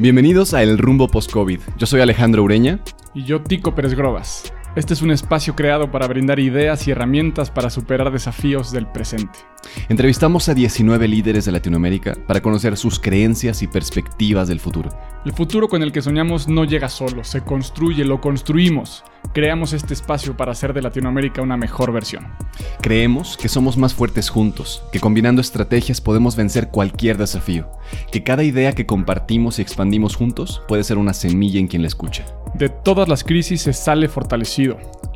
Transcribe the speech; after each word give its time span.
Bienvenidos 0.00 0.54
a 0.54 0.62
El 0.62 0.78
Rumbo 0.78 1.08
Post-COVID. 1.08 1.60
Yo 1.76 1.86
soy 1.86 2.00
Alejandro 2.00 2.42
Ureña. 2.42 2.80
Y 3.12 3.24
yo, 3.24 3.42
Tico 3.42 3.74
Pérez 3.74 3.92
Grobas. 3.92 4.50
Este 4.74 4.94
es 4.94 5.02
un 5.02 5.10
espacio 5.10 5.54
creado 5.54 5.90
para 5.90 6.06
brindar 6.06 6.40
ideas 6.40 6.88
y 6.88 6.90
herramientas 6.90 7.50
para 7.50 7.68
superar 7.68 8.10
desafíos 8.10 8.72
del 8.72 8.86
presente. 8.86 9.40
Entrevistamos 9.90 10.48
a 10.48 10.54
19 10.54 11.06
líderes 11.06 11.44
de 11.44 11.52
Latinoamérica 11.52 12.16
para 12.26 12.40
conocer 12.40 12.78
sus 12.78 12.98
creencias 12.98 13.60
y 13.60 13.66
perspectivas 13.66 14.48
del 14.48 14.58
futuro. 14.58 14.88
El 15.26 15.34
futuro 15.34 15.68
con 15.68 15.82
el 15.82 15.92
que 15.92 16.00
soñamos 16.00 16.48
no 16.48 16.64
llega 16.64 16.88
solo, 16.88 17.22
se 17.22 17.42
construye, 17.42 18.02
lo 18.06 18.22
construimos. 18.22 19.04
Creamos 19.32 19.72
este 19.72 19.94
espacio 19.94 20.36
para 20.36 20.52
hacer 20.52 20.72
de 20.72 20.82
Latinoamérica 20.82 21.40
una 21.40 21.56
mejor 21.56 21.92
versión. 21.92 22.26
Creemos 22.80 23.36
que 23.36 23.48
somos 23.48 23.76
más 23.76 23.94
fuertes 23.94 24.28
juntos, 24.28 24.82
que 24.92 24.98
combinando 24.98 25.40
estrategias 25.40 26.00
podemos 26.00 26.34
vencer 26.34 26.68
cualquier 26.68 27.16
desafío, 27.16 27.70
que 28.10 28.24
cada 28.24 28.42
idea 28.42 28.72
que 28.72 28.86
compartimos 28.86 29.58
y 29.58 29.62
expandimos 29.62 30.16
juntos 30.16 30.62
puede 30.66 30.82
ser 30.82 30.98
una 30.98 31.14
semilla 31.14 31.60
en 31.60 31.68
quien 31.68 31.82
la 31.82 31.88
escucha. 31.88 32.24
De 32.54 32.68
todas 32.68 33.08
las 33.08 33.22
crisis 33.22 33.62
se 33.62 33.72
sale 33.72 34.08
fortalecido. 34.08 34.78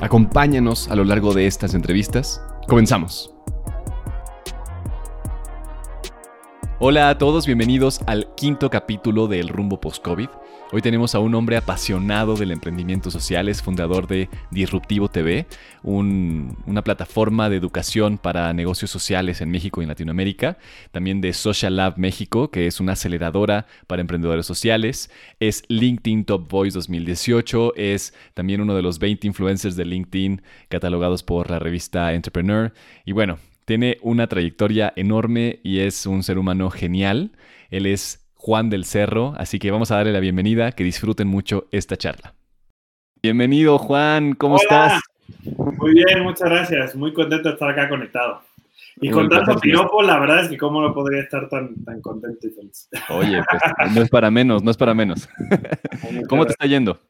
Acompáñanos 0.00 0.90
a 0.90 0.94
lo 0.94 1.04
largo 1.04 1.32
de 1.32 1.46
estas 1.46 1.72
entrevistas. 1.72 2.42
Comenzamos. 2.68 3.32
Hola 6.78 7.08
a 7.08 7.16
todos, 7.16 7.46
bienvenidos 7.46 8.02
al 8.06 8.34
quinto 8.34 8.68
capítulo 8.68 9.26
del 9.26 9.48
Rumbo 9.48 9.80
Post-COVID. 9.80 10.28
Hoy 10.72 10.82
tenemos 10.82 11.14
a 11.14 11.20
un 11.20 11.32
hombre 11.36 11.56
apasionado 11.56 12.34
del 12.34 12.50
emprendimiento 12.50 13.08
social, 13.12 13.48
es 13.48 13.62
fundador 13.62 14.08
de 14.08 14.28
Disruptivo 14.50 15.08
TV, 15.08 15.46
una 15.84 16.82
plataforma 16.82 17.48
de 17.48 17.56
educación 17.56 18.18
para 18.18 18.52
negocios 18.52 18.90
sociales 18.90 19.40
en 19.40 19.52
México 19.52 19.80
y 19.80 19.84
en 19.84 19.90
Latinoamérica, 19.90 20.58
también 20.90 21.20
de 21.20 21.32
Social 21.34 21.76
Lab 21.76 21.98
México, 21.98 22.50
que 22.50 22.66
es 22.66 22.80
una 22.80 22.94
aceleradora 22.94 23.68
para 23.86 24.00
emprendedores 24.00 24.44
sociales, 24.44 25.08
es 25.38 25.62
LinkedIn 25.68 26.24
Top 26.24 26.50
Voice 26.50 26.74
2018, 26.74 27.76
es 27.76 28.12
también 28.34 28.60
uno 28.60 28.74
de 28.74 28.82
los 28.82 28.98
20 28.98 29.24
influencers 29.24 29.76
de 29.76 29.84
LinkedIn 29.84 30.42
catalogados 30.68 31.22
por 31.22 31.48
la 31.48 31.60
revista 31.60 32.12
Entrepreneur, 32.12 32.72
y 33.04 33.12
bueno, 33.12 33.38
tiene 33.66 33.98
una 34.02 34.26
trayectoria 34.26 34.92
enorme 34.96 35.60
y 35.62 35.78
es 35.78 36.06
un 36.06 36.22
ser 36.22 36.38
humano 36.38 36.70
genial. 36.70 37.32
Él 37.68 37.86
es 37.86 38.25
Juan 38.46 38.70
del 38.70 38.84
Cerro, 38.84 39.34
así 39.38 39.58
que 39.58 39.72
vamos 39.72 39.90
a 39.90 39.96
darle 39.96 40.12
la 40.12 40.20
bienvenida, 40.20 40.70
que 40.70 40.84
disfruten 40.84 41.26
mucho 41.26 41.66
esta 41.72 41.96
charla. 41.96 42.32
Bienvenido 43.20 43.76
Juan, 43.76 44.34
¿cómo 44.34 44.54
estás? 44.54 45.02
Muy 45.42 45.94
bien, 45.94 46.22
muchas 46.22 46.48
gracias, 46.48 46.94
muy 46.94 47.12
contento 47.12 47.48
de 47.48 47.54
estar 47.54 47.68
acá 47.68 47.88
conectado. 47.88 48.42
Y 49.00 49.10
con 49.10 49.28
tanto 49.28 49.58
piropo, 49.58 50.00
la 50.00 50.20
verdad 50.20 50.44
es 50.44 50.48
que 50.48 50.56
cómo 50.56 50.80
no 50.80 50.94
podría 50.94 51.22
estar 51.22 51.48
tan, 51.48 51.74
tan 51.82 52.00
contento 52.00 52.46
y 52.46 52.50
feliz. 52.50 52.88
Oye, 53.08 53.42
pues 53.50 53.92
no 53.92 54.02
es 54.02 54.10
para 54.10 54.30
menos, 54.30 54.62
no 54.62 54.70
es 54.70 54.76
para 54.76 54.94
menos. 54.94 55.28
¿Cómo 56.28 56.46
te 56.46 56.52
está 56.52 56.66
yendo? 56.66 57.00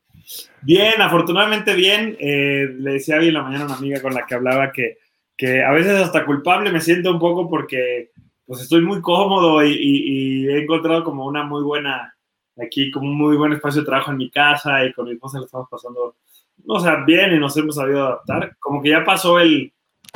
Bien, 0.63 1.03
afortunadamente 1.03 1.75
bien. 1.75 2.17
Eh, 2.19 2.67
le 2.79 2.93
decía 2.93 3.19
hoy 3.19 3.29
en 3.29 3.35
la 3.35 3.43
mañana 3.43 3.65
a 3.65 3.67
una 3.67 3.77
amiga 3.77 4.01
con 4.01 4.15
la 4.15 4.25
que 4.25 4.35
hablaba 4.35 4.73
que, 4.73 4.97
que 5.37 5.63
a 5.63 5.71
veces 5.73 6.01
hasta 6.01 6.25
culpable 6.25 6.73
me 6.73 6.81
siento 6.81 7.11
un 7.11 7.19
poco 7.19 7.51
porque 7.51 8.13
pues 8.47 8.61
estoy 8.63 8.81
muy 8.81 9.01
cómodo 9.01 9.65
y, 9.65 10.47
he 10.49 10.63
encontrado 10.63 11.05
como 11.05 11.27
una 11.27 11.45
muy 11.45 11.63
buena, 11.63 12.15
aquí 12.57 12.91
como 12.91 13.11
un 13.11 13.19
muy 13.19 13.37
buen 13.37 13.53
espacio 13.53 13.83
de 13.83 13.87
trabajo 13.87 14.13
en 14.13 14.19
mi 14.19 14.31
casa 14.31 14.85
y 14.85 14.93
con 14.93 15.07
mi 15.07 15.13
esposa 15.13 15.39
le 15.39 15.47
estamos 15.47 15.69
pasando, 15.69 16.17
o 16.67 16.81
sea, 16.81 17.05
bien 17.05 17.35
y 17.35 17.39
nos 17.39 17.57
hemos 17.57 17.75
sabido 17.75 18.07
adaptar. 18.07 18.57
Como 18.59 18.81
que 18.81 18.91
ya 18.91 19.05
pasó 19.05 19.41
el, 19.41 19.73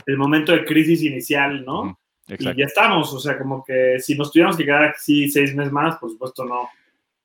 el 0.07 0.17
momento 0.17 0.53
de 0.53 0.65
crisis 0.65 1.03
inicial, 1.03 1.65
¿no? 1.65 1.99
y 2.29 2.45
ya 2.45 2.65
estamos, 2.65 3.13
o 3.13 3.19
sea, 3.19 3.37
como 3.37 3.65
que 3.65 3.99
si 3.99 4.17
nos 4.17 4.31
tuviéramos 4.31 4.57
que 4.57 4.65
quedar 4.65 4.85
aquí 4.85 5.29
seis 5.29 5.55
meses 5.55 5.73
más, 5.73 5.97
por 5.97 6.11
supuesto 6.11 6.45
no, 6.45 6.69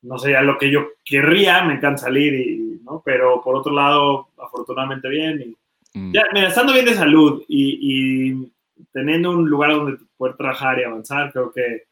no 0.02 0.18
sería 0.18 0.42
lo 0.42 0.58
que 0.58 0.70
yo 0.70 0.88
querría, 1.04 1.62
me 1.62 1.74
encanta 1.74 2.02
salir, 2.02 2.34
y, 2.34 2.80
¿no? 2.84 3.02
Pero 3.04 3.40
por 3.42 3.54
otro 3.54 3.72
lado, 3.72 4.28
afortunadamente 4.36 5.08
bien. 5.08 5.56
Y, 5.94 5.98
mm. 5.98 6.12
Ya, 6.12 6.24
mira, 6.32 6.48
estando 6.48 6.72
bien 6.72 6.86
de 6.86 6.94
salud 6.94 7.42
y, 7.46 8.30
y 8.32 8.52
teniendo 8.92 9.30
un 9.30 9.48
lugar 9.48 9.70
donde 9.70 9.98
poder 10.16 10.36
trabajar 10.36 10.78
y 10.78 10.84
avanzar, 10.84 11.32
creo 11.32 11.52
que 11.52 11.84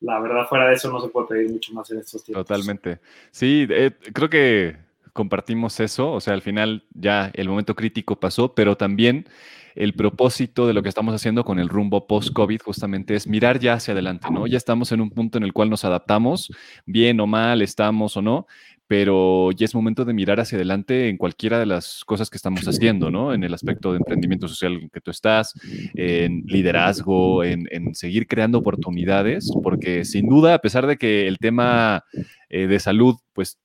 la 0.00 0.18
verdad 0.20 0.46
fuera 0.48 0.68
de 0.68 0.74
eso 0.74 0.90
no 0.90 1.00
se 1.00 1.08
puede 1.08 1.28
pedir 1.28 1.50
mucho 1.50 1.72
más 1.74 1.90
en 1.90 1.98
estos 1.98 2.24
tiempos. 2.24 2.46
Totalmente. 2.46 3.00
Sí, 3.30 3.66
eh, 3.70 3.92
creo 4.12 4.30
que 4.30 4.76
compartimos 5.12 5.78
eso, 5.80 6.12
o 6.12 6.20
sea, 6.20 6.34
al 6.34 6.42
final 6.42 6.84
ya 6.94 7.30
el 7.34 7.48
momento 7.48 7.74
crítico 7.74 8.18
pasó, 8.18 8.54
pero 8.54 8.76
también 8.76 9.26
el 9.74 9.94
propósito 9.94 10.66
de 10.66 10.74
lo 10.74 10.82
que 10.82 10.88
estamos 10.88 11.14
haciendo 11.14 11.44
con 11.44 11.58
el 11.58 11.68
rumbo 11.68 12.06
post-COVID 12.06 12.60
justamente 12.62 13.14
es 13.14 13.26
mirar 13.26 13.58
ya 13.58 13.74
hacia 13.74 13.92
adelante, 13.92 14.28
¿no? 14.30 14.46
Ya 14.46 14.56
estamos 14.56 14.92
en 14.92 15.00
un 15.00 15.10
punto 15.10 15.38
en 15.38 15.44
el 15.44 15.52
cual 15.52 15.70
nos 15.70 15.84
adaptamos, 15.84 16.50
bien 16.86 17.20
o 17.20 17.26
mal, 17.26 17.62
estamos 17.62 18.16
o 18.16 18.22
no, 18.22 18.46
pero 18.90 19.52
ya 19.52 19.66
es 19.66 19.74
momento 19.76 20.04
de 20.04 20.12
mirar 20.12 20.40
hacia 20.40 20.56
adelante 20.56 21.08
en 21.08 21.16
cualquiera 21.16 21.60
de 21.60 21.66
las 21.66 22.04
cosas 22.04 22.28
que 22.28 22.36
estamos 22.36 22.64
haciendo, 22.66 23.08
¿no? 23.08 23.32
En 23.32 23.44
el 23.44 23.54
aspecto 23.54 23.92
de 23.92 23.98
emprendimiento 23.98 24.48
social 24.48 24.72
en 24.72 24.90
que 24.90 25.00
tú 25.00 25.12
estás, 25.12 25.54
en 25.94 26.42
liderazgo, 26.48 27.44
en, 27.44 27.68
seguir 27.94 28.26
creando 28.26 28.58
oportunidades, 28.58 29.48
porque 29.62 30.04
sin 30.04 30.28
duda, 30.28 30.54
a 30.54 30.58
pesar 30.58 30.88
de 30.88 30.96
que 30.96 31.28
el 31.28 31.38
tema 31.38 32.02
eh, 32.48 32.66
de 32.66 32.80
salud, 32.80 33.14
pues 33.32 33.60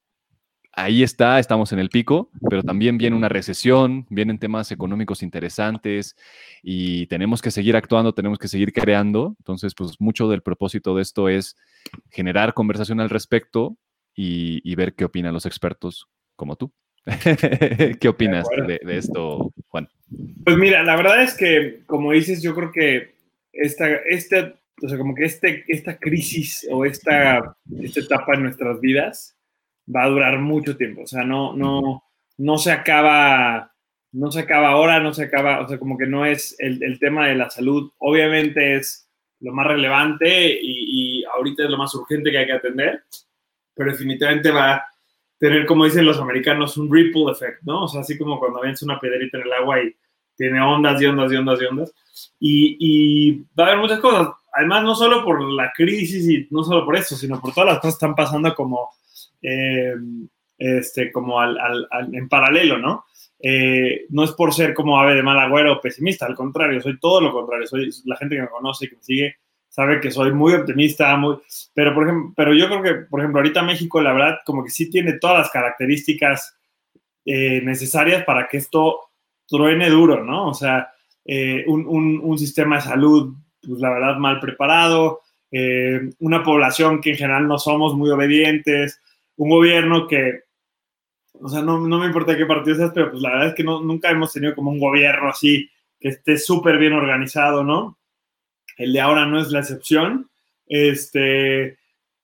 ahí 0.73 1.01
está, 1.01 1.39
estamos 1.39 1.71
en 1.71 1.79
el 1.79 1.89
pico, 1.89 2.29
pero 2.47 2.61
también 2.61 2.99
viene 2.99 3.15
una 3.15 3.27
recesión, 3.27 4.05
vienen 4.11 4.37
temas 4.37 4.71
económicos 4.71 5.23
interesantes 5.23 6.15
y 6.61 7.07
tenemos 7.07 7.41
que 7.41 7.49
seguir 7.49 7.75
actuando, 7.75 8.13
tenemos 8.13 8.37
que 8.37 8.47
seguir 8.47 8.71
creando. 8.73 9.35
Entonces, 9.39 9.73
pues 9.73 9.95
mucho 9.97 10.29
del 10.29 10.43
propósito 10.43 10.95
de 10.95 11.01
esto 11.01 11.29
es 11.29 11.55
generar 12.11 12.53
conversación 12.53 12.99
al 12.99 13.09
respecto 13.09 13.75
y, 14.15 14.75
ver 14.75 14.93
qué 14.93 15.05
opinan 15.05 15.33
los 15.33 15.45
expertos 15.45 16.07
como 16.35 16.55
tú. 16.55 16.71
¿Qué 17.99 18.07
opinas 18.07 18.47
de, 18.49 18.79
esto, 18.97 19.51
Juan? 19.67 19.87
Pues 20.43 20.57
mira, 20.57 20.83
la 20.83 20.95
verdad 20.95 21.21
es 21.21 21.35
que, 21.35 21.83
como 21.85 22.11
dices, 22.11 22.41
yo 22.41 22.55
creo 22.55 22.71
que 22.71 23.15
esta, 23.51 23.87
este, 24.09 24.55
o 24.81 24.89
sea, 24.89 24.97
como 24.97 25.13
que 25.13 25.25
este, 25.25 25.65
esta 25.67 25.97
crisis 25.97 26.67
o 26.71 26.85
esta, 26.85 27.55
esta 27.81 27.99
etapa 27.99 28.33
en 28.33 28.43
nuestras 28.43 28.79
vidas 28.79 29.37
va 29.93 30.03
a 30.03 30.09
durar 30.09 30.39
mucho 30.39 30.77
tiempo. 30.77 31.03
O 31.03 31.07
sea, 31.07 31.23
no, 31.23 31.55
no, 31.55 32.03
no 32.37 32.57
se 32.57 32.71
acaba, 32.71 33.71
no 34.11 34.31
se 34.31 34.39
acaba 34.39 34.69
ahora, 34.69 34.99
no 34.99 35.13
se 35.13 35.23
acaba, 35.23 35.61
o 35.61 35.67
sea, 35.67 35.77
como 35.77 35.97
que 35.97 36.07
no 36.07 36.25
es 36.25 36.55
el, 36.59 36.81
el 36.83 36.99
tema 36.99 37.27
de 37.27 37.35
la 37.35 37.49
salud. 37.49 37.91
Obviamente 37.99 38.77
es 38.77 39.07
lo 39.41 39.53
más 39.53 39.67
relevante 39.67 40.57
y, 40.59 41.19
y 41.21 41.23
ahorita 41.25 41.65
es 41.65 41.69
lo 41.69 41.77
más 41.77 41.93
urgente 41.93 42.31
que 42.31 42.37
hay 42.39 42.45
que 42.47 42.53
atender, 42.53 43.03
pero 43.75 43.91
definitivamente 43.91 44.51
va 44.51 44.73
a 44.73 44.85
tener, 45.37 45.65
como 45.65 45.85
dicen 45.85 46.05
los 46.05 46.19
americanos, 46.19 46.77
un 46.77 46.91
ripple 46.91 47.31
effect, 47.31 47.61
¿no? 47.63 47.83
O 47.83 47.87
sea, 47.87 48.01
así 48.01 48.17
como 48.17 48.39
cuando 48.39 48.61
ves 48.61 48.81
una 48.81 48.99
piedrita 48.99 49.37
en 49.37 49.43
el 49.43 49.53
agua 49.53 49.81
y 49.81 49.95
tiene 50.35 50.61
ondas 50.61 51.01
y 51.01 51.05
ondas 51.05 51.31
y 51.31 51.35
ondas 51.35 51.61
y 51.61 51.65
ondas. 51.65 51.93
Y, 52.39 53.39
va 53.59 53.65
a 53.65 53.67
haber 53.67 53.79
muchas 53.79 53.99
cosas. 53.99 54.29
Además, 54.53 54.83
no 54.83 54.95
solo 54.95 55.23
por 55.23 55.43
la 55.51 55.71
crisis 55.75 56.29
y 56.29 56.47
no 56.51 56.63
solo 56.63 56.85
por 56.85 56.95
eso, 56.95 57.15
sino 57.15 57.39
por 57.41 57.53
todas 57.53 57.67
las 57.67 57.79
cosas 57.79 57.95
que 57.95 58.05
están 58.05 58.15
pasando 58.15 58.55
como, 58.55 58.89
eh, 59.41 59.93
este, 60.57 61.11
como 61.11 61.39
al, 61.39 61.57
al, 61.59 62.15
en 62.15 62.29
paralelo, 62.29 62.77
¿no? 62.77 63.05
Eh, 63.39 64.05
no 64.09 64.23
es 64.23 64.31
por 64.31 64.53
ser 64.53 64.73
como 64.73 64.97
ave 64.99 65.15
de 65.15 65.23
mal 65.23 65.37
agüero 65.37 65.73
o 65.73 65.81
pesimista, 65.81 66.25
al 66.25 66.35
contrario, 66.35 66.81
soy 66.81 66.97
todo 66.99 67.19
lo 67.19 67.33
contrario. 67.33 67.67
Soy 67.67 67.89
la 68.05 68.15
gente 68.15 68.35
que 68.35 68.41
me 68.41 68.49
conoce, 68.49 68.89
que 68.89 68.95
me 68.95 69.03
sigue, 69.03 69.35
sabe 69.75 69.99
que 69.99 70.09
soy 70.09 70.31
muy 70.31 70.53
optimista, 70.53 71.17
muy, 71.17 71.35
pero, 71.73 71.93
por 71.93 72.03
ejemplo, 72.03 72.33
pero 72.33 72.53
yo 72.53 72.67
creo 72.67 72.81
que, 72.81 72.93
por 73.09 73.19
ejemplo, 73.19 73.41
ahorita 73.41 73.61
México, 73.61 74.01
la 74.01 74.13
verdad, 74.13 74.37
como 74.45 74.63
que 74.63 74.69
sí 74.69 74.89
tiene 74.89 75.19
todas 75.19 75.39
las 75.39 75.49
características 75.49 76.57
eh, 77.25 77.59
necesarias 77.61 78.23
para 78.23 78.47
que 78.47 78.55
esto 78.55 79.01
truene 79.45 79.89
duro, 79.89 80.23
¿no? 80.23 80.47
O 80.47 80.53
sea, 80.53 80.93
eh, 81.25 81.65
un, 81.67 81.85
un, 82.23 82.39
sistema 82.39 82.77
de 82.77 82.83
salud, 82.83 83.35
pues 83.67 83.81
la 83.81 83.89
verdad, 83.89 84.15
mal 84.15 84.39
preparado, 84.39 85.19
eh, 85.51 86.09
una 86.19 86.41
población 86.41 87.01
que 87.01 87.09
en 87.09 87.17
general 87.17 87.45
no 87.45 87.59
somos 87.59 87.95
muy 87.95 88.09
obedientes, 88.11 89.01
un 89.35 89.49
gobierno 89.49 90.07
que, 90.07 90.43
o 91.33 91.49
sea, 91.49 91.61
no, 91.61 91.85
no 91.85 91.99
me 91.99 92.05
importa 92.05 92.37
qué 92.37 92.45
partido 92.45 92.77
seas, 92.77 92.91
pero 92.95 93.11
pues 93.11 93.21
la 93.21 93.31
verdad 93.31 93.47
es 93.49 93.55
que 93.55 93.63
no, 93.65 93.81
nunca 93.81 94.09
hemos 94.09 94.31
tenido 94.31 94.55
como 94.55 94.71
un 94.71 94.79
gobierno 94.79 95.27
así 95.27 95.69
que 95.99 96.07
esté 96.09 96.37
súper 96.37 96.77
bien 96.77 96.93
organizado, 96.93 97.61
¿no? 97.61 97.97
El 98.77 98.93
de 98.93 99.01
ahora 99.01 99.25
no 99.25 99.39
es 99.39 99.51
la 99.51 99.59
excepción. 99.59 100.29
Este, 100.67 101.77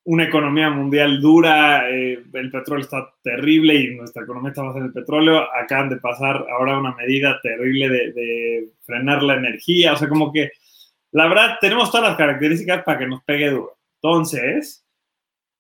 una 0.04 0.24
economía 0.24 0.70
mundial 0.70 1.22
dura, 1.22 1.90
eh, 1.90 2.24
el 2.34 2.52
petróleo 2.52 2.84
está 2.84 3.14
terrible 3.24 3.76
y 3.76 3.96
nuestra 3.96 4.24
economía 4.24 4.50
está 4.50 4.64
basada 4.64 4.80
en 4.80 4.88
el 4.88 4.94
petróleo, 4.94 5.48
acaban 5.54 5.90
de 5.90 5.98
pasar 5.98 6.46
ahora 6.50 6.80
una 6.80 6.96
medida 6.96 7.40
terrible 7.42 7.90
de, 7.90 8.12
de, 8.12 8.70
frenar 8.84 9.22
la 9.22 9.36
energía, 9.36 9.94
o 9.94 9.96
sea, 9.96 10.10
como 10.10 10.34
que 10.34 10.52
la 11.12 11.28
verdad 11.28 11.58
tenemos 11.62 11.92
todas 11.92 12.10
las 12.10 12.18
características 12.18 12.84
para 12.84 13.00
que 13.00 13.08
nos 13.08 13.24
pegue 13.24 13.52
duro. 13.52 13.78
Entonces, 14.02 14.84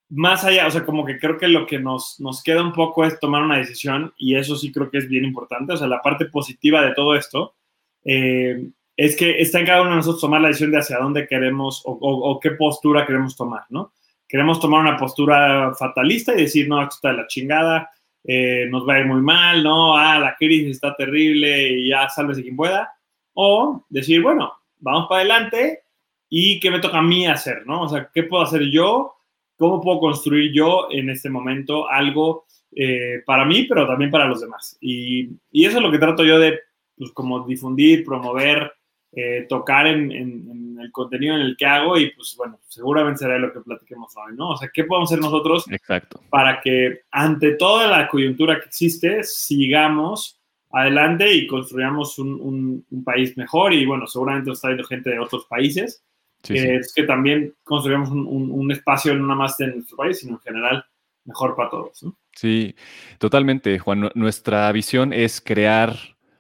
más 0.10 0.44
allá, 0.44 0.68
o 0.68 0.72
sea, 0.72 0.86
como 0.86 1.06
que 1.06 1.20
creo 1.20 1.38
que 1.38 1.48
lo 1.48 1.66
que 1.68 1.80
nos, 1.80 2.20
nos 2.20 2.44
queda 2.44 2.64
un 2.64 2.74
poco 2.74 3.06
es 3.06 3.20
tomar 3.20 3.44
una 3.44 3.58
decisión 3.58 4.14
y 4.18 4.36
eso 4.36 4.56
sí 4.56 4.72
creo 4.72 4.90
que 4.90 4.98
es 4.98 5.08
bien 5.08 5.24
importante, 5.24 5.74
o 5.74 5.78
sea, 5.78 5.88
la 5.88 6.02
parte 6.02 6.26
positiva 6.26 6.84
de 6.84 6.94
todo 6.94 7.16
esto. 7.16 7.56
Eh, 8.04 8.70
es 9.06 9.16
que 9.16 9.42
está 9.42 9.60
en 9.60 9.66
cada 9.66 9.82
uno 9.82 9.92
de 9.92 9.96
nosotros 9.96 10.22
tomar 10.22 10.42
la 10.42 10.50
decisión 10.50 10.72
de 10.72 10.78
hacia 10.78 11.00
dónde 11.00 11.28
queremos 11.28 11.82
o, 11.86 12.40
qué 12.40 12.52
postura 12.52 13.04
queremos 13.04 13.36
tomar, 13.36 13.64
¿no? 13.70 13.94
queremos 14.28 14.60
tomar 14.60 14.82
una 14.82 14.96
postura 14.96 15.74
fatalista 15.74 16.34
y 16.34 16.44
decir, 16.44 16.70
no, 16.70 16.82
esto 16.84 16.96
está 16.96 17.10
de 17.10 17.18
la 17.18 17.28
chingada, 17.28 17.90
eh, 18.24 18.68
nos 18.70 18.88
va 18.88 18.94
a 18.94 19.00
ir 19.00 19.08
muy 19.08 19.22
mal, 19.22 19.64
no, 19.64 19.98
ah, 19.98 20.20
la 20.20 20.36
crisis 20.36 20.76
está 20.76 20.96
terrible 20.96 21.70
y 21.70 21.90
ya 21.90 22.08
sálvese 22.10 22.44
quien 22.44 22.56
pueda. 22.56 22.94
O 23.34 23.86
decir, 23.90 24.22
bueno, 24.22 24.54
vamos 24.78 25.08
para 25.10 25.22
adelante 25.22 25.82
y 26.30 26.60
qué 26.60 26.70
me 26.70 26.80
toca 26.80 27.00
a 27.00 27.02
mí 27.02 27.26
hacer, 27.26 27.66
¿no? 27.66 27.82
O 27.82 27.90
sea, 27.90 28.10
¿qué 28.14 28.24
puedo 28.24 28.44
hacer 28.44 28.70
yo? 28.70 29.16
¿Cómo 29.58 29.82
puedo 29.82 30.00
construir 30.00 30.54
yo 30.54 30.88
en 30.92 31.10
este 31.10 31.30
momento 31.30 31.90
algo 31.90 32.46
eh, 32.76 33.24
para 33.26 33.46
mí, 33.46 33.64
pero 33.64 33.88
también 33.88 34.12
para 34.12 34.28
los 34.28 34.42
demás? 34.42 34.78
Y, 34.80 35.28
y, 35.52 35.66
eso 35.66 35.78
es 35.78 35.84
lo 35.84 35.92
que 35.92 35.98
trato 35.98 36.24
yo 36.24 36.38
de, 36.38 36.60
pues, 36.96 37.12
como 37.12 37.46
difundir, 37.46 38.06
promover, 38.06 38.72
eh, 39.14 39.46
tocar 39.50 39.88
en, 39.88 40.12
en, 40.12 40.78
el 40.80 40.92
contenido 40.92 41.36
en 41.36 41.42
el 41.42 41.58
que 41.58 41.66
hago 41.66 41.98
y 41.98 42.12
pues 42.12 42.34
bueno, 42.38 42.60
seguramente 42.68 43.20
será 43.20 43.38
lo 43.38 43.52
que 43.52 43.60
platiquemos 43.60 44.16
hoy, 44.16 44.36
¿no? 44.36 44.52
O 44.52 44.58
sea, 44.58 44.70
¿qué 44.74 44.86
podemos 44.86 45.12
hacer 45.12 45.22
nosotros 45.22 45.66
Exacto. 45.70 46.22
para 46.30 46.62
que 46.62 47.02
ante 47.12 47.56
toda 47.56 47.88
la 47.88 48.08
coyuntura 48.08 48.60
que 48.60 48.68
existe 48.68 49.24
sigamos 49.24 50.40
adelante 50.72 51.32
y 51.32 51.46
construyamos 51.46 52.18
un, 52.20 52.40
un, 52.40 52.86
un 52.90 53.04
país 53.04 53.38
mejor 53.38 53.74
y 53.74 53.86
bueno, 53.86 54.08
seguramente 54.08 54.50
nos 54.50 54.60
está 54.60 54.70
viendo 54.70 54.88
gente 54.88 55.10
de 55.10 55.20
otros 55.20 55.46
países, 55.46 56.04
sí, 56.42 56.54
eh, 56.54 56.60
sí. 56.60 56.68
es 56.70 56.94
que 56.94 57.04
también 57.04 57.54
construyamos 57.64 58.10
un, 58.10 58.26
un, 58.28 58.72
espacio 58.72 59.14
no 59.14 59.28
nada 59.28 59.36
más 59.36 59.58
de 59.58 59.68
nuestro 59.68 59.98
país, 59.98 60.20
sino 60.20 60.36
en 60.36 60.40
general 60.40 60.86
mejor 61.26 61.56
para 61.56 61.70
todos, 61.70 62.02
¿no? 62.04 62.18
Sí, 62.34 62.76
totalmente, 63.20 63.78
Juan. 63.78 64.10
Nuestra 64.16 64.72
visión 64.72 65.12
es 65.12 65.42
crear 65.42 65.96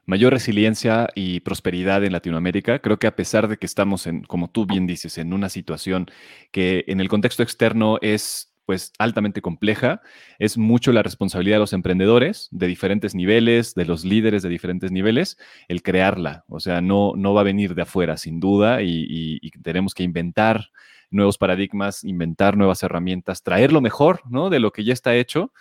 mayor 0.06 0.34
resiliencia 0.34 1.10
y 1.16 1.40
prosperidad 1.42 2.04
en 2.04 2.14
Latinoamérica. 2.14 2.80
Creo 2.80 3.00
que 3.00 3.08
a 3.08 3.16
pesar 3.16 3.48
de 3.48 3.58
que 3.58 3.66
estamos 3.66 4.08
en, 4.08 4.24
como 4.24 4.50
tú 4.50 4.66
bien 4.66 4.88
dices, 4.88 5.18
en 5.18 5.34
una 5.34 5.50
situación 5.50 6.08
que 6.52 6.84
en 6.88 7.00
el 7.00 7.10
contexto 7.10 7.44
externo 7.44 7.98
es 8.02 8.52
pues 8.66 8.94
altamente 9.00 9.42
compleja, 9.42 10.02
es 10.40 10.58
mucho 10.58 10.92
la 10.94 11.04
responsabilidad 11.04 11.58
de 11.58 11.62
los 11.62 11.74
emprendedores 11.74 12.48
de 12.52 12.68
diferentes 12.68 13.16
niveles, 13.16 13.76
de 13.76 13.86
los 13.86 14.06
líderes 14.06 14.44
de 14.44 14.50
diferentes 14.50 14.92
niveles, 14.92 15.38
el 15.68 15.82
crearla. 15.82 16.46
O 16.48 16.60
sea, 16.60 16.80
no, 16.80 17.14
no 17.18 17.34
va 17.34 17.42
a 17.42 17.44
venir 17.44 17.76
de 17.76 17.82
afuera, 17.82 18.16
sin 18.18 18.40
duda, 18.40 18.82
y, 18.82 19.08
y, 19.10 19.50
tenemos 19.62 19.94
que 19.94 20.04
inventar 20.04 20.70
nuevos 21.10 21.38
paradigmas, 21.38 22.06
inventar 22.06 22.56
nuevas 22.56 22.82
herramientas, 22.84 23.44
traer 23.44 23.74
lo 23.74 23.82
mejor 23.82 24.22
¿no? 24.30 24.50
de 24.50 24.60
lo 24.60 24.72
que 24.72 24.86
ya 24.86 24.94
está 24.94 25.16
hecho 25.16 25.52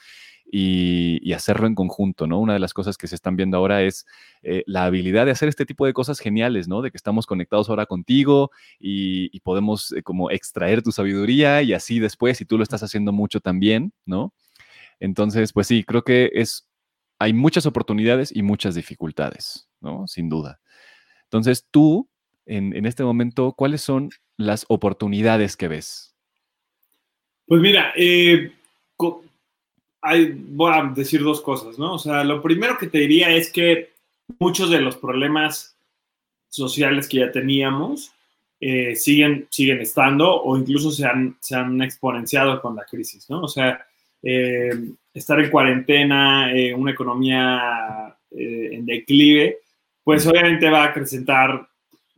y, 0.52 1.32
hacerlo 1.32 1.66
en 1.66 1.74
conjunto, 1.74 2.26
¿no? 2.26 2.40
Una 2.40 2.54
de 2.54 2.58
las 2.58 2.74
cosas 2.74 2.98
que 2.98 3.06
se 3.06 3.14
están 3.14 3.36
viendo 3.36 3.56
ahora 3.56 3.82
es 3.82 4.06
eh, 4.42 4.64
la 4.66 4.84
habilidad 4.84 5.24
de 5.24 5.32
hacer 5.32 5.48
este 5.48 5.64
tipo 5.64 5.86
de 5.86 5.92
cosas 5.92 6.18
geniales, 6.18 6.68
¿no? 6.68 6.82
De 6.82 6.90
que 6.90 6.96
estamos 6.96 7.26
conectados 7.26 7.70
ahora 7.70 7.86
contigo 7.86 8.50
y, 8.78 9.34
y 9.34 9.40
podemos 9.40 9.92
eh, 9.92 10.02
como 10.02 10.30
extraer 10.30 10.82
tu 10.82 10.92
sabiduría 10.92 11.62
y 11.62 11.72
así 11.72 12.00
después, 12.00 12.36
si 12.36 12.44
tú 12.44 12.56
lo 12.56 12.64
estás 12.64 12.82
haciendo 12.82 13.12
mucho 13.12 13.40
también, 13.40 13.92
¿no? 14.04 14.34
Entonces, 14.98 15.52
pues 15.52 15.66
sí, 15.66 15.84
creo 15.84 16.02
que 16.02 16.30
es, 16.34 16.68
hay 17.18 17.32
muchas 17.32 17.64
oportunidades 17.66 18.34
y 18.34 18.42
muchas 18.42 18.74
dificultades, 18.74 19.68
¿no? 19.80 20.06
Sin 20.06 20.28
duda. 20.28 20.60
Entonces, 21.24 21.66
tú, 21.70 22.08
en, 22.44 22.74
en 22.74 22.86
este 22.86 23.04
momento, 23.04 23.52
¿cuáles 23.52 23.82
son 23.82 24.10
las 24.36 24.66
oportunidades 24.68 25.56
que 25.56 25.68
ves? 25.68 26.14
Pues 27.46 27.62
mira, 27.62 27.92
eh, 27.96 28.52
hay, 30.02 30.32
voy 30.34 30.72
a 30.72 30.84
decir 30.94 31.22
dos 31.22 31.40
cosas, 31.40 31.78
¿no? 31.78 31.94
O 31.94 31.98
sea, 31.98 32.24
lo 32.24 32.42
primero 32.42 32.78
que 32.78 32.86
te 32.86 32.98
diría 32.98 33.30
es 33.30 33.50
que 33.50 33.90
muchos 34.38 34.70
de 34.70 34.80
los 34.80 34.96
problemas 34.96 35.76
sociales 36.48 37.08
que 37.08 37.18
ya 37.18 37.32
teníamos 37.32 38.12
eh, 38.60 38.96
siguen, 38.96 39.46
siguen 39.50 39.80
estando 39.80 40.42
o 40.42 40.56
incluso 40.56 40.90
se 40.90 41.06
han, 41.06 41.36
se 41.40 41.54
han 41.54 41.80
exponenciado 41.82 42.60
con 42.60 42.76
la 42.76 42.84
crisis, 42.84 43.28
¿no? 43.30 43.42
O 43.42 43.48
sea, 43.48 43.86
eh, 44.22 44.70
estar 45.14 45.40
en 45.40 45.50
cuarentena, 45.50 46.52
eh, 46.52 46.74
una 46.74 46.92
economía 46.92 48.16
en 48.32 48.86
declive, 48.86 49.58
pues 50.04 50.26
obviamente 50.26 50.70
va 50.70 50.84
a 50.84 50.88
acrecentar 50.88 51.68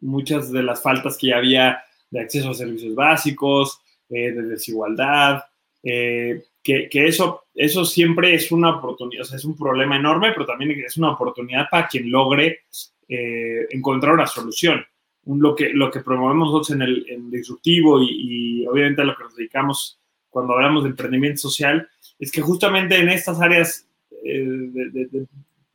muchas 0.00 0.52
de 0.52 0.62
las 0.62 0.82
faltas 0.82 1.16
que 1.16 1.28
ya 1.28 1.38
había 1.38 1.82
de 2.10 2.20
acceso 2.20 2.50
a 2.50 2.54
servicios 2.54 2.94
básicos, 2.94 3.80
de 4.08 4.42
desigualdad, 4.42 5.44
eh, 5.82 6.44
que, 6.62 6.88
que, 6.88 7.06
eso, 7.06 7.44
eso 7.54 7.84
siempre 7.84 8.34
es 8.34 8.52
una 8.52 8.76
oportunidad, 8.76 9.22
o 9.22 9.24
sea, 9.24 9.36
es 9.36 9.44
un 9.44 9.56
problema 9.56 9.96
enorme, 9.96 10.32
pero 10.32 10.46
también 10.46 10.70
es 10.84 10.96
una 10.96 11.10
oportunidad 11.10 11.66
para 11.70 11.88
quien 11.88 12.10
logre 12.10 12.60
eh, 13.08 13.66
encontrar 13.70 14.14
una 14.14 14.26
solución. 14.26 14.84
Lo, 15.24 15.54
que, 15.54 15.70
lo 15.70 15.90
que 15.90 16.00
promovemos 16.00 16.48
nosotros 16.48 16.70
en 16.70 16.82
el 16.82 17.06
en 17.08 17.30
disruptivo 17.30 18.02
y, 18.02 18.62
y, 18.62 18.66
obviamente 18.66 19.02
a 19.02 19.04
lo 19.04 19.16
que 19.16 19.22
nos 19.22 19.36
dedicamos 19.36 20.00
cuando 20.30 20.54
hablamos 20.54 20.82
de 20.82 20.90
emprendimiento 20.90 21.42
social, 21.42 21.88
es 22.18 22.32
que 22.32 22.40
justamente 22.40 22.96
en 22.96 23.08
estas 23.08 23.40
áreas, 23.40 23.86
eh, 24.24 24.44
de, 24.44 24.90
de, 24.90 25.06
de, 25.06 25.26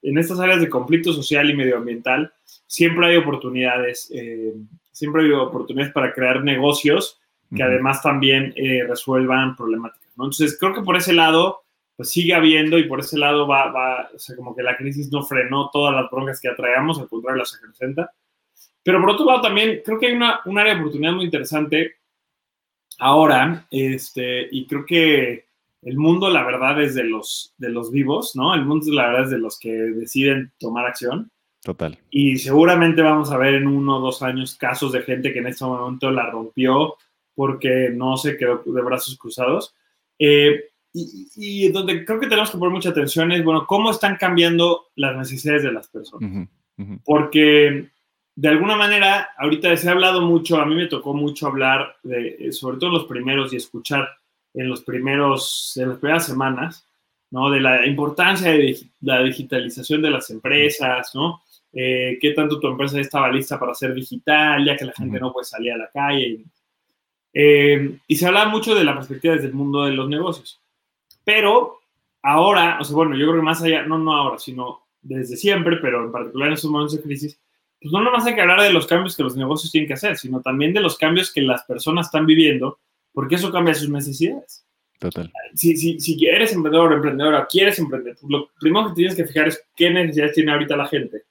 en 0.01 0.17
estas 0.17 0.39
áreas 0.39 0.59
de 0.59 0.69
conflicto 0.69 1.13
social 1.13 1.49
y 1.49 1.55
medioambiental, 1.55 2.33
siempre 2.65 3.07
hay 3.07 3.17
oportunidades, 3.17 4.11
eh, 4.13 4.53
siempre 4.91 5.23
hay 5.23 5.31
oportunidades 5.31 5.93
para 5.93 6.13
crear 6.13 6.43
negocios 6.43 7.19
que 7.55 7.63
además 7.63 8.01
también 8.01 8.53
eh, 8.57 8.83
resuelvan 8.87 9.55
problemáticas. 9.55 10.06
¿No? 10.17 10.25
Entonces, 10.25 10.57
creo 10.59 10.73
que 10.73 10.81
por 10.81 10.97
ese 10.97 11.13
lado, 11.13 11.63
pues 11.95 12.09
sigue 12.09 12.33
habiendo 12.33 12.77
y 12.77 12.87
por 12.87 12.99
ese 12.99 13.17
lado 13.17 13.47
va, 13.47 13.71
va, 13.71 14.09
o 14.13 14.19
sea, 14.19 14.35
como 14.35 14.55
que 14.55 14.63
la 14.63 14.75
crisis 14.75 15.11
no 15.11 15.23
frenó 15.23 15.69
todas 15.71 15.95
las 15.95 16.09
broncas 16.11 16.41
que 16.41 16.49
atraíamos, 16.49 16.99
al 16.99 17.07
contrario, 17.07 17.39
las 17.39 17.55
acrecenta. 17.55 18.11
Pero 18.83 19.01
por 19.01 19.11
otro 19.11 19.25
lado 19.25 19.41
también 19.41 19.81
creo 19.83 19.99
que 19.99 20.07
hay 20.07 20.13
una, 20.13 20.39
un 20.45 20.57
área 20.57 20.73
de 20.73 20.79
oportunidad 20.79 21.13
muy 21.13 21.25
interesante 21.25 21.95
ahora, 22.99 23.67
este, 23.69 24.47
y 24.51 24.65
creo 24.65 24.85
que 24.85 25.47
el 25.81 25.97
mundo, 25.97 26.29
la 26.29 26.43
verdad, 26.43 26.81
es 26.81 26.95
de 26.95 27.03
los, 27.03 27.53
de 27.57 27.69
los 27.69 27.91
vivos, 27.91 28.35
¿no? 28.35 28.53
El 28.53 28.65
mundo, 28.65 28.91
la 28.91 29.07
verdad, 29.07 29.23
es 29.25 29.31
de 29.31 29.39
los 29.39 29.59
que 29.59 29.71
deciden 29.71 30.51
tomar 30.57 30.85
acción. 30.85 31.31
Total. 31.61 31.97
Y 32.09 32.37
seguramente 32.37 33.01
vamos 33.01 33.31
a 33.31 33.37
ver 33.37 33.55
en 33.55 33.67
uno 33.67 33.97
o 33.97 34.01
dos 34.01 34.21
años 34.21 34.55
casos 34.55 34.91
de 34.91 35.01
gente 35.01 35.33
que 35.33 35.39
en 35.39 35.47
este 35.47 35.65
momento 35.65 36.11
la 36.11 36.29
rompió 36.29 36.95
porque 37.35 37.89
no 37.93 38.17
se 38.17 38.37
quedó 38.37 38.63
de 38.65 38.81
brazos 38.81 39.17
cruzados. 39.17 39.75
Eh, 40.19 40.63
y, 40.93 41.27
y, 41.35 41.69
donde 41.69 42.03
creo 42.05 42.19
que 42.19 42.27
tenemos 42.27 42.49
que 42.49 42.57
poner 42.57 42.73
mucha 42.73 42.89
atención 42.89 43.31
es, 43.31 43.43
bueno, 43.43 43.65
cómo 43.67 43.91
están 43.91 44.15
cambiando 44.15 44.87
las 44.95 45.15
necesidades 45.15 45.63
de 45.63 45.71
las 45.71 45.87
personas. 45.87 46.29
Uh 46.29 46.33
-huh, 46.33 46.47
uh 46.77 46.83
-huh. 46.83 47.01
Porque 47.05 47.89
de 48.37 48.49
alguna 48.49 48.75
manera, 48.75 49.29
ahorita 49.39 49.75
se 49.77 49.89
ha 49.89 49.93
hablado 49.93 50.21
mucho, 50.21 50.61
a 50.61 50.65
mí 50.65 50.75
me 50.75 50.85
tocó 50.85 51.13
mucho 51.15 51.47
hablar, 51.47 51.95
de, 52.03 52.51
sobre 52.51 52.77
todo 52.77 52.91
en 52.91 52.97
los 52.97 53.05
primeros 53.05 53.51
y 53.51 53.55
escuchar 53.55 54.07
en 54.53 54.69
los 54.69 54.81
primeros, 54.83 55.73
en 55.75 55.89
las 55.89 55.97
primeras 55.97 56.27
semanas, 56.27 56.87
¿no? 57.31 57.49
De 57.49 57.59
la 57.59 57.85
importancia 57.87 58.51
de 58.51 58.77
la 59.01 59.23
digitalización 59.23 60.03
de 60.03 60.11
las 60.11 60.29
empresas, 60.29 61.11
¿no? 61.15 61.41
Eh, 61.73 62.19
qué 62.21 62.31
tanto 62.31 62.59
tu 62.59 62.67
empresa 62.67 62.99
estaba 62.99 63.31
lista 63.31 63.59
para 63.59 63.73
ser 63.73 63.95
digital, 63.95 64.63
ya 64.63 64.75
que 64.77 64.85
la 64.85 64.93
gente 64.93 65.17
uh 65.17 65.19
-huh. 65.19 65.21
no 65.23 65.33
puede 65.33 65.45
salir 65.45 65.71
a 65.73 65.77
la 65.77 65.89
calle, 65.91 66.45
eh, 67.39 67.99
y 68.07 68.15
se 68.15 68.25
habla 68.25 68.47
mucho 68.47 68.73
de 68.73 68.83
la 68.83 68.95
perspectiva 68.95 69.35
desde 69.35 69.49
el 69.49 69.53
mundo 69.53 69.85
de 69.85 69.91
los 69.91 70.09
negocios. 70.09 70.59
Pero 71.23 71.77
ahora, 72.23 72.79
o 72.81 72.83
sea, 72.83 72.95
bueno, 72.95 73.15
yo 73.15 73.27
creo 73.27 73.35
que 73.35 73.45
más 73.45 73.61
allá, 73.61 73.83
no, 73.83 73.99
no 73.99 74.11
ahora, 74.11 74.39
sino 74.39 74.87
desde 75.03 75.37
siempre, 75.37 75.77
pero 75.77 76.03
en 76.03 76.11
particular 76.11 76.47
en 76.47 76.55
estos 76.55 76.71
momentos 76.71 76.95
de 76.95 77.03
crisis, 77.03 77.39
pues 77.79 77.91
no 77.91 78.01
nomás 78.01 78.25
hay 78.25 78.33
que 78.33 78.41
hablar 78.41 78.61
de 78.61 78.73
los 78.73 78.87
cambios 78.87 79.15
que 79.15 79.21
los 79.21 79.37
negocios 79.37 79.71
tienen 79.71 79.87
que 79.87 79.93
hacer, 79.93 80.17
sino 80.17 80.41
también 80.41 80.73
de 80.73 80.81
los 80.81 80.97
cambios 80.97 81.31
que 81.31 81.43
las 81.43 81.63
personas 81.65 82.07
están 82.07 82.25
viviendo, 82.25 82.79
porque 83.13 83.35
eso 83.35 83.51
cambia 83.51 83.75
sus 83.75 83.89
necesidades. 83.89 84.65
Total. 84.97 85.31
Si, 85.53 85.77
si, 85.77 85.99
si 85.99 86.25
eres 86.25 86.53
emprendedor 86.53 86.91
o 86.91 86.95
emprendedora, 86.95 87.45
quieres 87.45 87.77
emprender, 87.77 88.15
lo 88.27 88.49
primero 88.59 88.87
que 88.87 88.95
tienes 88.95 89.15
que 89.15 89.25
fijar 89.25 89.49
es 89.49 89.63
qué 89.75 89.91
necesidades 89.91 90.33
tiene 90.33 90.53
ahorita 90.53 90.75
la 90.75 90.87
gente. 90.87 91.21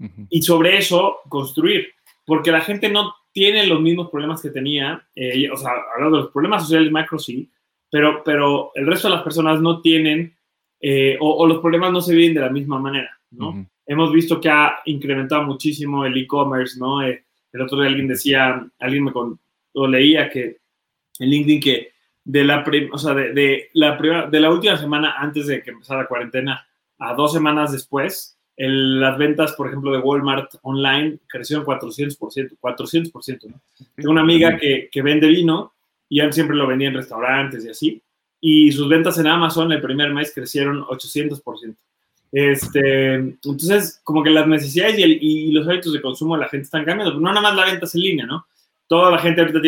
Uh 0.00 0.06
-huh. 0.06 0.26
Y 0.28 0.42
sobre 0.42 0.76
eso 0.76 1.18
construir, 1.28 1.86
porque 2.24 2.50
la 2.50 2.60
gente 2.60 2.88
no 2.88 3.14
tiene 3.32 3.66
los 3.66 3.80
mismos 3.80 4.10
problemas 4.10 4.42
que 4.42 4.50
tenía, 4.50 5.06
eh, 5.14 5.50
o 5.50 5.56
sea, 5.56 5.72
hablando 5.94 6.18
de 6.18 6.22
los 6.24 6.32
problemas 6.32 6.62
sociales 6.62 6.92
macro 6.92 7.18
sí, 7.18 7.50
pero, 7.90 8.22
pero 8.24 8.72
el 8.74 8.86
resto 8.86 9.08
de 9.08 9.14
las 9.14 9.22
personas 9.22 9.60
no 9.60 9.80
tienen, 9.80 10.36
eh, 10.80 11.16
o, 11.20 11.30
o, 11.30 11.46
los 11.46 11.60
problemas 11.60 11.92
no 11.92 12.00
se 12.00 12.14
viven 12.14 12.34
de 12.34 12.40
la 12.40 12.50
misma 12.50 12.78
manera, 12.78 13.10
¿no? 13.30 13.50
Uh 13.50 13.54
-huh. 13.54 13.68
Hemos 13.86 14.12
visto 14.12 14.40
que 14.40 14.48
ha 14.48 14.78
incrementado 14.86 15.42
muchísimo 15.44 16.04
el 16.04 16.16
e-commerce, 16.16 16.78
¿no? 16.78 17.02
Eh, 17.02 17.24
el 17.52 17.60
otro 17.60 17.78
día 17.78 17.88
alguien 17.88 18.08
decía, 18.08 18.66
alguien 18.78 19.04
me 19.04 19.12
con, 19.12 19.38
o 19.74 19.86
leía 19.86 20.28
que 20.30 20.58
en 21.18 21.30
LinkedIn 21.30 21.60
que 21.60 21.92
de 22.24 22.44
la, 22.44 22.64
o 22.92 22.98
sea, 22.98 23.14
de, 23.14 23.70
la 23.74 23.98
primera, 23.98 24.26
de 24.26 24.40
la 24.40 24.50
última 24.50 24.76
semana 24.76 25.14
antes 25.18 25.46
de 25.46 25.62
que 25.62 25.70
empezara 25.70 26.02
la 26.02 26.08
cuarentena 26.08 26.66
a 26.98 27.14
dos 27.14 27.32
semanas 27.32 27.72
después, 27.72 28.38
las 28.56 29.18
ventas, 29.18 29.52
por 29.52 29.68
ejemplo, 29.68 29.92
de 29.92 29.98
Walmart 29.98 30.54
online 30.62 31.18
crecieron 31.26 31.64
400%, 31.64 32.58
400%, 32.60 33.46
¿no? 33.48 33.60
Tengo 33.94 34.10
una 34.10 34.20
amiga 34.20 34.56
que, 34.58 34.88
que 34.90 35.02
vende 35.02 35.26
vino 35.28 35.72
y 36.08 36.20
antes 36.20 36.34
siempre 36.34 36.56
lo 36.56 36.66
vendía 36.66 36.88
en 36.88 36.94
restaurantes 36.94 37.64
y 37.64 37.70
así, 37.70 38.02
y 38.40 38.72
sus 38.72 38.88
ventas 38.88 39.18
en 39.18 39.26
Amazon 39.26 39.72
el 39.72 39.80
primer 39.80 40.12
mes 40.12 40.32
crecieron 40.34 40.82
800%. 40.82 41.74
Este, 42.32 43.14
entonces, 43.14 44.00
como 44.02 44.22
que 44.22 44.30
las 44.30 44.46
necesidades 44.46 44.96
y, 44.98 45.52
los 45.52 45.68
hábitos 45.68 45.92
de 45.92 46.00
consumo 46.00 46.34
de 46.34 46.42
la 46.42 46.48
gente 46.48 46.64
están 46.64 46.84
cambiando. 46.84 47.18
No 47.20 47.28
nada 47.28 47.42
más 47.42 47.54
la 47.54 47.66
venta 47.66 47.86
en 47.92 48.00
línea, 48.00 48.26
¿no? 48.26 48.46
Toda 48.86 49.10
la 49.10 49.18
gente 49.18 49.42
ahorita 49.42 49.60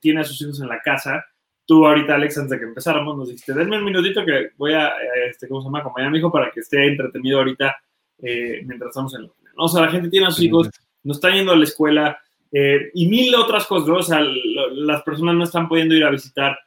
tiene 0.00 0.20
a 0.20 0.24
sus 0.24 0.40
hijos 0.40 0.60
en 0.60 0.68
la 0.68 0.80
casa 0.80 1.24
tú 1.66 1.84
ahorita, 1.84 2.14
Alex, 2.14 2.38
antes 2.38 2.50
de 2.50 2.58
que 2.60 2.64
empezáramos, 2.64 3.16
nos 3.16 3.28
dijiste, 3.28 3.52
denme 3.52 3.78
un 3.78 3.84
minutito 3.84 4.24
que 4.24 4.52
voy 4.56 4.72
a, 4.72 4.92
este, 5.28 5.48
¿cómo 5.48 5.60
se 5.60 5.66
llama? 5.66 5.80
Acompañar 5.80 6.08
a 6.08 6.10
mi 6.12 6.18
hijo 6.18 6.30
para 6.30 6.50
que 6.50 6.60
esté 6.60 6.86
entretenido 6.86 7.38
ahorita 7.38 7.76
eh, 8.22 8.62
mientras 8.64 8.90
estamos 8.90 9.14
en 9.14 9.22
la 9.22 9.28
¿no? 9.28 9.64
O 9.64 9.68
sea, 9.68 9.82
la 9.82 9.90
gente 9.90 10.08
tiene 10.08 10.26
a 10.26 10.30
sus 10.30 10.44
hijos, 10.44 10.68
no 11.02 11.12
está 11.12 11.30
yendo 11.30 11.52
a 11.52 11.56
la 11.56 11.64
escuela 11.64 12.18
eh, 12.52 12.90
y 12.94 13.08
mil 13.08 13.34
otras 13.34 13.66
cosas, 13.66 13.88
¿no? 13.88 13.96
O 13.96 14.02
sea, 14.02 14.20
las 14.20 15.02
personas 15.02 15.34
no 15.34 15.44
están 15.44 15.68
pudiendo 15.68 15.94
ir 15.94 16.04
a 16.04 16.10
visitar 16.10 16.58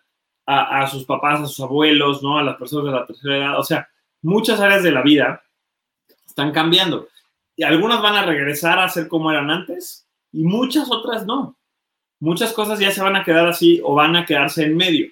a, 0.45 0.81
a, 0.81 0.87
sus 0.87 1.05
papás, 1.05 1.41
a 1.41 1.47
sus 1.47 1.59
abuelos, 1.59 2.23
¿no? 2.23 2.37
A 2.37 2.43
las 2.43 2.57
personas 2.57 2.85
de 2.85 2.91
la 2.91 3.05
tercera 3.05 3.37
edad. 3.37 3.59
O 3.59 3.63
sea, 3.63 3.87
muchas 4.21 4.59
áreas 4.59 4.83
de 4.83 4.91
la 4.91 5.01
vida 5.01 5.43
están 6.25 6.51
cambiando. 6.51 7.07
Y 7.55 7.63
algunas 7.63 8.01
van 8.01 8.15
a 8.15 8.25
regresar 8.25 8.79
a 8.79 8.89
ser 8.89 9.07
como 9.07 9.31
eran 9.31 9.51
antes 9.51 10.07
y 10.31 10.43
muchas 10.43 10.89
otras 10.91 11.25
no 11.25 11.59
muchas 12.19 12.53
cosas 12.53 12.79
ya 12.79 12.91
se 12.91 13.01
van 13.01 13.15
a 13.15 13.23
quedar 13.23 13.47
así 13.47 13.81
o 13.83 13.95
van 13.95 14.15
a 14.15 14.25
quedarse 14.25 14.63
en 14.63 14.77
medio. 14.77 15.07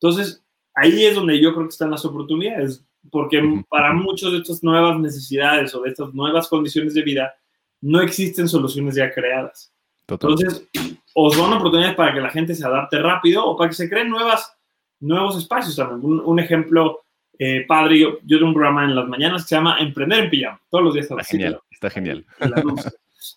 Entonces, 0.00 0.42
ahí 0.74 1.04
es 1.04 1.14
donde 1.14 1.40
yo 1.40 1.52
creo 1.52 1.66
que 1.66 1.72
están 1.72 1.90
las 1.90 2.04
oportunidades, 2.04 2.84
porque 3.10 3.42
para 3.68 3.92
muchas 3.92 4.32
de 4.32 4.38
estas 4.38 4.62
nuevas 4.62 4.98
necesidades 4.98 5.74
o 5.74 5.82
de 5.82 5.90
estas 5.90 6.12
nuevas 6.14 6.48
condiciones 6.48 6.94
de 6.94 7.02
vida, 7.02 7.34
no 7.80 8.00
existen 8.00 8.48
soluciones 8.48 8.94
ya 8.94 9.12
creadas. 9.12 9.72
Entonces, 10.08 10.68
o 11.14 11.30
son 11.32 11.52
oportunidades 11.52 11.96
para 11.96 12.14
que 12.14 12.20
la 12.20 12.30
gente 12.30 12.54
se 12.54 12.64
adapte 12.64 12.98
rápido 12.98 13.44
o 13.44 13.56
para 13.56 13.70
que 13.70 13.76
se 13.76 13.88
creen 13.88 14.08
nuevas, 14.08 14.56
nuevos 15.00 15.36
espacios 15.36 15.74
también. 15.76 16.20
Un, 16.24 16.38
ejemplo 16.38 17.04
eh, 17.38 17.64
padre, 17.66 18.00
yo, 18.00 18.18
tengo 18.26 18.46
un 18.46 18.54
programa 18.54 18.84
en 18.84 18.94
las 18.94 19.08
mañanas 19.08 19.42
que 19.42 19.48
se 19.48 19.54
llama 19.56 19.78
Emprender 19.80 20.24
en 20.24 20.30
Pijama. 20.30 20.60
Todos 20.70 20.84
los 20.84 20.94
días 20.94 21.10
está, 21.10 21.24
genial, 21.24 21.60
está 21.70 21.90
genial. 21.90 22.24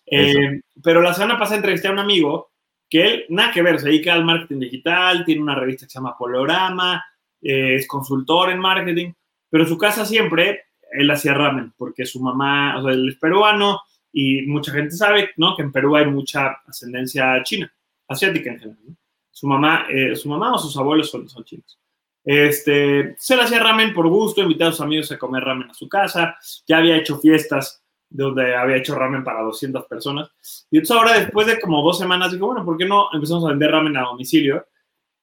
Eh, 0.05 0.61
pero 0.83 1.01
la 1.01 1.13
semana 1.13 1.39
pasada 1.39 1.57
entrevisté 1.57 1.87
a 1.87 1.91
un 1.91 1.99
amigo 1.99 2.51
que 2.89 3.05
él, 3.05 3.25
nada 3.29 3.51
que 3.51 3.61
ver, 3.61 3.79
se 3.79 3.87
dedica 3.87 4.13
al 4.13 4.25
marketing 4.25 4.59
digital, 4.59 5.23
tiene 5.23 5.41
una 5.41 5.55
revista 5.55 5.85
que 5.85 5.91
se 5.91 5.99
llama 5.99 6.17
Polorama, 6.17 7.03
eh, 7.41 7.75
es 7.75 7.87
consultor 7.87 8.49
en 8.49 8.59
marketing, 8.59 9.13
pero 9.49 9.65
su 9.65 9.77
casa 9.77 10.05
siempre 10.05 10.65
él 10.91 11.11
hacía 11.11 11.33
ramen, 11.33 11.73
porque 11.77 12.05
su 12.05 12.19
mamá, 12.19 12.77
o 12.79 12.83
sea, 12.83 12.93
él 12.93 13.09
es 13.09 13.15
peruano 13.15 13.81
y 14.11 14.43
mucha 14.43 14.71
gente 14.71 14.95
sabe, 14.95 15.31
¿no? 15.37 15.55
Que 15.55 15.61
en 15.61 15.71
Perú 15.71 15.95
hay 15.95 16.07
mucha 16.07 16.61
ascendencia 16.67 17.41
china, 17.43 17.71
asiática 18.07 18.51
en 18.51 18.59
general, 18.59 18.97
Su 19.31 19.47
mamá, 19.47 19.85
eh, 19.89 20.15
su 20.15 20.29
mamá 20.29 20.53
o 20.53 20.57
sus 20.57 20.75
abuelos 20.77 21.11
son, 21.11 21.27
chinos. 21.43 21.79
Este, 22.23 23.15
se 23.17 23.35
hacía 23.35 23.59
ramen 23.59 23.93
por 23.93 24.07
gusto, 24.07 24.41
invitaba 24.41 24.69
a 24.69 24.73
sus 24.73 24.81
amigos 24.81 25.11
a 25.11 25.17
comer 25.17 25.43
ramen 25.43 25.69
a 25.69 25.73
su 25.73 25.87
casa, 25.87 26.37
ya 26.67 26.77
había 26.77 26.97
hecho 26.97 27.19
fiestas 27.19 27.83
donde 28.09 28.55
había 28.55 28.77
hecho 28.77 28.95
ramen 28.95 29.23
para 29.23 29.41
200 29.43 29.85
personas. 29.85 30.29
Y 30.71 30.77
entonces 30.77 30.97
ahora, 30.97 31.19
después 31.19 31.45
de 31.45 31.59
como 31.59 31.83
dos 31.83 31.99
semanas, 31.99 32.31
digo, 32.31 32.47
bueno, 32.47 32.65
¿por 32.65 32.77
qué 32.77 32.85
no 32.85 33.07
empezamos 33.13 33.45
a 33.45 33.49
vender 33.49 33.71
ramen 33.71 33.95
a 33.97 34.01
domicilio? 34.01 34.65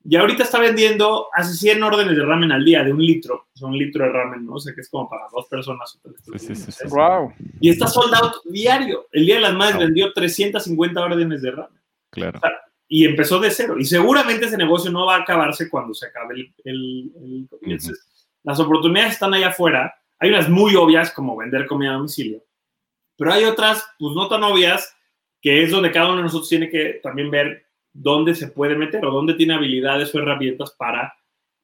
Y 0.09 0.17
ahorita 0.17 0.45
está 0.45 0.59
vendiendo 0.61 1.29
hace 1.33 1.55
100 1.55 1.83
órdenes 1.83 2.17
de 2.17 2.25
ramen 2.25 2.53
al 2.53 2.65
día, 2.65 2.85
de 2.85 2.93
un 2.93 3.05
litro. 3.05 3.49
O 3.61 3.67
un 3.67 3.77
litro 3.77 4.05
de 4.05 4.11
ramen, 4.11 4.47
¿no? 4.47 4.55
O 4.55 4.61
sea, 4.61 4.75
que 4.75 4.81
es 4.81 4.89
como 4.89 5.09
para 5.09 5.27
dos 5.33 5.47
personas. 5.49 5.99
Sí, 6.37 6.55
sí, 6.55 6.73
sí, 6.73 6.89
wow. 6.89 7.33
Y 7.61 7.71
está 7.71 7.87
soldado 7.87 8.35
diario. 8.45 9.07
El 9.13 9.27
Día 9.27 9.37
de 9.37 9.41
las 9.43 9.55
Madres 9.55 9.79
vendió 9.79 10.13
350 10.13 11.01
órdenes 11.03 11.43
de 11.43 11.51
ramen. 11.51 11.81
Claro. 12.11 12.41
y 12.89 13.05
empezó 13.05 13.39
de 13.39 13.51
cero. 13.51 13.77
Y 13.79 13.85
seguramente 13.85 14.47
ese 14.47 14.57
negocio 14.57 14.91
no 14.91 15.07
va 15.07 15.17
a 15.17 15.21
acabarse 15.21 15.69
cuando 15.69 15.93
se 15.93 16.07
acabe 16.07 16.35
el... 16.65 17.13
el, 17.15 17.49
Las 18.43 18.61
oportunidades 18.61 19.15
están 19.15 19.35
allá 19.35 19.49
afuera. 19.49 19.95
Hay 20.19 20.31
unas 20.31 20.49
muy 20.49 20.75
obvias, 20.77 21.11
como 21.11 21.37
vender 21.37 21.67
comida 21.67 21.91
a 21.91 21.95
domicilio 21.95 22.43
pero 23.17 23.33
hay 23.33 23.45
otras, 23.45 23.87
pues 23.99 24.15
no 24.15 24.29
tan 24.29 24.43
obvias, 24.45 24.95
que 25.41 25.63
es 25.63 25.71
donde 25.71 25.91
cada 25.91 26.09
uno 26.09 26.19
de 26.19 26.23
nosotros 26.25 26.49
tiene 26.49 26.69
que 26.69 27.01
también 27.03 27.31
ver 27.31 27.66
dónde 27.99 28.35
se 28.35 28.49
puede 28.49 28.77
meter 28.77 29.05
o 29.05 29.11
dónde 29.11 29.35
tiene 29.35 29.55
habilidades 29.55 30.15
o 30.15 30.19
herramientas 30.19 30.75
para 30.79 31.15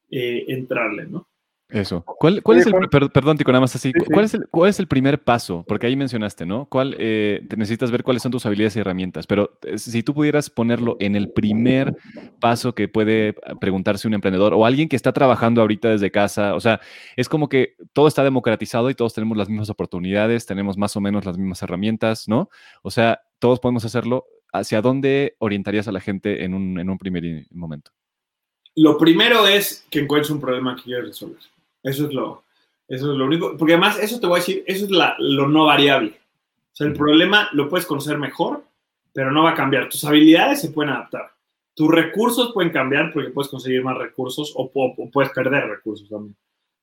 eh, 0.09 0.45
entrarle, 0.47 1.07
¿no? 1.07 1.27
Eso. 1.73 2.03
¿Cuál, 2.05 2.43
es 2.55 2.67
el, 2.67 2.73
perdón, 3.11 3.35
Tico, 3.35 3.51
nada 3.51 3.61
más 3.61 3.75
así, 3.75 3.91
¿cuál, 3.93 4.25
es 4.25 4.35
el, 4.35 4.47
¿cuál 4.49 4.69
es 4.69 4.79
el 4.79 4.87
primer 4.87 5.23
paso? 5.23 5.65
Porque 5.67 5.87
ahí 5.87 5.95
mencionaste, 5.95 6.45
¿no? 6.45 6.67
¿Cuál, 6.67 6.95
eh, 6.99 7.47
necesitas 7.57 7.89
ver 7.89 8.03
cuáles 8.03 8.21
son 8.21 8.31
tus 8.31 8.45
habilidades 8.45 8.75
y 8.75 8.79
herramientas, 8.79 9.25
pero 9.25 9.57
eh, 9.63 9.79
si 9.79 10.03
tú 10.03 10.13
pudieras 10.13 10.51
ponerlo 10.51 10.97
en 10.99 11.15
el 11.15 11.31
primer 11.31 11.95
paso 12.39 12.75
que 12.75 12.87
puede 12.87 13.33
preguntarse 13.59 14.07
un 14.07 14.13
emprendedor 14.13 14.53
o 14.53 14.67
alguien 14.67 14.87
que 14.87 14.95
está 14.95 15.13
trabajando 15.13 15.61
ahorita 15.61 15.89
desde 15.89 16.11
casa, 16.11 16.53
o 16.53 16.59
sea, 16.59 16.79
es 17.15 17.27
como 17.27 17.49
que 17.49 17.75
todo 17.91 18.07
está 18.07 18.23
democratizado 18.23 18.91
y 18.91 18.95
todos 18.95 19.15
tenemos 19.15 19.35
las 19.35 19.49
mismas 19.49 19.71
oportunidades, 19.71 20.45
tenemos 20.45 20.77
más 20.77 20.95
o 20.95 21.01
menos 21.01 21.25
las 21.25 21.39
mismas 21.39 21.63
herramientas, 21.63 22.27
¿no? 22.27 22.49
O 22.83 22.91
sea, 22.91 23.21
todos 23.39 23.59
podemos 23.59 23.83
hacerlo. 23.83 24.25
¿Hacia 24.53 24.81
dónde 24.81 25.35
orientarías 25.39 25.87
a 25.87 25.91
la 25.91 25.99
gente 25.99 26.45
en 26.45 26.53
un, 26.53 26.79
en 26.79 26.89
un 26.89 26.97
primer 26.97 27.47
momento? 27.51 27.91
Lo 28.75 28.97
primero 28.97 29.47
es 29.47 29.85
que 29.89 29.99
encuentres 29.99 30.31
un 30.31 30.39
problema 30.39 30.75
que 30.75 30.83
quieres 30.83 31.07
resolver. 31.07 31.41
Eso 31.83 32.07
es 32.07 32.13
lo, 32.13 32.43
eso 32.87 33.11
es 33.11 33.17
lo 33.17 33.25
único. 33.25 33.57
Porque 33.57 33.73
además, 33.73 33.99
eso 33.99 34.19
te 34.19 34.27
voy 34.27 34.37
a 34.37 34.39
decir, 34.39 34.63
eso 34.67 34.85
es 34.85 34.91
la, 34.91 35.15
lo 35.19 35.47
no 35.47 35.65
variable. 35.65 36.19
O 36.71 36.75
sea, 36.75 36.87
el 36.87 36.93
problema 36.93 37.49
lo 37.53 37.69
puedes 37.69 37.85
conocer 37.85 38.17
mejor, 38.17 38.63
pero 39.13 39.31
no 39.31 39.43
va 39.43 39.51
a 39.51 39.55
cambiar. 39.55 39.89
Tus 39.89 40.03
habilidades 40.05 40.61
se 40.61 40.69
pueden 40.69 40.93
adaptar. 40.93 41.31
Tus 41.75 41.89
recursos 41.89 42.51
pueden 42.53 42.71
cambiar 42.71 43.11
porque 43.13 43.29
puedes 43.29 43.49
conseguir 43.49 43.83
más 43.83 43.97
recursos 43.97 44.53
o, 44.55 44.71
puedes 44.71 45.31
perder 45.31 45.67
recursos 45.67 46.09
también. 46.09 46.35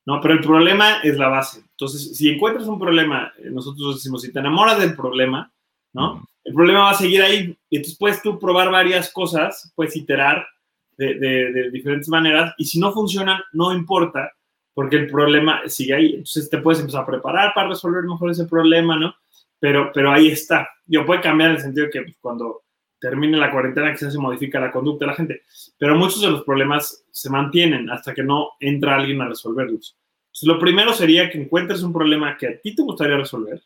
No, 0.05 0.19
pero 0.19 0.33
el 0.33 0.41
problema 0.41 1.01
es 1.01 1.17
la 1.17 1.27
base. 1.27 1.59
Entonces, 1.59 2.17
si 2.17 2.29
encuentras 2.29 2.67
un 2.67 2.79
problema, 2.79 3.31
eh, 3.37 3.49
nosotros 3.51 3.95
decimos, 3.95 4.21
si 4.21 4.31
te 4.31 4.39
enamoras 4.39 4.79
del 4.79 4.95
problema, 4.95 5.51
¿no? 5.93 6.27
El 6.43 6.53
problema 6.53 6.81
va 6.81 6.91
a 6.91 6.95
seguir 6.95 7.21
ahí. 7.21 7.57
Y 7.69 7.77
entonces 7.77 7.97
puedes 7.97 8.21
probar 8.39 8.71
varias 8.71 9.11
cosas, 9.11 9.71
puedes 9.75 9.95
iterar 9.95 10.45
de, 10.97 11.69
diferentes 11.71 12.09
maneras. 12.09 12.53
Y 12.57 12.65
si 12.65 12.79
no 12.79 12.91
funcionan, 12.91 13.41
no 13.53 13.73
importa, 13.73 14.31
porque 14.73 14.97
el 14.97 15.07
problema 15.07 15.61
sigue 15.67 15.93
ahí. 15.93 16.09
Entonces 16.09 16.49
te 16.49 16.59
puedes 16.59 16.79
empezar 16.79 17.03
a 17.03 17.07
preparar 17.07 17.53
para 17.53 17.69
resolver 17.69 18.03
mejor 18.03 18.31
ese 18.31 18.45
problema, 18.45 18.97
¿no? 18.97 19.15
Pero, 19.59 19.91
pero 19.93 20.11
ahí 20.11 20.29
está. 20.29 20.67
Yo 20.85 21.05
puede 21.05 21.21
cambiar 21.21 21.51
en 21.51 21.55
el 21.57 21.61
sentido 21.61 21.87
que 21.91 22.15
cuando 22.19 22.63
termine 22.99 23.37
la 23.37 23.51
cuarentena 23.51 23.91
quizás 23.91 24.13
se 24.13 24.19
modifica 24.19 24.59
la 24.59 24.71
conducta 24.71 25.05
de 25.05 25.11
la 25.11 25.17
gente, 25.17 25.41
pero 25.77 25.95
muchos 25.95 26.21
de 26.21 26.29
los 26.29 26.43
problemas 26.43 27.03
se 27.11 27.29
mantienen 27.31 27.89
hasta 27.89 28.13
que 28.13 28.23
no 28.23 28.49
entra 28.59 28.95
alguien 28.95 29.21
a 29.21 29.27
resolverlos. 29.27 29.97
Entonces, 30.27 30.47
lo 30.47 30.59
primero 30.59 30.93
sería 30.93 31.29
que 31.29 31.41
encuentres 31.41 31.81
un 31.83 31.91
problema 31.91 32.37
que 32.37 32.47
a 32.47 32.61
ti 32.61 32.75
te 32.75 32.83
gustaría 32.83 33.17
resolver 33.17 33.61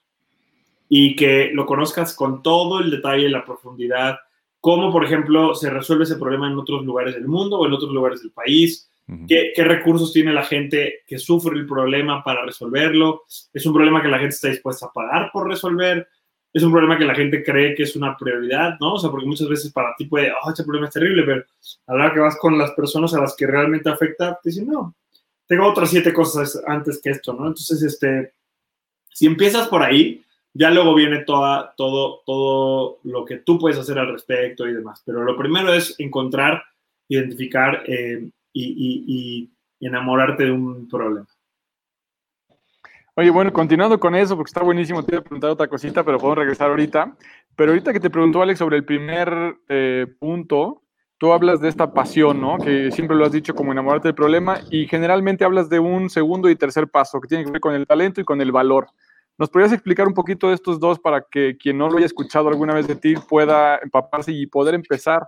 y 0.89 1.15
que 1.15 1.51
lo 1.53 1.65
conozcas 1.65 2.15
con 2.15 2.43
todo 2.43 2.79
el 2.79 2.91
detalle 2.91 3.25
y 3.25 3.29
la 3.29 3.45
profundidad, 3.45 4.17
cómo, 4.59 4.91
por 4.91 5.05
ejemplo, 5.05 5.55
se 5.55 5.69
resuelve 5.69 6.03
ese 6.05 6.17
problema 6.17 6.47
en 6.47 6.57
otros 6.57 6.85
lugares 6.85 7.15
del 7.15 7.27
mundo 7.27 7.59
o 7.59 7.65
en 7.65 7.73
otros 7.73 7.91
lugares 7.91 8.21
del 8.21 8.31
país, 8.31 8.89
¿Qué, 9.27 9.53
recursos 9.57 10.11
tiene 10.11 10.33
la 10.33 10.43
gente 10.43 11.03
que 11.05 11.19
sufre 11.19 11.55
el 11.55 11.67
problema 11.67 12.23
para 12.23 12.43
resolverlo? 12.43 13.23
¿Es 13.53 13.65
un 13.65 13.73
problema 13.73 14.01
que 14.01 14.07
la 14.07 14.17
gente 14.17 14.33
está 14.33 14.47
dispuesta 14.47 14.87
a 14.87 14.91
pagar 14.91 15.29
por 15.31 15.47
resolver? 15.47 16.07
¿Es 16.51 16.63
un 16.63 16.71
problema 16.71 16.97
que 16.97 17.05
la 17.05 17.13
gente 17.13 17.43
cree 17.43 17.75
que 17.75 17.83
es 17.83 17.95
una 17.95 18.17
prioridad? 18.17 18.77
¿no? 18.79 18.93
O 18.93 18.99
sea, 18.99 19.11
porque 19.11 19.27
muchas 19.27 19.47
veces 19.47 19.71
para 19.71 19.93
ti 19.95 20.05
puede, 20.05 20.31
oh, 20.31 20.49
este 20.49 20.63
problema 20.63 20.87
es 20.87 20.93
terrible, 20.93 21.21
pero 21.23 21.45
a 21.85 21.93
la 21.93 22.05
hora 22.05 22.13
que 22.13 22.19
vas 22.19 22.37
con 22.37 22.57
las 22.57 22.71
personas 22.71 23.13
a 23.13 23.21
las 23.21 23.35
que 23.35 23.45
realmente 23.45 23.89
afecta, 23.89 24.39
te 24.41 24.49
dicen, 24.49 24.67
no, 24.67 24.95
tengo 25.45 25.67
otras 25.67 25.91
siete 25.91 26.11
cosas 26.11 26.59
antes 26.65 26.99
que 26.99 27.11
esto, 27.11 27.33
¿no? 27.33 27.45
Entonces, 27.45 27.83
este, 27.83 28.33
si 29.13 29.27
empiezas 29.27 29.67
por 29.67 29.83
ahí, 29.83 30.24
ya 30.57 30.71
luego 30.71 30.95
viene 30.95 31.19
toda, 31.25 31.73
todo, 31.75 32.21
todo 32.25 32.99
lo 33.03 33.25
que 33.25 33.37
tú 33.37 33.59
puedes 33.59 33.77
hacer 33.77 33.99
al 33.99 34.13
respecto 34.13 34.65
y 34.65 34.73
demás. 34.73 35.03
Pero 35.05 35.21
lo 35.23 35.37
primero 35.37 35.73
es 35.73 35.99
encontrar, 35.99 36.63
identificar 37.09 37.83
eh, 37.87 38.29
y, 38.53 39.51
enamorarte 39.81 40.45
de 40.45 40.51
un 40.51 40.87
problema. 40.87 41.27
Oye, 43.15 43.29
bueno, 43.29 43.51
continuando 43.51 43.99
con 43.99 44.15
eso, 44.15 44.35
porque 44.35 44.49
está 44.49 44.63
buenísimo, 44.63 45.03
te 45.03 45.13
iba 45.13 45.19
a 45.19 45.23
preguntar 45.23 45.51
otra 45.51 45.67
cosita, 45.67 46.03
pero 46.03 46.17
podemos 46.17 46.37
regresar 46.37 46.69
ahorita. 46.69 47.15
Pero 47.55 47.71
ahorita 47.71 47.93
que 47.93 47.99
te 47.99 48.09
preguntó 48.09 48.41
Alex 48.41 48.59
sobre 48.59 48.77
el 48.77 48.85
primer 48.85 49.57
eh, 49.67 50.07
punto, 50.19 50.83
tú 51.17 51.33
hablas 51.33 51.59
de 51.59 51.67
esta 51.67 51.93
pasión, 51.93 52.39
¿no? 52.39 52.57
Que 52.57 52.91
siempre 52.91 53.15
lo 53.15 53.25
has 53.25 53.31
dicho 53.33 53.53
como 53.53 53.73
enamorarte 53.73 54.07
del 54.07 54.15
problema 54.15 54.61
y 54.71 54.87
generalmente 54.87 55.43
hablas 55.43 55.69
de 55.69 55.79
un 55.79 56.09
segundo 56.09 56.49
y 56.49 56.55
tercer 56.55 56.87
paso 56.87 57.19
que 57.19 57.27
tiene 57.27 57.43
que 57.43 57.51
ver 57.51 57.61
con 57.61 57.75
el 57.75 57.85
talento 57.85 58.21
y 58.21 58.25
con 58.25 58.41
el 58.41 58.53
valor. 58.53 58.87
¿Nos 59.37 59.49
podrías 59.49 59.73
explicar 59.73 60.07
un 60.07 60.13
poquito 60.13 60.49
de 60.49 60.55
estos 60.55 60.79
dos 60.79 60.99
para 60.99 61.25
que 61.29 61.57
quien 61.57 61.77
no 61.77 61.89
lo 61.89 61.97
haya 61.97 62.05
escuchado 62.05 62.47
alguna 62.49 62.73
vez 62.73 62.87
de 62.87 62.95
ti 62.95 63.15
pueda 63.29 63.79
empaparse 63.83 64.31
y 64.31 64.47
poder 64.47 64.75
empezar 64.75 65.27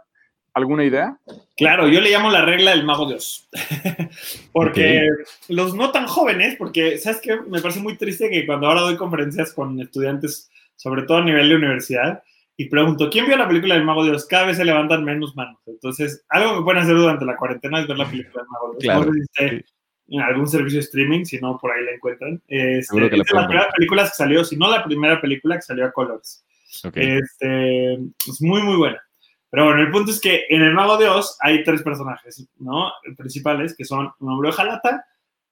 ¿Alguna 0.58 0.86
idea? 0.86 1.16
Claro, 1.56 1.88
yo 1.88 2.02
le 2.02 2.10
llamo 2.10 2.32
la 2.32 2.44
regla 2.44 2.72
del 2.72 2.84
mago 2.84 3.08
Dios. 3.08 3.48
porque 4.52 5.08
los 5.50 5.76
no 5.76 5.92
tan 5.92 6.08
jóvenes, 6.08 6.56
porque, 6.58 6.98
¿sabes 6.98 7.22
qué? 7.22 7.40
Me 7.48 7.62
parece 7.62 7.80
muy 7.80 7.96
triste 7.96 8.28
que 8.28 8.44
cuando 8.48 8.66
ahora 8.66 8.82
doy 8.82 8.98
conferencias 8.98 9.54
con 9.54 9.80
estudiantes, 9.80 10.50
sobre 10.76 11.04
todo 11.04 11.20
a 11.20 11.24
nivel 11.24 11.48
de 11.48 11.58
universidad, 11.58 12.24
y 12.58 12.70
pregunto, 12.70 13.08
¿quién 13.12 13.28
vio 13.28 13.38
la 13.38 13.48
película 13.48 13.76
del 13.76 13.84
Mago 13.84 14.04
Dios? 14.04 14.26
Cada 14.26 14.48
vez 14.48 14.58
se 14.58 14.66
levantan 14.66 15.04
menos 15.04 15.36
manos. 15.36 15.60
Entonces, 15.68 16.26
algo 16.28 16.58
que 16.58 16.64
pueden 16.64 16.82
hacer 16.82 16.96
durante 16.96 17.26
la 17.26 17.38
cuarentena 17.38 17.80
es 17.80 17.88
ver 17.88 17.98
la 18.00 18.10
película 18.10 18.42
del 18.42 18.50
Mago 18.50 18.72
Dios. 18.72 18.84
Claro, 18.84 19.62
en 20.10 20.22
algún 20.22 20.48
servicio 20.48 20.80
de 20.80 20.86
streaming, 20.86 21.26
si 21.26 21.40
no, 21.40 21.58
por 21.58 21.72
ahí 21.72 21.84
la 21.84 21.92
encuentran. 21.92 22.42
Este, 22.48 23.06
es 23.06 23.12
de 23.12 23.18
las 23.18 23.48
primeras 23.48 23.74
películas 23.76 24.10
que 24.12 24.16
salió, 24.16 24.44
si 24.44 24.56
no 24.56 24.70
la 24.70 24.84
primera 24.84 25.20
película 25.20 25.56
que 25.56 25.62
salió 25.62 25.86
a 25.86 25.92
Colors. 25.92 26.46
Este, 26.94 27.94
es 27.94 28.42
muy, 28.42 28.62
muy 28.62 28.76
buena. 28.76 29.02
Pero 29.50 29.66
bueno, 29.66 29.82
el 29.82 29.92
punto 29.92 30.12
es 30.12 30.20
que 30.20 30.46
en 30.50 30.62
el 30.62 30.74
Mago 30.74 30.98
de 30.98 31.08
Oz 31.08 31.38
hay 31.40 31.64
tres 31.64 31.82
personajes, 31.82 32.48
¿no? 32.58 32.92
Principales, 33.18 33.76
que 33.76 33.86
son 33.86 34.12
un 34.20 34.30
hombre 34.30 34.50
de 34.50 34.56
jalata, 34.56 35.06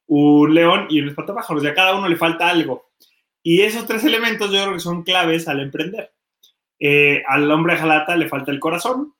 un 0.06 0.54
león 0.54 0.86
y 0.90 1.00
un 1.00 1.08
espantapájaros. 1.08 1.64
Y 1.64 1.68
a 1.68 1.74
cada 1.74 1.96
uno 1.96 2.08
le 2.08 2.16
falta 2.16 2.48
algo. 2.48 2.90
Y 3.42 3.62
esos 3.62 3.86
tres 3.86 4.04
elementos 4.04 4.50
yo 4.52 4.62
creo 4.62 4.74
que 4.74 4.80
son 4.80 5.02
claves 5.02 5.48
al 5.48 5.60
emprender. 5.60 6.12
Eh, 6.78 7.22
al 7.26 7.50
hombre 7.50 7.74
de 7.74 7.80
jalata 7.80 8.16
le 8.16 8.28
falta 8.28 8.50
el 8.50 8.60
corazón, 8.60 9.14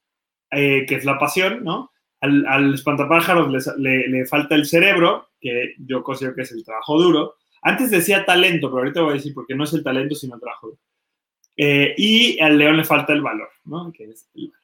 eh, 0.51 0.85
que 0.87 0.97
es 0.97 1.05
la 1.05 1.19
pasión, 1.19 1.65
¿no? 1.65 1.91
Al, 2.21 2.47
al 2.47 2.75
espantapájaros 2.75 3.77
le, 3.79 4.09
le, 4.09 4.27
falta 4.27 4.55
el 4.55 4.67
cerebro, 4.67 5.29
que 5.41 5.75
yo 5.79 6.03
considero 6.03 6.35
que 6.35 6.43
es 6.43 6.53
el 6.53 6.65
trabajo 6.65 7.01
duro. 7.01 7.35
Antes 7.63 7.91
decía 7.91 8.25
talento, 8.25 8.69
pero 8.69 8.79
ahorita 8.79 9.03
voy 9.03 9.13
a 9.13 9.17
decir 9.17 9.35
porque 9.35 9.55
no 9.55 9.65
es 9.65 9.73
el 9.75 9.83
talento, 9.83 10.15
sino 10.15 10.35
el 10.35 10.41
trabajo 10.41 10.69
duro. 10.69 10.81
Eh, 11.57 11.95
y 11.97 12.39
al 12.41 12.59
león 12.59 12.77
le 12.77 12.85
falta 12.85 13.13
el 13.13 13.23
valor, 13.23 13.49
¿no? 13.65 13.93
Que 13.93 14.05
es 14.05 14.29
el 14.35 14.49
valor. 14.49 14.61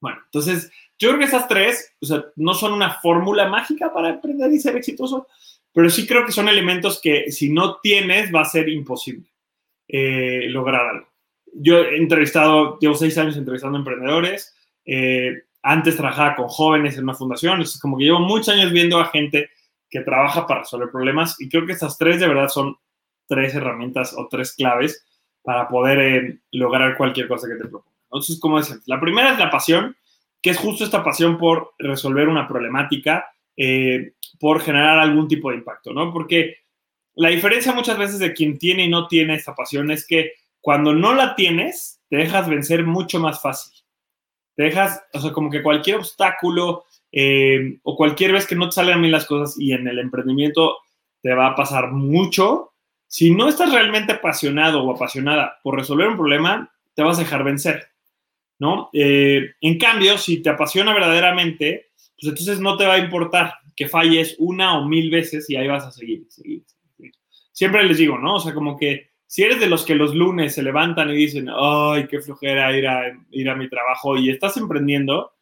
Bueno, 0.00 0.18
entonces, 0.24 0.70
yo 0.98 1.08
creo 1.08 1.20
que 1.20 1.26
esas 1.26 1.46
tres, 1.48 1.94
o 2.00 2.06
sea, 2.06 2.24
no 2.36 2.54
son 2.54 2.72
una 2.72 2.94
fórmula 3.00 3.48
mágica 3.48 3.92
para 3.92 4.10
emprender 4.10 4.52
y 4.52 4.58
ser 4.58 4.76
exitoso, 4.76 5.28
pero 5.72 5.88
sí 5.88 6.06
creo 6.06 6.26
que 6.26 6.32
son 6.32 6.48
elementos 6.48 7.00
que 7.00 7.30
si 7.30 7.50
no 7.50 7.78
tienes 7.80 8.34
va 8.34 8.42
a 8.42 8.46
ser 8.46 8.68
imposible 8.68 9.32
eh, 9.88 10.46
lograr 10.48 10.86
algo. 10.86 11.08
Yo 11.54 11.78
he 11.78 11.96
entrevistado, 11.98 12.78
llevo 12.78 12.94
seis 12.94 13.16
años 13.18 13.36
entrevistando 13.36 13.78
emprendedores, 13.78 14.54
eh, 14.84 15.42
antes 15.62 15.96
trabajaba 15.96 16.34
con 16.34 16.48
jóvenes 16.48 16.96
en 16.96 17.04
una 17.04 17.14
fundación, 17.14 17.60
es 17.60 17.78
como 17.78 17.96
que 17.96 18.04
llevo 18.04 18.20
muchos 18.20 18.48
años 18.48 18.72
viendo 18.72 18.98
a 18.98 19.06
gente 19.06 19.50
que 19.88 20.00
trabaja 20.00 20.46
para 20.46 20.60
resolver 20.60 20.90
problemas 20.90 21.40
y 21.40 21.48
creo 21.48 21.66
que 21.66 21.72
estas 21.72 21.98
tres 21.98 22.18
de 22.18 22.28
verdad 22.28 22.48
son 22.48 22.76
tres 23.28 23.54
herramientas 23.54 24.14
o 24.16 24.26
tres 24.28 24.52
claves 24.52 25.04
para 25.42 25.68
poder 25.68 25.98
eh, 26.00 26.38
lograr 26.52 26.96
cualquier 26.96 27.28
cosa 27.28 27.48
que 27.48 27.54
te 27.54 27.68
proponga. 27.68 27.96
Entonces, 28.04 28.38
como 28.40 28.58
decíamos, 28.58 28.86
la 28.86 29.00
primera 29.00 29.32
es 29.32 29.38
la 29.38 29.50
pasión, 29.50 29.96
que 30.40 30.50
es 30.50 30.58
justo 30.58 30.84
esta 30.84 31.04
pasión 31.04 31.38
por 31.38 31.72
resolver 31.78 32.28
una 32.28 32.48
problemática, 32.48 33.26
eh, 33.56 34.14
por 34.40 34.60
generar 34.60 34.98
algún 34.98 35.28
tipo 35.28 35.50
de 35.50 35.56
impacto, 35.56 35.92
¿no? 35.92 36.12
Porque 36.12 36.56
la 37.14 37.28
diferencia 37.28 37.72
muchas 37.72 37.98
veces 37.98 38.18
de 38.18 38.32
quien 38.32 38.58
tiene 38.58 38.84
y 38.84 38.88
no 38.88 39.06
tiene 39.06 39.34
esta 39.34 39.54
pasión 39.54 39.90
es 39.90 40.06
que 40.06 40.32
cuando 40.60 40.94
no 40.94 41.14
la 41.14 41.34
tienes, 41.34 42.00
te 42.08 42.16
dejas 42.16 42.48
vencer 42.48 42.84
mucho 42.84 43.18
más 43.18 43.40
fácil. 43.40 43.81
Te 44.54 44.64
dejas, 44.64 45.02
o 45.12 45.20
sea, 45.20 45.32
como 45.32 45.50
que 45.50 45.62
cualquier 45.62 45.96
obstáculo 45.96 46.84
eh, 47.10 47.78
o 47.82 47.96
cualquier 47.96 48.32
vez 48.32 48.46
que 48.46 48.54
no 48.54 48.68
te 48.68 48.76
salen 48.76 49.00
bien 49.00 49.12
las 49.12 49.26
cosas 49.26 49.58
y 49.58 49.72
en 49.72 49.86
el 49.86 49.98
emprendimiento 49.98 50.78
te 51.22 51.34
va 51.34 51.48
a 51.48 51.54
pasar 51.54 51.92
mucho, 51.92 52.72
si 53.06 53.30
no 53.30 53.48
estás 53.48 53.72
realmente 53.72 54.12
apasionado 54.12 54.82
o 54.82 54.94
apasionada 54.94 55.60
por 55.62 55.76
resolver 55.76 56.08
un 56.08 56.16
problema, 56.16 56.72
te 56.94 57.02
vas 57.02 57.18
a 57.18 57.22
dejar 57.22 57.44
vencer, 57.44 57.88
¿no? 58.58 58.90
Eh, 58.92 59.52
en 59.60 59.78
cambio, 59.78 60.18
si 60.18 60.42
te 60.42 60.50
apasiona 60.50 60.92
verdaderamente, 60.94 61.90
pues 62.18 62.30
entonces 62.30 62.60
no 62.60 62.76
te 62.76 62.86
va 62.86 62.94
a 62.94 62.98
importar 62.98 63.54
que 63.76 63.88
falles 63.88 64.36
una 64.38 64.78
o 64.78 64.88
mil 64.88 65.10
veces 65.10 65.48
y 65.48 65.56
ahí 65.56 65.68
vas 65.68 65.84
a 65.84 65.92
seguir, 65.92 66.26
seguir. 66.28 66.64
Siempre 67.52 67.84
les 67.84 67.98
digo, 67.98 68.18
¿no? 68.18 68.36
O 68.36 68.40
sea, 68.40 68.54
como 68.54 68.76
que 68.76 69.11
si 69.32 69.42
eres 69.42 69.60
de 69.60 69.66
los 69.66 69.86
que 69.86 69.94
los 69.94 70.14
lunes 70.14 70.54
se 70.54 70.62
levantan 70.62 71.08
y 71.08 71.14
dicen, 71.14 71.48
ay, 71.48 72.06
qué 72.06 72.20
flojera 72.20 72.76
ir 72.76 72.86
a, 72.86 73.18
ir 73.30 73.48
a 73.48 73.56
mi 73.56 73.66
trabajo 73.66 74.18
y 74.18 74.28
estás 74.28 74.58
emprendiendo 74.58 75.32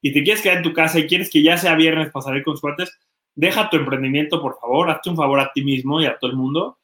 y 0.00 0.12
te 0.12 0.22
quieres 0.22 0.40
quedar 0.40 0.58
en 0.58 0.62
tu 0.62 0.72
casa 0.72 1.00
y 1.00 1.08
quieres 1.08 1.30
que 1.30 1.42
ya 1.42 1.58
sea 1.58 1.74
viernes 1.74 2.12
para 2.12 2.26
salir 2.26 2.44
con 2.44 2.56
suertes, 2.56 2.96
deja 3.34 3.68
tu 3.68 3.76
emprendimiento, 3.76 4.40
por 4.40 4.56
favor, 4.60 4.88
hazte 4.88 5.10
un 5.10 5.16
favor 5.16 5.40
a 5.40 5.50
ti 5.52 5.64
mismo 5.64 6.00
y 6.00 6.06
a 6.06 6.16
todo 6.16 6.30
el 6.30 6.36
mundo 6.36 6.78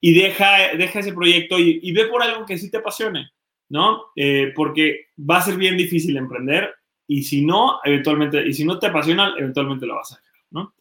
y 0.00 0.12
deja, 0.12 0.74
deja 0.76 0.98
ese 0.98 1.12
proyecto 1.12 1.60
y, 1.60 1.92
ve 1.92 2.06
por 2.06 2.24
algo 2.24 2.44
que 2.44 2.58
sí 2.58 2.72
te 2.72 2.78
apasione, 2.78 3.30
¿no? 3.68 4.06
Eh, 4.16 4.52
porque 4.56 5.10
va 5.16 5.36
a 5.36 5.42
ser 5.42 5.56
bien 5.58 5.76
difícil 5.76 6.16
emprender 6.16 6.74
y 7.06 7.22
si 7.22 7.46
no, 7.46 7.78
eventualmente, 7.84 8.44
y 8.44 8.52
si 8.52 8.64
no 8.64 8.80
te 8.80 8.88
apasiona, 8.88 9.34
eventualmente 9.38 9.86
lo 9.86 9.94
vas 9.94 10.10
a 10.10 10.16
dejar, 10.16 10.40
¿no? 10.50 10.74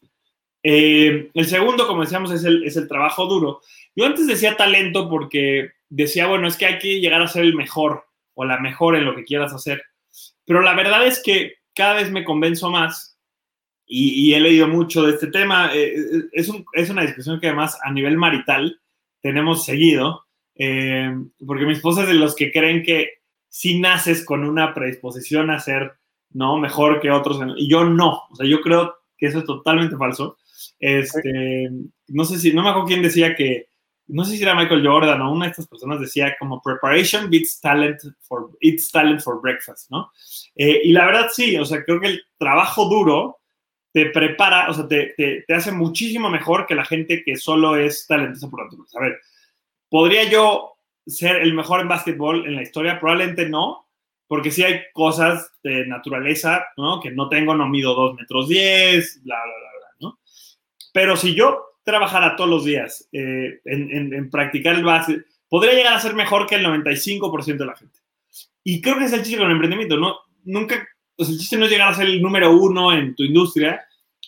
Eh, 0.64 1.30
el 1.34 1.46
segundo, 1.48 1.88
como 1.88 2.02
decíamos, 2.02 2.32
es 2.32 2.44
el, 2.44 2.64
es 2.64 2.76
el 2.78 2.88
trabajo 2.88 3.26
duro. 3.26 3.62
Yo 3.96 4.06
antes 4.06 4.28
decía 4.28 4.58
talento 4.58 5.10
porque 5.10 5.72
decía, 5.90 6.28
bueno, 6.28 6.48
es 6.48 6.58
que 6.58 6.66
hay 6.66 6.80
que 6.80 7.00
llegar 7.00 7.22
a 7.22 7.28
ser 7.28 7.44
el 7.44 7.56
mejor 7.56 8.06
o 8.34 8.46
la 8.46 8.60
mejor 8.60 8.96
en 8.96 9.06
lo 9.06 9.16
que 9.16 9.24
quieras 9.24 9.54
hacer. 9.54 9.84
Pero 10.46 10.62
la 10.62 10.76
verdad 10.76 11.06
es 11.06 11.22
que 11.24 11.56
cada 11.76 11.96
vez 11.96 12.12
me 12.12 12.24
convenzo 12.24 12.70
más 12.70 13.18
y, 13.86 14.34
he 14.34 14.40
leído 14.40 14.68
mucho 14.68 15.04
de 15.04 15.14
este 15.14 15.28
tema. 15.28 15.72
Eh, 15.74 15.96
es, 16.32 16.52
es, 16.74 16.90
una 16.90 17.02
discusión 17.02 17.40
que 17.40 17.48
además 17.48 17.78
a 17.84 17.92
nivel 17.92 18.18
marital 18.18 18.80
tenemos 19.22 19.66
seguido, 19.66 20.26
eh, 20.56 21.12
porque 21.46 21.66
mi 21.66 21.74
esposa 21.74 22.04
es 22.04 22.08
de 22.08 22.14
los 22.14 22.36
que 22.36 22.52
creen 22.52 22.84
que 22.84 23.20
si 23.48 23.80
naces 23.80 24.24
con 24.24 24.44
una 24.44 24.74
predisposición 24.74 25.50
a 25.50 25.60
ser 25.60 25.94
¿no? 26.32 26.58
mejor 26.58 27.00
que 27.02 27.10
otros, 27.10 27.42
y 27.58 27.68
yo 27.68 27.84
no, 27.84 28.24
o 28.30 28.36
sea, 28.36 28.46
yo 28.46 28.62
creo 28.62 28.96
que 29.18 29.28
eso 29.28 29.40
es 29.40 29.46
totalmente 29.46 29.98
falso. 29.98 30.38
Este, 30.80 31.70
no 32.08 32.26
sé 32.26 32.40
si, 32.40 32.54
no 32.54 32.64
me 32.64 32.70
acuerdo 32.70 32.88
quién 32.88 33.02
decía 33.02 33.36
que 33.36 33.68
no 34.10 34.26
sé 34.26 34.36
si 34.36 34.44
era 34.44 34.56
Michael 34.56 34.86
Jordan 34.86 35.22
o 35.22 35.32
una 35.32 35.46
de 35.46 35.52
estas 35.52 35.68
personas 35.68 36.00
decía 36.00 36.36
como 36.40 36.62
preparation 36.62 37.30
beats 37.30 37.60
talent 37.62 38.00
for, 38.22 38.50
it's 38.60 38.90
talent 38.92 39.22
for 39.22 39.40
breakfast, 39.40 39.92
¿no? 39.92 40.12
Eh, 40.56 40.82
y 40.84 40.92
la 40.92 41.06
verdad 41.06 41.28
sí, 41.32 41.56
o 41.58 41.66
sea, 41.66 41.84
creo 41.84 42.00
que 42.00 42.08
el 42.08 42.24
trabajo 42.38 42.86
duro 42.90 43.40
te 43.94 44.08
prepara, 44.08 44.70
o 44.70 44.74
sea, 44.74 44.88
te, 44.88 45.14
te, 45.16 45.44
te, 45.48 45.54
hace 45.54 45.72
muchísimo 45.72 46.30
mejor 46.30 46.66
que 46.66 46.76
la 46.76 46.86
gente 46.86 47.24
que 47.24 47.36
solo 47.36 47.76
es 47.76 48.08
talentosa 48.08 48.50
por 48.50 48.64
naturaleza. 48.64 48.98
A 48.98 49.02
ver, 49.02 49.20
¿podría 49.90 50.24
yo 50.30 50.74
ser 51.06 51.38
el 51.38 51.54
mejor 51.54 51.82
en 51.82 51.88
básquetbol 51.88 52.48
en 52.48 52.56
la 52.56 52.64
historia? 52.64 53.00
Probablemente 53.00 53.48
no, 53.48 53.88
porque 54.28 54.52
sí 54.52 54.64
hay 54.64 54.82
cosas 54.94 55.52
de 55.64 55.86
naturaleza, 55.86 56.66
¿no? 56.78 57.00
Que 57.00 57.12
no 57.12 57.30
tengo, 57.30 57.56
no 57.56 57.68
mido 57.68 57.94
2 57.94 58.16
metros 58.16 58.48
10, 58.48 59.24
bla, 59.24 59.36
bla, 59.36 59.54
bla. 59.60 59.69
Pero 60.94 61.16
si 61.16 61.36
yo 61.36 61.66
trabajara 61.84 62.36
todos 62.36 62.50
los 62.50 62.66
días 62.66 63.08
eh, 63.12 63.62
en, 63.66 64.30
practicar 64.30 64.76
el 64.76 64.84
básquet, 64.84 65.26
podría 65.48 65.74
llegar 65.74 65.94
a 65.94 66.00
ser 66.00 66.14
mejor 66.14 66.46
que 66.48 66.56
el 66.56 66.66
95% 66.66 67.58
de 67.58 67.66
la 67.66 67.76
gente. 67.76 68.00
Y 68.64 68.82
creo 68.82 68.98
que 68.98 69.06
es 69.06 69.14
el 69.14 69.24
chiste 69.24 69.38
con 69.38 69.48
el 69.48 69.54
emprendimiento, 69.54 69.98
¿no? 69.98 70.18
Nunca, 70.44 70.76
sea, 71.18 71.34
el 71.34 71.40
chiste 71.40 71.58
no 71.58 71.66
es 71.66 71.72
llegar 71.72 71.90
a 71.90 71.96
ser 71.96 72.08
el 72.08 72.22
número 72.22 72.52
uno 72.52 72.94
en 72.94 73.16
tu 73.16 73.24
industria, 73.24 73.82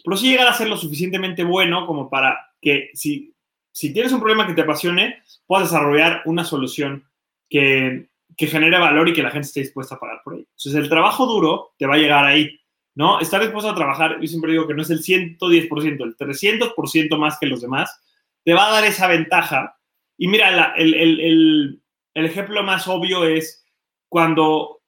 pero 0.03 0.17
sí 0.17 0.29
llegar 0.29 0.47
a 0.47 0.53
ser 0.53 0.67
lo 0.67 0.77
suficientemente 0.77 1.43
bueno 1.43 1.85
como 1.85 2.09
para 2.09 2.53
que 2.61 2.89
si, 2.93 3.33
si 3.71 3.93
tienes 3.93 4.11
un 4.11 4.19
problema 4.19 4.47
que 4.47 4.53
te 4.53 4.61
apasione, 4.61 5.21
puedas 5.45 5.69
desarrollar 5.69 6.21
una 6.25 6.43
solución 6.43 7.05
que, 7.49 8.09
que 8.37 8.47
genere 8.47 8.79
valor 8.79 9.09
y 9.09 9.13
que 9.13 9.23
la 9.23 9.31
gente 9.31 9.47
esté 9.47 9.59
dispuesta 9.61 9.95
a 9.95 9.99
pagar 9.99 10.21
por 10.23 10.35
ello. 10.35 10.45
Entonces, 10.45 10.75
el 10.75 10.89
trabajo 10.89 11.25
duro 11.25 11.73
te 11.77 11.85
va 11.85 11.95
a 11.95 11.99
llegar 11.99 12.25
ahí. 12.25 12.59
¿No? 12.95 13.19
Estar 13.19 13.41
dispuesto 13.41 13.69
a 13.69 13.75
trabajar, 13.75 14.19
yo 14.19 14.27
siempre 14.27 14.51
digo 14.51 14.67
que 14.67 14.73
no 14.73 14.81
es 14.81 14.89
el 14.89 15.01
110%, 15.01 16.03
el 16.03 16.17
300% 16.17 17.17
más 17.17 17.37
que 17.39 17.47
los 17.47 17.61
demás, 17.61 18.01
te 18.43 18.53
va 18.53 18.67
a 18.67 18.71
dar 18.71 18.85
esa 18.85 19.07
ventaja. 19.07 19.77
Y 20.17 20.27
mira, 20.27 20.73
el, 20.75 20.93
el, 20.93 21.81
el, 22.13 22.25
ejemplo 22.25 22.63
más 22.63 22.87
obvio 22.87 23.25
es 23.25 23.65
cuando, 24.09 24.81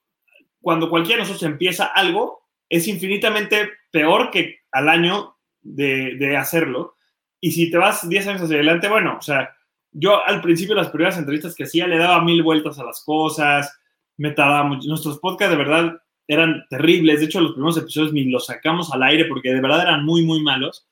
cuando 0.61 0.89
cualquiera 0.89 1.23
de 1.23 1.27
nosotros 1.27 1.49
empieza 1.49 1.85
algo, 1.85 2.47
es 2.69 2.87
infinitamente 2.87 3.69
peor 3.91 4.31
que 4.31 4.59
al 4.71 4.89
año 4.89 5.37
de, 5.61 6.15
de 6.15 6.37
hacerlo. 6.37 6.95
Y 7.39 7.51
si 7.51 7.69
te 7.69 7.77
vas 7.77 8.07
10 8.07 8.27
años 8.27 8.41
hacia 8.41 8.55
adelante, 8.55 8.89
bueno, 8.89 9.17
o 9.17 9.21
sea, 9.21 9.55
yo 9.91 10.25
al 10.25 10.41
principio 10.41 10.75
las 10.75 10.89
primeras 10.89 11.17
entrevistas 11.17 11.55
que 11.55 11.65
hacía 11.65 11.87
le 11.87 11.97
daba 11.97 12.23
mil 12.23 12.41
vueltas 12.41 12.79
a 12.79 12.83
las 12.83 13.03
cosas, 13.03 13.79
me 14.17 14.31
tardaba 14.31 14.63
mucho. 14.63 14.87
Nuestros 14.87 15.19
podcasts 15.19 15.51
de 15.51 15.63
verdad 15.63 16.02
eran 16.27 16.65
terribles. 16.69 17.19
De 17.19 17.25
hecho, 17.25 17.41
los 17.41 17.53
primeros 17.53 17.77
episodios 17.77 18.13
ni 18.13 18.25
los 18.25 18.45
sacamos 18.45 18.91
al 18.93 19.03
aire 19.03 19.25
porque 19.25 19.53
de 19.53 19.61
verdad 19.61 19.81
eran 19.81 20.05
muy, 20.05 20.25
muy 20.25 20.41
malos. 20.41 20.87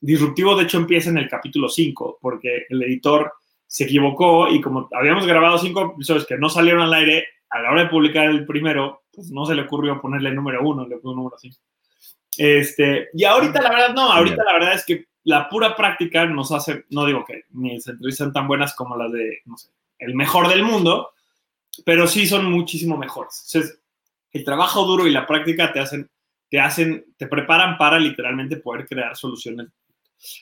Disruptivo, 0.00 0.56
de 0.56 0.64
hecho, 0.64 0.78
empieza 0.78 1.10
en 1.10 1.18
el 1.18 1.28
capítulo 1.28 1.68
5 1.68 2.18
porque 2.20 2.66
el 2.68 2.82
editor 2.82 3.32
se 3.66 3.84
equivocó 3.84 4.48
y 4.48 4.60
como 4.60 4.88
habíamos 4.92 5.26
grabado 5.26 5.58
cinco 5.58 5.94
episodios 5.94 6.26
que 6.26 6.38
no 6.38 6.48
salieron 6.48 6.82
al 6.82 6.94
aire, 6.94 7.26
a 7.50 7.60
la 7.60 7.70
hora 7.70 7.84
de 7.84 7.88
publicar 7.88 8.26
el 8.26 8.46
primero, 8.46 9.02
pues 9.12 9.30
no 9.30 9.46
se 9.46 9.54
le 9.54 9.62
ocurrió 9.62 10.00
ponerle 10.00 10.32
número 10.32 10.62
1, 10.62 10.88
le 10.88 10.96
puso 10.98 11.14
número 11.14 11.36
5. 11.38 11.56
Este, 12.36 13.08
y 13.14 13.24
ahorita 13.24 13.62
la 13.62 13.70
verdad 13.70 13.94
no, 13.94 14.12
ahorita 14.12 14.42
la 14.44 14.52
verdad 14.52 14.74
es 14.74 14.84
que 14.84 15.06
la 15.24 15.48
pura 15.48 15.74
práctica 15.74 16.26
nos 16.26 16.52
hace, 16.52 16.84
no 16.90 17.06
digo 17.06 17.24
que 17.24 17.44
mis 17.50 17.86
entrevistas 17.86 18.32
tan 18.32 18.46
buenas 18.46 18.74
como 18.74 18.96
las 18.96 19.10
de, 19.12 19.40
no 19.46 19.56
sé, 19.56 19.70
el 19.98 20.14
mejor 20.14 20.48
del 20.48 20.62
mundo, 20.62 21.12
pero 21.84 22.06
sí 22.06 22.26
son 22.26 22.50
muchísimo 22.50 22.96
mejores. 22.96 23.44
Entonces, 23.46 23.80
el 24.34 24.44
trabajo 24.44 24.84
duro 24.84 25.06
y 25.06 25.12
la 25.12 25.26
práctica 25.26 25.72
te 25.72 25.80
hacen, 25.80 26.10
te 26.50 26.60
hacen, 26.60 27.06
te 27.16 27.28
preparan 27.28 27.78
para 27.78 27.98
literalmente 27.98 28.56
poder 28.56 28.86
crear 28.86 29.16
soluciones. 29.16 29.68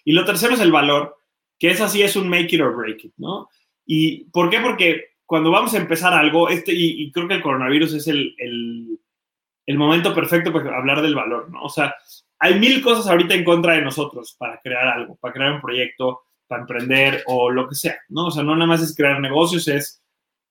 Y 0.05 0.13
lo 0.13 0.25
tercero 0.25 0.55
es 0.55 0.61
el 0.61 0.73
valor, 0.73 1.17
que 1.59 1.71
es 1.71 1.81
así, 1.81 2.03
es 2.03 2.17
un 2.17 2.29
make 2.29 2.49
it 2.57 2.61
or 2.63 2.75
break 2.75 3.05
it, 3.05 3.13
¿no? 3.19 3.49
¿Y 3.85 4.25
por 4.31 4.49
qué? 4.49 4.61
Porque 4.61 5.11
cuando 5.27 5.51
vamos 5.51 5.75
a 5.75 5.79
empezar 5.79 6.15
algo, 6.15 6.49
este, 6.49 6.73
y, 6.75 7.13
creo 7.13 7.29
que 7.29 7.35
el 7.35 7.43
coronavirus 7.43 7.93
es 7.95 8.09
el, 8.09 8.35
el, 8.39 9.79
momento 9.79 10.15
perfecto 10.15 10.53
para 10.53 10.77
hablar 10.77 11.03
del 11.03 11.15
valor, 11.15 11.51
¿no? 11.51 11.63
O 11.63 11.69
sea, 11.69 11.95
hay 12.39 12.59
mil 12.59 12.81
cosas 12.83 13.07
ahorita 13.07 13.35
en 13.35 13.45
contra 13.45 13.75
de 13.75 13.83
nosotros 13.83 14.35
para 14.39 14.61
crear 14.61 14.89
algo, 14.89 15.17
para 15.17 15.35
crear 15.35 15.53
un 15.53 15.61
proyecto, 15.61 16.23
para 16.47 16.63
emprender 16.63 17.23
o 17.27 17.51
lo 17.51 17.69
que 17.69 17.75
sea, 17.75 17.99
¿no? 18.09 18.27
O 18.27 18.31
sea, 18.31 18.43
no 18.43 18.55
nada 18.55 18.67
más 18.67 18.83
es 18.83 18.97
crear 18.97 19.21
negocios, 19.21 19.69
es 19.69 20.03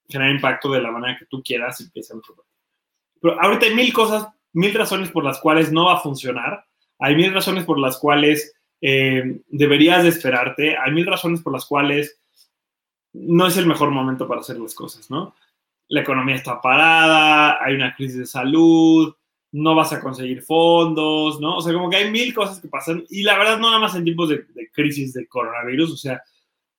generar 0.08 0.36
impacto 0.36 0.72
de 0.72 0.82
la 0.82 0.92
manera 0.92 1.18
que 1.18 1.26
tú 1.26 1.42
quieras 1.44 1.82
y 1.82 1.92
que 1.92 2.04
sea. 2.04 2.18
Pero 3.22 3.42
ahorita 3.42 3.68
hay 3.68 3.76
mil 3.76 3.94
cosas, 3.94 4.28
mil 4.54 4.74
razones 4.74 5.10
por 5.10 5.24
las 5.24 5.40
cuales 5.40 5.72
no 5.72 5.86
va 5.86 5.94
a 5.94 6.02
funcionar, 6.02 6.66
hay 7.00 7.16
mil 7.16 7.34
razones 7.34 7.64
por 7.64 7.80
las 7.80 7.98
cuales 7.98 8.54
eh, 8.82 9.40
deberías 9.48 10.04
de 10.04 10.10
esperarte, 10.10 10.76
hay 10.78 10.92
mil 10.92 11.06
razones 11.06 11.42
por 11.42 11.54
las 11.54 11.66
cuales 11.66 12.20
no 13.14 13.48
es 13.48 13.58
el 13.58 13.68
mejor 13.68 13.92
momento 13.92 14.28
para 14.28 14.42
hacer 14.42 14.58
las 14.58 14.74
cosas, 14.74 15.10
¿no? 15.10 15.36
La 15.88 16.02
economía 16.02 16.36
está 16.36 16.62
parada, 16.62 17.64
hay 17.64 17.76
una 17.76 17.94
crisis 17.96 18.18
de 18.18 18.26
salud, 18.26 19.14
no 19.52 19.76
vas 19.76 19.92
a 19.92 20.00
conseguir 20.00 20.42
fondos, 20.42 21.40
¿no? 21.42 21.58
O 21.58 21.62
sea, 21.62 21.74
como 21.74 21.90
que 21.90 21.98
hay 21.98 22.12
mil 22.12 22.34
cosas 22.34 22.60
que 22.60 22.70
pasan 22.70 23.04
y 23.10 23.24
la 23.24 23.38
verdad 23.38 23.60
no 23.60 23.68
nada 23.68 23.80
más 23.80 23.96
en 23.96 24.06
tiempos 24.06 24.30
de, 24.30 24.46
crisis 24.72 25.14
de 25.14 25.28
coronavirus, 25.28 25.92
o 25.92 25.98
sea, 25.98 26.24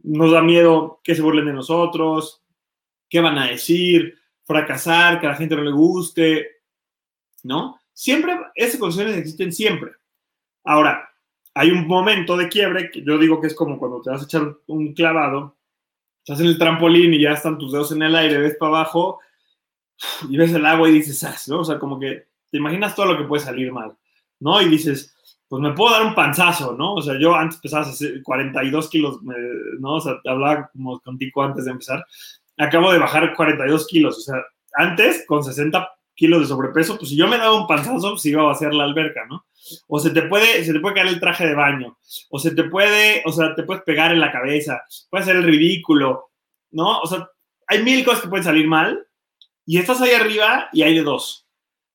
nos 0.02 0.32
da 0.32 0.42
miedo 0.42 1.00
que 1.04 1.14
se 1.14 1.22
burlen 1.22 1.46
de 1.46 1.52
nosotros, 1.52 2.42
qué 3.08 3.20
van 3.20 3.38
a 3.38 3.48
decir, 3.48 4.18
fracasar, 4.52 5.20
que 5.20 5.26
a 5.26 5.30
la 5.30 5.36
gente 5.36 5.56
no 5.56 5.62
le 5.62 5.72
guste, 5.72 6.46
¿no? 7.42 7.78
Siempre, 7.92 8.38
esas 8.54 8.78
condiciones 8.78 9.16
existen 9.16 9.52
siempre. 9.52 9.92
Ahora, 10.64 11.10
hay 11.54 11.70
un 11.70 11.86
momento 11.86 12.36
de 12.36 12.48
quiebre 12.48 12.90
que 12.90 13.02
yo 13.02 13.18
digo 13.18 13.40
que 13.40 13.48
es 13.48 13.54
como 13.54 13.78
cuando 13.78 14.00
te 14.00 14.10
vas 14.10 14.22
a 14.22 14.24
echar 14.24 14.56
un 14.66 14.94
clavado, 14.94 15.56
estás 16.18 16.40
en 16.40 16.46
el 16.46 16.58
trampolín 16.58 17.12
y 17.14 17.20
ya 17.20 17.32
están 17.32 17.58
tus 17.58 17.72
dedos 17.72 17.92
en 17.92 18.02
el 18.02 18.14
aire, 18.14 18.38
ves 18.38 18.56
para 18.56 18.70
abajo 18.70 19.20
y 20.28 20.36
ves 20.36 20.52
el 20.52 20.64
agua 20.64 20.88
y 20.88 20.92
dices, 20.92 21.22
ah, 21.24 21.36
¿no? 21.48 21.60
O 21.60 21.64
sea, 21.64 21.78
como 21.78 21.98
que 21.98 22.28
te 22.50 22.58
imaginas 22.58 22.94
todo 22.94 23.06
lo 23.06 23.18
que 23.18 23.24
puede 23.24 23.42
salir 23.42 23.72
mal, 23.72 23.96
¿no? 24.40 24.60
Y 24.62 24.68
dices, 24.68 25.14
pues 25.48 25.60
me 25.60 25.72
puedo 25.72 25.92
dar 25.92 26.06
un 26.06 26.14
panzazo, 26.14 26.74
¿no? 26.74 26.94
O 26.94 27.02
sea, 27.02 27.18
yo 27.18 27.34
antes 27.34 27.58
pesaba 27.58 27.86
42 28.22 28.88
kilos, 28.88 29.20
¿no? 29.22 29.94
O 29.94 30.00
sea, 30.00 30.20
te 30.22 30.30
hablaba 30.30 30.70
como 30.72 30.98
contigo 31.00 31.42
antes 31.42 31.66
de 31.66 31.72
empezar. 31.72 32.06
Acabo 32.58 32.92
de 32.92 32.98
bajar 32.98 33.34
42 33.34 33.86
kilos, 33.86 34.18
o 34.18 34.20
sea, 34.20 34.36
antes 34.74 35.24
con 35.26 35.42
60 35.42 35.88
kilos 36.14 36.42
de 36.42 36.46
sobrepeso, 36.46 36.98
pues 36.98 37.10
si 37.10 37.16
yo 37.16 37.26
me 37.26 37.38
daba 37.38 37.54
un 37.54 37.66
panzazo, 37.66 38.10
pues 38.10 38.26
iba 38.26 38.42
a 38.42 38.46
vaciar 38.46 38.74
la 38.74 38.84
alberca, 38.84 39.24
¿no? 39.28 39.46
O 39.88 39.98
se 39.98 40.10
te 40.10 40.22
puede, 40.22 40.64
se 40.64 40.72
te 40.72 40.80
puede 40.80 40.94
caer 40.96 41.08
el 41.08 41.20
traje 41.20 41.46
de 41.46 41.54
baño, 41.54 41.98
o 42.30 42.38
se 42.38 42.54
te 42.54 42.64
puede, 42.64 43.22
o 43.24 43.32
sea, 43.32 43.54
te 43.54 43.62
puedes 43.62 43.82
pegar 43.84 44.12
en 44.12 44.20
la 44.20 44.32
cabeza, 44.32 44.82
puede 45.10 45.24
ser 45.24 45.36
el 45.36 45.44
ridículo, 45.44 46.30
¿no? 46.70 47.00
O 47.00 47.06
sea, 47.06 47.28
hay 47.66 47.82
mil 47.82 48.04
cosas 48.04 48.22
que 48.22 48.28
pueden 48.28 48.44
salir 48.44 48.66
mal 48.66 49.06
y 49.64 49.78
estás 49.78 50.00
ahí 50.00 50.12
arriba 50.12 50.68
y 50.72 50.82
hay 50.82 50.94
de 50.94 51.02
dos. 51.02 51.46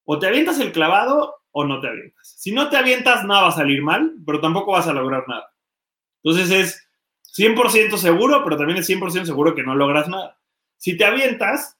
O 0.06 0.18
te 0.18 0.28
avientas 0.28 0.60
el 0.60 0.72
clavado 0.72 1.36
o 1.52 1.66
no 1.66 1.82
te 1.82 1.88
avientas. 1.88 2.36
Si 2.38 2.52
no 2.52 2.70
te 2.70 2.78
avientas, 2.78 3.26
nada 3.26 3.44
va 3.44 3.48
a 3.50 3.52
salir 3.52 3.82
mal, 3.82 4.14
pero 4.26 4.40
tampoco 4.40 4.72
vas 4.72 4.88
a 4.88 4.94
lograr 4.94 5.26
nada. 5.28 5.52
Entonces 6.24 6.52
es 6.52 6.88
100% 7.38 7.98
seguro, 7.98 8.44
pero 8.44 8.58
también 8.58 8.80
es 8.80 8.90
100% 8.90 9.26
seguro 9.26 9.54
que 9.54 9.64
no 9.64 9.76
logras 9.76 10.08
nada. 10.08 10.37
Si 10.78 10.98
te 10.98 11.06
avientas, 11.06 11.78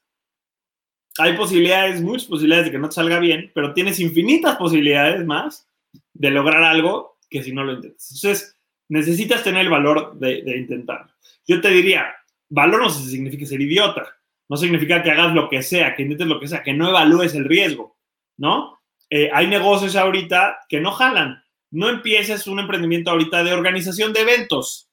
hay 1.18 1.36
posibilidades, 1.36 2.00
muchas 2.00 2.28
posibilidades 2.28 2.66
de 2.66 2.72
que 2.72 2.78
no 2.78 2.88
te 2.88 2.94
salga 2.94 3.18
bien, 3.18 3.50
pero 3.54 3.74
tienes 3.74 3.98
infinitas 4.00 4.56
posibilidades 4.56 5.24
más 5.24 5.68
de 6.12 6.30
lograr 6.30 6.62
algo 6.62 7.18
que 7.28 7.42
si 7.42 7.52
no 7.52 7.64
lo 7.64 7.72
intentas. 7.72 8.10
Entonces, 8.10 8.56
necesitas 8.88 9.42
tener 9.42 9.62
el 9.62 9.70
valor 9.70 10.18
de, 10.18 10.42
de 10.42 10.58
intentarlo. 10.58 11.12
Yo 11.46 11.60
te 11.60 11.70
diría, 11.70 12.14
valor 12.48 12.82
no 12.82 12.90
significa 12.90 13.46
ser 13.46 13.60
idiota, 13.60 14.06
no 14.48 14.56
significa 14.56 15.02
que 15.02 15.10
hagas 15.10 15.34
lo 15.34 15.48
que 15.48 15.62
sea, 15.62 15.94
que 15.94 16.02
intentes 16.02 16.26
lo 16.26 16.40
que 16.40 16.48
sea, 16.48 16.62
que 16.62 16.72
no 16.72 16.88
evalúes 16.88 17.34
el 17.34 17.44
riesgo, 17.44 17.98
¿no? 18.36 18.78
Eh, 19.10 19.30
hay 19.32 19.46
negocios 19.46 19.96
ahorita 19.96 20.60
que 20.68 20.80
no 20.80 20.92
jalan. 20.92 21.42
No 21.70 21.88
empieces 21.88 22.46
un 22.46 22.60
emprendimiento 22.60 23.10
ahorita 23.10 23.44
de 23.44 23.52
organización 23.52 24.12
de 24.12 24.20
eventos. 24.20 24.87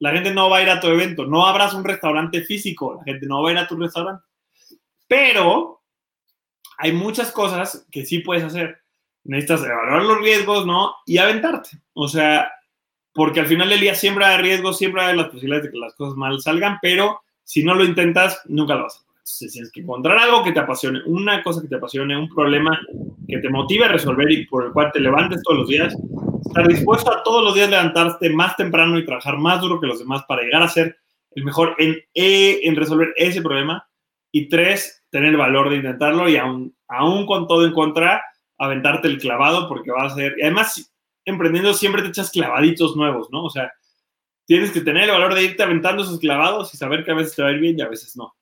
La 0.00 0.10
gente 0.12 0.34
no 0.34 0.50
va 0.50 0.58
a 0.58 0.62
ir 0.62 0.70
a 0.70 0.80
tu 0.80 0.88
evento. 0.88 1.26
No 1.26 1.46
abras 1.46 1.74
un 1.74 1.84
restaurante 1.84 2.42
físico. 2.42 2.94
La 2.94 3.04
gente 3.04 3.26
no 3.26 3.42
va 3.42 3.50
a 3.50 3.52
ir 3.52 3.58
a 3.58 3.68
tu 3.68 3.76
restaurante. 3.76 4.24
Pero 5.06 5.82
hay 6.78 6.92
muchas 6.92 7.30
cosas 7.30 7.86
que 7.90 8.04
sí 8.04 8.18
puedes 8.18 8.42
hacer. 8.42 8.82
Necesitas 9.24 9.62
evaluar 9.62 10.02
los 10.02 10.20
riesgos, 10.20 10.66
¿no? 10.66 10.94
Y 11.06 11.18
aventarte. 11.18 11.70
O 11.92 12.08
sea, 12.08 12.50
porque 13.12 13.40
al 13.40 13.46
final 13.46 13.68
del 13.68 13.80
día 13.80 13.94
siempre 13.94 14.24
hay 14.24 14.40
riesgos, 14.40 14.78
siempre 14.78 15.02
hay 15.02 15.16
las 15.16 15.28
posibilidades 15.28 15.64
de 15.64 15.72
que 15.72 15.78
las 15.78 15.94
cosas 15.94 16.16
mal 16.16 16.40
salgan, 16.40 16.78
pero 16.80 17.20
si 17.44 17.64
no 17.64 17.74
lo 17.74 17.84
intentas, 17.84 18.40
nunca 18.46 18.76
lo 18.76 18.84
vas 18.84 18.96
a 18.96 19.20
hacer. 19.22 19.50
tienes 19.50 19.72
que 19.72 19.80
encontrar 19.80 20.18
algo 20.18 20.42
que 20.42 20.52
te 20.52 20.60
apasione, 20.60 21.00
una 21.04 21.42
cosa 21.42 21.60
que 21.60 21.68
te 21.68 21.76
apasione, 21.76 22.16
un 22.16 22.28
problema 22.28 22.80
que 23.28 23.38
te 23.38 23.50
motive 23.50 23.84
a 23.84 23.88
resolver 23.88 24.30
y 24.30 24.46
por 24.46 24.66
el 24.66 24.72
cual 24.72 24.90
te 24.92 25.00
levantes 25.00 25.42
todos 25.42 25.60
los 25.60 25.68
días. 25.68 25.94
Estar 26.46 26.66
dispuesto 26.66 27.12
a 27.12 27.22
todos 27.22 27.44
los 27.44 27.54
días 27.54 27.70
levantarte 27.70 28.30
más 28.30 28.56
temprano 28.56 28.98
y 28.98 29.04
trabajar 29.04 29.38
más 29.38 29.60
duro 29.60 29.80
que 29.80 29.86
los 29.86 29.98
demás 29.98 30.24
para 30.26 30.42
llegar 30.42 30.62
a 30.62 30.68
ser 30.68 30.98
el 31.32 31.44
mejor 31.44 31.74
en, 31.78 31.96
eh, 32.14 32.60
en 32.62 32.76
resolver 32.76 33.12
ese 33.16 33.42
problema. 33.42 33.86
Y 34.32 34.48
tres, 34.48 35.04
tener 35.10 35.30
el 35.30 35.36
valor 35.36 35.70
de 35.70 35.76
intentarlo 35.76 36.28
y 36.28 36.36
aún, 36.36 36.76
aún 36.88 37.26
con 37.26 37.46
todo 37.46 37.66
en 37.66 37.72
contra, 37.72 38.22
aventarte 38.58 39.08
el 39.08 39.18
clavado 39.18 39.68
porque 39.68 39.90
va 39.90 40.04
a 40.04 40.10
ser... 40.10 40.34
Y 40.38 40.42
además, 40.42 40.92
emprendiendo 41.24 41.74
siempre 41.74 42.02
te 42.02 42.08
echas 42.08 42.30
clavaditos 42.30 42.96
nuevos, 42.96 43.28
¿no? 43.30 43.44
O 43.44 43.50
sea, 43.50 43.72
tienes 44.46 44.70
que 44.70 44.80
tener 44.80 45.04
el 45.04 45.10
valor 45.10 45.34
de 45.34 45.44
irte 45.44 45.62
aventando 45.62 46.02
esos 46.02 46.18
clavados 46.18 46.72
y 46.74 46.76
saber 46.76 47.04
que 47.04 47.12
a 47.12 47.14
veces 47.14 47.34
te 47.34 47.42
va 47.42 47.48
a 47.48 47.52
ir 47.52 47.60
bien 47.60 47.78
y 47.78 47.82
a 47.82 47.88
veces 47.88 48.16
no. 48.16 48.34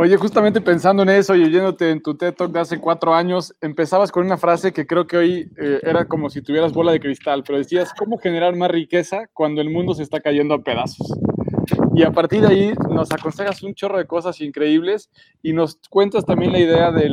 Oye, 0.00 0.16
justamente 0.16 0.62
pensando 0.62 1.02
en 1.02 1.10
eso 1.10 1.36
y 1.36 1.44
oyéndote 1.44 1.90
en 1.90 2.00
tu 2.00 2.16
TED 2.16 2.32
Talk 2.32 2.50
de 2.50 2.60
hace 2.60 2.80
cuatro 2.80 3.14
años, 3.14 3.54
empezabas 3.60 4.10
con 4.10 4.24
una 4.24 4.38
frase 4.38 4.72
que 4.72 4.86
creo 4.86 5.06
que 5.06 5.18
hoy 5.18 5.52
eh, 5.58 5.78
era 5.82 6.06
como 6.06 6.30
si 6.30 6.40
tuvieras 6.40 6.72
bola 6.72 6.92
de 6.92 7.00
cristal, 7.00 7.44
pero 7.46 7.58
decías, 7.58 7.92
¿cómo 7.92 8.16
generar 8.16 8.56
más 8.56 8.70
riqueza 8.70 9.26
cuando 9.34 9.60
el 9.60 9.68
mundo 9.68 9.92
se 9.92 10.02
está 10.02 10.18
cayendo 10.18 10.54
a 10.54 10.62
pedazos? 10.62 11.06
Y 11.94 12.02
a 12.02 12.12
partir 12.12 12.40
de 12.40 12.46
ahí 12.46 12.72
nos 12.88 13.12
aconsejas 13.12 13.62
un 13.62 13.74
chorro 13.74 13.98
de 13.98 14.06
cosas 14.06 14.40
increíbles 14.40 15.10
y 15.42 15.52
nos 15.52 15.78
cuentas 15.90 16.24
también 16.24 16.52
la 16.52 16.60
idea 16.60 16.90
de 16.90 17.10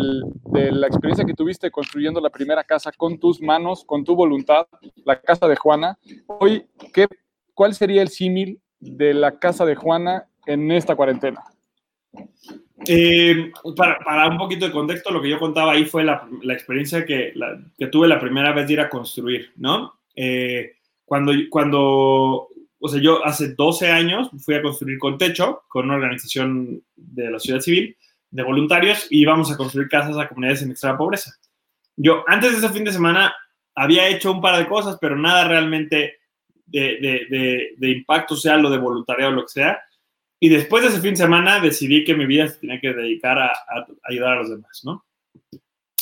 la 0.72 0.88
experiencia 0.88 1.26
que 1.26 1.34
tuviste 1.34 1.70
construyendo 1.70 2.22
la 2.22 2.30
primera 2.30 2.64
casa 2.64 2.94
con 2.96 3.20
tus 3.20 3.42
manos, 3.42 3.84
con 3.84 4.06
tu 4.06 4.16
voluntad, 4.16 4.66
la 5.04 5.20
casa 5.20 5.50
de 5.50 5.58
Juana. 5.58 6.00
Hoy, 6.28 6.66
¿qué, 6.94 7.08
¿cuál 7.54 7.74
sería 7.74 8.02
el 8.02 8.08
símil 8.08 8.62
de 8.80 9.14
la 9.14 9.40
casa 9.40 9.66
de 9.66 9.76
Juana 9.76 10.30
en 10.46 10.72
esta 10.72 10.96
cuarentena? 10.96 11.44
Eh, 12.86 13.52
para, 13.76 14.28
un 14.30 14.38
poquito 14.38 14.68
de 14.68 14.72
contexto, 14.72 15.12
lo 15.12 15.22
que 15.22 15.30
yo 15.30 15.40
contaba 15.40 15.72
ahí 15.72 15.86
fue 15.86 16.04
la, 16.04 16.28
experiencia 16.50 17.06
que, 17.06 17.34
que, 17.78 17.88
tuve 17.88 18.08
la 18.08 18.20
primera 18.20 18.54
vez 18.54 18.68
de 18.68 18.74
ir 18.74 18.80
a 18.80 18.90
construir, 18.90 19.52
¿no? 19.56 20.00
Eh, 20.16 20.74
cuando, 21.06 21.34
cuando 21.50 22.50
o 22.80 22.88
sea, 22.88 23.02
yo 23.02 23.26
hace 23.26 23.54
12 23.56 23.90
años 23.90 24.30
fui 24.40 24.56
a 24.56 24.62
construir 24.62 25.00
con 25.00 25.18
techo, 25.18 25.64
con 25.68 25.86
una 25.86 25.96
organización 25.96 26.84
de 26.96 27.32
la 27.32 27.40
ciudad 27.40 27.60
civil, 27.60 27.98
de 28.30 28.44
voluntarios, 28.44 29.08
y 29.10 29.22
íbamos 29.22 29.52
a 29.52 29.58
construir 29.58 29.90
casas 29.90 30.18
a 30.18 30.28
comunidades 30.28 30.62
en 30.62 30.72
extrema 30.72 30.98
pobreza. 30.98 31.32
Yo 31.96 32.24
antes 32.28 32.52
de 32.52 32.58
ese 32.60 32.70
fin 32.70 32.84
de 32.84 32.92
semana 32.92 33.36
había 33.74 34.08
hecho 34.08 34.32
un 34.32 34.42
par 34.42 34.58
de 34.58 34.68
cosas, 34.68 34.98
pero 35.02 35.16
nada 35.16 35.48
realmente 35.48 36.18
de, 36.66 37.76
de, 37.78 37.90
impacto, 37.90 38.36
sea 38.36 38.58
lo 38.58 38.70
de 38.70 38.78
voluntariado 38.78 39.32
o 39.32 39.36
lo 39.36 39.42
que 39.44 39.50
sea. 39.50 39.80
Y 40.40 40.50
después 40.50 40.84
de 40.84 40.90
ese 40.90 41.02
fin 41.02 41.12
de 41.12 41.18
semana 41.18 41.60
decidí 41.60 42.04
que 42.04 42.16
mi 42.16 42.26
vida 42.26 42.48
se 42.48 42.60
tenía 42.60 42.80
que 42.80 42.94
dedicar 42.94 43.40
a, 43.40 43.52
ayudar 44.04 44.34
a 44.34 44.40
los 44.42 44.50
demás, 44.50 44.82
¿no? 44.84 45.06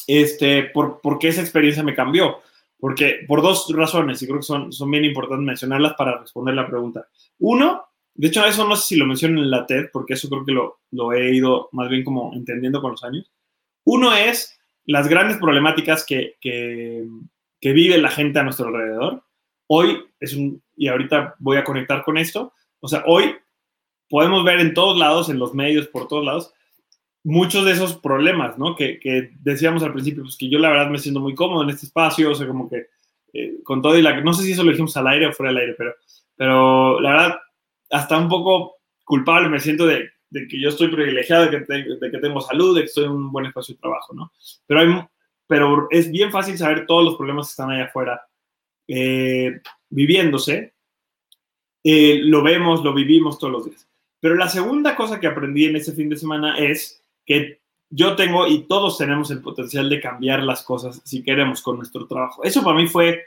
Este, 0.08 0.63
por, 0.63 1.00
porque 1.02 1.30
esa 1.30 1.41
experiencia 1.41 1.84
me 1.84 1.95
cambió. 1.95 2.39
Porque, 2.78 3.26
por 3.28 3.41
dos 3.41 3.74
razones, 3.74 4.21
y 4.21 4.28
creo 4.28 4.39
que 4.39 4.43
son, 4.43 4.71
son 4.74 4.91
bien 4.91 5.06
importantes 5.06 5.45
mencionarlas 5.45 5.93
para 5.93 6.19
responder 6.19 6.54
la 6.54 6.67
pregunta. 6.67 7.08
Uno, 7.39 7.86
de 8.13 8.28
hecho, 8.28 8.45
eso 8.45 8.67
no 8.67 8.76
sé 8.76 8.89
si 8.89 8.95
lo 8.98 9.06
menciono 9.06 9.41
en 9.41 9.50
la 9.50 9.65
TED, 9.65 9.86
porque 9.91 10.13
eso 10.13 10.30
creo 10.30 10.45
que 10.45 10.52
lo, 10.52 10.82
lo 10.91 11.13
he 11.13 11.34
ido 11.34 11.69
más 11.71 11.89
bien 11.89 12.04
como 12.04 12.34
entendiendo 12.34 12.82
con 12.82 12.91
los 12.91 13.04
años. 13.04 13.32
Uno 13.86 14.13
es 14.13 14.60
las 14.86 15.08
grandes 15.08 15.38
problemáticas 15.38 16.06
que, 16.06 16.36
que, 16.41 17.08
que 17.62 17.74
vive 17.74 17.98
la 17.98 18.12
gente 18.12 18.39
a 18.39 18.43
nuestro 18.43 18.67
alrededor. 18.67 19.24
Hoy 19.67 20.04
es 20.19 20.36
un, 20.36 20.62
y 20.76 20.88
ahorita 20.88 21.36
voy 21.39 21.58
a 21.58 21.63
conectar 21.63 22.04
con 22.04 22.17
esto, 22.17 22.54
o 22.82 22.88
sea, 22.88 23.04
hoy 23.08 23.36
podemos 24.09 24.43
ver 24.43 24.59
en 24.59 24.73
todos 24.73 24.97
lados, 24.97 25.29
en 25.29 25.39
los 25.39 25.53
medios, 25.53 25.87
por 25.87 26.07
todos 26.07 26.25
lados, 26.25 26.53
muchos 27.23 27.65
de 27.65 27.71
esos 27.71 27.97
problemas, 27.97 28.57
¿no? 28.57 28.75
Que, 28.75 28.99
que, 28.99 29.31
decíamos 29.39 29.83
al 29.83 29.93
principio, 29.93 30.23
pues 30.23 30.37
que 30.37 30.49
yo 30.49 30.59
la 30.59 30.69
verdad 30.69 30.89
me 30.89 30.99
siento 30.99 31.19
muy 31.19 31.35
cómodo 31.35 31.63
en 31.63 31.69
este 31.69 31.85
espacio, 31.85 32.31
o 32.31 32.35
sea, 32.35 32.47
como 32.47 32.69
que 32.69 32.87
eh, 33.33 33.55
con 33.63 33.81
todo 33.81 33.97
y 33.97 34.01
la... 34.01 34.21
No 34.21 34.33
sé 34.33 34.43
si 34.43 34.51
eso 34.51 34.63
lo 34.63 34.71
dijimos 34.71 34.95
al 34.97 35.07
aire 35.07 35.27
o 35.27 35.33
fuera 35.33 35.51
del 35.51 35.61
aire, 35.61 35.75
pero, 35.77 35.95
pero 36.35 36.99
la 36.99 37.09
verdad, 37.11 37.39
hasta 37.89 38.17
un 38.17 38.29
poco 38.29 38.77
culpable 39.03 39.49
me 39.49 39.59
siento 39.59 39.85
de 39.85 40.09
de 40.35 40.47
que 40.47 40.59
yo 40.59 40.69
estoy 40.69 40.89
privilegiado, 40.89 41.45
de 41.45 41.65
que, 42.11 42.17
tengo 42.19 42.41
salud, 42.41 42.75
de 42.75 42.81
que 42.81 42.87
estoy 42.87 43.05
en 43.05 43.11
un 43.11 43.31
buen 43.31 43.45
espacio 43.45 43.73
de 43.73 43.79
trabajo, 43.79 44.13
¿no? 44.13 44.33
Pero, 44.65 44.79
hay, 44.81 44.87
pero 45.47 45.87
es 45.91 46.11
bien 46.11 46.29
fácil 46.29 46.57
saber 46.57 46.85
todos 46.85 47.05
los 47.05 47.15
problemas 47.15 47.47
que 47.47 47.51
están 47.51 47.71
allá 47.71 47.85
afuera 47.85 48.21
eh, 48.87 49.61
viviéndose. 49.89 50.73
Eh, 51.83 52.19
lo 52.23 52.43
vemos, 52.43 52.83
lo 52.83 52.93
vivimos 52.93 53.39
todos 53.39 53.53
los 53.53 53.65
días. 53.65 53.87
Pero 54.25 54.38
la 54.38 54.49
segunda 54.49 54.95
cosa 54.95 55.19
que 55.19 55.27
aprendí 55.27 55.65
en 55.65 55.75
ese 55.75 55.91
fin 55.91 56.09
de 56.09 56.17
semana 56.17 56.57
es 56.57 56.99
que 57.27 57.61
yo 57.91 58.15
tengo 58.15 58.47
y 58.47 58.63
todos 58.63 58.97
tenemos 58.97 59.29
el 59.29 59.39
potencial 59.39 59.88
de 59.88 60.01
cambiar 60.01 60.41
las 60.41 60.63
cosas 60.63 60.99
si 61.05 61.21
queremos 61.21 61.61
con 61.61 61.77
nuestro 61.77 62.07
trabajo. 62.07 62.43
Eso 62.43 62.63
para 62.63 62.75
mí 62.75 62.88
fue, 62.88 63.23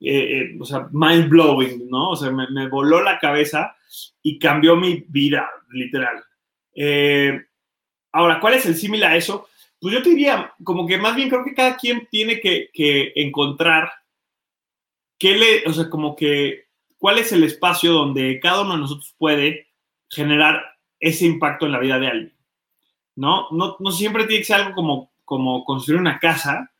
eh, 0.00 0.56
o 0.58 0.64
sea, 0.64 0.88
mind 0.90 1.28
blowing, 1.28 1.88
¿no? 1.88 2.10
O 2.10 2.16
sea, 2.16 2.32
me, 2.32 2.50
me, 2.50 2.68
voló 2.68 3.00
la 3.00 3.20
cabeza 3.20 3.76
y 4.24 4.40
cambió 4.40 4.74
mi 4.74 5.04
vida, 5.06 5.48
literal. 5.70 6.24
Eh, 6.74 7.40
ahora, 8.10 8.40
¿cuál 8.40 8.54
es 8.54 8.66
el 8.66 8.74
símil 8.74 9.04
a 9.04 9.14
eso? 9.14 9.46
Pues 9.78 9.94
yo 9.94 10.02
te 10.02 10.10
diría, 10.10 10.52
como 10.64 10.84
que 10.84 10.98
más 10.98 11.14
bien 11.14 11.28
creo 11.28 11.44
que 11.44 11.54
cada 11.54 11.76
quien 11.76 12.08
tiene 12.10 12.40
que, 12.40 12.70
que 12.72 13.12
encontrar 13.14 13.88
qué 15.16 15.36
le, 15.36 15.64
o 15.68 15.72
sea, 15.72 15.88
como 15.88 16.16
que, 16.16 16.64
cuál 16.98 17.18
es 17.18 17.30
el 17.30 17.44
espacio 17.44 17.92
donde 17.92 18.40
cada 18.40 18.62
uno 18.62 18.72
de 18.72 18.80
nosotros 18.80 19.14
puede 19.16 19.68
generar 20.14 20.62
ese 21.00 21.26
impacto 21.26 21.66
en 21.66 21.72
la 21.72 21.80
vida 21.80 21.98
de 21.98 22.06
alguien. 22.08 22.34
¿No? 23.16 23.48
No, 23.50 23.76
no 23.78 23.92
siempre 23.92 24.24
tiene 24.24 24.40
que 24.40 24.46
ser 24.46 24.56
algo 24.56 24.74
como, 24.74 25.12
como 25.24 25.64
construir 25.64 26.00
una 26.00 26.18
casa, 26.18 26.72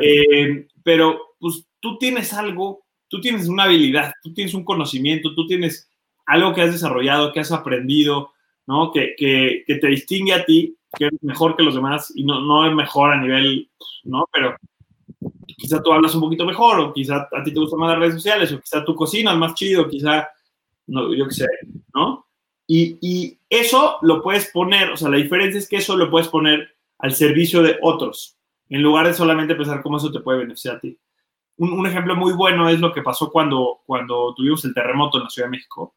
eh, 0.00 0.68
pero 0.82 1.36
pues 1.38 1.66
tú 1.80 1.98
tienes 1.98 2.32
algo, 2.32 2.84
tú 3.08 3.20
tienes 3.20 3.48
una 3.48 3.64
habilidad, 3.64 4.12
tú 4.22 4.32
tienes 4.32 4.54
un 4.54 4.64
conocimiento, 4.64 5.34
tú 5.34 5.46
tienes 5.46 5.90
algo 6.24 6.54
que 6.54 6.62
has 6.62 6.72
desarrollado, 6.72 7.32
que 7.32 7.40
has 7.40 7.52
aprendido, 7.52 8.32
¿no? 8.66 8.90
Que, 8.90 9.14
que, 9.16 9.64
que 9.66 9.74
te 9.76 9.86
distingue 9.88 10.32
a 10.32 10.44
ti, 10.44 10.76
que 10.96 11.06
es 11.06 11.22
mejor 11.22 11.56
que 11.56 11.62
los 11.62 11.74
demás 11.74 12.12
y 12.14 12.24
no, 12.24 12.40
no 12.40 12.66
es 12.66 12.74
mejor 12.74 13.12
a 13.12 13.20
nivel, 13.20 13.70
¿no? 14.04 14.28
Pero 14.32 14.56
quizá 15.46 15.82
tú 15.82 15.92
hablas 15.92 16.14
un 16.14 16.22
poquito 16.22 16.44
mejor, 16.44 16.80
o 16.80 16.92
quizá 16.92 17.28
a 17.32 17.42
ti 17.42 17.52
te 17.52 17.60
gustan 17.60 17.80
más 17.80 17.90
las 17.90 17.98
redes 17.98 18.14
sociales, 18.14 18.52
o 18.52 18.60
quizá 18.60 18.84
tu 18.84 18.94
cocina 18.94 19.32
es 19.32 19.38
más 19.38 19.54
chido, 19.54 19.88
quizá, 19.88 20.28
no, 20.86 21.14
yo 21.14 21.26
qué 21.26 21.34
sé, 21.34 21.46
¿no? 21.94 22.25
Y, 22.66 23.38
eso 23.48 23.98
lo 24.02 24.22
puedes 24.22 24.50
poner, 24.50 24.90
o 24.90 24.96
sea, 24.96 25.08
la 25.08 25.18
diferencia 25.18 25.58
es 25.58 25.68
que 25.68 25.76
eso 25.76 25.96
lo 25.96 26.10
puedes 26.10 26.28
poner 26.28 26.68
al 26.98 27.14
servicio 27.14 27.62
de 27.62 27.78
otros, 27.80 28.36
en 28.68 28.82
lugar 28.82 29.06
de 29.06 29.14
solamente 29.14 29.54
pensar 29.54 29.82
cómo 29.82 29.98
eso 29.98 30.10
te 30.10 30.20
puede 30.20 30.40
beneficiar 30.40 30.76
a 30.76 30.80
ti. 30.80 30.98
Un, 31.58 31.86
ejemplo 31.86 32.16
muy 32.16 32.32
bueno 32.32 32.68
es 32.68 32.80
lo 32.80 32.92
que 32.92 33.02
pasó 33.02 33.30
cuando, 33.30 33.82
cuando 33.86 34.34
tuvimos 34.34 34.64
el 34.64 34.74
terremoto 34.74 35.16
en 35.16 35.24
la 35.24 35.30
Ciudad 35.30 35.46
de 35.46 35.52
México. 35.52 35.94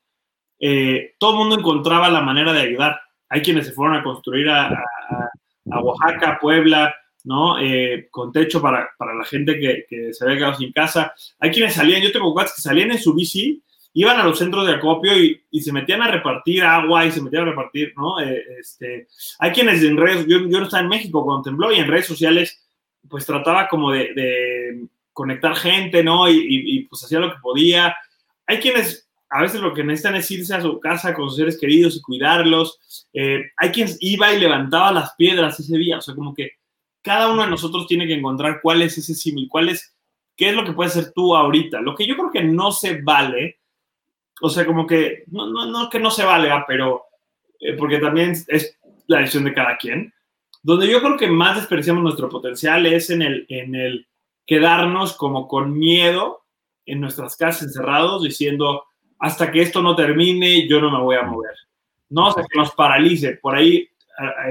Eh, 0.59 1.15
todo 1.17 1.31
el 1.31 1.37
mundo 1.37 1.57
encontraba 1.57 2.07
la 2.09 2.21
manera 2.21 2.53
de 2.53 2.61
ayudar. 2.61 2.99
Hay 3.27 3.41
quienes 3.41 3.65
se 3.65 3.73
fueron 3.73 3.97
a 3.97 4.03
construir 4.03 4.49
a, 4.49 4.69
Oaxaca, 5.65 6.37
Puebla, 6.39 6.95
¿no? 7.25 7.59
Eh, 7.59 8.07
con 8.09 8.31
techo 8.31 8.61
para, 8.61 8.89
para 8.97 9.13
la 9.13 9.25
gente 9.25 9.59
que, 9.59 9.85
que, 9.89 10.13
se 10.13 10.23
había 10.23 10.37
quedado 10.37 10.55
sin 10.55 10.71
casa. 10.71 11.13
Hay 11.39 11.51
quienes 11.51 11.73
salían, 11.73 12.01
yo 12.01 12.11
tengo 12.11 12.33
cuates 12.33 12.55
que 12.55 12.61
salían 12.61 12.91
en 12.91 12.99
su 12.99 13.13
bici, 13.13 13.61
iban 13.93 14.19
a 14.19 14.23
los 14.23 14.37
centros 14.37 14.67
de 14.67 14.73
acopio 14.73 15.17
y, 15.17 15.43
y, 15.51 15.61
se 15.61 15.73
metían 15.73 16.01
a 16.01 16.11
repartir 16.11 16.63
agua 16.63 17.05
y 17.05 17.11
se 17.11 17.21
metían 17.21 17.43
a 17.43 17.51
repartir, 17.51 17.93
¿no? 17.97 18.19
Eh, 18.21 18.43
este, 18.59 19.07
hay 19.39 19.51
quienes 19.51 19.83
en 19.83 19.97
redes, 19.97 20.25
yo, 20.27 20.39
yo 20.39 20.59
no 20.59 20.63
estaba 20.63 20.83
en 20.83 20.89
México 20.89 21.23
cuando 21.23 21.43
tembló 21.43 21.71
y 21.71 21.79
en 21.79 21.87
redes 21.87 22.05
sociales, 22.05 22.65
pues 23.09 23.25
trataba 23.25 23.67
como 23.67 23.91
de, 23.91 24.13
de 24.13 24.87
conectar 25.13 25.55
gente, 25.55 26.03
¿no? 26.03 26.29
Y, 26.29 26.37
y, 26.37 26.77
y, 26.77 26.83
pues 26.83 27.03
hacía 27.03 27.19
lo 27.19 27.31
que 27.31 27.41
podía. 27.41 27.95
Hay 28.45 28.59
quienes 28.59 29.09
a 29.29 29.41
veces 29.41 29.61
lo 29.61 29.73
que 29.73 29.83
necesitan 29.83 30.15
es 30.15 30.29
irse 30.31 30.55
a 30.55 30.61
su 30.61 30.79
casa 30.79 31.13
con 31.13 31.29
sus 31.29 31.37
seres 31.37 31.57
queridos 31.59 31.95
y 31.95 32.01
cuidarlos. 32.01 33.07
Eh, 33.13 33.51
hay 33.57 33.69
quien 33.69 33.87
iba 33.99 34.33
y 34.33 34.39
levantaba 34.39 34.91
las 34.91 35.13
piedras 35.15 35.59
ese 35.59 35.77
día, 35.77 35.97
o 35.97 36.01
sea, 36.01 36.15
como 36.15 36.33
que 36.33 36.53
cada 37.01 37.31
uno 37.31 37.43
de 37.43 37.49
nosotros 37.49 37.87
tiene 37.87 38.07
que 38.07 38.15
encontrar 38.15 38.59
cuál 38.61 38.81
es 38.81 38.97
ese 38.97 39.13
símil, 39.13 39.47
cuál 39.47 39.69
es, 39.69 39.95
qué 40.35 40.49
es 40.49 40.55
lo 40.55 40.65
que 40.65 40.73
puedes 40.73 40.95
hacer 40.95 41.13
tú 41.13 41.35
ahorita. 41.35 41.79
Lo 41.79 41.95
que 41.95 42.07
yo 42.07 42.15
creo 42.15 42.31
que 42.31 42.43
no 42.43 42.71
se 42.71 43.01
vale, 43.01 43.58
o 44.41 44.49
sea, 44.49 44.65
como 44.65 44.87
que, 44.87 45.23
no, 45.27 45.47
no, 45.47 45.65
no 45.65 45.89
que 45.89 45.99
no 45.99 46.11
se 46.11 46.23
vale, 46.23 46.49
pero, 46.67 47.05
eh, 47.59 47.73
porque 47.73 47.99
también 47.99 48.33
es 48.47 48.79
la 49.07 49.19
decisión 49.19 49.43
de 49.43 49.53
cada 49.53 49.77
quien. 49.77 50.13
Donde 50.61 50.89
yo 50.89 51.01
creo 51.01 51.17
que 51.17 51.27
más 51.27 51.55
desperdiciamos 51.55 52.03
nuestro 52.03 52.29
potencial 52.29 52.85
es 52.85 53.09
en 53.09 53.21
el, 53.21 53.45
en 53.49 53.75
el 53.75 54.07
quedarnos 54.45 55.15
como 55.15 55.47
con 55.47 55.77
miedo 55.77 56.43
en 56.85 57.01
nuestras 57.01 57.35
casas 57.35 57.63
encerrados 57.63 58.23
diciendo, 58.23 58.83
hasta 59.19 59.51
que 59.51 59.61
esto 59.61 59.81
no 59.81 59.95
termine, 59.95 60.67
yo 60.67 60.81
no 60.81 60.89
me 60.91 61.03
voy 61.03 61.15
a 61.17 61.23
mover. 61.23 61.53
No, 62.09 62.27
o 62.27 62.31
sea, 62.31 62.43
que 62.49 62.57
nos 62.57 62.71
paralice. 62.71 63.37
Por 63.37 63.55
ahí, 63.55 63.87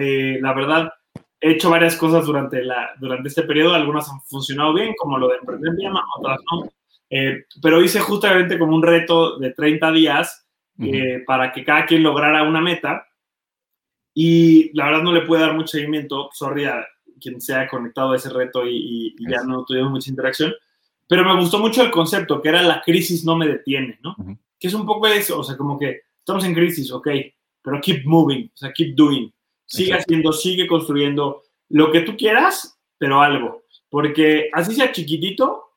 eh, 0.00 0.38
la 0.40 0.52
verdad, 0.52 0.92
he 1.40 1.52
hecho 1.52 1.70
varias 1.70 1.96
cosas 1.96 2.24
durante, 2.24 2.62
la, 2.62 2.90
durante 3.00 3.28
este 3.28 3.42
periodo, 3.42 3.74
algunas 3.74 4.08
han 4.08 4.20
funcionado 4.22 4.72
bien, 4.74 4.94
como 4.96 5.18
lo 5.18 5.28
de 5.28 5.36
emprender 5.36 5.72
otras 6.18 6.38
no. 6.50 6.68
Eh, 7.10 7.44
pero 7.62 7.82
hice 7.82 8.00
justamente 8.00 8.58
como 8.58 8.74
un 8.74 8.82
reto 8.82 9.38
de 9.38 9.52
30 9.52 9.92
días 9.92 10.46
eh, 10.78 10.82
uh 10.82 10.84
-huh. 10.84 11.24
para 11.24 11.52
que 11.52 11.64
cada 11.64 11.86
quien 11.86 12.02
lograra 12.02 12.42
una 12.42 12.60
meta. 12.60 13.06
Y 14.14 14.70
la 14.76 14.86
verdad 14.86 15.02
no 15.02 15.12
le 15.12 15.22
pude 15.22 15.40
dar 15.40 15.54
mucho 15.54 15.68
seguimiento, 15.68 16.28
sorry 16.32 16.64
a 16.64 16.84
quien 17.20 17.40
se 17.40 17.54
haya 17.54 17.68
conectado 17.68 18.12
a 18.12 18.16
ese 18.16 18.30
reto 18.30 18.66
y, 18.66 18.76
y, 18.76 19.14
y 19.18 19.30
ya 19.30 19.42
no 19.44 19.64
tuvimos 19.64 19.90
mucha 19.90 20.10
interacción. 20.10 20.52
Pero 21.08 21.24
me 21.24 21.40
gustó 21.40 21.58
mucho 21.58 21.82
el 21.82 21.90
concepto, 21.90 22.40
que 22.42 22.50
era 22.50 22.62
la 22.62 22.82
crisis 22.82 23.24
no 23.24 23.36
me 23.36 23.48
detiene, 23.48 23.98
¿no? 24.02 24.14
Uh 24.18 24.24
-huh. 24.24 24.38
Que 24.60 24.68
es 24.68 24.74
un 24.74 24.84
poco 24.84 25.06
eso, 25.06 25.38
o 25.38 25.44
sea, 25.44 25.56
como 25.56 25.78
que 25.78 26.02
estamos 26.18 26.44
en 26.44 26.54
crisis, 26.54 26.92
ok, 26.92 27.08
pero 27.62 27.80
keep 27.80 28.04
moving, 28.04 28.50
o 28.52 28.56
sea, 28.56 28.72
keep 28.72 28.94
doing. 28.94 29.32
Sigue 29.66 29.90
Exacto. 29.90 30.04
haciendo, 30.04 30.32
sigue 30.32 30.66
construyendo 30.66 31.42
lo 31.70 31.90
que 31.92 32.00
tú 32.00 32.16
quieras, 32.16 32.78
pero 32.98 33.20
algo. 33.22 33.62
Porque 33.88 34.50
así 34.52 34.74
sea 34.74 34.92
chiquitito, 34.92 35.67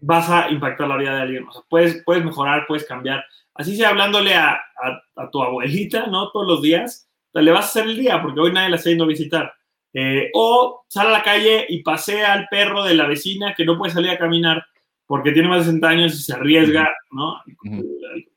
vas 0.00 0.28
a 0.30 0.50
impactar 0.50 0.88
la 0.88 0.96
vida 0.96 1.14
de 1.14 1.22
alguien. 1.22 1.48
O 1.48 1.52
sea, 1.52 1.62
puedes, 1.68 2.02
puedes 2.04 2.24
mejorar, 2.24 2.66
puedes 2.66 2.86
cambiar. 2.86 3.24
Así 3.54 3.76
sea 3.76 3.90
hablándole 3.90 4.34
a, 4.34 4.52
a, 4.52 5.02
a 5.16 5.30
tu 5.30 5.42
abuelita, 5.42 6.06
¿no? 6.06 6.30
Todos 6.30 6.46
los 6.46 6.62
días, 6.62 7.08
le 7.34 7.52
vas 7.52 7.64
a 7.64 7.68
hacer 7.68 7.86
el 7.86 7.98
día, 7.98 8.20
porque 8.22 8.40
hoy 8.40 8.52
nadie 8.52 8.70
la 8.70 8.76
está 8.76 8.90
yendo 8.90 9.04
a 9.04 9.08
visitar. 9.08 9.52
Eh, 9.92 10.30
o 10.34 10.84
sale 10.88 11.08
a 11.08 11.12
la 11.12 11.22
calle 11.22 11.66
y 11.68 11.82
pasea 11.82 12.32
al 12.32 12.46
perro 12.48 12.84
de 12.84 12.94
la 12.94 13.06
vecina 13.06 13.54
que 13.56 13.64
no 13.64 13.78
puede 13.78 13.92
salir 13.92 14.10
a 14.10 14.18
caminar 14.18 14.64
porque 15.06 15.32
tiene 15.32 15.48
más 15.48 15.60
de 15.60 15.72
60 15.72 15.88
años 15.88 16.14
y 16.14 16.22
se 16.22 16.34
arriesga, 16.34 16.94
¿no? 17.10 17.40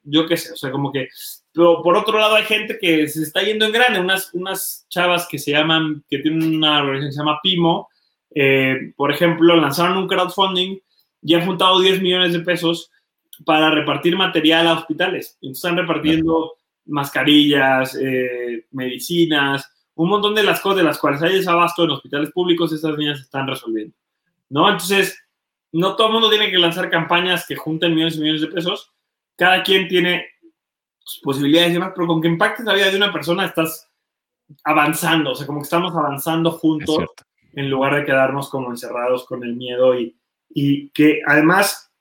Yo 0.03 0.25
qué 0.25 0.37
sé, 0.37 0.53
o 0.53 0.55
sea, 0.55 0.71
como 0.71 0.89
que... 0.89 1.09
Pero 1.51 1.83
por 1.83 1.97
otro 1.97 2.17
lado 2.17 2.35
hay 2.35 2.45
gente 2.45 2.77
que 2.79 3.09
se 3.09 3.23
está 3.23 3.41
yendo 3.41 3.65
en 3.65 3.73
grande, 3.73 3.99
unas, 3.99 4.33
unas 4.33 4.85
chavas 4.89 5.27
que 5.29 5.37
se 5.37 5.51
llaman, 5.51 6.05
que 6.09 6.19
tienen 6.19 6.55
una 6.55 6.81
organización 6.81 7.09
que 7.09 7.11
se 7.11 7.19
llama 7.19 7.39
Pimo, 7.43 7.89
eh, 8.33 8.93
por 8.95 9.11
ejemplo, 9.11 9.57
lanzaron 9.57 9.97
un 9.97 10.07
crowdfunding 10.07 10.79
y 11.21 11.33
han 11.35 11.45
juntado 11.45 11.79
10 11.79 12.01
millones 12.01 12.33
de 12.33 12.39
pesos 12.39 12.91
para 13.45 13.71
repartir 13.71 14.15
material 14.15 14.67
a 14.67 14.73
hospitales. 14.73 15.37
Entonces 15.41 15.63
están 15.63 15.77
repartiendo 15.77 16.53
mascarillas, 16.85 17.95
eh, 17.95 18.65
medicinas, 18.71 19.69
un 19.95 20.09
montón 20.09 20.35
de 20.35 20.43
las 20.43 20.59
cosas 20.61 20.77
de 20.77 20.83
las 20.83 20.97
cuales 20.97 21.21
hay 21.21 21.35
desabasto 21.35 21.83
en 21.83 21.91
hospitales 21.91 22.31
públicos, 22.31 22.73
estas 22.73 22.97
niñas 22.97 23.19
están 23.19 23.47
resolviendo, 23.47 23.95
¿no? 24.49 24.69
Entonces, 24.69 25.17
no 25.71 25.95
todo 25.95 26.07
el 26.07 26.13
mundo 26.13 26.29
tiene 26.29 26.49
que 26.49 26.57
lanzar 26.57 26.89
campañas 26.89 27.45
que 27.47 27.55
junten 27.55 27.93
millones 27.93 28.17
y 28.17 28.21
millones 28.21 28.41
de 28.41 28.47
pesos. 28.47 28.91
Cada 29.35 29.63
quien 29.63 29.87
tiene 29.87 30.25
posibilidades 31.23 31.71
y 31.71 31.73
demás, 31.73 31.91
pero 31.95 32.07
con 32.07 32.21
que 32.21 32.27
impactes 32.27 32.65
la 32.65 32.73
vida 32.73 32.89
de 32.89 32.97
una 32.97 33.11
persona 33.11 33.45
estás 33.45 33.89
avanzando, 34.63 35.31
o 35.31 35.35
sea, 35.35 35.47
como 35.47 35.59
que 35.59 35.65
estamos 35.65 35.95
avanzando 35.95 36.51
juntos 36.51 37.05
en 37.53 37.69
lugar 37.69 37.95
de 37.95 38.05
quedarnos 38.05 38.49
como 38.49 38.69
encerrados 38.69 39.25
con 39.25 39.43
el 39.43 39.55
miedo 39.55 39.97
y, 39.97 40.15
y 40.53 40.89
que 40.89 41.21
además, 41.25 41.91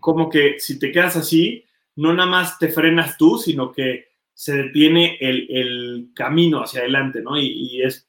como 0.00 0.28
que 0.28 0.56
si 0.58 0.78
te 0.78 0.92
quedas 0.92 1.16
así, 1.16 1.64
no 1.96 2.12
nada 2.12 2.28
más 2.28 2.58
te 2.58 2.68
frenas 2.68 3.16
tú, 3.16 3.38
sino 3.38 3.72
que 3.72 4.08
se 4.32 4.56
detiene 4.56 5.16
el, 5.20 5.46
el 5.50 6.10
camino 6.14 6.60
hacia 6.60 6.80
adelante, 6.80 7.22
¿no? 7.22 7.38
Y, 7.38 7.46
y, 7.46 7.82
es 7.82 8.08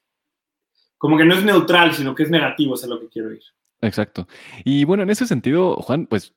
como 0.98 1.16
que 1.16 1.24
no 1.24 1.34
es 1.34 1.44
neutral, 1.44 1.94
sino 1.94 2.14
que 2.14 2.24
es 2.24 2.30
negativo, 2.30 2.74
es 2.74 2.84
a 2.84 2.88
lo 2.88 3.00
que 3.00 3.08
quiero 3.08 3.32
ir. 3.32 3.42
Exacto. 3.80 4.26
Y 4.64 4.84
bueno, 4.84 5.04
en 5.04 5.10
ese 5.10 5.26
sentido, 5.26 5.76
Juan, 5.76 6.06
pues 6.06 6.34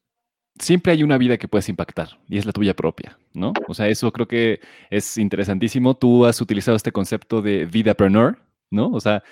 siempre 0.60 0.92
hay 0.92 1.04
una 1.04 1.18
vida 1.18 1.38
que 1.38 1.48
puedes 1.48 1.70
impactar 1.70 2.20
y 2.28 2.38
es 2.38 2.46
la 2.46 2.52
tuya 2.52 2.76
propia, 2.76 3.18
¿no? 3.34 3.54
O 3.68 3.74
sea, 3.74 3.88
eso 3.88 4.12
creo 4.12 4.28
que 4.28 4.60
es 4.90 5.18
interesantísimo. 5.18 5.96
Tú 5.96 6.26
has 6.26 6.42
utilizado 6.42 6.76
este 6.76 6.92
concepto 6.92 7.42
de 7.42 7.66
vidapreneur, 7.66 8.38
¿no? 8.72 8.90
O 8.92 9.00
sea, 9.00 9.24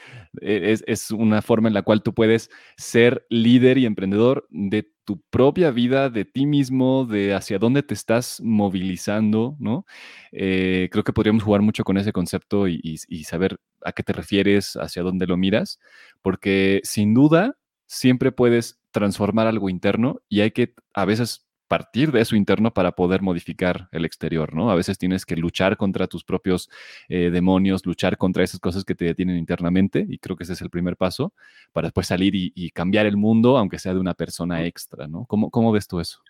e, 0.41 0.71
es, 0.71 0.83
es, 0.87 1.11
una 1.11 1.41
forma 1.41 1.67
en 1.67 1.73
la 1.73 1.83
cual 1.83 2.03
tú 2.03 2.13
puedes 2.13 2.49
ser 2.77 3.25
líder 3.29 3.77
y 3.77 3.85
emprendedor 3.85 4.47
de 4.49 4.89
tu 5.05 5.21
propia 5.29 5.71
vida, 5.71 6.09
de 6.09 6.25
ti 6.25 6.45
mismo, 6.45 7.05
de 7.05 7.33
hacia 7.33 7.59
dónde 7.59 7.83
te 7.83 7.93
estás 7.93 8.41
movilizando, 8.43 9.55
¿no? 9.59 9.85
Eh, 10.31 10.89
creo 10.91 11.03
que 11.03 11.13
podríamos 11.13 11.43
jugar 11.43 11.61
mucho 11.61 11.83
con 11.83 11.97
ese 11.97 12.11
concepto 12.11 12.67
y, 12.67 12.79
y, 12.83 12.97
y 13.07 13.23
saber 13.23 13.57
a 13.83 13.93
qué 13.93 14.03
te 14.03 14.13
refieres, 14.13 14.75
hacia 14.75 15.03
dónde 15.03 15.27
lo 15.27 15.37
miras, 15.37 15.79
porque 16.21 16.81
sin 16.83 17.13
duda 17.13 17.55
siempre 17.87 18.31
puedes 18.31 18.79
transformar 18.91 19.47
algo 19.47 19.69
interno 19.69 20.21
y 20.27 20.41
hay 20.41 20.51
que 20.51 20.73
a 20.93 21.05
veces 21.05 21.46
partir 21.67 22.11
de 22.11 22.21
eso 22.21 22.35
interno 22.35 22.73
para 22.73 22.93
poder 22.93 23.21
modificar 23.21 23.89
el 23.91 24.05
exterior, 24.05 24.53
¿no? 24.53 24.71
A 24.71 24.75
veces 24.75 24.97
tienes 24.97 25.25
que 25.25 25.35
luchar 25.35 25.77
contra 25.77 26.07
tus 26.07 26.23
propios 26.23 26.69
eh, 27.09 27.29
demonios, 27.29 27.85
luchar 27.85 28.17
contra 28.17 28.43
esas 28.43 28.59
cosas 28.59 28.85
que 28.85 28.95
te 28.95 29.05
detienen 29.05 29.37
internamente, 29.37 30.05
y 30.07 30.17
creo 30.17 30.35
que 30.35 30.43
ese 30.43 30.53
es 30.53 30.61
el 30.61 30.69
primer 30.69 30.97
paso, 30.97 31.33
para 31.73 31.87
después 31.87 32.07
salir 32.07 32.33
y, 32.35 32.71
cambiar 32.71 33.05
el 33.05 33.17
mundo, 33.17 33.57
aunque 33.57 33.79
sea 33.79 33.93
de 33.93 33.99
una 33.99 34.13
persona 34.13 34.65
extra, 34.65 35.07
¿no? 35.07 35.25
¿Cómo, 35.25 35.49
cómo 35.49 35.71
ves 35.71 35.87
tú 35.87 35.99
eso? 35.99 36.21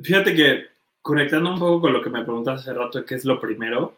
Fíjate 0.00 0.34
que 0.34 0.64
conectando 1.02 1.52
un 1.52 1.58
poco 1.58 1.82
con 1.82 1.92
lo 1.92 2.02
que 2.02 2.10
me 2.10 2.22
preguntas 2.22 2.60
hace 2.60 2.72
rato, 2.72 3.04
¿qué 3.04 3.14
es 3.14 3.24
lo 3.24 3.40
primero? 3.40 3.96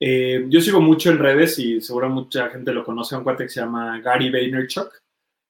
Eh, 0.00 0.46
yo 0.48 0.60
sigo 0.60 0.80
mucho 0.80 1.10
en 1.10 1.18
redes 1.18 1.58
y 1.58 1.80
seguro 1.80 2.08
mucha 2.08 2.50
gente 2.50 2.72
lo 2.72 2.84
conoce, 2.84 3.16
un 3.16 3.22
cuate 3.22 3.44
que 3.44 3.50
se 3.50 3.60
llama 3.60 4.00
Gary 4.00 4.30
Vaynerchuk. 4.30 4.92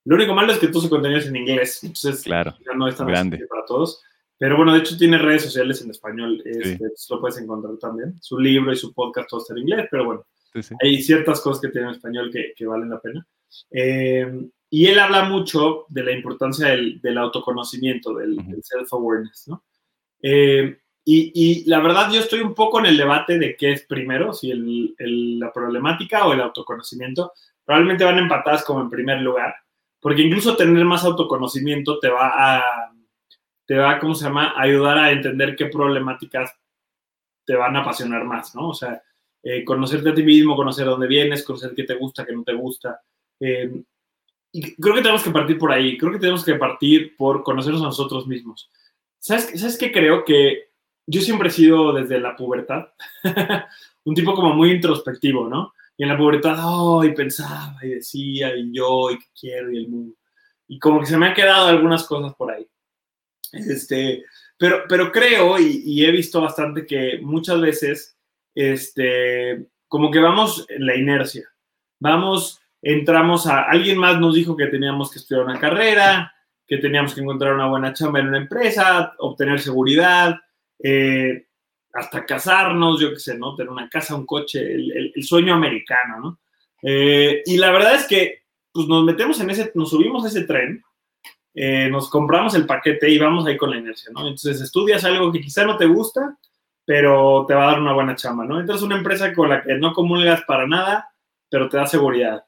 Lo 0.05 0.17
único 0.17 0.35
malo 0.35 0.53
es 0.53 0.59
que 0.59 0.69
todo 0.69 0.83
su 0.83 0.91
contenido 0.91 1.21
es 1.21 1.27
en 1.27 1.37
inglés, 1.37 1.83
entonces 1.85 2.23
claro, 2.23 2.55
ya 2.65 2.75
no 2.75 2.89
es 2.89 2.97
tan 2.97 3.07
grande 3.07 3.47
para 3.47 3.65
todos. 3.65 4.03
Pero 4.43 4.57
bueno, 4.57 4.73
de 4.73 4.81
hecho 4.81 4.99
tiene 4.99 5.19
redes 5.19 5.45
sociales 5.45 5.81
en 5.83 5.93
español, 5.93 6.43
este, 6.45 6.81
lo 7.11 7.21
puedes 7.21 7.39
encontrar 7.39 7.77
también. 7.77 8.17
Su 8.21 8.41
libro 8.41 8.73
y 8.73 8.77
su 8.77 8.93
podcast 8.93 9.31
todo 9.31 9.39
está 9.39 9.53
en 9.53 9.61
inglés, 9.61 9.87
pero 9.89 10.05
bueno, 10.05 10.27
hay 10.83 11.01
ciertas 11.01 11.41
cosas 11.41 11.63
que 11.63 11.69
tiene 11.69 11.87
en 11.87 11.95
español 11.95 12.29
que, 12.33 12.53
que 12.57 12.67
valen 12.67 12.91
la 12.91 13.01
pena. 13.01 13.25
Eh, 13.71 14.49
y 14.69 14.87
él 14.87 14.99
habla 14.99 15.27
mucho 15.27 15.87
de 15.91 16.03
la 16.03 16.11
importancia 16.11 16.71
del, 16.71 17.01
del 17.01 17.19
autoconocimiento, 17.19 18.15
del, 18.15 18.35
del 18.35 18.65
self-awareness, 18.65 19.47
¿no? 19.47 19.63
Eh, 20.21 20.77
y, 21.05 21.63
la 21.71 21.79
verdad, 21.79 22.11
yo 22.11 22.19
estoy 22.19 22.41
un 22.41 22.55
poco 22.55 22.81
en 22.81 22.87
el 22.87 22.97
debate 22.97 23.39
de 23.39 23.55
qué 23.57 23.71
es 23.71 23.87
primero, 23.87 24.33
si 24.33 24.51
el, 24.51 25.39
la 25.39 25.53
problemática 25.53 26.27
o 26.27 26.33
el 26.33 26.41
autoconocimiento. 26.41 27.31
Probablemente 27.65 28.03
van 28.03 28.19
empatadas 28.19 28.65
como 28.65 28.81
en 28.81 28.91
primer 28.91 29.21
lugar, 29.21 29.55
porque 30.01 30.23
incluso 30.23 30.57
tener 30.57 30.85
más 30.85 31.05
autoconocimiento 31.05 32.01
te 32.01 32.09
va 32.09 32.33
a, 32.35 32.92
te 33.73 33.79
va, 33.79 33.99
¿cómo 33.99 34.15
se 34.15 34.27
llama?, 34.27 34.53
ayudar 34.55 34.99
a 34.99 35.13
entender 35.13 35.57
qué 35.57 35.65
problemáticas 35.65 36.55
te 37.47 37.55
van 37.55 37.75
a 37.75 37.81
apasionar 37.81 38.23
más, 38.23 38.55
¿no? 38.55 38.69
O 38.69 38.75
sea, 38.75 39.03
eh, 39.43 39.65
conocerte 39.65 40.11
a 40.11 40.15
ti 40.15 40.23
mismo, 40.23 40.55
conocer 40.55 40.85
dónde 40.85 41.07
vienes, 41.07 41.43
conocer 41.43 41.73
qué 41.75 41.85
te 41.85 41.95
gusta, 41.95 42.27
qué 42.27 42.35
no 42.35 42.45
te 42.45 42.53
gusta. 42.53 43.01
Eh, 43.41 43.83
y 44.53 44.75
creo 44.75 44.95
que 44.95 45.01
tenemos 45.01 45.25
que 45.25 45.31
partir 45.31 45.57
por 45.57 45.73
ahí, 45.73 45.97
creo 45.97 46.13
que 46.13 46.19
tenemos 46.19 46.45
que 46.45 46.57
partir 46.57 47.17
por 47.17 47.43
conocernos 47.43 47.81
a 47.81 47.87
nosotros 47.87 48.27
mismos. 48.27 48.71
¿Sabes, 49.19 49.59
¿Sabes 49.59 49.79
qué 49.79 49.91
creo? 49.91 50.23
Que 50.23 50.73
yo 51.07 51.23
siempre 51.23 51.49
he 51.49 51.53
sido 51.53 51.95
desde 51.95 52.21
la 52.21 52.37
pubertad 52.37 52.89
un 54.05 54.15
tipo 54.15 54.35
como 54.35 54.53
muy 54.53 54.73
introspectivo, 54.73 55.49
¿no? 55.49 55.73
Y 55.97 56.03
en 56.03 56.11
la 56.11 56.19
pubertad, 56.19 56.59
oh, 56.63 57.03
y 57.05 57.15
pensaba 57.15 57.79
y 57.81 57.89
decía, 57.89 58.55
y 58.55 58.71
yo, 58.71 59.11
y 59.13 59.19
qué 59.19 59.27
quiero, 59.41 59.73
y 59.73 59.79
el 59.79 59.89
mundo. 59.89 60.15
Y 60.69 60.79
como 60.79 61.01
que 61.01 61.07
se 61.07 61.17
me 61.17 61.29
han 61.29 61.35
quedado 61.35 61.69
algunas 61.69 62.05
cosas 62.05 62.35
por 62.35 62.51
ahí. 62.51 62.69
Este, 63.53 64.25
pero, 64.57 64.85
pero 64.89 65.13
creo, 65.13 65.59
y, 65.59 66.05
he 66.05 66.11
visto 66.11 66.41
bastante 66.41 66.87
que 66.87 67.19
muchas 67.23 67.61
veces, 67.61 68.17
este, 68.55 69.67
como 69.89 70.11
que 70.11 70.21
vamos 70.21 70.65
en 70.69 70.87
la 70.87 70.97
inercia. 70.97 71.49
Vamos, 72.01 72.61
entramos 72.81 73.47
a, 73.47 73.63
alguien 73.63 73.99
más 73.99 74.19
nos 74.19 74.35
dijo 74.35 74.57
que 74.57 74.67
teníamos 74.67 75.11
que 75.11 75.19
estudiar 75.19 75.45
una 75.45 75.61
carrera, 75.61 76.33
que 76.67 76.79
teníamos 76.79 77.15
que 77.15 77.21
encontrar 77.21 77.55
una 77.55 77.69
buena 77.69 77.93
chamba 77.93 78.21
en 78.21 78.29
una 78.29 78.39
empresa, 78.39 79.15
obtener 79.19 79.61
seguridad, 79.61 80.37
eh, 80.83 81.47
hasta 81.93 82.25
casarnos, 82.25 83.01
yo 83.01 83.11
qué 83.11 83.19
sé, 83.19 83.37
¿no? 83.37 83.55
Tener 83.55 83.71
una 83.71 83.89
casa, 83.89 84.15
un 84.15 84.25
coche, 84.25 84.61
el, 84.63 85.13
sueño 85.23 85.55
americano, 85.55 86.21
¿no? 86.21 86.41
Eh, 86.83 87.43
y 87.45 87.59
la 87.59 87.71
verdad 87.71 87.97
es 87.97 88.07
que, 88.07 88.45
pues 88.73 88.89
nos 88.89 89.05
metemos 89.05 89.39
en 89.41 89.51
ese, 89.51 89.71
nos 89.75 89.91
subimos 89.91 90.25
a 90.25 90.29
ese 90.29 90.45
tren, 90.45 90.83
eh, 91.55 91.89
nos 91.91 92.09
compramos 92.11 92.55
el 92.55 92.67
paquete 92.67 93.09
y 93.11 93.19
vamos 93.19 93.47
ahí 93.47 93.57
con 93.57 93.71
la 93.71 93.77
inercia, 93.77 94.11
¿no? 94.13 94.21
Entonces 94.21 94.61
estudias 94.61 95.05
algo 95.05 95.33
que 95.33 95.41
quizá 95.41 95.65
no 95.65 95.77
te 95.77 95.87
gusta, 95.87 96.37
pero 96.85 97.45
te 97.47 97.55
va 97.55 97.65
a 97.65 97.73
dar 97.73 97.81
una 97.81 97.93
buena 97.93 98.17
chamba, 98.17 98.45
¿no? 98.45 98.59
Entras 98.59 98.83
a 98.83 98.87
una 98.87 98.97
empresa 98.97 99.33
con 99.35 99.49
la 99.49 99.63
que 99.63 99.75
no 99.75 99.93
comulgas 99.93 100.43
para 100.43 100.67
nada, 100.67 101.09
pero 101.51 101.69
te 101.69 101.77
da 101.77 101.87
seguridad. 101.87 102.45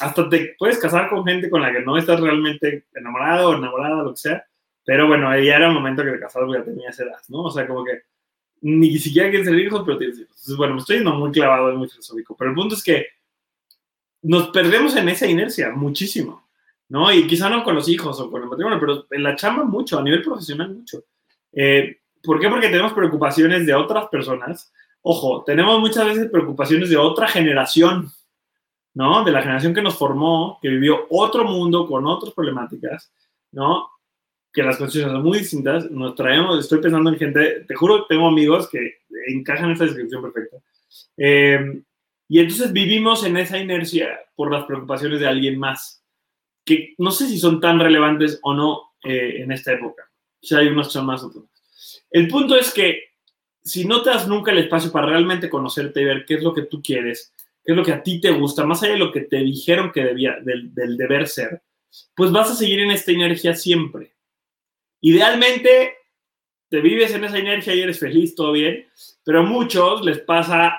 hasta 0.00 0.28
te 0.28 0.54
puedes 0.58 0.78
casar 0.78 1.08
con 1.08 1.24
gente 1.24 1.48
con 1.50 1.62
la 1.62 1.72
que 1.72 1.80
no 1.80 1.96
estás 1.96 2.20
realmente 2.20 2.86
enamorado 2.94 3.50
o 3.50 3.56
enamorada, 3.56 4.02
lo 4.02 4.10
que 4.12 4.18
sea, 4.18 4.44
pero 4.84 5.06
bueno, 5.06 5.30
ya 5.38 5.56
era 5.56 5.68
el 5.68 5.72
momento 5.72 6.04
que 6.04 6.12
te 6.12 6.20
casabas, 6.20 6.50
ya 6.52 6.64
tenías 6.64 6.98
edad, 7.00 7.20
¿no? 7.28 7.44
O 7.44 7.50
sea, 7.50 7.66
como 7.66 7.84
que 7.84 8.02
ni 8.60 8.98
siquiera 8.98 9.28
quieres 9.28 9.46
tener 9.46 9.60
hijos, 9.60 9.82
pero 9.84 9.98
tienes 9.98 10.18
hijos. 10.18 10.30
Entonces, 10.30 10.56
bueno, 10.56 10.74
me 10.74 10.80
estoy 10.80 10.96
yendo 10.96 11.14
muy 11.14 11.30
clavado 11.32 11.72
y 11.72 11.76
muy 11.76 11.88
filosófico. 11.88 12.36
Pero 12.36 12.50
el 12.50 12.56
punto 12.56 12.74
es 12.74 12.82
que 12.82 13.06
nos 14.22 14.48
perdemos 14.48 14.96
en 14.96 15.08
esa 15.08 15.26
inercia 15.26 15.70
muchísimo, 15.70 16.43
¿no? 16.88 17.12
Y 17.12 17.26
quizá 17.26 17.48
no 17.48 17.64
con 17.64 17.74
los 17.74 17.88
hijos 17.88 18.20
o 18.20 18.30
con 18.30 18.42
el 18.42 18.48
matrimonio, 18.48 18.78
pero 18.80 19.06
en 19.10 19.22
la 19.22 19.36
chamba 19.36 19.64
mucho, 19.64 19.98
a 19.98 20.02
nivel 20.02 20.22
profesional 20.22 20.74
mucho. 20.74 21.04
Eh, 21.52 21.98
¿Por 22.22 22.40
qué? 22.40 22.48
Porque 22.48 22.68
tenemos 22.68 22.92
preocupaciones 22.92 23.66
de 23.66 23.74
otras 23.74 24.08
personas. 24.08 24.72
Ojo, 25.02 25.44
tenemos 25.44 25.78
muchas 25.80 26.06
veces 26.06 26.30
preocupaciones 26.30 26.88
de 26.88 26.96
otra 26.96 27.28
generación, 27.28 28.10
¿no? 28.94 29.24
De 29.24 29.32
la 29.32 29.42
generación 29.42 29.74
que 29.74 29.82
nos 29.82 29.96
formó, 29.96 30.58
que 30.62 30.68
vivió 30.68 31.06
otro 31.10 31.44
mundo 31.44 31.86
con 31.86 32.06
otras 32.06 32.32
problemáticas, 32.32 33.12
¿no? 33.52 33.90
que 34.54 34.62
las 34.62 34.76
condiciones 34.76 35.12
son 35.12 35.22
muy 35.24 35.38
distintas, 35.40 35.90
nos 35.90 36.14
traemos, 36.14 36.60
estoy 36.60 36.80
pensando 36.80 37.10
en 37.10 37.18
gente, 37.18 37.64
te 37.66 37.74
juro, 37.74 38.06
tengo 38.06 38.28
amigos 38.28 38.68
que 38.70 38.98
encajan 39.26 39.66
en 39.66 39.72
esta 39.72 39.84
descripción 39.84 40.22
perfecta. 40.22 40.58
Eh, 41.16 41.82
y 42.28 42.38
entonces 42.38 42.72
vivimos 42.72 43.24
en 43.24 43.36
esa 43.36 43.58
inercia 43.58 44.16
por 44.36 44.52
las 44.52 44.64
preocupaciones 44.64 45.18
de 45.18 45.26
alguien 45.26 45.58
más, 45.58 46.03
que 46.64 46.94
no 46.98 47.10
sé 47.10 47.28
si 47.28 47.38
son 47.38 47.60
tan 47.60 47.78
relevantes 47.78 48.38
o 48.42 48.54
no 48.54 48.92
eh, 49.02 49.42
en 49.42 49.52
esta 49.52 49.72
época. 49.72 50.10
Si 50.40 50.54
hay 50.54 50.68
unos 50.68 50.92
son 50.92 51.06
más 51.06 51.22
otros. 51.22 51.44
El 52.10 52.28
punto 52.28 52.56
es 52.56 52.72
que 52.72 53.14
si 53.62 53.86
no 53.86 54.02
te 54.02 54.10
das 54.10 54.28
nunca 54.28 54.52
el 54.52 54.58
espacio 54.58 54.92
para 54.92 55.06
realmente 55.06 55.48
conocerte 55.48 56.02
y 56.02 56.04
ver 56.04 56.24
qué 56.26 56.34
es 56.34 56.42
lo 56.42 56.52
que 56.54 56.62
tú 56.62 56.82
quieres, 56.82 57.32
qué 57.64 57.72
es 57.72 57.76
lo 57.76 57.84
que 57.84 57.92
a 57.92 58.02
ti 58.02 58.20
te 58.20 58.30
gusta, 58.30 58.64
más 58.64 58.82
allá 58.82 58.92
de 58.92 58.98
lo 58.98 59.10
que 59.10 59.22
te 59.22 59.38
dijeron 59.38 59.90
que 59.90 60.04
debía, 60.04 60.36
del, 60.42 60.96
deber 60.96 61.26
ser, 61.26 61.62
pues 62.14 62.30
vas 62.30 62.50
a 62.50 62.54
seguir 62.54 62.80
en 62.80 62.90
esta 62.90 63.12
inercia 63.12 63.54
siempre. 63.54 64.14
Idealmente, 65.00 65.94
te 66.68 66.80
vives 66.80 67.14
en 67.14 67.24
esa 67.24 67.38
inercia 67.38 67.74
y 67.74 67.80
eres 67.80 67.98
feliz, 67.98 68.34
todo 68.34 68.52
bien, 68.52 68.86
pero 69.24 69.40
a 69.40 69.44
muchos 69.44 70.04
les 70.04 70.20
pasa, 70.20 70.76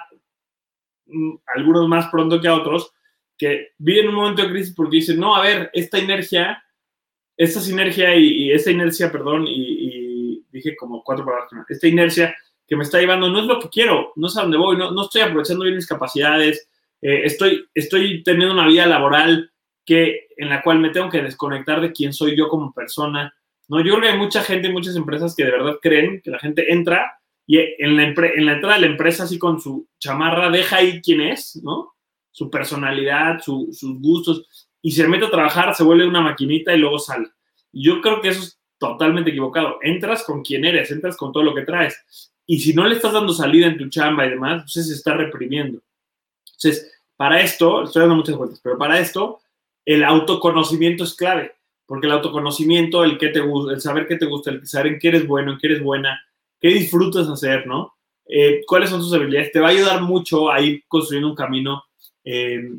mm, 1.07 1.35
algunos 1.55 1.87
más 1.87 2.09
pronto 2.11 2.39
que 2.39 2.47
a 2.47 2.55
otros, 2.55 2.91
que 3.37 3.69
viven 3.77 4.09
un 4.09 4.15
momento 4.15 4.43
de 4.43 4.49
crisis 4.49 4.73
porque 4.75 4.97
dicen, 4.97 5.19
no, 5.19 5.35
a 5.35 5.41
ver, 5.41 5.69
esta 5.73 5.99
inercia, 5.99 6.63
esta 7.37 7.59
sinergia 7.59 8.15
y, 8.15 8.51
esta 8.51 8.71
inercia, 8.71 9.11
perdón, 9.11 9.45
y, 9.47 10.43
dije 10.51 10.75
como 10.77 11.03
cuatro 11.03 11.25
palabras, 11.25 11.51
esta 11.67 11.87
inercia 11.87 12.33
que 12.65 12.77
me 12.77 12.83
está 12.83 12.99
llevando 12.99 13.29
no 13.29 13.41
es 13.41 13.45
lo 13.45 13.59
que 13.59 13.67
quiero, 13.67 14.13
no 14.15 14.29
sé 14.29 14.39
a 14.39 14.43
dónde 14.43 14.57
voy, 14.57 14.77
no, 14.77 14.91
no 14.91 15.03
estoy 15.03 15.21
aprovechando 15.21 15.65
bien 15.65 15.75
mis 15.75 15.85
capacidades, 15.85 16.69
eh, 17.01 17.23
estoy, 17.25 17.67
estoy 17.73 18.23
teniendo 18.23 18.53
una 18.53 18.67
vida 18.67 18.85
laboral 18.85 19.51
que, 19.85 20.27
en 20.37 20.49
la 20.49 20.61
cual 20.61 20.79
me 20.79 20.89
tengo 20.89 21.09
que 21.09 21.21
desconectar 21.21 21.81
de 21.81 21.91
quién 21.91 22.13
soy 22.13 22.37
yo 22.37 22.47
como 22.47 22.73
persona, 22.73 23.35
¿no? 23.67 23.79
Yo 23.79 23.95
creo 23.95 24.01
que 24.01 24.07
hay 24.09 24.17
mucha 24.17 24.41
gente, 24.43 24.69
muchas 24.69 24.95
empresas 24.95 25.35
que 25.35 25.43
de 25.43 25.51
verdad 25.51 25.77
creen 25.81 26.21
que 26.23 26.31
la 26.31 26.39
gente 26.39 26.71
entra 26.71 27.19
y 27.45 27.59
en 27.59 27.95
la, 27.95 28.03
en 28.03 28.45
la 28.45 28.53
entrada 28.53 28.75
de 28.75 28.81
la 28.81 28.87
empresa, 28.87 29.23
así 29.23 29.37
con 29.37 29.59
su 29.59 29.87
chamarra, 29.99 30.49
deja 30.49 30.77
ahí 30.77 31.01
quién 31.01 31.21
es, 31.21 31.59
¿no? 31.63 31.94
Su 32.35 32.49
personalidad, 32.49 33.39
sus 33.41 33.79
gustos, 34.01 34.67
y 34.81 34.91
se 34.91 35.07
mete 35.07 35.25
a 35.25 35.31
trabajar, 35.31 35.73
se 35.73 35.85
vuelve 35.85 36.05
una 36.05 36.19
maquinita 36.19 36.73
y 36.73 36.79
luego 36.79 36.99
sale. 36.99 37.29
Yo 37.71 38.01
creo 38.01 38.19
que 38.19 38.27
eso 38.27 38.41
es 38.41 38.59
totalmente 38.77 39.29
equivocado. 39.29 39.77
Entras 39.81 40.23
con 40.25 40.43
quién 40.43 40.65
eres, 40.65 40.91
entras 40.91 41.15
con 41.15 41.31
todo 41.31 41.43
lo 41.43 41.55
que 41.55 41.61
traes. 41.61 42.31
Y 42.45 42.59
si 42.59 42.73
no 42.73 42.85
le 42.85 42.95
estás 42.95 43.13
dando 43.13 43.31
salida 43.31 43.67
en 43.67 43.77
tu 43.77 43.87
chamba 43.87 44.25
y 44.25 44.31
demás, 44.31 44.63
pues 44.63 44.85
se 44.85 44.93
está 44.93 45.13
reprimiendo. 45.13 45.79
Entonces, 46.45 46.91
para 47.15 47.39
esto, 47.39 47.85
estoy 47.85 48.01
dando 48.01 48.17
muchas 48.17 48.35
vueltas, 48.35 48.59
pero 48.61 48.77
para 48.77 48.99
esto, 48.99 49.39
el 49.85 50.03
autoconocimiento 50.03 51.05
es 51.05 51.15
clave. 51.15 51.53
Porque 51.85 52.07
el 52.07 52.13
autoconocimiento, 52.13 53.05
el, 53.05 53.17
que 53.17 53.29
te, 53.29 53.39
el 53.39 53.79
saber 53.79 54.07
qué 54.07 54.17
te 54.17 54.25
gusta, 54.25 54.51
el 54.51 54.67
saber 54.67 54.87
en 54.87 54.99
qué 54.99 55.07
eres 55.07 55.25
bueno, 55.25 55.53
en 55.53 55.57
qué 55.57 55.67
eres 55.67 55.81
buena, 55.81 56.21
qué 56.59 56.67
disfrutas 56.67 57.29
hacer, 57.29 57.65
¿no? 57.65 57.95
Eh, 58.27 58.61
cuáles 58.67 58.89
son 58.89 58.99
tus 58.99 59.13
habilidades, 59.13 59.51
te 59.51 59.59
va 59.59 59.67
a 59.67 59.71
ayudar 59.71 60.01
mucho 60.01 60.51
a 60.51 60.59
ir 60.59 60.83
construyendo 60.87 61.29
un 61.29 61.35
camino 61.35 61.84
eh, 62.25 62.69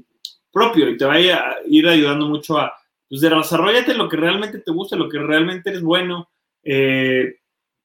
propio 0.53 0.90
y 0.90 0.97
te 0.97 1.05
va 1.05 1.14
a 1.14 1.57
ir 1.66 1.88
ayudando 1.88 2.26
mucho 2.26 2.59
a, 2.59 2.74
pues, 3.09 3.20
desarrollarte 3.20 3.94
lo 3.94 4.09
que 4.09 4.16
realmente 4.16 4.59
te 4.59 4.72
gusta, 4.72 4.97
lo 4.97 5.09
que 5.09 5.18
realmente 5.18 5.70
eres 5.70 5.82
bueno. 5.82 6.28
Eh, 6.62 7.36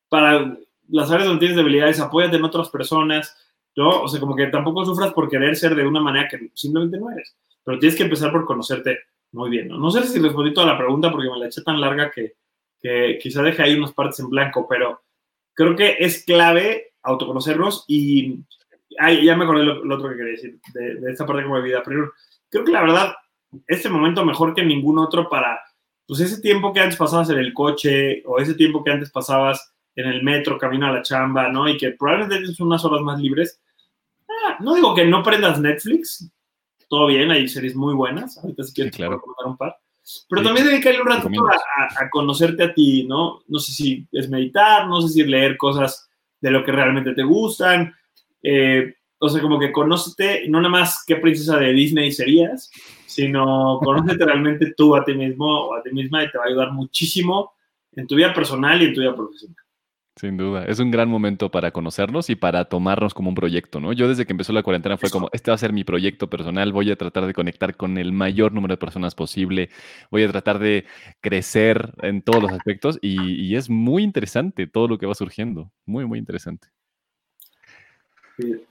para 0.10 0.58
las 0.90 1.12
áreas 1.12 1.28
donde 1.28 1.40
tienes 1.40 1.56
debilidades, 1.56 2.00
apóyate 2.00 2.36
en 2.36 2.44
otras 2.44 2.70
personas, 2.70 3.38
¿no? 3.76 4.02
O 4.02 4.08
sea, 4.08 4.20
como 4.20 4.36
que 4.36 4.48
tampoco 4.48 4.84
sufras 4.84 5.14
por 5.14 5.30
querer 5.30 5.56
ser 5.56 5.76
de 5.76 5.86
una 5.86 6.02
manera 6.02 6.28
que 6.28 6.50
simplemente 6.54 6.98
no 6.98 7.12
eres, 7.12 7.38
pero 7.64 7.80
tienes 7.80 7.96
que 7.96 8.04
empezar 8.04 8.32
por 8.32 8.46
conocerte 8.46 9.00
muy 9.32 9.50
bien, 9.50 9.70
¿no? 9.70 9.78
No 9.78 9.92
sé 9.92 10.04
si 10.04 10.20
respondí 10.20 10.54
toda 10.54 10.68
la 10.68 10.78
pregunta 10.78 11.12
porque 11.12 11.30
me 11.30 11.40
la 11.40 11.48
eché 11.48 11.62
tan 11.62 11.80
larga 11.80 12.12
que, 12.12 12.36
que 12.82 13.20
quizá 13.22 13.42
deje 13.42 13.62
ahí 13.62 13.76
unas 13.76 13.94
partes 13.94 14.20
en 14.20 14.30
blanco, 14.30 14.68
pero 14.68 15.02
creo 15.54 15.76
que 15.76 15.98
es 16.00 16.26
clave 16.26 16.94
autoconocernos 17.04 17.86
y 17.88 18.40
ay, 19.00 19.26
ya 19.26 19.36
me 19.36 19.44
acordé 19.44 19.64
lo, 19.64 19.84
lo, 19.84 19.96
otro 19.96 20.10
que 20.10 20.18
quería 20.18 20.32
decir 20.32 20.60
de, 20.74 21.12
esta 21.12 21.26
parte 21.26 21.44
como 21.44 21.58
de 21.58 21.64
vida. 21.64 21.82
Pero 21.86 22.12
creo 22.50 22.66
que 22.66 22.72
la 22.72 22.82
verdad, 22.82 23.14
este 23.68 23.90
momento 23.90 24.26
mejor 24.26 24.54
que 24.54 24.64
ningún 24.64 25.00
otro 25.00 25.30
para 25.30 25.60
pues 26.08 26.20
ese 26.20 26.42
tiempo 26.42 26.74
que 26.74 26.82
antes 26.82 26.98
pasabas 26.98 27.30
en 27.30 27.38
el 27.38 27.54
coche 27.54 28.22
o 28.26 28.38
ese 28.40 28.54
tiempo 28.56 28.84
que 28.84 28.92
antes 28.92 29.12
pasabas 29.12 29.74
en 29.96 30.08
el 30.08 30.24
metro, 30.24 30.58
camino 30.58 30.88
a 30.88 30.92
la 30.92 31.02
chamba, 31.02 31.50
¿no? 31.50 31.70
Y 31.70 31.78
que 31.78 31.92
probablemente 31.92 32.40
tienes 32.40 32.60
unas 32.60 32.84
horas 32.84 33.02
más 33.02 33.20
libres. 33.20 33.62
Ah, 34.28 34.58
no 34.60 34.76
digo 34.76 34.94
que 34.94 35.06
no 35.06 35.24
prendas 35.24 35.60
Netflix, 35.60 36.30
todo 36.90 37.08
bien, 37.08 37.32
hay 37.32 37.48
series 37.48 37.76
muy 37.76 37.94
buenas, 37.94 38.38
ahorita 38.38 38.64
si 38.64 38.74
quieres 38.74 38.94
claro. 38.94 39.22
contar 39.22 39.46
un 39.46 39.58
par. 39.58 39.78
Pero 40.30 40.44
también 40.44 40.68
dedicarle 40.68 41.02
un 41.02 41.08
rato 41.08 41.30
a, 41.30 42.04
a, 42.04 42.10
conocerte 42.10 42.64
a 42.64 42.74
ti, 42.74 43.06
¿no? 43.08 43.40
No 43.48 43.60
sé 43.60 43.72
si 43.72 44.06
es 44.12 44.30
meditar, 44.30 44.88
no 44.88 45.02
sé 45.02 45.10
si 45.10 45.24
leer 45.24 45.56
cosas 45.56 46.10
de 46.42 46.52
lo 46.52 46.66
que 46.66 46.72
realmente 46.72 47.14
te 47.14 47.24
gustan. 47.24 47.96
Eh, 48.44 48.96
o 49.20 49.30
sea, 49.30 49.42
como 49.42 49.60
que 49.60 49.72
conócete, 49.72 50.48
no 50.50 50.60
nada 50.60 50.72
más 50.72 51.04
qué 51.06 51.18
princesa 51.18 51.58
de 51.58 51.74
Disney 51.74 52.12
serías, 52.12 52.72
sino 53.06 53.80
conócete 53.84 54.26
realmente 54.26 54.74
tú 54.76 54.96
a 54.96 55.04
ti 55.04 55.14
mismo 55.14 55.46
o 55.46 55.76
a 55.76 55.84
ti 55.84 55.92
misma 55.92 56.24
y 56.24 56.32
te 56.32 56.38
va 56.38 56.46
a 56.46 56.48
ayudar 56.48 56.72
muchísimo 56.72 57.54
en 57.94 58.08
tu 58.08 58.16
vida 58.16 58.34
personal 58.34 58.82
y 58.82 58.86
en 58.86 58.94
tu 58.94 59.02
vida 59.02 59.16
profesional. 59.16 59.56
Sin 60.18 60.36
duda, 60.36 60.66
es 60.66 60.80
un 60.80 60.92
gran 60.92 61.08
momento 61.08 61.50
para 61.50 61.72
conocernos 61.72 62.30
y 62.30 62.36
para 62.36 62.66
tomarnos 62.66 63.14
como 63.14 63.30
un 63.30 63.36
proyecto, 63.36 63.80
¿no? 63.80 63.94
Yo 63.94 64.10
desde 64.10 64.26
que 64.26 64.34
empezó 64.34 64.52
la 64.52 64.62
cuarentena 64.62 64.98
fue 64.98 65.10
como, 65.10 65.30
este 65.32 65.52
va 65.52 65.56
a 65.56 65.58
ser 65.58 65.72
mi 65.72 65.86
proyecto 65.86 66.30
personal, 66.30 66.74
voy 66.74 66.92
a 66.92 66.98
tratar 66.98 67.26
de 67.26 67.34
conectar 67.34 67.78
con 67.78 67.98
el 67.98 68.12
mayor 68.12 68.52
número 68.52 68.74
de 68.74 68.78
personas 68.78 69.16
posible, 69.16 69.70
voy 70.12 70.24
a 70.24 70.30
tratar 70.30 70.60
de 70.60 70.86
crecer 71.22 71.94
en 72.02 72.22
todos 72.22 72.44
los 72.44 72.52
aspectos 72.52 73.00
y, 73.02 73.56
es 73.56 73.70
muy 73.70 74.04
interesante 74.04 74.68
todo 74.68 74.88
lo 74.88 74.98
que 74.98 75.06
va 75.06 75.14
surgiendo, 75.14 75.72
muy, 75.86 76.06
muy 76.06 76.20
interesante. 76.20 76.68
Sí. 78.38 78.66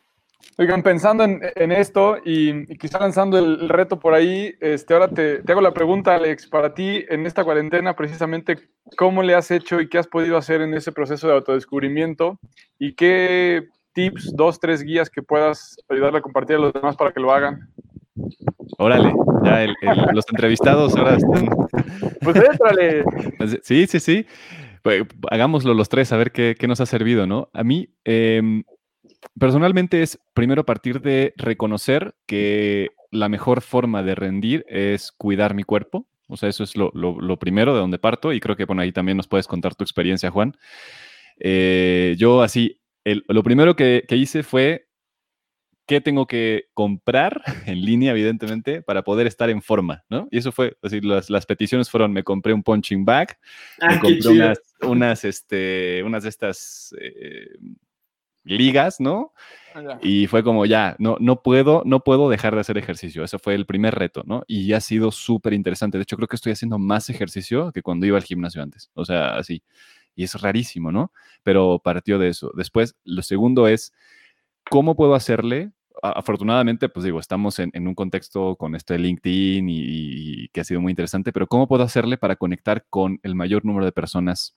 Oigan, 0.61 0.83
pensando 0.83 1.25
en, 1.25 1.73
esto 1.73 2.19
y, 2.23 2.67
quizá 2.77 2.99
lanzando 2.99 3.39
el, 3.39 3.69
reto 3.69 3.99
por 3.99 4.13
ahí, 4.13 4.55
este, 4.61 4.93
ahora 4.93 5.09
te, 5.09 5.41
hago 5.49 5.63
la 5.63 5.73
pregunta, 5.73 6.15
Alex, 6.15 6.49
para 6.49 6.75
ti 6.75 7.03
en 7.09 7.25
esta 7.25 7.45
cuarentena, 7.45 7.97
precisamente, 7.97 8.59
¿cómo 8.99 9.23
le 9.23 9.35
has 9.35 9.51
hecho 9.51 9.81
y 9.81 9.89
qué 9.89 9.97
has 9.97 10.07
podido 10.07 10.37
hacer 10.37 10.61
en 10.61 10.75
ese 10.75 10.93
proceso 10.93 11.29
de 11.29 11.35
autodescubrimiento? 11.35 12.39
¿Y 12.79 12.95
qué 12.95 13.69
tips, 13.95 14.35
dos, 14.37 14.61
tres 14.61 14.83
guías 14.83 15.09
que 15.09 15.23
puedas 15.23 15.79
ayudarle 15.89 16.19
a 16.19 16.23
compartir 16.23 16.57
a 16.57 16.61
los 16.61 16.75
demás 16.75 16.95
para 16.95 17.13
que 17.13 17.21
lo 17.21 17.33
hagan? 17.33 17.71
Órale, 18.77 19.15
ya 19.45 19.67
los 20.13 20.27
entrevistados 20.31 20.95
ahora 20.95 21.17
están... 21.17 21.49
Pues 22.23 22.37
éntrale. 22.37 23.05
Sí, 23.63 23.87
sí, 23.87 23.99
sí. 23.99 24.27
Pues, 24.83 25.05
hagámoslo 25.31 25.73
los 25.73 25.89
tres, 25.89 26.13
a 26.13 26.19
ver 26.19 26.33
qué, 26.33 26.55
qué 26.59 26.69
nos 26.69 26.83
ha 26.83 26.87
servido, 26.87 27.27
¿no? 27.27 27.49
A 27.55 27.65
mí... 27.65 27.89
Eh, 28.05 28.63
personalmente 29.39 30.03
es 30.03 30.19
primero 30.35 30.65
partir 30.65 31.01
de 31.01 31.35
reconocer 31.37 32.15
que 32.27 32.91
la 33.11 33.29
mejor 33.29 33.61
forma 33.61 34.03
de 34.03 34.15
rendir 34.15 34.65
es 34.69 35.13
cuidar 35.13 35.55
mi 35.55 35.65
cuerpo. 35.65 36.07
O 36.29 36.37
sea, 36.37 36.49
eso 36.49 36.63
es 36.63 36.77
lo, 36.77 36.91
primero 37.39 37.75
de 37.75 37.81
donde 37.81 37.99
parto 37.99 38.33
y 38.33 38.41
creo 38.41 38.57
que 38.57 38.65
bueno, 38.65 38.83
ahí 38.83 38.93
también 38.93 39.17
nos 39.17 39.27
puedes 39.27 39.49
contar 39.49 39.75
tu 39.75 39.83
experiencia, 39.83 40.31
Juan. 40.31 40.57
Eh, 41.41 42.15
yo 42.19 42.43
así, 42.43 42.81
lo 43.05 43.43
primero 43.43 43.75
que, 43.75 44.05
hice 44.11 44.43
fue 44.45 44.87
qué 45.87 46.01
tengo 46.01 46.29
que 46.29 46.67
comprar 46.73 47.43
en 47.67 47.85
línea, 47.85 48.13
evidentemente, 48.13 48.81
para 48.81 49.03
poder 49.03 49.27
estar 49.27 49.51
en 49.51 49.61
forma, 49.61 50.05
¿no? 50.09 50.29
Y 50.31 50.39
eso 50.39 50.53
fue, 50.53 50.77
así, 50.83 51.01
las, 51.01 51.31
las 51.31 51.47
peticiones 51.47 51.91
fueron, 51.91 52.13
me 52.13 52.23
compré 52.23 52.53
un 52.53 52.63
punching 52.63 53.05
bag, 53.05 53.37
me 53.81 53.99
compré 53.99 54.29
unas, 54.29 54.61
unas, 54.83 55.25
este, 55.25 56.03
unas 56.05 56.23
de 56.23 56.29
estas... 56.29 56.95
Eh, 57.01 57.59
ligas, 58.45 59.01
¿no? 59.01 59.33
Y 60.03 60.27
fue 60.27 60.43
como 60.43 60.67
ya, 60.67 60.97
no, 60.99 61.17
no 61.21 61.43
puedo, 61.43 61.83
no 61.85 62.01
puedo 62.01 62.29
dejar 62.29 62.55
de 62.55 62.61
hacer 62.61 62.79
ejercicio. 62.79 63.23
Ese 63.23 63.39
fue 63.39 63.55
el 63.55 63.67
primer 63.67 63.95
reto, 63.95 64.23
¿no? 64.27 64.43
Y 64.47 64.73
ha 64.73 64.81
sido 64.81 65.13
súper 65.13 65.53
interesante. 65.53 65.99
De 65.99 66.03
hecho, 66.03 66.17
creo 66.17 66.29
que 66.29 66.37
estoy 66.37 66.53
haciendo 66.53 66.79
más 66.79 67.09
ejercicio 67.11 67.71
que 67.73 67.83
cuando 67.83 68.07
iba 68.07 68.17
al 68.17 68.25
gimnasio 68.25 68.63
antes. 68.63 68.91
O 68.95 69.05
sea, 69.05 69.37
así. 69.37 69.63
Y 70.17 70.25
es 70.25 70.35
rarísimo, 70.41 70.91
¿no? 70.91 71.13
Pero 71.43 71.81
partió 71.83 72.19
de 72.19 72.29
eso. 72.29 72.51
Después, 72.57 72.97
lo 73.05 73.23
segundo 73.23 73.69
es, 73.69 73.93
¿cómo 74.71 74.97
puedo 74.97 75.15
hacerle? 75.15 75.73
Afortunadamente, 76.03 76.89
pues 76.89 77.05
digo, 77.05 77.21
estamos 77.21 77.59
en, 77.59 77.71
un 77.87 77.95
contexto 77.95 78.57
con 78.57 78.75
este 78.75 78.99
LinkedIn 78.99 79.67
y 79.69 80.49
que 80.49 80.63
ha 80.63 80.65
sido 80.65 80.81
muy 80.81 80.93
interesante, 80.93 81.33
pero 81.33 81.47
¿cómo 81.47 81.69
puedo 81.69 81.83
hacerle 81.83 82.17
para 82.17 82.37
conectar 82.37 82.87
con 82.89 83.21
el 83.23 83.35
mayor 83.35 83.65
número 83.65 83.85
de 83.85 83.93
personas 83.93 84.57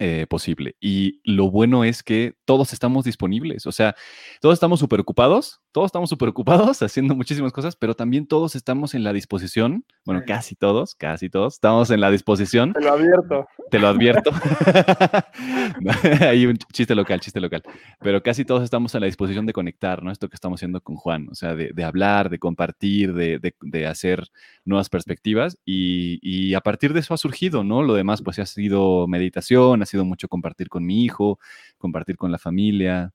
eh, 0.00 0.26
posible. 0.28 0.74
Y 0.80 1.20
lo 1.22 1.50
bueno 1.50 1.84
es 1.84 2.02
que 2.02 2.34
todos 2.44 2.72
estamos 2.72 3.04
disponibles, 3.04 3.64
o 3.66 3.72
sea, 3.72 3.94
todos 4.40 4.54
estamos 4.54 4.80
súper 4.80 4.98
ocupados, 4.98 5.60
todos 5.70 5.86
estamos 5.86 6.10
súper 6.10 6.30
ocupados 6.30 6.82
haciendo 6.82 7.14
muchísimas 7.14 7.52
cosas, 7.52 7.76
pero 7.76 7.94
también 7.94 8.26
todos 8.26 8.56
estamos 8.56 8.94
en 8.94 9.04
la 9.04 9.12
disposición, 9.12 9.84
bueno, 10.04 10.22
casi 10.26 10.56
todos, 10.56 10.96
casi 10.96 11.30
todos, 11.30 11.54
estamos 11.54 11.90
en 11.90 12.00
la 12.00 12.10
disposición. 12.10 12.72
Te 12.72 12.80
lo 12.80 12.92
advierto. 12.92 13.46
Te 13.70 13.78
lo 13.78 13.86
advierto. 13.86 14.32
Hay 16.28 16.46
un 16.46 16.56
chiste 16.72 16.94
local, 16.96 17.20
chiste 17.20 17.40
local, 17.40 17.62
pero 18.00 18.20
casi 18.20 18.44
todos 18.44 18.64
estamos 18.64 18.94
en 18.96 19.00
la 19.02 19.06
disposición 19.06 19.46
de 19.46 19.52
conectar, 19.52 20.02
¿no? 20.02 20.10
Esto 20.10 20.28
que 20.28 20.34
estamos 20.34 20.58
haciendo 20.58 20.80
con 20.80 20.96
Juan, 20.96 21.28
o 21.30 21.36
sea, 21.36 21.54
de, 21.54 21.84
hablar, 21.84 22.30
de 22.30 22.40
compartir, 22.40 23.14
de, 23.14 23.38
de, 23.60 23.86
hacer 23.86 24.26
nuevas 24.64 24.88
perspectivas 24.88 25.56
y, 25.64 26.18
y 26.20 26.54
a 26.54 26.60
partir 26.60 26.92
de 26.94 27.00
eso 27.00 27.14
ha 27.14 27.18
surgido, 27.18 27.62
¿no? 27.62 27.82
Lo 27.82 27.94
demás 27.94 28.22
pues 28.22 28.40
ha 28.40 28.46
sido 28.46 29.06
meditación, 29.06 29.83
ha 29.84 29.86
sido 29.86 30.04
mucho 30.04 30.28
compartir 30.28 30.68
con 30.68 30.84
mi 30.84 31.04
hijo, 31.04 31.38
compartir 31.78 32.16
con 32.16 32.32
la 32.32 32.38
familia, 32.38 33.12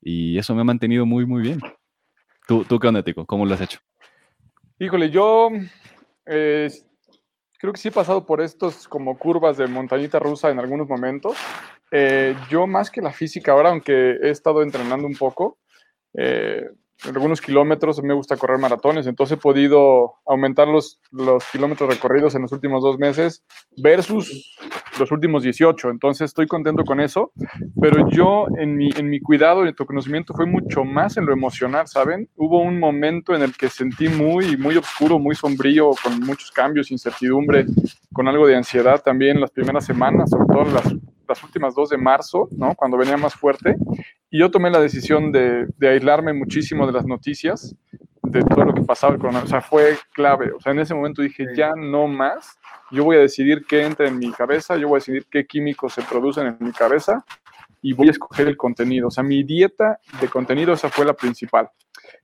y 0.00 0.38
eso 0.38 0.54
me 0.54 0.62
ha 0.62 0.64
mantenido 0.64 1.06
muy, 1.06 1.26
muy 1.26 1.42
bien. 1.42 1.60
¿Tú, 2.48 2.64
tú 2.64 2.78
qué 2.78 2.88
onda, 2.88 3.02
Tico? 3.02 3.24
¿Cómo 3.24 3.46
lo 3.46 3.54
has 3.54 3.60
hecho? 3.60 3.78
Híjole, 4.78 5.10
yo 5.10 5.50
eh, 6.26 6.68
creo 7.58 7.72
que 7.72 7.78
sí 7.78 7.88
he 7.88 7.92
pasado 7.92 8.26
por 8.26 8.40
estos 8.40 8.88
como 8.88 9.16
curvas 9.16 9.56
de 9.56 9.68
montañita 9.68 10.18
rusa 10.18 10.50
en 10.50 10.58
algunos 10.58 10.88
momentos. 10.88 11.36
Eh, 11.92 12.34
yo 12.50 12.66
más 12.66 12.90
que 12.90 13.00
la 13.00 13.12
física 13.12 13.52
ahora, 13.52 13.70
aunque 13.70 13.92
he 14.20 14.30
estado 14.30 14.62
entrenando 14.62 15.06
un 15.06 15.14
poco, 15.14 15.58
eh, 16.14 16.68
algunos 17.06 17.40
kilómetros, 17.40 18.02
me 18.02 18.14
gusta 18.14 18.36
correr 18.36 18.58
maratones, 18.58 19.06
entonces 19.06 19.36
he 19.36 19.40
podido 19.40 20.14
aumentar 20.26 20.68
los, 20.68 21.00
los 21.10 21.44
kilómetros 21.50 21.88
recorridos 21.88 22.34
en 22.34 22.42
los 22.42 22.52
últimos 22.52 22.82
dos 22.82 22.98
meses 22.98 23.44
versus 23.76 24.56
los 24.98 25.10
últimos 25.10 25.42
18, 25.42 25.90
entonces 25.90 26.26
estoy 26.26 26.46
contento 26.46 26.84
con 26.84 27.00
eso, 27.00 27.32
pero 27.80 28.08
yo 28.10 28.46
en 28.58 28.76
mi, 28.76 28.90
en 28.96 29.08
mi 29.08 29.20
cuidado 29.20 29.64
y 29.64 29.68
en 29.68 29.74
tu 29.74 29.86
conocimiento 29.86 30.34
fue 30.34 30.46
mucho 30.46 30.84
más 30.84 31.16
en 31.16 31.26
lo 31.26 31.32
emocional, 31.32 31.88
¿saben? 31.88 32.28
Hubo 32.36 32.60
un 32.60 32.78
momento 32.78 33.34
en 33.34 33.42
el 33.42 33.56
que 33.56 33.68
sentí 33.68 34.08
muy, 34.08 34.56
muy 34.56 34.76
oscuro, 34.76 35.18
muy 35.18 35.34
sombrío, 35.34 35.90
con 36.02 36.20
muchos 36.20 36.50
cambios, 36.50 36.90
incertidumbre, 36.90 37.66
con 38.12 38.28
algo 38.28 38.46
de 38.46 38.56
ansiedad 38.56 39.02
también 39.02 39.40
las 39.40 39.50
primeras 39.50 39.84
semanas, 39.84 40.30
sobre 40.30 40.46
todo 40.46 40.64
las, 40.64 40.94
las 41.26 41.42
últimas 41.42 41.74
dos 41.74 41.88
de 41.90 41.98
marzo, 41.98 42.48
¿no? 42.52 42.74
Cuando 42.74 42.96
venía 42.96 43.16
más 43.16 43.34
fuerte, 43.34 43.76
y 44.32 44.38
yo 44.38 44.50
tomé 44.50 44.70
la 44.70 44.80
decisión 44.80 45.30
de, 45.30 45.66
de, 45.76 45.88
aislarme 45.90 46.32
muchísimo 46.32 46.86
de 46.86 46.92
las 46.92 47.04
noticias, 47.04 47.76
de 48.22 48.40
todo 48.40 48.64
lo 48.64 48.72
que 48.72 48.80
pasaba 48.80 49.18
con 49.18 49.36
O 49.36 49.46
sea, 49.46 49.60
fue 49.60 49.98
clave. 50.14 50.52
O 50.52 50.60
sea, 50.60 50.72
en 50.72 50.78
ese 50.78 50.94
momento 50.94 51.20
dije, 51.20 51.44
ya 51.54 51.72
no 51.76 52.08
más. 52.08 52.58
Yo 52.90 53.04
voy 53.04 53.16
a 53.16 53.20
decidir 53.20 53.66
qué 53.68 53.84
entra 53.84 54.08
en 54.08 54.18
mi 54.18 54.32
cabeza, 54.32 54.78
yo 54.78 54.88
voy 54.88 54.96
a 54.96 55.00
decidir 55.00 55.26
qué 55.30 55.44
químicos 55.44 55.92
se 55.92 56.02
producen 56.02 56.46
en 56.46 56.56
mi 56.60 56.72
cabeza 56.72 57.22
y 57.82 57.92
voy 57.92 58.08
a 58.08 58.12
escoger 58.12 58.48
el 58.48 58.56
contenido. 58.56 59.08
O 59.08 59.10
sea, 59.10 59.22
mi 59.22 59.42
dieta 59.42 59.98
de 60.18 60.28
contenido, 60.28 60.72
esa 60.72 60.88
fue 60.88 61.04
la 61.04 61.12
principal. 61.12 61.68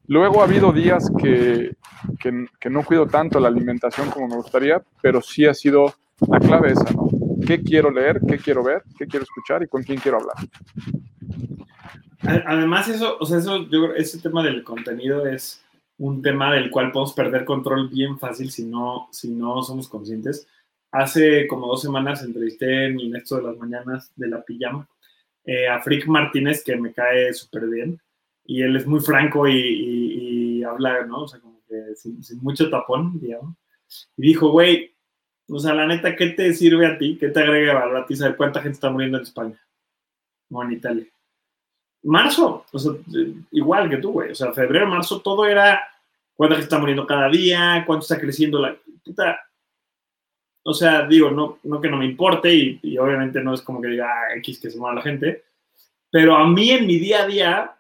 Luego 0.07 0.41
ha 0.41 0.45
habido 0.45 0.73
días 0.73 1.11
que, 1.21 1.77
que, 2.19 2.47
que 2.59 2.71
no 2.71 2.85
cuido 2.85 3.07
tanto 3.07 3.39
la 3.39 3.49
alimentación 3.49 4.09
como 4.09 4.29
me 4.29 4.37
gustaría, 4.37 4.83
pero 5.03 5.21
sí 5.21 5.45
ha 5.45 5.53
sido 5.53 5.93
la 6.27 6.41
clave 6.41 6.73
esa, 6.73 6.91
¿no? 6.91 7.11
¿Qué 7.47 7.63
quiero 7.63 7.91
leer? 7.91 8.19
¿Qué 8.27 8.39
quiero 8.39 8.65
ver? 8.65 8.83
¿Qué 8.99 9.07
quiero 9.07 9.25
escuchar? 9.25 9.63
¿Y 9.63 9.69
con 9.69 9.83
quién 9.83 10.01
quiero 10.01 10.19
hablar? 10.19 10.37
Además, 12.21 12.89
eso, 12.89 13.17
o 13.21 13.27
sea, 13.27 13.39
eso, 13.39 13.69
yo, 13.69 13.95
ese 13.95 14.19
tema 14.21 14.43
del 14.43 14.65
contenido 14.65 15.27
es 15.27 15.65
un 15.99 16.23
tema 16.23 16.53
del 16.53 16.71
cual 16.71 16.91
podemos 16.91 17.13
perder 17.13 17.45
control 17.45 17.89
bien 17.89 18.19
fácil 18.19 18.51
si 18.51 18.65
no, 18.65 19.09
si 19.13 19.31
no 19.31 19.63
somos 19.63 19.89
conscientes. 19.89 20.47
Hace 20.91 21.47
como 21.47 21.67
dos 21.67 21.83
semanas 21.83 22.23
entrevisté 22.23 22.87
en 22.87 22.99
el 22.99 23.11
Nexo 23.11 23.37
de 23.37 23.43
las 23.45 23.57
Mañanas 23.57 24.13
de 24.17 24.29
la 24.29 24.43
Pijama 24.43 24.89
eh, 25.45 25.69
a 25.69 25.81
Frick 25.81 26.07
Martínez, 26.07 26.65
que 26.65 26.77
me 26.77 26.93
cae 26.93 27.33
súper 27.35 27.69
bien, 27.69 28.01
y 28.45 28.63
él 28.63 28.77
es 28.77 28.87
muy 28.87 29.01
franco 29.01 29.47
y, 29.47 30.63
habla, 30.65 31.07
¿no? 31.07 31.23
O 31.23 31.29
sea, 31.29 31.41
como 31.41 31.63
que 31.69 31.95
sin, 31.97 32.23
sin 32.23 32.43
mucho 32.43 32.69
tapón, 32.69 33.19
digamos. 33.21 33.57
Y 34.17 34.23
dijo, 34.23 34.51
güey, 34.51 34.95
o 35.49 35.59
sea, 35.59 35.73
la 35.75 35.87
neta, 35.87 36.17
¿qué 36.17 36.29
te 36.31 36.53
sirve 36.53 36.87
a 36.87 36.99
ti? 36.99 37.17
¿Qué 37.19 37.29
te 37.29 37.41
agrega 37.41 37.75
valor 37.75 37.99
a 37.99 38.07
ti 38.07 38.17
saber 38.17 38.37
cuánta 38.37 38.61
gente 38.61 38.75
está 38.75 38.91
muriendo 38.91 39.19
en 39.19 39.23
España? 39.23 39.59
O 40.51 40.63
en 40.63 40.73
Italia 40.73 41.07
marzo, 42.03 42.65
o 42.71 42.79
sea, 42.79 42.93
igual 43.51 43.89
que 43.89 43.99
tú, 43.99 44.13
güey. 44.13 44.31
O 44.31 44.35
sea, 44.35 44.53
febrero, 44.53 44.87
marzo, 44.87 45.21
todo 45.21 45.47
era 45.47 45.83
cuánta 46.35 46.57
gente 46.57 46.65
está 46.65 46.79
muriendo 46.79 47.07
cada 47.07 47.29
día, 47.29 47.85
cuánto 47.87 48.03
está 48.03 48.21
creciendo 48.21 48.61
la 48.61 48.77
puta. 49.05 49.41
O 50.63 50.75
sea, 50.75 51.07
digo, 51.07 51.31
no, 51.31 51.59
no 51.65 51.81
que 51.81 51.89
no 51.89 51.97
me 51.97 52.05
importe 52.05 52.55
y, 52.55 52.99
obviamente 52.99 53.41
no 53.43 53.55
es 53.55 53.63
como 53.63 53.81
que 53.81 53.89
diga 53.89 54.07
ah, 54.07 54.37
X 54.37 54.61
que 54.61 54.71
se 54.71 54.79
muera 54.79 54.97
la 54.97 55.03
gente, 55.03 55.45
pero 56.11 56.37
a 56.37 56.47
mí 56.47 56.71
en 56.71 56.87
mi 56.87 56.99
día 56.99 57.23
a 57.23 57.27
día 57.27 57.77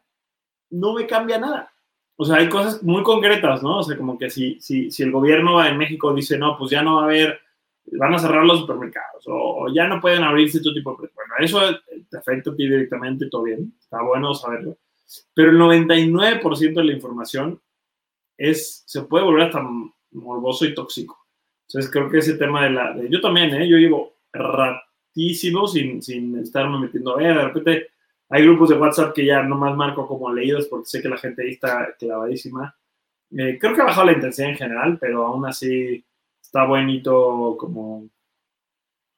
no 0.70 0.94
me 0.94 1.06
cambia 1.06 1.38
nada. 1.38 1.72
O 2.16 2.24
sea, 2.24 2.36
hay 2.36 2.48
cosas 2.48 2.82
muy 2.82 3.02
concretas, 3.02 3.62
¿no? 3.62 3.78
O 3.78 3.82
sea, 3.82 3.96
como 3.96 4.18
que 4.18 4.30
si, 4.30 4.60
si, 4.60 4.90
si 4.90 5.02
el 5.02 5.12
gobierno 5.12 5.64
en 5.64 5.76
México 5.78 6.12
dice, 6.12 6.36
no, 6.38 6.58
pues 6.58 6.70
ya 6.70 6.82
no 6.82 6.96
va 6.96 7.02
a 7.02 7.04
haber 7.04 7.40
van 7.92 8.14
a 8.14 8.18
cerrar 8.18 8.44
los 8.44 8.60
supermercados 8.60 9.24
o, 9.26 9.66
ya 9.72 9.86
no 9.86 10.00
pueden 10.00 10.22
abrirse 10.22 10.60
tu 10.60 10.74
tipo 10.74 10.92
de... 10.92 11.08
Bueno, 11.14 11.34
eso 11.38 11.60
te 12.10 12.18
afecta 12.18 12.50
a 12.50 12.56
ti 12.56 12.68
directamente, 12.68 13.28
todo 13.28 13.44
bien, 13.44 13.74
está 13.78 14.02
bueno 14.02 14.34
saberlo. 14.34 14.78
Pero 15.34 15.50
el 15.50 15.58
99% 15.58 16.74
de 16.74 16.84
la 16.84 16.92
información 16.92 17.60
es, 18.36 18.82
se 18.86 19.02
puede 19.02 19.24
volver 19.24 19.46
hasta 19.46 19.66
morboso 20.12 20.64
y 20.64 20.74
tóxico. 20.74 21.26
Entonces 21.66 21.90
creo 21.90 22.10
que 22.10 22.18
ese 22.18 22.34
tema 22.34 22.64
de 22.64 22.70
la... 22.70 22.96
yo 23.08 23.20
también, 23.20 23.54
¿eh? 23.54 23.68
Yo 23.68 23.76
llevo 23.76 24.14
ratísimo 24.32 25.66
sin, 25.66 26.02
sin 26.02 26.38
estarme 26.38 26.78
metiendo 26.78 27.14
a 27.14 27.18
ver, 27.18 27.36
de 27.36 27.44
repente 27.44 27.88
hay 28.30 28.42
grupos 28.42 28.68
de 28.68 28.76
WhatsApp 28.76 29.14
que 29.14 29.24
ya 29.24 29.42
nomás 29.42 29.76
marco 29.76 30.06
como 30.06 30.32
leídos 30.32 30.66
porque 30.66 30.86
sé 30.86 31.00
que 31.02 31.08
la 31.08 31.16
gente 31.16 31.42
ahí 31.42 31.50
está 31.50 31.94
clavadísima. 31.98 32.76
Eh, 33.30 33.58
creo 33.58 33.74
que 33.74 33.80
ha 33.80 33.86
bajado 33.86 34.06
la 34.06 34.12
intensidad 34.12 34.50
en 34.50 34.56
general, 34.56 34.98
pero 35.00 35.26
aún 35.26 35.46
así 35.46 36.04
está 36.40 36.64
bonito 36.64 37.56
como, 37.58 38.08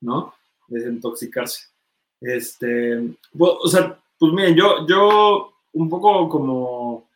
¿no? 0.00 0.34
Desintoxicarse. 0.68 1.69
Este, 2.20 3.00
o 3.38 3.68
sea, 3.68 3.98
pues 4.18 4.32
miren, 4.32 4.54
yo, 4.54 4.86
yo 4.86 5.54
un 5.72 5.88
poco 5.88 6.28
como 6.28 7.08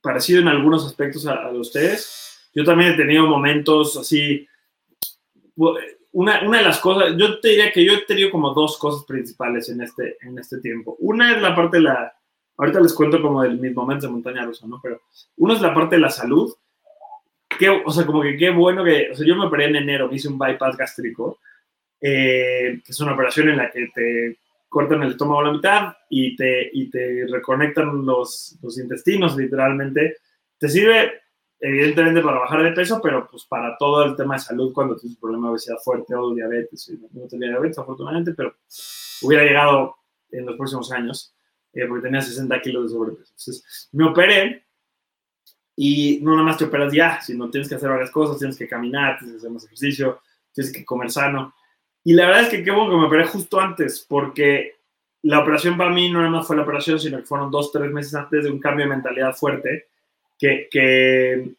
parecido 0.00 0.40
en 0.40 0.48
algunos 0.48 0.86
aspectos 0.86 1.26
a, 1.26 1.46
a 1.46 1.50
ustedes. 1.52 2.50
Yo 2.54 2.62
también 2.64 2.92
he 2.92 2.96
tenido 2.96 3.26
momentos 3.26 3.96
así, 3.96 4.46
una, 6.12 6.42
una, 6.44 6.58
de 6.58 6.64
las 6.64 6.78
cosas, 6.78 7.14
yo 7.16 7.40
te 7.40 7.48
diría 7.48 7.72
que 7.72 7.84
yo 7.84 7.94
he 7.94 8.02
tenido 8.02 8.30
como 8.30 8.50
dos 8.54 8.78
cosas 8.78 9.04
principales 9.04 9.68
en 9.68 9.80
este, 9.80 10.16
en 10.20 10.38
este 10.38 10.60
tiempo. 10.60 10.96
Una 11.00 11.34
es 11.34 11.42
la 11.42 11.56
parte 11.56 11.78
de 11.78 11.84
la, 11.84 12.12
ahorita 12.56 12.80
les 12.80 12.92
cuento 12.92 13.20
como 13.20 13.42
de 13.42 13.50
mis 13.50 13.74
momentos 13.74 14.04
de 14.04 14.12
montaña 14.12 14.44
rusa, 14.44 14.66
¿no? 14.66 14.78
Pero 14.82 15.00
uno 15.38 15.54
es 15.54 15.60
la 15.60 15.74
parte 15.74 15.96
de 15.96 16.02
la 16.02 16.10
salud. 16.10 16.54
Que, 17.58 17.68
o 17.70 17.90
sea, 17.90 18.04
como 18.04 18.22
que 18.22 18.36
qué 18.36 18.50
bueno 18.50 18.84
que, 18.84 19.10
o 19.12 19.14
sea, 19.14 19.26
yo 19.26 19.36
me 19.36 19.46
operé 19.46 19.66
en 19.66 19.76
enero, 19.76 20.08
me 20.08 20.16
hice 20.16 20.28
un 20.28 20.38
bypass 20.38 20.76
gástrico, 20.76 21.38
eh, 22.06 22.82
que 22.84 22.92
es 22.92 23.00
una 23.00 23.14
operación 23.14 23.48
en 23.48 23.56
la 23.56 23.70
que 23.70 23.88
te 23.94 24.38
cortan 24.68 25.02
el 25.02 25.12
estómago 25.12 25.40
a 25.40 25.44
la 25.44 25.52
mitad 25.52 25.94
y 26.10 26.36
te, 26.36 26.68
y 26.70 26.90
te 26.90 27.26
reconectan 27.30 28.04
los, 28.04 28.58
los 28.60 28.78
intestinos, 28.78 29.34
literalmente. 29.38 30.18
Te 30.58 30.68
sirve 30.68 31.22
evidentemente 31.58 32.20
para 32.20 32.40
bajar 32.40 32.62
de 32.62 32.72
peso, 32.72 33.00
pero 33.02 33.26
pues 33.30 33.46
para 33.46 33.74
todo 33.78 34.04
el 34.04 34.16
tema 34.16 34.34
de 34.34 34.40
salud 34.40 34.74
cuando 34.74 34.96
tienes 34.96 35.16
un 35.16 35.20
problema 35.22 35.46
de 35.46 35.52
obesidad 35.52 35.78
fuerte 35.82 36.14
o 36.14 36.34
diabetes. 36.34 36.92
No 37.12 37.26
tenía 37.26 37.48
diabetes, 37.48 37.78
afortunadamente, 37.78 38.34
pero 38.34 38.54
hubiera 39.22 39.44
llegado 39.44 39.96
en 40.30 40.44
los 40.44 40.56
próximos 40.56 40.92
años 40.92 41.34
eh, 41.72 41.86
porque 41.88 42.02
tenía 42.02 42.20
60 42.20 42.60
kilos 42.60 42.82
de 42.82 42.88
sobrepeso. 42.90 43.30
Entonces, 43.30 43.88
me 43.92 44.04
operé 44.04 44.66
y 45.74 46.20
no 46.20 46.32
nada 46.32 46.42
más 46.42 46.58
te 46.58 46.64
operas 46.64 46.92
ya, 46.92 47.18
sino 47.22 47.48
tienes 47.48 47.66
que 47.66 47.76
hacer 47.76 47.88
varias 47.88 48.10
cosas, 48.10 48.38
tienes 48.38 48.58
que 48.58 48.68
caminar, 48.68 49.16
tienes 49.18 49.36
que 49.36 49.38
hacer 49.38 49.50
más 49.50 49.64
ejercicio, 49.64 50.20
tienes 50.52 50.70
que 50.70 50.84
comer 50.84 51.10
sano. 51.10 51.54
Y 52.04 52.12
la 52.12 52.26
verdad 52.26 52.42
es 52.42 52.48
que 52.50 52.62
qué 52.62 52.70
bueno 52.70 52.90
que 52.90 52.96
me 52.98 53.06
operé 53.06 53.24
justo 53.24 53.58
antes, 53.58 54.04
porque 54.06 54.74
la 55.22 55.40
operación 55.40 55.76
para 55.78 55.90
mí 55.90 56.10
no 56.10 56.18
nada 56.18 56.30
más 56.30 56.46
fue 56.46 56.54
la 56.54 56.62
operación, 56.62 57.00
sino 57.00 57.18
que 57.18 57.24
fueron 57.24 57.50
dos, 57.50 57.72
tres 57.72 57.90
meses 57.90 58.14
antes 58.14 58.44
de 58.44 58.50
un 58.50 58.60
cambio 58.60 58.84
de 58.84 58.90
mentalidad 58.90 59.34
fuerte 59.34 59.86
que, 60.38 60.68
que, 60.70 61.50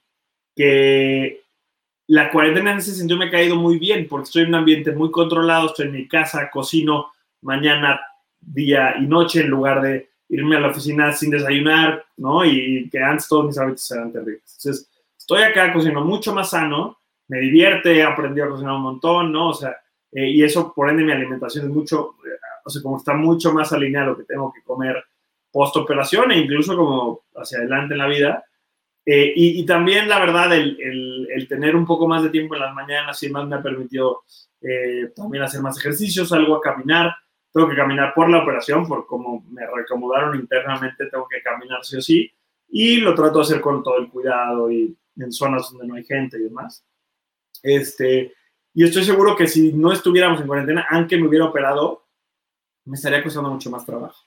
que 0.56 1.42
la 2.08 2.30
cuarentena 2.30 2.74
en 2.74 2.78
ese 2.78 2.94
sentido 2.94 3.18
me 3.18 3.26
ha 3.26 3.32
caído 3.32 3.56
muy 3.56 3.80
bien 3.80 4.08
porque 4.08 4.26
estoy 4.26 4.44
en 4.44 4.50
un 4.50 4.56
ambiente 4.56 4.92
muy 4.92 5.10
controlado, 5.10 5.68
estoy 5.68 5.88
en 5.88 5.94
mi 5.94 6.08
casa, 6.08 6.50
cocino 6.52 7.12
mañana, 7.42 8.00
día 8.40 8.96
y 9.00 9.08
noche 9.08 9.42
en 9.42 9.48
lugar 9.48 9.82
de 9.82 10.10
irme 10.30 10.58
a 10.58 10.60
la 10.60 10.70
oficina 10.70 11.12
sin 11.12 11.32
desayunar, 11.32 12.06
¿no? 12.18 12.46
Y 12.46 12.88
que 12.92 13.00
antes 13.00 13.28
todos 13.28 13.48
mis 13.48 13.58
hábitos 13.58 13.90
eran 13.92 14.12
terribles. 14.12 14.58
Entonces, 14.58 14.90
estoy 15.18 15.42
acá 15.42 15.74
cocinando 15.74 16.02
mucho 16.02 16.34
más 16.34 16.52
sano, 16.52 17.00
me 17.28 17.40
divierte, 17.40 17.98
he 17.98 18.04
aprendido 18.04 18.46
a 18.46 18.50
cocinar 18.50 18.74
un 18.74 18.82
montón, 18.82 19.32
¿no? 19.32 19.50
O 19.50 19.54
sea, 19.54 19.76
eh, 20.16 20.30
y 20.30 20.44
eso, 20.44 20.74
por 20.74 20.90
ende, 20.90 21.04
mi 21.04 21.12
alimentación 21.12 21.68
es 21.68 21.72
mucho, 21.72 22.16
eh, 22.26 22.40
o 22.64 22.70
sea, 22.70 22.82
como 22.82 22.98
está 22.98 23.14
mucho 23.14 23.54
más 23.54 23.72
alineado 23.72 24.08
a 24.08 24.10
lo 24.12 24.18
que 24.18 24.24
tengo 24.24 24.52
que 24.52 24.64
comer 24.64 25.04
post 25.52 25.78
operación 25.78 26.32
e 26.32 26.40
incluso 26.40 26.76
como 26.76 27.22
hacia 27.36 27.60
adelante 27.60 27.94
en 27.94 28.00
la 28.00 28.08
vida, 28.08 28.46
eh, 29.06 29.34
y, 29.36 29.64
también, 29.66 30.10
la 30.10 30.20
verdad, 30.20 30.52
el, 30.56 31.28
el, 31.32 31.48
tener 31.48 31.76
un 31.76 31.86
poco 31.86 32.08
más 32.08 32.24
de 32.24 32.32
tiempo 32.32 32.56
en 32.56 32.62
las 32.62 32.74
mañanas 32.74 33.22
y 33.22 33.30
más 33.30 33.48
me 33.48 33.56
ha 33.56 33.62
permitido 33.62 34.24
eh, 34.62 35.12
también 35.16 35.44
hacer 35.44 35.62
más 35.62 35.78
ejercicios, 35.78 36.34
algo 36.34 36.56
a 36.56 36.62
caminar. 36.62 37.14
Tengo 37.54 37.70
que 37.70 37.76
caminar 37.76 38.14
por 38.16 38.30
la 38.30 38.42
operación, 38.42 38.88
por 38.88 39.06
como 39.06 39.46
me 39.52 39.62
reacomodaron 39.68 40.36
internamente, 40.36 41.06
tengo 41.06 41.28
que 41.28 41.42
caminar 41.44 41.86
sí 41.86 41.98
o 41.98 42.02
sí. 42.02 42.32
Y 42.68 42.98
lo 42.98 43.14
trato 43.14 43.38
de 43.38 43.44
hacer 43.44 43.62
con 43.62 43.84
todo 43.84 44.00
el 44.00 44.10
cuidado 44.10 44.72
y 44.72 44.98
en 45.18 45.32
zonas 45.32 45.70
donde 45.72 45.88
no 45.88 45.96
hay 45.96 46.04
gente 46.04 46.40
y 46.40 46.44
demás. 46.44 46.84
Este, 47.62 48.34
y 48.76 48.84
estoy 48.84 49.06
seguro 49.06 49.38
que 49.38 49.48
si 49.48 49.72
no 49.72 49.94
estuviéramos 49.94 50.42
en 50.42 50.48
cuarentena, 50.48 50.86
aunque 50.92 51.18
me 51.18 51.28
hubiera 51.28 51.46
operado, 51.46 52.04
me 52.84 52.96
estaría 52.96 53.24
costando 53.24 53.50
mucho 53.50 53.72
más 53.72 53.86
trabajo. 53.86 54.22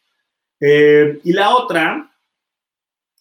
Eh, 0.59 1.21
y 1.23 1.35
la 1.35 1.55
otra 1.55 2.11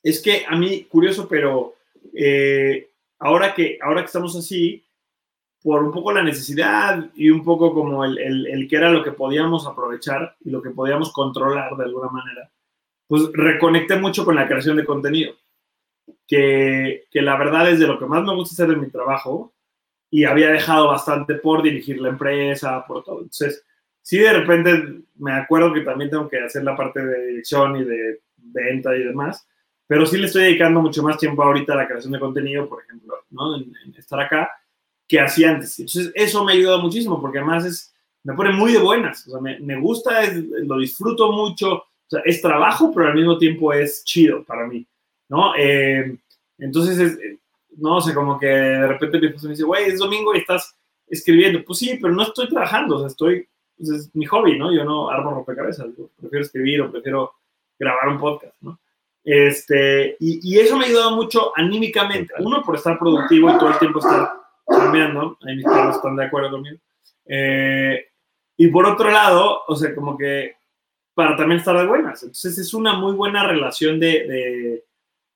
es 0.01 0.21
que 0.21 0.45
a 0.47 0.55
mí, 0.55 0.85
curioso, 0.85 1.27
pero 1.27 1.75
eh, 2.13 2.91
ahora, 3.19 3.53
que, 3.53 3.77
ahora 3.81 4.01
que 4.01 4.05
estamos 4.05 4.37
así, 4.37 4.85
por 5.61 5.83
un 5.83 5.91
poco 5.91 6.13
la 6.13 6.23
necesidad 6.23 7.09
y 7.13 7.29
un 7.29 7.43
poco 7.43 7.73
como 7.73 8.05
el, 8.05 8.17
el, 8.47 8.67
que 8.69 8.77
era 8.77 8.89
lo 8.89 9.03
que 9.03 9.11
podíamos 9.11 9.67
aprovechar 9.67 10.37
y 10.45 10.49
lo 10.49 10.61
que 10.61 10.69
podíamos 10.69 11.11
controlar 11.11 11.75
de 11.75 11.83
alguna 11.83 12.07
manera, 12.07 12.49
pues 13.05 13.23
reconecté 13.33 13.97
mucho 13.97 14.23
con 14.23 14.35
la 14.35 14.47
creación 14.47 14.77
de 14.77 14.85
contenido, 14.85 15.33
que, 16.25 17.03
que 17.11 17.21
la 17.21 17.35
verdad 17.35 17.69
es 17.69 17.79
de 17.79 17.87
lo 17.87 17.99
que 17.99 18.05
más 18.05 18.23
me 18.23 18.33
gusta 18.33 18.53
hacer 18.53 18.73
en 18.73 18.79
mi 18.79 18.89
trabajo 18.89 19.53
y 20.09 20.23
había 20.23 20.49
dejado 20.49 20.87
bastante 20.87 21.35
por 21.35 21.61
dirigir 21.61 21.99
la 21.99 22.09
empresa, 22.09 22.85
por 22.85 23.03
todo. 23.03 23.21
Entonces, 23.21 23.63
sí, 24.01 24.17
de 24.17 24.33
repente 24.33 25.01
me 25.17 25.33
acuerdo 25.33 25.73
que 25.73 25.81
también 25.81 26.09
tengo 26.09 26.29
que 26.29 26.39
hacer 26.39 26.63
la 26.63 26.75
parte 26.75 27.05
de 27.05 27.27
dirección 27.27 27.75
y 27.77 27.83
de 27.83 28.21
venta 28.37 28.95
y 28.95 29.03
demás, 29.03 29.45
pero 29.85 30.05
sí 30.05 30.17
le 30.17 30.27
estoy 30.27 30.43
dedicando 30.43 30.81
mucho 30.81 31.03
más 31.03 31.17
tiempo 31.17 31.43
ahorita 31.43 31.73
a 31.73 31.77
la 31.77 31.87
creación 31.87 32.13
de 32.13 32.19
contenido, 32.19 32.67
por 32.67 32.83
ejemplo, 32.83 33.15
¿no? 33.29 33.57
En, 33.57 33.73
estar 33.97 34.19
acá, 34.19 34.49
que 35.07 35.19
hacía 35.19 35.51
antes. 35.51 35.79
Entonces, 35.79 36.11
eso 36.15 36.43
me 36.43 36.51
ha 36.51 36.55
ayudado 36.55 36.81
muchísimo, 36.81 37.19
porque 37.21 37.39
además 37.39 37.65
es, 37.65 37.93
me 38.23 38.33
pone 38.33 38.51
muy 38.51 38.73
de 38.73 38.79
buenas, 38.79 39.27
o 39.27 39.31
sea, 39.31 39.41
me, 39.41 39.59
me 39.59 39.79
gusta, 39.79 40.21
lo 40.33 40.77
disfruto 40.79 41.31
mucho, 41.31 41.73
o 41.73 42.09
sea, 42.09 42.21
es 42.25 42.41
trabajo, 42.41 42.91
pero 42.93 43.07
al 43.07 43.15
mismo 43.15 43.37
tiempo 43.37 43.73
es 43.73 44.03
chido 44.03 44.43
para 44.43 44.67
mí, 44.67 44.85
¿no? 45.29 45.53
Eh, 45.57 46.17
entonces, 46.57 46.97
es, 46.99 47.19
no 47.77 48.01
sé, 48.01 48.13
como 48.13 48.39
que 48.39 48.47
de 48.47 48.87
repente 48.87 49.19
mi 49.19 49.27
esposa 49.27 49.47
me 49.47 49.51
dice, 49.51 49.63
güey, 49.63 49.85
es 49.85 49.99
domingo 49.99 50.35
y 50.35 50.39
estás 50.39 50.75
escribiendo. 51.07 51.63
Pues 51.63 51.79
sí, 51.79 51.97
pero 52.01 52.13
no 52.13 52.23
estoy 52.23 52.49
trabajando, 52.49 52.97
o 52.97 52.99
sea, 52.99 53.07
estoy, 53.07 53.47
pues 53.77 53.89
es 53.89 54.15
mi 54.15 54.25
hobby, 54.25 54.57
¿no? 54.57 54.73
Yo 54.73 54.83
no 54.83 55.09
armo 55.09 55.31
rompecabezas, 55.31 55.87
prefiero 56.19 56.45
escribir 56.45 56.81
o 56.81 56.91
prefiero 56.91 57.33
grabar 57.79 58.09
un 58.09 58.19
podcast, 58.19 58.55
¿no? 58.61 58.79
Este, 59.23 60.15
y, 60.21 60.57
eso 60.57 60.77
me 60.77 60.85
ha 60.85 60.87
ayudado 60.87 61.11
mucho 61.11 61.51
anímicamente. 61.53 62.33
Uno, 62.39 62.63
por 62.63 62.75
estar 62.75 62.97
productivo 62.97 63.49
y 63.49 63.57
todo 63.57 63.71
el 63.71 63.79
tiempo 63.79 63.99
estar 63.99 64.31
cambiando. 64.65 65.37
Ahí 65.45 65.57
mis 65.57 65.65
padres 65.65 65.97
están 65.97 66.15
de 66.15 66.23
acuerdo 66.23 66.51
conmigo. 66.51 66.77
Eh, 67.25 68.05
y 68.55 68.67
por 68.69 68.85
otro 68.85 69.11
lado, 69.11 69.63
o 69.67 69.75
sea, 69.75 69.93
como 69.93 70.17
que 70.17 70.55
para 71.13 71.35
también 71.35 71.59
estar 71.59 71.77
de 71.77 71.85
buenas. 71.85 72.23
Entonces 72.23 72.57
es 72.57 72.73
una 72.73 72.93
muy 72.93 73.13
buena 73.15 73.45
relación 73.45 73.99
de, 73.99 74.07
de 74.07 74.85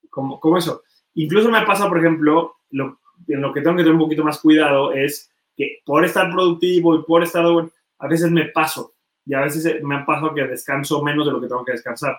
como, 0.10 0.40
como, 0.40 0.58
eso. 0.58 0.84
Incluso 1.16 1.50
me 1.50 1.66
pasa, 1.66 1.88
por 1.90 2.00
ejemplo, 2.00 2.56
lo, 2.70 3.00
en 3.28 3.42
lo 3.42 3.54
que 3.54 3.62
tengo 3.62 3.76
que 3.76 3.84
tener 3.84 3.96
un 3.96 4.02
poquito 4.02 4.24
más 4.24 4.40
cuidado 4.40 4.94
es 4.94 5.30
que 5.56 5.80
por 5.86 6.06
estar 6.06 6.32
productivo 6.32 6.96
y 6.96 7.04
por 7.04 7.24
estar 7.24 7.46
a 7.46 8.08
veces 8.08 8.32
me 8.32 8.46
paso. 8.46 8.94
Y 9.26 9.34
a 9.34 9.42
veces 9.42 9.84
me 9.84 9.96
ha 9.96 10.06
pasado 10.06 10.34
que 10.34 10.48
descanso 10.48 11.04
menos 11.04 11.26
de 11.26 11.32
lo 11.32 11.42
que 11.42 11.48
tengo 11.48 11.66
que 11.66 11.74
descansar 11.74 12.18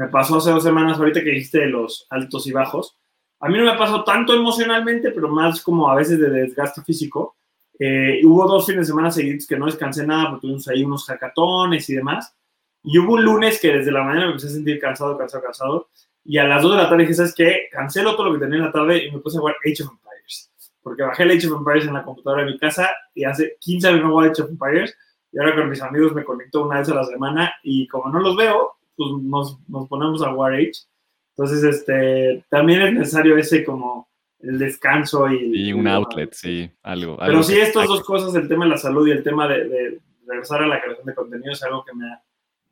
me 0.00 0.08
pasó 0.08 0.38
hace 0.38 0.50
dos 0.50 0.62
semanas, 0.62 0.98
ahorita 0.98 1.22
que 1.22 1.30
dijiste 1.30 1.58
de 1.58 1.66
los 1.66 2.06
altos 2.08 2.46
y 2.46 2.52
bajos. 2.52 2.96
A 3.40 3.48
mí 3.48 3.58
no 3.58 3.64
me 3.64 3.78
pasó 3.78 4.02
tanto 4.02 4.34
emocionalmente, 4.34 5.10
pero 5.10 5.28
más 5.28 5.62
como 5.62 5.90
a 5.90 5.94
veces 5.94 6.18
de 6.18 6.30
desgaste 6.30 6.82
físico. 6.82 7.36
Eh, 7.78 8.20
hubo 8.24 8.46
dos 8.46 8.64
fines 8.64 8.86
de 8.86 8.92
semana 8.92 9.10
seguidos 9.10 9.46
que 9.46 9.58
no 9.58 9.66
descansé 9.66 10.06
nada, 10.06 10.30
porque 10.30 10.42
tuvimos 10.42 10.68
ahí 10.68 10.84
unos 10.84 11.04
hackatones 11.04 11.88
y 11.90 11.96
demás. 11.96 12.34
Y 12.82 12.98
hubo 12.98 13.12
un 13.12 13.24
lunes 13.24 13.60
que 13.60 13.76
desde 13.76 13.92
la 13.92 14.02
mañana 14.02 14.26
me 14.26 14.32
empecé 14.32 14.48
a 14.48 14.50
sentir 14.52 14.78
cansado, 14.78 15.18
cansado, 15.18 15.42
cansado. 15.42 15.88
Y 16.24 16.38
a 16.38 16.44
las 16.44 16.62
dos 16.62 16.72
de 16.72 16.78
la 16.78 16.88
tarde 16.88 17.02
dije, 17.02 17.14
¿sabes 17.14 17.34
qué? 17.34 17.68
Cancelo 17.70 18.14
todo 18.14 18.26
lo 18.26 18.34
que 18.34 18.40
tenía 18.40 18.58
en 18.58 18.64
la 18.66 18.72
tarde 18.72 19.04
y 19.04 19.10
me 19.10 19.18
puse 19.18 19.38
a 19.38 19.40
jugar 19.40 19.56
Age 19.64 19.82
of 19.82 19.90
Empires. 19.90 20.52
Porque 20.82 21.02
bajé 21.02 21.22
el 21.22 21.30
Age 21.30 21.46
of 21.48 21.58
Empires 21.58 21.86
en 21.86 21.94
la 21.94 22.04
computadora 22.04 22.44
de 22.44 22.52
mi 22.52 22.58
casa 22.58 22.90
y 23.14 23.24
hace 23.24 23.56
15 23.60 23.88
años 23.88 24.02
no 24.02 24.12
juego 24.12 24.30
Age 24.30 24.42
of 24.42 24.50
Empires. 24.50 24.96
Y 25.32 25.38
ahora 25.38 25.54
con 25.54 25.70
mis 25.70 25.82
amigos 25.82 26.14
me 26.14 26.24
conecto 26.24 26.64
una 26.64 26.78
vez 26.80 26.88
a 26.88 26.94
la 26.94 27.04
semana 27.04 27.54
y 27.62 27.86
como 27.86 28.10
no 28.10 28.20
los 28.20 28.36
veo, 28.36 28.76
pues 28.96 29.10
nos, 29.22 29.58
nos 29.68 29.88
ponemos 29.88 30.22
a 30.22 30.34
War 30.34 30.54
Age. 30.54 30.72
Entonces, 31.36 31.64
este, 31.64 32.44
también 32.50 32.82
es 32.82 32.92
necesario 32.92 33.36
ese 33.38 33.64
como 33.64 34.10
el 34.40 34.58
descanso 34.58 35.30
y... 35.30 35.68
Y 35.68 35.72
un 35.72 35.86
outlet, 35.88 36.32
sí, 36.32 36.70
algo. 36.82 37.16
Pero 37.18 37.42
sí, 37.42 37.58
estas 37.58 37.86
dos 37.86 38.02
cosas, 38.02 38.34
el 38.34 38.48
tema 38.48 38.64
de 38.64 38.72
la 38.72 38.76
salud 38.76 39.06
y 39.06 39.12
el 39.12 39.22
tema 39.22 39.48
de, 39.48 40.00
regresar 40.26 40.62
a 40.62 40.66
la 40.66 40.80
creación 40.80 41.06
de 41.06 41.14
contenido 41.14 41.52
es 41.52 41.62
algo 41.62 41.84
que 41.84 41.94
me 41.94 42.06
ha 42.06 42.22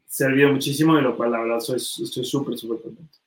servido 0.07 0.51
muchísimo 0.51 0.99
y 0.99 1.03
lo 1.03 1.17
cual 1.17 1.33
la 1.33 1.41
verdad 1.41 1.61
soy, 1.61 1.77
estoy 1.77 2.25
súper, 2.25 2.57
súper 2.57 2.83
contento. 2.83 3.19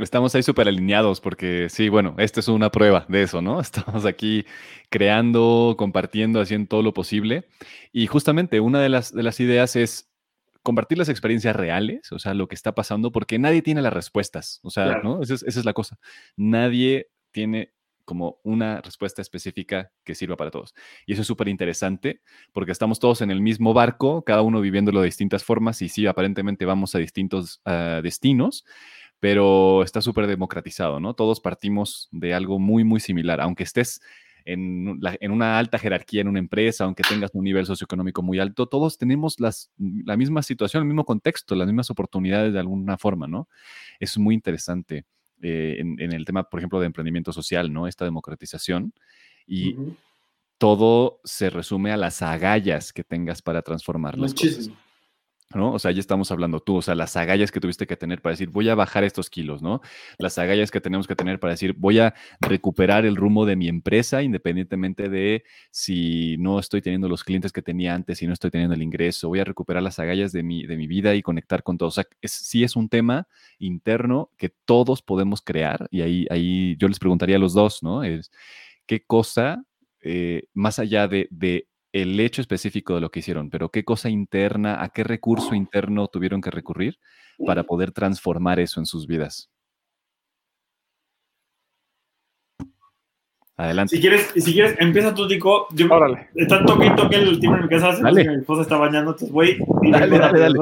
Estamos 0.00 0.34
ahí 0.34 0.42
súper 0.42 0.68
alineados 0.68 1.20
porque 1.20 1.68
sí, 1.70 1.88
bueno, 1.88 2.14
esta 2.18 2.40
es 2.40 2.48
una 2.48 2.70
prueba 2.70 3.06
de 3.08 3.22
eso, 3.22 3.40
¿no? 3.42 3.60
Estamos 3.60 4.04
aquí 4.04 4.44
creando, 4.90 5.74
compartiendo, 5.78 6.40
haciendo 6.40 6.68
todo 6.68 6.82
lo 6.82 6.92
posible. 6.94 7.48
Y 7.92 8.06
justamente 8.06 8.60
una 8.60 8.80
de 8.80 8.88
las, 8.88 9.12
de 9.12 9.22
las 9.22 9.40
ideas 9.40 9.76
es 9.76 10.10
compartir 10.62 10.98
las 10.98 11.08
experiencias 11.08 11.54
reales, 11.54 12.10
o 12.12 12.18
sea, 12.18 12.34
lo 12.34 12.48
que 12.48 12.56
está 12.56 12.74
pasando, 12.74 13.12
porque 13.12 13.38
nadie 13.38 13.62
tiene 13.62 13.82
las 13.82 13.92
respuestas, 13.92 14.58
o 14.64 14.70
sea, 14.70 15.00
¿no? 15.02 15.22
Esa 15.22 15.34
es, 15.34 15.42
esa 15.44 15.60
es 15.60 15.64
la 15.64 15.72
cosa. 15.72 15.98
Nadie 16.36 17.08
tiene 17.30 17.72
como 18.06 18.38
una 18.44 18.80
respuesta 18.80 19.20
específica 19.20 19.92
que 20.04 20.14
sirva 20.14 20.36
para 20.36 20.50
todos. 20.50 20.74
Y 21.04 21.12
eso 21.12 21.22
es 21.22 21.28
súper 21.28 21.48
interesante 21.48 22.22
porque 22.52 22.72
estamos 22.72 22.98
todos 23.00 23.20
en 23.20 23.30
el 23.30 23.42
mismo 23.42 23.74
barco, 23.74 24.24
cada 24.24 24.42
uno 24.42 24.60
viviéndolo 24.60 25.00
de 25.00 25.06
distintas 25.06 25.44
formas 25.44 25.82
y 25.82 25.88
sí, 25.88 26.06
aparentemente 26.06 26.64
vamos 26.64 26.94
a 26.94 26.98
distintos 26.98 27.60
ah, 27.64 28.00
destinos, 28.02 28.64
pero 29.20 29.82
está 29.82 30.00
súper 30.00 30.26
democratizado, 30.26 31.00
¿no? 31.00 31.14
Todos 31.14 31.40
partimos 31.40 32.08
de 32.12 32.34
algo 32.34 32.58
muy, 32.58 32.84
muy 32.84 33.00
similar, 33.00 33.40
aunque 33.40 33.62
estés 33.62 34.00
en, 34.44 35.00
en, 35.20 35.30
una 35.32 35.58
alta 35.58 35.78
jerarquía 35.78 36.20
en 36.20 36.28
una 36.28 36.38
empresa, 36.38 36.84
aunque 36.84 37.02
tengas 37.02 37.30
un 37.34 37.44
nivel 37.44 37.66
socioeconómico 37.66 38.22
muy 38.22 38.38
alto, 38.38 38.66
todos 38.66 38.96
tenemos 38.96 39.40
las, 39.40 39.70
la 39.76 40.16
misma 40.16 40.42
situación, 40.42 40.82
el 40.82 40.86
mismo 40.86 41.04
contexto, 41.04 41.56
las 41.56 41.66
mismas 41.66 41.90
oportunidades 41.90 42.52
de 42.52 42.60
alguna 42.60 42.96
forma, 42.96 43.26
¿no? 43.26 43.48
Es 43.98 44.16
muy 44.16 44.34
interesante. 44.34 45.04
Eh, 45.42 45.76
en, 45.80 46.12
el 46.12 46.24
tema, 46.24 46.44
por 46.44 46.60
ejemplo, 46.60 46.80
de 46.80 46.86
emprendimiento 46.86 47.32
social, 47.32 47.72
¿no? 47.72 47.86
Esta 47.86 48.04
democratización. 48.04 48.94
Y 49.46 49.76
todo 50.58 51.20
se 51.24 51.50
resume 51.50 51.92
a 51.92 51.96
las 51.96 52.22
agallas 52.22 52.92
que 52.92 53.04
tengas 53.04 53.42
para 53.42 53.62
transformar 53.62 54.16
las 54.16 54.32
cosas. 54.32 54.70
¿No? 55.54 55.72
O 55.72 55.78
sea, 55.78 55.92
ya 55.92 56.00
estamos 56.00 56.30
hablando 56.32 56.60
tú, 56.60 56.76
o 56.76 56.82
sea, 56.82 56.94
las 56.94 57.16
agallas 57.16 57.52
que 57.52 57.60
tuviste 57.60 57.86
que 57.86 57.96
tener 57.96 58.20
para 58.20 58.32
decir, 58.32 58.50
voy 58.50 58.68
a 58.68 58.74
bajar 58.74 59.04
estos 59.04 59.30
kilos, 59.30 59.62
¿no? 59.62 59.80
Las 60.18 60.38
agallas 60.38 60.70
que 60.70 60.80
tenemos 60.80 61.06
que 61.06 61.14
tener 61.14 61.38
para 61.38 61.52
decir, 61.52 61.74
voy 61.78 62.00
a 62.00 62.14
recuperar 62.40 63.06
el 63.06 63.16
rumbo 63.16 63.46
de 63.46 63.54
mi 63.54 63.68
empresa, 63.68 64.22
independientemente 64.22 65.08
de 65.08 65.44
si 65.70 66.36
no 66.38 66.58
estoy 66.58 66.82
teniendo 66.82 67.08
los 67.08 67.22
clientes 67.22 67.52
que 67.52 67.62
tenía 67.62 67.94
antes, 67.94 68.18
si 68.18 68.26
no 68.26 68.32
estoy 68.32 68.50
teniendo 68.50 68.74
el 68.74 68.82
ingreso, 68.82 69.28
voy 69.28 69.40
a 69.40 69.44
recuperar 69.44 69.82
las 69.82 69.98
agallas 69.98 70.32
de 70.32 70.42
mi, 70.42 70.66
de 70.66 70.76
mi 70.76 70.86
vida 70.86 71.14
y 71.14 71.22
conectar 71.22 71.62
con 71.62 71.78
todos. 71.78 71.98
O 71.98 72.02
sea, 72.02 72.08
es, 72.20 72.32
sí 72.32 72.64
es 72.64 72.74
un 72.74 72.88
tema 72.88 73.28
interno 73.58 74.30
que 74.36 74.50
todos 74.64 75.02
podemos 75.02 75.42
crear 75.42 75.86
y 75.90 76.02
ahí, 76.02 76.26
ahí 76.30 76.76
yo 76.78 76.88
les 76.88 76.98
preguntaría 76.98 77.36
a 77.36 77.38
los 77.38 77.54
dos, 77.54 77.82
¿no? 77.82 78.02
Es, 78.02 78.30
¿Qué 78.86 79.04
cosa, 79.04 79.64
eh, 80.00 80.44
más 80.54 80.78
allá 80.78 81.08
de, 81.08 81.28
de 81.30 81.68
el 82.02 82.20
hecho 82.20 82.42
específico 82.42 82.94
de 82.94 83.00
lo 83.00 83.10
que 83.10 83.20
hicieron, 83.20 83.48
pero 83.48 83.70
qué 83.70 83.82
cosa 83.84 84.10
interna, 84.10 84.82
a 84.82 84.90
qué 84.90 85.02
recurso 85.02 85.54
interno 85.54 86.08
tuvieron 86.08 86.42
que 86.42 86.50
recurrir 86.50 86.98
para 87.46 87.64
poder 87.64 87.90
transformar 87.92 88.60
eso 88.60 88.80
en 88.80 88.86
sus 88.86 89.06
vidas. 89.06 89.50
Adelante. 93.56 93.96
Si 93.96 94.02
quieres, 94.02 94.30
si 94.36 94.52
quieres, 94.52 94.76
empieza 94.78 95.14
tú, 95.14 95.26
Tico. 95.26 95.66
Yo, 95.72 95.86
Órale. 95.90 96.28
Está 96.34 96.62
toque 96.66 96.92
que 97.08 97.16
el 97.16 97.28
último 97.28 97.56
en 97.56 97.62
mi 97.62 97.68
casa, 97.68 97.98
mi 98.12 98.20
esposa 98.20 98.62
está 98.62 98.76
bañando, 98.76 99.12
entonces 99.12 99.32
voy 99.32 99.58
y 99.80 99.90
dale, 99.90 100.18
dale, 100.18 100.40
dale. 100.40 100.58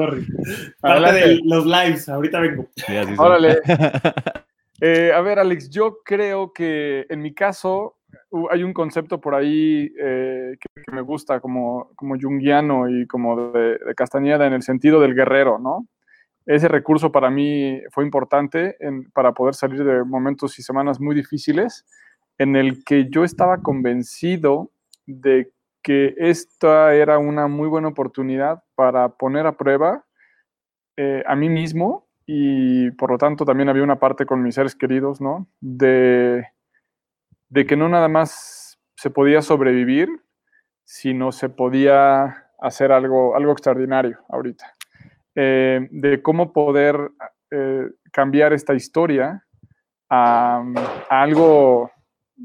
Parte 0.79 1.13
de 1.13 1.41
los 1.43 1.65
lives, 1.65 2.07
ahorita 2.07 2.39
vengo. 2.39 2.69
Órale. 3.17 3.59
Eh, 4.81 5.13
a 5.15 5.21
ver, 5.21 5.39
Alex, 5.39 5.69
yo 5.69 5.99
creo 6.03 6.51
que 6.51 7.05
en 7.09 7.21
mi 7.21 7.33
caso 7.33 7.95
hay 8.49 8.63
un 8.63 8.73
concepto 8.73 9.21
por 9.21 9.35
ahí 9.35 9.91
eh, 9.99 10.57
que, 10.59 10.91
me 10.91 11.01
gusta 11.01 11.39
como, 11.39 11.91
como 11.95 12.15
junguiano 12.19 12.89
y 12.89 13.07
como 13.07 13.51
de, 13.51 13.77
Castañeda 13.95 14.47
en 14.47 14.53
el 14.53 14.61
sentido 14.61 14.99
del 14.99 15.15
guerrero, 15.15 15.59
¿no? 15.59 15.87
Ese 16.45 16.67
recurso 16.67 17.11
para 17.11 17.31
mí 17.31 17.81
fue 17.91 18.03
importante 18.03 18.77
para 19.13 19.33
poder 19.33 19.55
salir 19.55 19.83
de 19.83 20.03
momentos 20.03 20.59
y 20.59 20.63
semanas 20.63 20.99
muy 20.99 21.15
difíciles 21.15 21.85
en 22.37 22.55
el 22.55 22.83
que 22.83 23.09
yo 23.09 23.23
estaba 23.23 23.61
convencido 23.63 24.69
de 25.07 25.51
que 25.81 26.13
esta 26.17 26.93
era 26.93 27.17
una 27.17 27.47
muy 27.47 27.67
buena 27.67 27.87
oportunidad 27.87 28.63
para 28.75 29.09
poner 29.09 29.47
a 29.47 29.57
prueba 29.57 30.05
eh, 30.97 31.23
a 31.25 31.35
mí 31.35 31.49
mismo 31.49 32.07
y 32.25 32.91
por 32.91 33.11
lo 33.11 33.17
tanto 33.17 33.45
también 33.45 33.69
había 33.69 33.83
una 33.83 33.99
parte 33.99 34.25
con 34.25 34.41
mis 34.41 34.55
seres 34.55 34.75
queridos, 34.75 35.21
¿no? 35.21 35.47
De 35.61 36.47
de 37.49 37.65
que 37.65 37.75
no 37.75 37.89
nada 37.89 38.07
más 38.07 38.79
se 38.95 39.09
podía 39.09 39.41
sobrevivir, 39.41 40.09
sino 40.83 41.31
se 41.31 41.49
podía 41.49 42.45
hacer 42.59 42.91
algo, 42.91 43.35
algo 43.35 43.51
extraordinario 43.51 44.19
ahorita. 44.29 44.73
Eh, 45.35 45.87
de 45.91 46.21
cómo 46.21 46.53
poder 46.53 47.11
eh, 47.51 47.89
cambiar 48.11 48.53
esta 48.53 48.73
historia 48.73 49.45
a, 50.09 50.63
algo, 51.09 51.91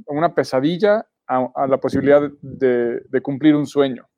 una 0.06 0.34
pesadilla, 0.34 1.06
a, 1.28 1.66
la 1.68 1.78
posibilidad 1.78 2.28
de, 2.42 3.20
cumplir 3.22 3.54
un 3.54 3.66
sueño. 3.66 4.08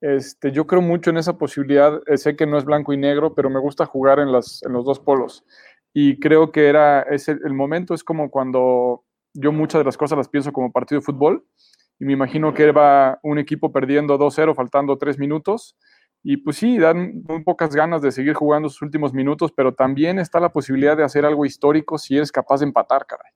Este, 0.00 0.50
yo 0.50 0.66
creo 0.66 0.82
mucho 0.82 1.10
en 1.10 1.16
esa 1.16 1.38
posibilidad, 1.38 2.02
eh, 2.06 2.18
sé 2.18 2.36
que 2.36 2.46
no 2.46 2.58
es 2.58 2.64
blanco 2.64 2.92
y 2.92 2.98
negro, 2.98 3.34
pero 3.34 3.48
me 3.48 3.60
gusta 3.60 3.86
jugar 3.86 4.18
en, 4.18 4.32
las, 4.32 4.62
en 4.62 4.72
los 4.72 4.84
dos 4.84 5.00
polos. 5.00 5.44
Y 5.94 6.18
creo 6.20 6.52
que 6.52 6.68
era 6.68 7.02
ese, 7.02 7.32
el 7.32 7.54
momento, 7.54 7.94
es 7.94 8.04
como 8.04 8.30
cuando 8.30 9.04
yo 9.34 9.52
muchas 9.52 9.80
de 9.80 9.84
las 9.84 9.96
cosas 9.96 10.18
las 10.18 10.28
pienso 10.28 10.52
como 10.52 10.72
partido 10.72 11.00
de 11.00 11.04
fútbol 11.04 11.46
y 11.98 12.04
me 12.04 12.12
imagino 12.12 12.52
que 12.52 12.72
va 12.72 13.18
un 13.22 13.38
equipo 13.38 13.72
perdiendo 13.72 14.18
2-0, 14.18 14.54
faltando 14.54 14.98
3 14.98 15.18
minutos. 15.18 15.76
Y 16.24 16.36
pues 16.36 16.56
sí, 16.56 16.78
dan 16.78 17.22
muy 17.28 17.42
pocas 17.42 17.74
ganas 17.74 18.00
de 18.02 18.12
seguir 18.12 18.34
jugando 18.34 18.68
sus 18.68 18.82
últimos 18.82 19.12
minutos, 19.12 19.52
pero 19.52 19.74
también 19.74 20.18
está 20.18 20.38
la 20.38 20.52
posibilidad 20.52 20.96
de 20.96 21.02
hacer 21.02 21.24
algo 21.24 21.44
histórico 21.44 21.98
si 21.98 22.16
eres 22.16 22.30
capaz 22.30 22.60
de 22.60 22.66
empatar, 22.66 23.06
caray. 23.06 23.32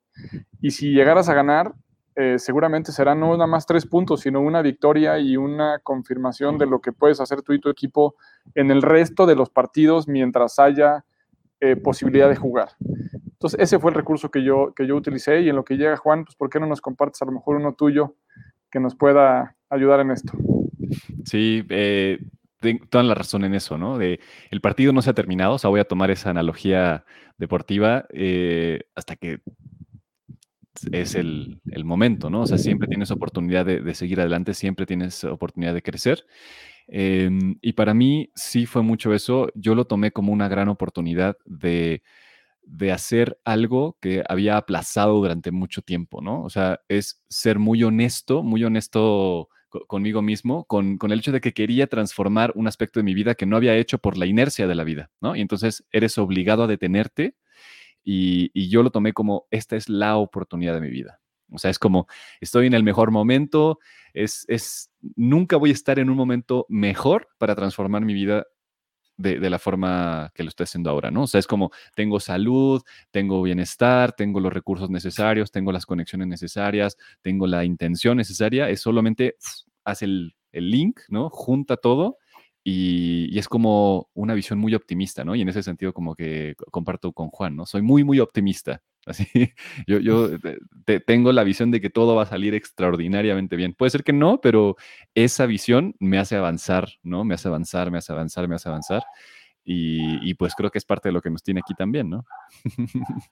Y 0.61 0.71
si 0.71 0.93
llegaras 0.93 1.29
a 1.29 1.35
ganar, 1.35 1.75
eh, 2.15 2.39
seguramente 2.39 2.93
serán 2.93 3.21
no 3.21 3.33
nada 3.33 3.47
más 3.47 3.67
tres 3.67 3.87
puntos, 3.87 4.21
sino 4.21 4.41
una 4.41 4.63
victoria 4.63 5.19
y 5.19 5.37
una 5.37 5.81
confirmación 5.81 6.59
de 6.59 6.67
lo 6.67 6.81
que 6.81 6.93
puedes 6.93 7.21
hacer 7.21 7.43
tú 7.43 7.53
y 7.53 7.61
tu 7.61 7.69
equipo 7.69 8.15
en 8.55 8.71
el 8.71 8.83
resto 8.83 9.27
de 9.27 9.37
los 9.37 9.51
partidos 9.51 10.09
mientras 10.09 10.59
haya 10.59 11.05
eh, 11.61 11.77
posibilidad 11.77 12.29
de 12.29 12.37
jugar. 12.37 12.71
Entonces, 13.37 13.61
ese 13.61 13.79
fue 13.79 13.91
el 13.91 13.97
recurso 13.97 14.31
que 14.31 14.43
yo, 14.43 14.73
que 14.75 14.87
yo 14.87 14.97
utilicé 14.97 15.43
y 15.43 15.51
en 15.51 15.57
lo 15.57 15.65
que 15.65 15.77
llega 15.77 15.99
Juan, 15.99 16.25
pues, 16.25 16.35
¿por 16.37 16.49
qué 16.49 16.59
no 16.59 16.67
nos 16.67 16.81
compartes 16.81 17.21
a 17.21 17.27
lo 17.27 17.33
mejor 17.33 17.57
uno 17.57 17.75
tuyo 17.75 18.17
que 18.71 18.81
nos 18.81 18.95
pueda 18.95 19.57
ayudar 19.69 20.01
en 20.01 20.11
esto? 20.11 20.33
Sí, 21.27 21.63
eh, 21.69 22.19
tengo 22.61 22.87
toda 22.87 23.05
la 23.05 23.15
razón 23.15 23.45
en 23.45 23.55
eso, 23.55 23.77
¿no? 23.77 23.99
De, 23.99 24.21
el 24.51 24.63
partido 24.63 24.95
no 24.95 25.03
se 25.03 25.11
ha 25.11 25.15
terminado, 25.15 25.55
o 25.55 25.59
sea, 25.59 25.69
voy 25.69 25.81
a 25.81 25.85
tomar 25.85 26.11
esa 26.11 26.31
analogía 26.31 27.05
deportiva 27.37 28.07
eh, 28.09 28.85
hasta 28.95 29.17
que 29.17 29.41
es 30.91 31.15
el, 31.15 31.61
momento, 31.85 32.31
¿no? 32.31 32.41
O 32.41 32.47
sea, 32.47 32.57
siempre 32.57 32.89
tienes 32.89 33.11
oportunidad 33.11 33.67
de, 33.67 33.81
de, 33.81 33.95
seguir 33.95 34.19
adelante, 34.19 34.55
siempre 34.55 34.87
tienes 34.87 35.25
oportunidad 35.25 35.75
de 35.75 35.83
crecer. 35.83 36.25
Em, 36.89 37.57
y 37.61 37.73
para 37.73 37.95
mí 37.95 38.31
sí 38.35 38.67
fue 38.67 38.83
mucho 38.83 39.13
eso. 39.13 39.49
Yo 39.55 39.75
lo 39.75 39.87
tomé 39.87 40.13
como 40.13 40.33
una 40.33 40.49
gran 40.49 40.69
oportunidad 40.69 41.37
de 41.45 42.03
de 42.67 42.93
hacer 42.93 43.39
algo 43.45 43.97
que 44.01 44.25
había 44.29 44.57
aplazado 44.57 45.15
durante 45.15 45.53
mucho 45.53 45.83
tiempo, 45.83 46.21
¿no? 46.21 46.43
O 46.43 46.51
sea, 46.51 46.81
es 46.89 47.23
ser 47.29 47.59
muy 47.59 47.83
honesto, 47.85 48.43
muy 48.43 48.65
honesto 48.65 49.49
conmigo 49.87 50.21
mismo, 50.21 50.65
con, 50.65 50.99
el 51.01 51.19
hecho 51.19 51.33
de 51.33 51.41
que 51.41 51.53
quería 51.53 51.87
transformar 51.87 52.53
un 52.55 52.67
aspecto 52.67 52.99
de 52.99 53.05
mi 53.05 53.15
vida 53.15 53.35
que 53.35 53.47
no 53.47 53.57
había 53.57 53.77
hecho 53.77 53.99
por 53.99 54.17
la 54.17 54.27
inercia 54.27 54.67
de 54.67 54.75
la 54.75 54.85
vida, 54.85 55.11
¿no? 55.21 55.37
Y 55.37 55.41
entonces 55.41 55.85
eres 55.93 56.19
obligado 56.19 56.65
a 56.65 56.67
detenerte 56.67 57.37
y, 58.03 58.69
yo 58.69 58.83
lo 58.83 58.91
tomé 58.91 59.13
como, 59.13 59.47
esta 59.51 59.77
es 59.77 59.89
la 59.89 60.17
oportunidad 60.17 60.75
de 60.75 60.81
mi 60.81 60.91
vida. 60.91 61.21
O 61.51 61.59
sea, 61.59 61.71
es 61.71 61.79
como, 61.79 62.09
estoy 62.41 62.67
en 62.67 62.75
el 62.75 62.83
mejor 62.83 63.13
momento, 63.13 63.79
es, 64.13 64.45
es, 64.49 64.91
nunca 65.15 65.57
voy 65.57 65.71
a 65.71 65.75
estar 65.75 65.99
en 65.99 66.11
un 66.11 66.17
momento 66.17 66.67
mejor 66.69 67.29
para 67.39 67.55
transformar 67.55 68.05
mi 68.05 68.15
vida 68.15 68.47
de, 69.17 69.51
la 69.51 69.59
forma 69.59 70.31
que 70.35 70.43
lo 70.43 70.49
estoy 70.49 70.65
haciendo 70.65 70.91
ahora, 70.91 71.11
¿no? 71.11 71.23
O 71.23 71.27
sea, 71.27 71.39
es 71.39 71.47
como 71.47 71.71
tengo 71.95 72.21
salud, 72.21 72.83
tengo 73.11 73.43
bienestar, 73.43 74.13
tengo 74.13 74.41
los 74.41 74.53
recursos 74.53 74.91
necesarios, 74.91 75.51
tengo 75.51 75.73
las 75.73 75.87
conexiones 75.87 76.29
necesarias, 76.29 76.97
tengo 77.23 77.47
la 77.47 77.65
intención 77.65 78.17
necesaria, 78.17 78.69
es 78.69 78.81
solamente 78.81 79.37
hace 79.85 80.05
el, 80.07 80.35
link, 80.53 81.01
¿no? 81.11 81.29
Junta 81.29 81.77
todo 81.77 82.17
y, 82.69 83.29
y, 83.35 83.39
es 83.39 83.49
como 83.49 84.11
una 84.15 84.35
visión 84.35 84.59
muy 84.59 84.75
optimista, 84.75 85.25
¿no? 85.25 85.35
Y 85.35 85.43
en 85.43 85.49
ese 85.49 85.63
sentido 85.63 85.93
como 85.93 86.15
que 86.15 86.55
comparto 86.71 87.13
con 87.13 87.29
Juan, 87.29 87.57
¿no? 87.57 87.67
Soy 87.67 87.83
muy, 87.83 88.05
muy 88.05 88.21
optimista 88.21 88.83
Así, 89.07 89.53
yo, 89.87 90.01
yo 90.01 90.31
tengo 91.07 91.31
la 91.31 91.45
visión 91.45 91.71
de 91.71 91.81
que 91.81 91.91
todo 91.91 92.17
va 92.17 92.25
a 92.25 92.27
salir 92.27 92.55
extraordinariamente 92.55 93.55
bien. 93.55 93.73
Puede 93.73 93.91
ser 93.91 94.03
que 94.03 94.13
no, 94.13 94.41
pero 94.41 94.75
esa 95.15 95.47
visión 95.47 95.95
me 96.01 96.19
hace 96.19 96.35
avanzar, 96.35 96.89
¿no? 97.05 97.25
Me 97.25 97.35
hace 97.35 97.47
avanzar, 97.47 97.93
me 97.93 97.99
hace 97.99 98.13
avanzar, 98.13 98.49
me 98.49 98.57
hace 98.57 98.69
avanzar. 98.69 99.05
Y, 99.65 100.35
pues 100.35 100.55
creo 100.57 100.71
que 100.71 100.79
es 100.79 100.85
parte 100.85 101.09
de 101.09 101.13
lo 101.13 101.23
que 101.23 101.31
nos 101.31 101.43
tiene 101.43 101.61
aquí 101.61 101.75
también, 101.75 102.11
¿no? 102.11 102.25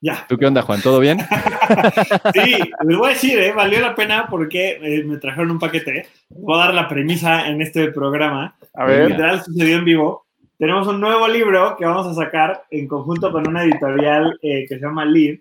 Ya. 0.00 0.26
¿Tú 0.28 0.36
qué 0.36 0.46
onda, 0.46 0.62
Juan? 0.62 0.82
¿Todo 0.82 1.00
bien? 1.00 1.18
sí, 2.34 2.54
les 2.86 2.96
voy 2.96 3.06
a 3.06 3.12
decir, 3.12 3.38
¿eh? 3.38 3.52
valió 3.52 3.80
la 3.80 3.94
pena 3.94 4.26
porque 4.28 4.78
eh, 4.82 5.04
me 5.04 5.16
trajeron 5.16 5.52
un 5.52 5.58
paquete. 5.58 6.06
Voy 6.28 6.54
a 6.60 6.66
dar 6.66 6.74
la 6.74 6.88
premisa 6.88 7.48
en 7.48 7.62
este 7.62 7.90
programa. 7.92 8.56
A 8.74 8.84
ver. 8.84 9.10
Literal 9.10 9.42
sucedió 9.42 9.76
en 9.78 9.84
vivo. 9.84 10.26
tenemos 10.58 10.86
un 10.86 11.00
nuevo 11.00 11.26
libro 11.28 11.76
que 11.76 11.86
vamos 11.86 12.06
a 12.06 12.14
sacar 12.14 12.64
en 12.70 12.86
conjunto 12.86 13.32
con 13.32 13.48
una 13.48 13.64
editorial 13.64 14.38
eh, 14.42 14.66
que 14.68 14.76
se 14.76 14.80
llama 14.80 15.04
Lead 15.04 15.38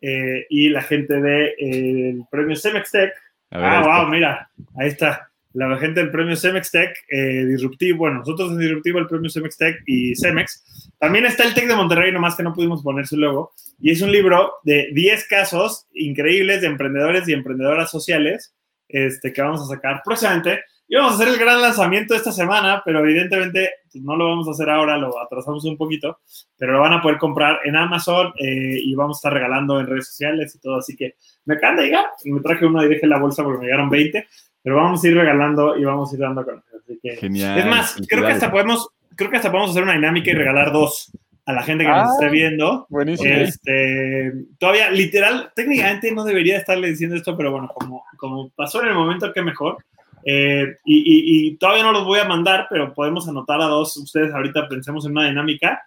eh, 0.00 0.46
y 0.50 0.68
la 0.68 0.82
gente 0.82 1.14
del 1.14 1.22
de, 1.22 1.54
eh, 1.58 2.18
premio 2.30 2.54
Semextech. 2.54 3.12
Ah, 3.50 3.82
wow, 4.02 4.08
mira, 4.08 4.48
ahí 4.76 4.88
está. 4.88 5.30
La 5.56 5.78
gente 5.78 6.00
del 6.00 6.10
premio 6.10 6.36
Semextech, 6.36 6.94
Disruptivo, 7.08 7.98
bueno, 7.98 8.18
nosotros 8.18 8.52
en 8.52 8.58
Disruptivo, 8.58 8.98
el 8.98 9.06
premio 9.06 9.30
Semextech 9.30 9.82
y 9.86 10.14
Cemex. 10.14 10.92
También 10.98 11.24
está 11.24 11.44
el 11.44 11.54
Tech 11.54 11.66
de 11.66 11.74
Monterrey, 11.74 12.12
nomás 12.12 12.36
que 12.36 12.42
no 12.42 12.52
pudimos 12.52 12.82
poner 12.82 13.06
su 13.06 13.16
logo. 13.16 13.52
Y 13.80 13.90
es 13.90 14.02
un 14.02 14.12
libro 14.12 14.56
de 14.64 14.90
10 14.92 15.26
casos 15.28 15.86
increíbles 15.94 16.60
de 16.60 16.66
emprendedores 16.66 17.26
y 17.26 17.32
emprendedoras 17.32 17.90
sociales 17.90 18.54
este, 18.88 19.32
que 19.32 19.42
vamos 19.42 19.62
a 19.62 19.74
sacar 19.74 20.02
próximamente 20.04 20.60
íbamos 20.88 21.12
a 21.12 21.14
hacer 21.16 21.28
el 21.28 21.38
gran 21.38 21.60
lanzamiento 21.60 22.14
esta 22.14 22.32
semana, 22.32 22.82
pero 22.84 23.00
evidentemente 23.00 23.70
pues, 23.90 24.02
no 24.04 24.16
lo 24.16 24.28
vamos 24.28 24.48
a 24.48 24.52
hacer 24.52 24.70
ahora, 24.70 24.96
lo 24.96 25.20
atrasamos 25.20 25.64
un 25.64 25.76
poquito, 25.76 26.20
pero 26.56 26.72
lo 26.72 26.80
van 26.80 26.94
a 26.94 27.02
poder 27.02 27.18
comprar 27.18 27.60
en 27.64 27.76
Amazon 27.76 28.32
eh, 28.38 28.78
y 28.82 28.94
vamos 28.94 29.16
a 29.16 29.18
estar 29.18 29.32
regalando 29.32 29.80
en 29.80 29.86
redes 29.86 30.08
sociales 30.08 30.54
y 30.54 30.60
todo. 30.60 30.76
Así 30.76 30.96
que 30.96 31.16
me 31.44 31.54
acaban 31.54 31.76
de 31.76 31.84
llegar, 31.84 32.06
me 32.24 32.40
traje 32.40 32.66
uno 32.66 32.84
y 32.84 32.88
dejé 32.88 33.06
la 33.06 33.18
bolsa 33.18 33.42
porque 33.42 33.60
me 33.60 33.64
llegaron 33.66 33.90
20, 33.90 34.26
pero 34.66 34.78
vamos 34.78 35.04
a 35.04 35.06
ir 35.06 35.14
regalando 35.14 35.78
y 35.78 35.84
vamos 35.84 36.10
a 36.10 36.16
ir 36.16 36.20
dando 36.20 36.44
con 36.44 36.60
Así 36.76 36.98
que, 37.00 37.14
Genial. 37.18 37.56
Es 37.56 37.66
más, 37.66 37.96
creo 38.08 38.26
que 38.26 38.32
hasta 38.32 38.50
podemos, 38.50 38.88
creo 39.14 39.30
que 39.30 39.36
hasta 39.36 39.52
podemos 39.52 39.70
hacer 39.70 39.84
una 39.84 39.92
dinámica 39.92 40.32
y 40.32 40.34
regalar 40.34 40.72
dos 40.72 41.12
a 41.44 41.52
la 41.52 41.62
gente 41.62 41.84
que 41.84 41.90
nos 41.90 42.14
esté 42.14 42.26
ah, 42.26 42.30
viendo. 42.30 42.86
Buenísimo. 42.88 43.32
Este, 43.32 44.32
todavía, 44.58 44.90
literal, 44.90 45.52
técnicamente 45.54 46.10
no 46.10 46.24
debería 46.24 46.58
estarle 46.58 46.88
diciendo 46.88 47.14
esto, 47.14 47.36
pero 47.36 47.52
bueno, 47.52 47.68
como, 47.72 48.02
como 48.16 48.50
pasó 48.56 48.82
en 48.82 48.88
el 48.88 48.94
momento, 48.94 49.32
que 49.32 49.40
mejor. 49.40 49.76
Eh, 50.24 50.78
y, 50.84 51.56
todavía 51.58 51.84
no 51.84 51.92
los 51.92 52.04
voy 52.04 52.18
a 52.18 52.24
mandar, 52.24 52.66
pero 52.68 52.92
podemos 52.92 53.28
anotar 53.28 53.60
a 53.60 53.66
dos. 53.66 53.96
Ustedes 53.96 54.34
ahorita 54.34 54.66
pensemos 54.68 55.06
en 55.06 55.12
una 55.12 55.28
dinámica. 55.28 55.80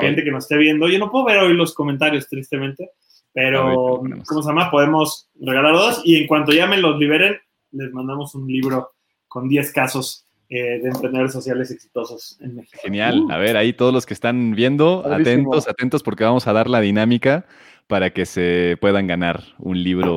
gente 0.00 0.24
que 0.24 0.32
nos 0.32 0.42
esté 0.42 0.56
viendo. 0.56 0.88
Yo 0.88 0.98
no 0.98 1.08
puedo 1.08 1.26
ver 1.26 1.38
hoy 1.38 1.54
los 1.54 1.72
comentarios, 1.72 2.28
tristemente. 2.28 2.90
Pero, 3.32 4.02
¿cómo 4.26 4.42
se 4.42 4.48
llama? 4.48 4.72
Podemos 4.72 5.28
regalar 5.40 5.74
dos. 5.74 6.02
Y 6.04 6.16
en 6.16 6.26
cuanto 6.26 6.50
ya 6.50 6.66
me 6.66 6.78
los 6.78 6.98
liberen, 6.98 7.38
les 7.74 7.92
mandamos 7.92 8.34
un 8.34 8.46
libro 8.46 8.90
con 9.28 9.48
10 9.48 9.72
casos 9.72 10.26
eh, 10.48 10.80
de 10.80 10.88
emprendedores 10.88 11.32
sociales 11.32 11.70
exitosos 11.70 12.38
en 12.40 12.56
México. 12.56 12.78
Genial. 12.82 13.20
Uh. 13.20 13.32
A 13.32 13.38
ver, 13.38 13.56
ahí 13.56 13.72
todos 13.72 13.92
los 13.92 14.06
que 14.06 14.14
están 14.14 14.54
viendo, 14.54 15.04
atentos, 15.06 15.68
atentos, 15.68 16.02
porque 16.02 16.24
vamos 16.24 16.46
a 16.46 16.52
dar 16.52 16.68
la 16.68 16.80
dinámica 16.80 17.46
para 17.86 18.10
que 18.10 18.26
se 18.26 18.76
puedan 18.80 19.06
ganar 19.06 19.42
un 19.58 19.82
libro 19.82 20.14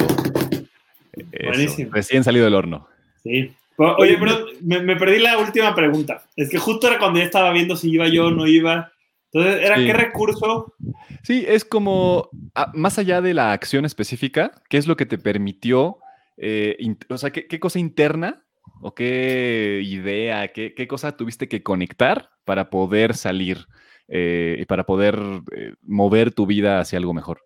recién 1.91 2.23
salido 2.23 2.45
del 2.45 2.55
horno. 2.55 2.87
Sí. 3.23 3.51
Oye, 3.77 4.17
pero 4.19 4.47
me, 4.61 4.95
perdí 4.95 5.19
la 5.19 5.37
última 5.37 5.75
pregunta. 5.75 6.23
Es 6.35 6.49
que 6.49 6.57
justo 6.57 6.87
era 6.87 6.97
cuando 6.97 7.19
ya 7.19 7.25
estaba 7.25 7.51
viendo 7.51 7.75
si 7.75 7.91
iba 7.91 8.07
yo 8.07 8.27
o 8.27 8.31
no 8.31 8.47
iba. 8.47 8.91
Entonces, 9.31 9.63
¿era 9.63 9.75
qué 9.75 9.93
recurso? 9.93 10.73
Sí, 11.21 11.45
es 11.47 11.63
como, 11.63 12.29
más 12.73 12.97
allá 12.97 13.21
de 13.21 13.33
la 13.33 13.51
acción 13.51 13.85
específica, 13.85 14.51
¿qué 14.69 14.77
es 14.77 14.87
lo 14.87 14.95
que 14.95 15.05
te 15.05 15.17
permitió, 15.17 15.99
eh, 16.37 16.77
o 17.09 17.17
sea, 17.17 17.31
¿qué, 17.31 17.59
cosa 17.59 17.79
interna 17.79 18.45
o 18.81 18.93
qué 18.93 19.81
idea, 19.83 20.47
qué, 20.49 20.87
cosa 20.87 21.17
tuviste 21.17 21.47
que 21.47 21.63
conectar 21.63 22.29
para 22.45 22.69
poder 22.69 23.15
salir 23.15 23.67
eh, 24.07 24.57
y 24.59 24.65
para 24.65 24.85
poder 24.85 25.19
eh, 25.55 25.73
mover 25.81 26.31
tu 26.31 26.45
vida 26.45 26.79
hacia 26.79 26.99
algo 26.99 27.13
mejor? 27.13 27.41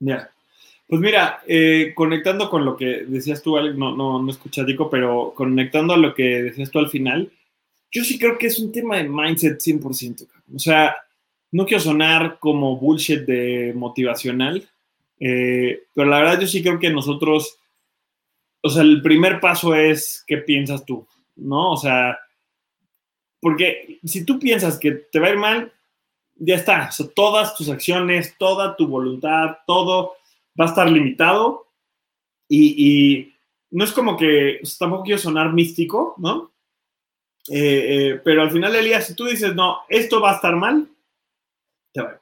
Ya. 0.00 0.30
Pues 0.92 1.00
mira, 1.00 1.40
eh, 1.46 1.92
conectando 1.94 2.50
con 2.50 2.66
lo 2.66 2.76
que 2.76 3.04
decías 3.06 3.42
tú, 3.42 3.56
Alex, 3.56 3.78
no, 3.78 3.96
no, 3.96 4.22
no 4.22 4.30
escuchadico, 4.30 4.90
pero 4.90 5.32
conectando 5.34 5.94
a 5.94 5.96
lo 5.96 6.14
que 6.14 6.42
decías 6.42 6.70
tú 6.70 6.80
al 6.80 6.90
final, 6.90 7.30
yo 7.90 8.04
sí 8.04 8.18
creo 8.18 8.36
que 8.36 8.48
es 8.48 8.58
un 8.58 8.72
tema 8.72 8.98
de 8.98 9.08
mindset 9.08 9.58
100%. 9.58 10.26
O 10.54 10.58
sea, 10.58 10.94
no 11.50 11.66
quiero 11.66 11.82
sonar 11.82 12.38
como 12.40 12.76
bullshit 12.76 13.20
de 13.20 13.72
motivacional, 13.74 14.68
eh, 15.20 15.84
pero 15.94 16.08
la 16.08 16.18
verdad 16.18 16.40
yo 16.40 16.46
sí 16.46 16.62
creo 16.62 16.78
que 16.78 16.90
nosotros, 16.90 17.58
o 18.62 18.70
sea, 18.70 18.82
el 18.82 19.02
primer 19.02 19.40
paso 19.40 19.74
es 19.74 20.24
qué 20.26 20.38
piensas 20.38 20.84
tú, 20.86 21.06
¿no? 21.36 21.72
O 21.72 21.76
sea, 21.76 22.18
porque 23.40 23.98
si 24.04 24.24
tú 24.24 24.38
piensas 24.38 24.78
que 24.78 24.92
te 24.92 25.18
va 25.18 25.26
a 25.26 25.30
ir 25.30 25.36
mal, 25.36 25.72
ya 26.36 26.56
está. 26.56 26.88
O 26.88 26.92
sea, 26.92 27.06
todas 27.14 27.56
tus 27.56 27.68
acciones, 27.68 28.36
toda 28.38 28.76
tu 28.76 28.86
voluntad, 28.86 29.58
todo 29.66 30.14
va 30.58 30.66
a 30.66 30.68
estar 30.68 30.90
limitado 30.90 31.66
y, 32.48 33.28
no 33.70 33.84
es 33.84 33.92
como 33.92 34.18
que, 34.18 34.60
tampoco 34.78 35.04
quiero 35.04 35.18
sonar 35.18 35.54
místico, 35.54 36.14
¿no? 36.18 36.52
Eh, 37.48 38.10
eh, 38.10 38.20
pero 38.22 38.42
al 38.42 38.50
final 38.50 38.70
del 38.70 38.84
día, 38.84 39.00
si 39.00 39.14
tú 39.14 39.24
dices, 39.24 39.54
no, 39.54 39.78
esto 39.88 40.20
va 40.20 40.32
a 40.32 40.34
estar 40.34 40.54
mal, 40.54 40.86
te 41.92 42.02
va. 42.02 42.20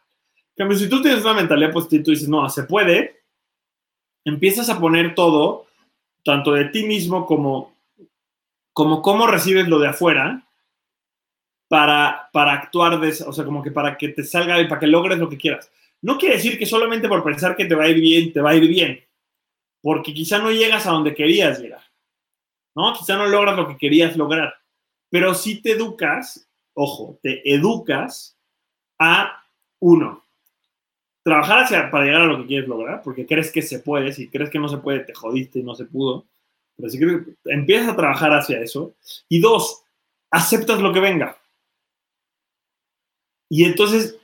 Cambio, 0.56 0.78
si 0.78 0.88
tú 0.88 1.02
tienes 1.02 1.24
una 1.24 1.34
mentalidad 1.34 1.72
positiva 1.72 2.00
y 2.00 2.04
tú 2.04 2.10
dices, 2.12 2.28
no, 2.28 2.48
se 2.48 2.62
puede, 2.62 3.22
empiezas 4.24 4.70
a 4.70 4.78
poner 4.78 5.16
todo, 5.16 5.66
tanto 6.24 6.52
de 6.52 6.66
ti 6.66 6.84
mismo 6.84 7.26
como, 7.26 7.74
como 8.72 9.02
cómo 9.02 9.26
recibes 9.26 9.68
lo 9.68 9.78
de 9.78 9.88
afuera, 9.88 10.46
para, 11.70 12.28
para 12.32 12.54
actuar, 12.54 12.98
de, 12.98 13.10
o 13.24 13.32
sea, 13.32 13.44
como 13.44 13.62
que 13.62 13.70
para 13.70 13.96
que 13.96 14.08
te 14.08 14.24
salga 14.24 14.60
y 14.60 14.66
para 14.66 14.80
que 14.80 14.88
logres 14.88 15.18
lo 15.18 15.28
que 15.28 15.38
quieras. 15.38 15.70
No 16.02 16.18
quiere 16.18 16.34
decir 16.34 16.58
que 16.58 16.66
solamente 16.66 17.08
por 17.08 17.22
pensar 17.22 17.54
que 17.54 17.64
te 17.64 17.76
va 17.76 17.84
a 17.84 17.88
ir 17.88 18.00
bien, 18.00 18.32
te 18.32 18.40
va 18.40 18.50
a 18.50 18.56
ir 18.56 18.66
bien, 18.66 19.00
porque 19.80 20.12
quizá 20.12 20.38
no 20.38 20.50
llegas 20.50 20.86
a 20.86 20.90
donde 20.90 21.14
querías 21.14 21.60
llegar, 21.60 21.84
¿no? 22.74 22.92
Quizá 22.92 23.16
no 23.16 23.26
logras 23.26 23.56
lo 23.56 23.68
que 23.68 23.76
querías 23.76 24.16
lograr, 24.16 24.52
pero 25.10 25.32
si 25.32 25.62
te 25.62 25.72
educas, 25.72 26.50
ojo, 26.74 27.20
te 27.22 27.48
educas 27.54 28.36
a 28.98 29.44
uno, 29.78 30.24
trabajar 31.22 31.64
hacia, 31.64 31.90
para 31.90 32.04
llegar 32.04 32.22
a 32.22 32.26
lo 32.26 32.38
que 32.38 32.46
quieres 32.46 32.68
lograr, 32.68 33.02
porque 33.02 33.26
crees 33.26 33.50
que 33.50 33.62
se 33.62 33.80
puede, 33.80 34.12
si 34.12 34.28
crees 34.28 34.50
que 34.50 34.58
no 34.58 34.68
se 34.68 34.78
puede, 34.78 35.00
te 35.00 35.14
jodiste 35.14 35.58
y 35.58 35.62
no 35.62 35.74
se 35.74 35.84
pudo, 35.84 36.26
pero 36.76 36.88
si 36.88 36.98
empiezas 37.46 37.90
a 37.90 37.96
trabajar 37.96 38.32
hacia 38.32 38.60
eso, 38.60 38.94
y 39.28 39.40
dos, 39.40 39.82
aceptas 40.30 40.80
lo 40.80 40.92
que 40.92 41.00
venga. 41.00 41.36
Y 43.48 43.64
entonces 43.64 44.20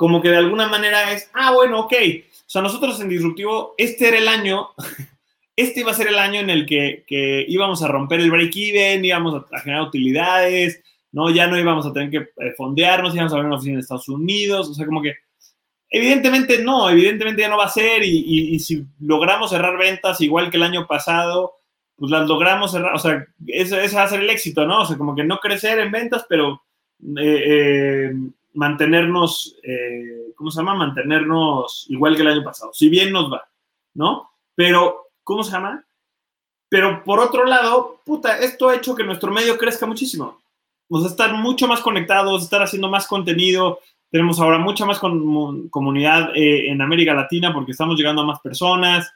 como 0.00 0.22
que 0.22 0.30
de 0.30 0.38
alguna 0.38 0.66
manera 0.66 1.12
es, 1.12 1.28
ah, 1.34 1.52
bueno, 1.52 1.80
ok. 1.80 1.92
O 1.92 2.42
sea, 2.46 2.62
nosotros 2.62 2.98
en 3.02 3.10
Disruptivo, 3.10 3.74
este 3.76 4.08
era 4.08 4.16
el 4.16 4.28
año, 4.28 4.70
este 5.56 5.80
iba 5.80 5.90
a 5.90 5.94
ser 5.94 6.06
el 6.06 6.18
año 6.18 6.40
en 6.40 6.48
el 6.48 6.64
que, 6.64 7.04
íbamos 7.46 7.82
a 7.82 7.88
romper 7.88 8.20
el 8.20 8.30
break-even, 8.30 9.04
íbamos 9.04 9.44
a, 9.52 9.58
generar 9.58 9.82
utilidades, 9.82 10.82
¿no? 11.12 11.28
Ya 11.28 11.48
no 11.48 11.58
íbamos 11.58 11.84
a 11.84 11.92
tener 11.92 12.08
que 12.08 12.16
eh, 12.16 12.54
fondearnos, 12.56 13.14
íbamos 13.14 13.34
a 13.34 13.36
ver 13.36 13.44
una 13.44 13.56
oficina 13.56 13.74
en 13.74 13.80
Estados 13.80 14.08
Unidos, 14.08 14.70
o 14.70 14.72
sea, 14.72 14.86
como 14.86 15.02
que, 15.02 15.16
evidentemente 15.90 16.62
no, 16.62 16.88
evidentemente 16.88 17.42
ya 17.42 17.48
no 17.48 17.58
va 17.58 17.64
a 17.64 17.70
ser, 17.70 18.02
y, 18.04 18.58
si 18.60 18.84
logramos 19.00 19.50
cerrar 19.50 19.76
ventas 19.76 20.20
igual 20.20 20.50
que 20.50 20.56
el 20.56 20.62
año 20.62 20.86
pasado, 20.86 21.56
pues 21.96 22.10
las 22.10 22.26
logramos 22.26 22.72
cerrar, 22.72 22.94
o 22.94 22.98
sea, 22.98 23.26
ese, 23.46 23.94
va 23.94 24.02
a 24.04 24.08
ser 24.08 24.20
el 24.20 24.30
éxito, 24.30 24.66
¿no? 24.66 24.82
O 24.82 24.86
sea, 24.86 24.96
como 24.96 25.14
que 25.14 25.24
no 25.24 25.38
crecer 25.38 25.78
en 25.78 25.92
ventas, 25.92 26.24
pero... 26.28 26.62
Eh, 27.16 27.44
eh, 27.46 28.12
mantenernos, 28.54 29.56
eh, 29.62 30.32
¿cómo 30.36 30.50
se 30.50 30.58
llama? 30.58 30.74
Mantenernos 30.74 31.86
igual 31.88 32.16
que 32.16 32.22
el 32.22 32.28
año 32.28 32.44
pasado, 32.44 32.72
si 32.72 32.88
bien 32.88 33.12
nos 33.12 33.32
va, 33.32 33.48
¿no? 33.94 34.30
Pero, 34.54 35.10
¿cómo 35.22 35.44
se 35.44 35.52
llama? 35.52 35.84
Pero 36.68 37.02
por 37.04 37.18
otro 37.18 37.44
lado, 37.44 38.00
puta, 38.04 38.38
esto 38.38 38.68
ha 38.68 38.76
hecho 38.76 38.94
que 38.94 39.04
nuestro 39.04 39.32
medio 39.32 39.58
crezca 39.58 39.86
muchísimo. 39.86 40.40
Vamos 40.88 41.06
a 41.06 41.10
estar 41.10 41.32
mucho 41.34 41.66
más 41.66 41.80
conectados, 41.80 42.42
estar 42.42 42.62
haciendo 42.62 42.88
más 42.88 43.06
contenido. 43.06 43.80
Tenemos 44.10 44.40
ahora 44.40 44.58
mucha 44.58 44.84
más 44.84 44.98
comunidad 44.98 46.30
eh, 46.34 46.70
en 46.70 46.82
América 46.82 47.14
Latina 47.14 47.52
porque 47.52 47.72
estamos 47.72 47.96
llegando 47.96 48.22
a 48.22 48.26
más 48.26 48.40
personas. 48.40 49.12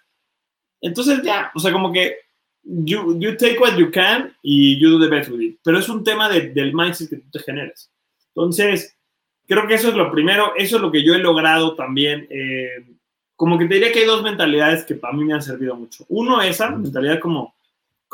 Entonces, 0.81 1.23
ya, 1.23 1.51
o 1.55 1.59
sea, 1.59 1.73
como 1.73 1.93
que 1.93 2.17
you, 2.63 3.19
you 3.19 3.37
take 3.37 3.59
what 3.59 3.77
you 3.77 3.91
can 3.91 4.33
y 4.43 4.79
you 4.79 4.91
do 4.91 5.01
the 5.01 5.09
best 5.09 5.31
with 5.31 5.41
it. 5.41 5.59
Pero 5.65 5.79
es 5.79 5.89
un 5.89 6.05
tema 6.05 6.29
del 6.29 6.75
mindset 6.75 7.11
que 7.11 7.17
tú 7.17 7.31
te 7.31 7.41
generas. 7.41 7.91
Entonces, 8.29 8.95
Creo 9.47 9.67
que 9.67 9.75
eso 9.75 9.89
es 9.89 9.95
lo 9.95 10.11
primero, 10.11 10.55
eso 10.57 10.77
es 10.77 10.83
lo 10.83 10.91
que 10.91 11.05
yo 11.05 11.15
he 11.15 11.19
logrado 11.19 11.75
también. 11.75 12.27
Eh, 12.31 12.97
como 13.37 13.59
que 13.59 13.67
te 13.67 13.75
diría 13.75 13.93
que 13.93 14.01
hay 14.01 14.07
dos 14.07 14.23
mentalidades 14.23 14.85
que 14.85 14.95
para 14.95 15.15
mí 15.15 15.25
me 15.25 15.35
han 15.35 15.43
servido 15.43 15.77
mucho. 15.77 16.05
Uno, 16.09 16.41
esa 16.41 16.71
mentalidad 16.71 17.21
como, 17.21 17.54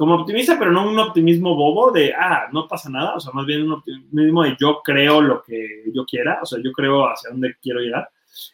como 0.01 0.15
optimista, 0.15 0.59
pero 0.59 0.73
no 0.73 0.89
un 0.89 0.99
optimismo 0.99 1.55
bobo 1.55 1.93
de, 1.93 2.15
ah, 2.15 2.49
no 2.55 2.67
pasa 2.67 2.89
nada, 2.89 3.17
o 3.17 3.21
sea, 3.21 3.35
más 3.35 3.45
bien 3.45 3.65
un 3.65 3.73
optimismo 3.75 4.45
de 4.45 4.57
yo 4.59 4.81
creo 4.83 5.21
lo 5.21 5.43
que 5.43 5.83
yo 5.93 6.07
quiera, 6.07 6.39
o 6.41 6.47
sea, 6.47 6.59
yo 6.65 6.73
creo 6.73 7.07
hacia 7.07 7.29
dónde 7.29 7.57
quiero 7.61 7.81
llegar. 7.81 8.09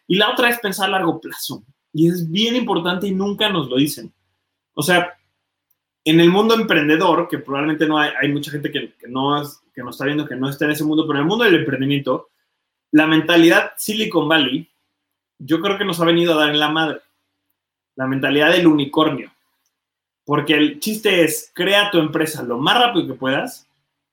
Y 0.09 0.17
la 0.17 0.33
otra 0.33 0.49
es 0.51 0.59
pensar 0.59 0.89
a 0.89 0.91
largo 0.99 1.21
plazo. 1.21 1.63
Y 1.93 2.09
es 2.09 2.29
bien 2.29 2.57
importante 2.57 3.07
y 3.07 3.13
nunca 3.15 3.49
nos 3.49 3.71
lo 3.71 3.77
dicen. 3.77 4.13
O 4.75 4.83
sea, 4.83 5.17
en 6.05 6.19
el 6.19 6.31
mundo 6.31 6.57
emprendedor, 6.57 7.29
que 7.29 7.39
probablemente 7.39 7.87
no 7.87 7.97
hay, 7.97 8.11
hay 8.21 8.33
mucha 8.33 8.51
gente 8.51 8.73
que, 8.73 8.95
que, 8.95 9.07
no 9.07 9.41
es, 9.41 9.63
que 9.73 9.85
nos 9.85 9.95
está 9.95 10.05
viendo 10.05 10.27
que 10.27 10.35
no 10.35 10.51
está 10.51 10.65
en 10.65 10.73
ese 10.73 10.83
mundo, 10.83 11.07
pero 11.07 11.21
en 11.21 11.27
el 11.27 11.29
mundo 11.29 11.45
del 11.45 11.61
emprendimiento, 11.61 12.31
la 12.91 13.07
mentalidad 13.07 13.71
Silicon 13.77 14.29
Valley, 14.29 14.69
yo 15.39 15.61
creo 15.61 15.79
que 15.79 15.85
nos 15.85 16.01
ha 16.01 16.07
venido 16.07 16.35
a 16.35 16.39
dar 16.39 16.51
en 16.51 16.59
la 16.59 16.71
madre. 16.71 17.03
La 17.95 18.09
mentalidad 18.09 18.51
del 18.51 18.67
unicornio. 18.67 19.31
Porque 20.27 20.55
el 20.55 20.81
chiste 20.81 21.23
es, 21.23 21.51
crea 21.55 21.91
tu 21.91 21.99
empresa 21.99 22.43
lo 22.43 22.59
más 22.59 22.79
rápido 22.79 23.07
que 23.07 23.15
puedas, 23.15 23.67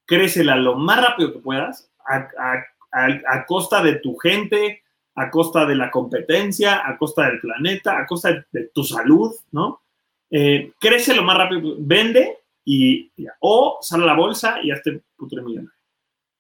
crécela 0.06 0.56
lo 0.56 0.76
más 0.76 1.02
rápido 1.02 1.34
que 1.34 1.40
puedas, 1.40 1.90
a, 2.06 3.46
costa 3.48 3.82
de 3.82 3.96
tu 3.96 4.16
gente, 4.18 4.84
a 5.16 5.32
costa 5.32 5.66
de 5.66 5.76
la 5.76 5.90
competencia, 5.90 6.88
a 6.88 6.98
costa 6.98 7.26
del 7.26 7.40
planeta, 7.40 7.98
a 7.98 8.06
costa 8.06 8.46
de, 8.52 8.66
tu 8.74 8.84
salud, 8.84 9.34
¿no? 9.52 9.82
Eh, 10.30 10.74
crece 10.80 11.16
lo 11.16 11.24
más 11.24 11.38
rápido, 11.38 11.76
vende 11.80 12.38
y, 12.64 13.12
o 13.40 13.80
sale 13.82 14.04
a 14.04 14.08
la 14.08 14.16
bolsa 14.16 14.58
y 14.62 14.70
hazte 14.70 15.02
putre 15.18 15.42
millonario, 15.42 15.80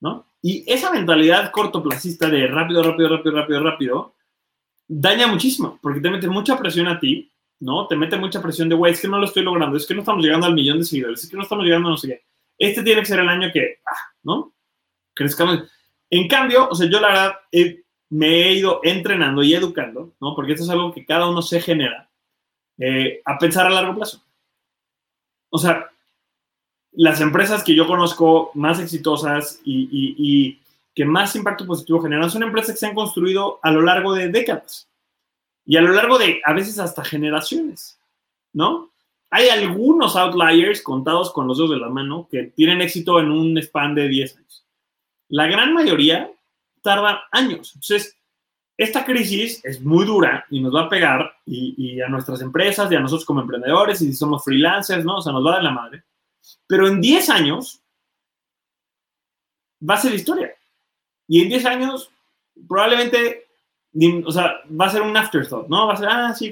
¿no? 0.02 0.28
Y 0.40 0.64
esa 0.72 0.92
mentalidad 0.92 1.50
cortoplacista 1.50 2.30
de 2.30 2.46
rápido, 2.46 2.84
rápido, 2.84 3.10
rápido, 3.10 3.36
rápido, 3.36 3.64
rápido, 3.64 4.14
daña 4.88 5.26
muchísimo, 5.26 5.80
porque 5.82 6.00
te 6.00 6.12
mete 6.12 6.28
mucha 6.28 6.60
presión 6.60 6.88
a 6.88 7.00
ti, 7.00 7.33
¿no? 7.64 7.88
Te 7.88 7.96
mete 7.96 8.18
mucha 8.18 8.42
presión 8.42 8.68
de, 8.68 8.76
güey, 8.76 8.92
es 8.92 9.02
que 9.02 9.08
no 9.08 9.18
lo 9.18 9.26
estoy 9.26 9.42
logrando, 9.42 9.78
es 9.78 9.88
que 9.88 9.94
no 9.94 10.02
estamos 10.02 10.24
llegando 10.24 10.46
al 10.46 10.54
millón 10.54 10.80
de 10.80 10.84
seguidores, 10.84 11.24
es 11.24 11.30
que 11.30 11.38
no 11.38 11.44
estamos 11.44 11.64
llegando 11.64 11.88
a 11.88 11.92
no 11.92 11.98
sé 11.98 12.10
qué. 12.10 12.24
Este 12.58 12.84
tiene 12.84 13.02
que 13.02 13.08
ser 13.08 13.20
el 13.20 13.30
año 13.30 13.52
que, 13.54 13.80
ah, 13.86 14.12
¿no? 14.24 14.54
Crezcamos. 15.14 15.64
En 16.10 16.28
cambio, 16.28 16.68
o 16.70 16.76
sea, 16.76 16.90
yo 16.90 17.00
la 17.00 17.08
verdad 17.08 17.34
me 18.10 18.28
he 18.28 18.54
ido 18.54 18.82
entrenando 18.84 19.44
y 19.44 19.54
educando, 19.54 20.14
¿no? 20.20 20.36
Porque 20.36 20.52
esto 20.52 20.66
es 20.66 20.70
algo 20.70 20.94
que 20.94 21.06
cada 21.06 21.30
uno 21.30 21.42
se 21.42 21.62
genera, 21.62 22.10
eh, 22.78 23.22
a 23.24 23.38
pensar 23.38 23.66
a 23.66 23.70
largo 23.70 23.96
plazo. 23.96 24.22
O 25.50 25.58
sea, 25.58 25.90
las 26.92 27.22
empresas 27.22 27.64
que 27.64 27.76
yo 27.76 27.88
conozco 27.88 28.52
más 28.56 28.80
exitosas 28.80 29.62
y, 29.64 30.60
que 30.96 31.06
más 31.06 31.36
impacto 31.36 31.66
positivo 31.66 32.04
generan 32.04 32.30
son 32.30 32.44
empresas 32.44 32.74
que 32.74 32.80
se 32.80 32.86
han 32.86 32.94
construido 32.94 33.60
a 33.64 33.72
lo 33.72 33.82
largo 33.82 34.14
de 34.14 34.30
décadas 34.30 34.93
y 35.66 35.78
a 35.78 35.82
lo 35.82 35.94
largo 35.94 36.18
de 36.18 36.42
a 36.46 36.54
veces 36.54 36.80
hasta 36.80 37.04
generaciones, 37.04 38.00
¿no? 38.54 38.92
Hay 39.30 39.50
algunos 39.50 40.16
outliers 40.16 40.82
contados 40.82 41.32
con 41.32 41.48
los 41.48 41.58
dedos 41.58 41.72
de 41.72 41.78
la 41.78 41.90
mano 41.90 42.28
que 42.30 42.44
tienen 42.44 42.82
éxito 42.82 43.20
en 43.20 43.32
un 43.32 43.58
span 43.58 43.96
de 43.96 44.08
10 44.08 44.38
años. 44.38 44.66
La 45.30 45.48
gran 45.48 45.74
mayoría 45.74 46.32
tarda 46.82 47.24
años. 47.32 47.72
Entonces, 47.74 48.16
esta 48.78 49.04
crisis 49.06 49.60
es 49.64 49.82
muy 49.82 50.06
dura 50.06 50.46
y 50.50 50.60
nos 50.60 50.76
va 50.76 50.82
a 50.82 50.90
pegar 50.90 51.34
y, 51.46 51.74
y, 51.78 52.02
a 52.02 52.10
nuestras 52.10 52.42
empresas 52.42 52.92
y 52.92 52.96
a 52.96 53.00
nosotros 53.00 53.26
como 53.26 53.42
emprendedores 53.42 54.02
y 54.02 54.08
si 54.08 54.14
somos 54.14 54.44
freelancers, 54.44 55.04
¿no? 55.04 55.18
O 55.18 55.22
sea, 55.22 55.34
nos 55.34 55.46
va 55.46 55.54
dar 55.54 55.64
la 55.64 55.72
madre. 55.72 56.04
Pero 56.68 56.88
en 56.88 57.02
10 57.02 57.30
años 57.30 57.82
va 59.88 59.96
a 59.96 60.02
ser 60.02 60.14
historia. 60.14 60.54
Y 61.28 61.42
en 61.42 61.50
10 61.50 61.66
años 61.66 62.12
probablemente, 62.68 63.43
o 64.26 64.32
sea, 64.32 64.56
va 64.70 64.86
a 64.86 64.90
ser 64.90 65.02
un 65.02 65.16
afterthought, 65.16 65.68
¿no? 65.68 65.88
Va 65.88 65.94
a 65.94 65.98
ser, 65.98 66.08
ah, 66.10 66.34
sí, 66.34 66.52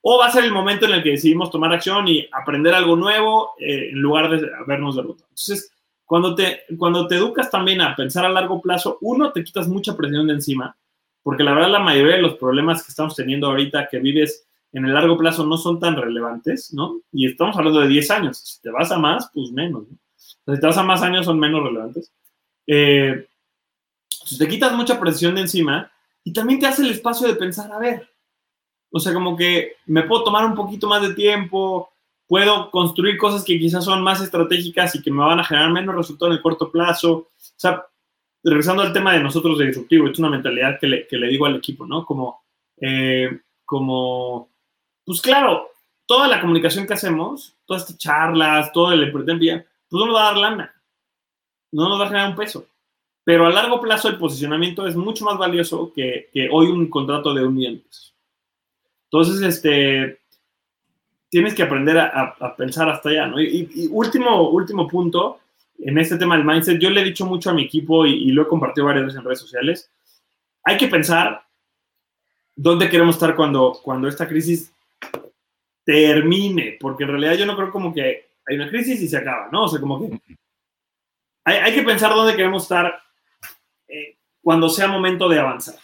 o 0.00 0.18
va 0.18 0.26
a 0.26 0.30
ser 0.30 0.44
el 0.44 0.52
momento 0.52 0.86
en 0.86 0.92
el 0.92 1.02
que 1.02 1.10
decidimos 1.10 1.50
tomar 1.50 1.72
acción 1.72 2.08
y 2.08 2.28
aprender 2.32 2.74
algo 2.74 2.96
nuevo 2.96 3.52
eh, 3.58 3.90
en 3.90 4.00
lugar 4.00 4.30
de 4.30 4.48
vernos 4.66 4.96
derrotados. 4.96 5.28
Entonces, 5.30 5.72
cuando 6.04 6.34
te, 6.34 6.62
cuando 6.78 7.06
te 7.06 7.16
educas 7.16 7.50
también 7.50 7.82
a 7.82 7.94
pensar 7.94 8.24
a 8.24 8.30
largo 8.30 8.60
plazo, 8.62 8.98
uno, 9.02 9.32
te 9.32 9.44
quitas 9.44 9.68
mucha 9.68 9.96
presión 9.96 10.26
de 10.26 10.34
encima, 10.34 10.76
porque 11.22 11.42
la 11.42 11.52
verdad 11.52 11.70
la 11.70 11.80
mayoría 11.80 12.16
de 12.16 12.22
los 12.22 12.36
problemas 12.36 12.82
que 12.82 12.90
estamos 12.90 13.14
teniendo 13.14 13.48
ahorita 13.48 13.88
que 13.90 13.98
vives 13.98 14.46
en 14.72 14.84
el 14.86 14.94
largo 14.94 15.16
plazo 15.16 15.44
no 15.44 15.56
son 15.56 15.80
tan 15.80 15.96
relevantes, 15.96 16.72
¿no? 16.72 17.00
Y 17.12 17.26
estamos 17.26 17.56
hablando 17.56 17.80
de 17.80 17.88
10 17.88 18.10
años. 18.10 18.38
Si 18.38 18.62
te 18.62 18.70
vas 18.70 18.90
a 18.90 18.98
más, 18.98 19.30
pues 19.32 19.50
menos, 19.50 19.88
¿no? 19.88 19.98
Si 20.16 20.60
te 20.60 20.66
vas 20.66 20.78
a 20.78 20.82
más 20.82 21.02
años, 21.02 21.26
son 21.26 21.38
menos 21.38 21.62
relevantes. 21.62 22.12
Eh, 22.66 23.26
te 24.38 24.48
quitas 24.48 24.72
mucha 24.74 24.98
presión 25.00 25.34
de 25.34 25.42
encima 25.42 25.90
y 26.28 26.32
también 26.34 26.60
te 26.60 26.66
hace 26.66 26.82
el 26.82 26.90
espacio 26.90 27.26
de 27.26 27.36
pensar, 27.36 27.72
a 27.72 27.78
ver, 27.78 28.06
o 28.90 29.00
sea, 29.00 29.14
como 29.14 29.34
que 29.34 29.76
me 29.86 30.02
puedo 30.02 30.24
tomar 30.24 30.44
un 30.44 30.54
poquito 30.54 30.86
más 30.86 31.00
de 31.00 31.14
tiempo, 31.14 31.90
puedo 32.26 32.70
construir 32.70 33.16
cosas 33.16 33.42
que 33.42 33.58
quizás 33.58 33.82
son 33.82 34.02
más 34.02 34.20
estratégicas 34.20 34.94
y 34.94 35.00
que 35.00 35.10
me 35.10 35.24
van 35.24 35.40
a 35.40 35.44
generar 35.44 35.72
menos 35.72 35.94
resultados 35.94 36.32
en 36.32 36.36
el 36.36 36.42
corto 36.42 36.70
plazo. 36.70 37.12
O 37.14 37.30
sea, 37.56 37.82
regresando 38.44 38.82
al 38.82 38.92
tema 38.92 39.14
de 39.14 39.22
nosotros 39.22 39.58
de 39.58 39.68
disruptivo, 39.68 40.06
es 40.06 40.18
una 40.18 40.28
mentalidad 40.28 40.78
que 40.78 40.86
le, 40.86 41.06
que 41.06 41.16
le 41.16 41.28
digo 41.28 41.46
al 41.46 41.56
equipo, 41.56 41.86
¿no? 41.86 42.04
Como, 42.04 42.42
eh, 42.78 43.40
como 43.64 44.50
pues 45.06 45.22
claro, 45.22 45.70
toda 46.04 46.28
la 46.28 46.42
comunicación 46.42 46.86
que 46.86 46.92
hacemos, 46.92 47.56
todas 47.64 47.84
estas 47.84 47.96
charlas, 47.96 48.70
todo 48.74 48.92
el 48.92 49.02
emprendimiento, 49.02 49.66
pues 49.88 49.98
no 49.98 50.04
nos 50.08 50.14
va 50.14 50.20
a 50.20 50.26
dar 50.26 50.36
lana, 50.36 50.82
no 51.72 51.88
nos 51.88 51.98
va 51.98 52.04
a 52.04 52.08
generar 52.08 52.28
un 52.28 52.36
peso. 52.36 52.66
Pero 53.28 53.44
a 53.44 53.50
largo 53.50 53.78
plazo 53.78 54.08
el 54.08 54.16
posicionamiento 54.16 54.86
es 54.86 54.96
mucho 54.96 55.22
más 55.26 55.36
valioso 55.36 55.92
que, 55.94 56.30
hoy 56.50 56.68
un 56.68 56.88
contrato 56.88 57.34
de 57.34 57.44
un 57.44 57.54
millón. 57.54 57.82
Entonces, 59.04 59.42
este, 59.42 60.20
tienes 61.28 61.52
que 61.52 61.62
aprender 61.62 61.98
a, 61.98 62.56
pensar 62.56 62.88
hasta 62.88 63.10
allá, 63.10 63.26
¿no? 63.26 63.38
Y, 63.38 63.86
último, 63.92 64.48
último 64.48 64.88
punto, 64.88 65.40
en 65.78 65.98
este 65.98 66.16
tema 66.16 66.38
del 66.38 66.46
mindset, 66.46 66.80
yo 66.80 66.88
le 66.88 67.02
he 67.02 67.04
dicho 67.04 67.26
mucho 67.26 67.50
a 67.50 67.52
mi 67.52 67.64
equipo 67.64 68.06
y, 68.06 68.14
y, 68.14 68.32
lo 68.32 68.44
he 68.44 68.48
compartido 68.48 68.86
varias 68.86 69.04
veces 69.04 69.18
en 69.18 69.24
redes 69.26 69.40
sociales, 69.40 69.90
hay 70.64 70.78
que 70.78 70.88
pensar 70.88 71.42
dónde 72.56 72.88
queremos 72.88 73.16
estar 73.16 73.36
cuando, 73.36 73.78
cuando 73.82 74.08
esta 74.08 74.26
crisis 74.26 74.72
termine, 75.84 76.78
porque 76.80 77.04
en 77.04 77.10
realidad 77.10 77.34
yo 77.34 77.44
no 77.44 77.56
creo 77.56 77.70
como 77.70 77.92
que 77.92 78.30
hay 78.46 78.56
una 78.56 78.70
crisis 78.70 79.02
y 79.02 79.06
se 79.06 79.18
acaba, 79.18 79.50
¿no? 79.52 79.64
O 79.64 79.68
sea, 79.68 79.80
como 79.80 80.00
que 80.00 80.18
hay, 81.44 81.74
que 81.74 81.82
pensar 81.82 82.14
dónde 82.14 82.34
queremos 82.34 82.62
estar 82.62 82.98
cuando 84.48 84.70
sea 84.70 84.88
momento 84.88 85.28
de 85.28 85.38
avanzar, 85.38 85.74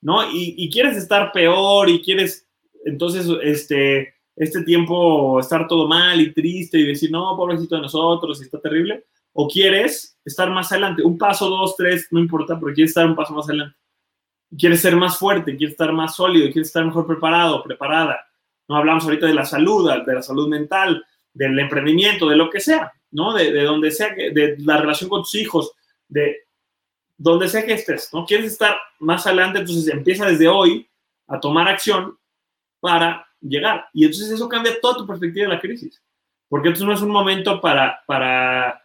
¿no? 0.00 0.32
Y, 0.32 0.70
quieres 0.70 0.96
estar 0.96 1.30
peor 1.30 1.90
y 1.90 2.00
quieres, 2.00 2.48
entonces, 2.86 3.28
este, 3.42 4.14
este 4.34 4.62
tiempo 4.62 5.38
estar 5.38 5.68
todo 5.68 5.86
mal 5.86 6.18
y 6.18 6.32
triste 6.32 6.78
y 6.78 6.86
decir, 6.86 7.10
no, 7.10 7.36
pobrecito 7.36 7.76
de 7.76 7.82
nosotros, 7.82 8.40
está 8.40 8.58
terrible, 8.62 9.04
o 9.34 9.46
quieres 9.46 10.18
estar 10.24 10.48
más 10.48 10.72
adelante, 10.72 11.02
un 11.02 11.18
paso, 11.18 11.50
dos, 11.50 11.76
tres, 11.76 12.08
no 12.10 12.18
importa, 12.18 12.58
pero 12.58 12.72
quieres 12.72 12.92
estar 12.92 13.04
un 13.04 13.14
paso 13.14 13.34
más 13.34 13.44
adelante. 13.44 13.76
Quieres 14.58 14.80
ser 14.80 14.96
más 14.96 15.18
fuerte, 15.18 15.54
quieres 15.54 15.72
estar 15.72 15.92
más 15.92 16.16
sólido, 16.16 16.46
quieres 16.46 16.68
estar 16.68 16.86
mejor 16.86 17.06
preparado, 17.06 17.62
preparada 17.62 18.18
no 18.70 18.76
hablamos 18.76 19.04
ahorita 19.04 19.26
de 19.26 19.34
la 19.34 19.44
salud, 19.44 19.90
de 20.06 20.14
la 20.14 20.22
salud 20.22 20.48
mental, 20.48 21.04
del 21.34 21.58
emprendimiento, 21.58 22.26
de 22.26 22.36
lo 22.36 22.48
que 22.48 22.60
sea, 22.60 22.90
¿no? 23.10 23.34
De, 23.34 23.52
de 23.52 23.64
donde 23.64 23.90
sea, 23.90 24.14
de 24.14 24.56
la 24.60 24.78
relación 24.78 25.10
con 25.10 25.20
tus 25.24 25.34
hijos, 25.34 25.72
de 26.08 26.47
donde 27.18 27.48
sea 27.48 27.66
que 27.66 27.74
estés, 27.74 28.10
¿no? 28.14 28.24
Quieres 28.24 28.52
estar 28.52 28.76
más 29.00 29.26
adelante, 29.26 29.58
entonces 29.58 29.92
empieza 29.92 30.24
desde 30.24 30.48
hoy 30.48 30.88
a 31.26 31.38
tomar 31.38 31.68
acción 31.68 32.16
para 32.80 33.26
llegar. 33.40 33.86
Y 33.92 34.04
entonces 34.04 34.30
eso 34.30 34.48
cambia 34.48 34.80
toda 34.80 34.98
tu 34.98 35.06
perspectiva 35.06 35.48
de 35.48 35.54
la 35.54 35.60
crisis. 35.60 36.00
Porque 36.48 36.68
entonces 36.68 36.86
no 36.86 36.94
es 36.94 37.02
un 37.02 37.10
momento 37.10 37.60
para, 37.60 38.00
para 38.06 38.82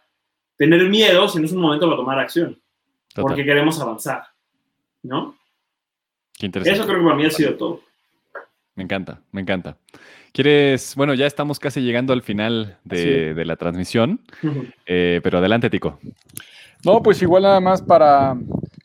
tener 0.56 0.82
miedo, 0.88 1.28
sino 1.28 1.46
es 1.46 1.52
un 1.52 1.62
momento 1.62 1.86
para 1.86 1.96
tomar 1.96 2.18
acción. 2.18 2.60
Porque 3.14 3.44
queremos 3.44 3.80
avanzar, 3.80 4.24
¿no? 5.02 5.36
Qué 6.36 6.46
interesante. 6.46 6.78
Eso 6.78 6.86
creo 6.86 6.98
que 6.98 7.04
para 7.04 7.16
mí 7.16 7.24
ha 7.24 7.30
sido 7.30 7.54
todo. 7.54 7.80
Me 8.74 8.82
encanta, 8.82 9.20
me 9.30 9.40
encanta. 9.40 9.78
¿Quieres? 10.32 10.96
Bueno, 10.96 11.14
ya 11.14 11.26
estamos 11.26 11.60
casi 11.60 11.80
llegando 11.80 12.12
al 12.12 12.22
final 12.22 12.76
de, 12.82 13.40
la 13.44 13.54
transmisión, 13.54 14.20
eh, 14.84 15.20
pero 15.22 15.38
adelante, 15.38 15.70
Tico. 15.70 16.00
No, 16.84 17.02
pues 17.02 17.20
igual 17.22 17.44
nada 17.44 17.60
más 17.60 17.82
para, 17.82 18.36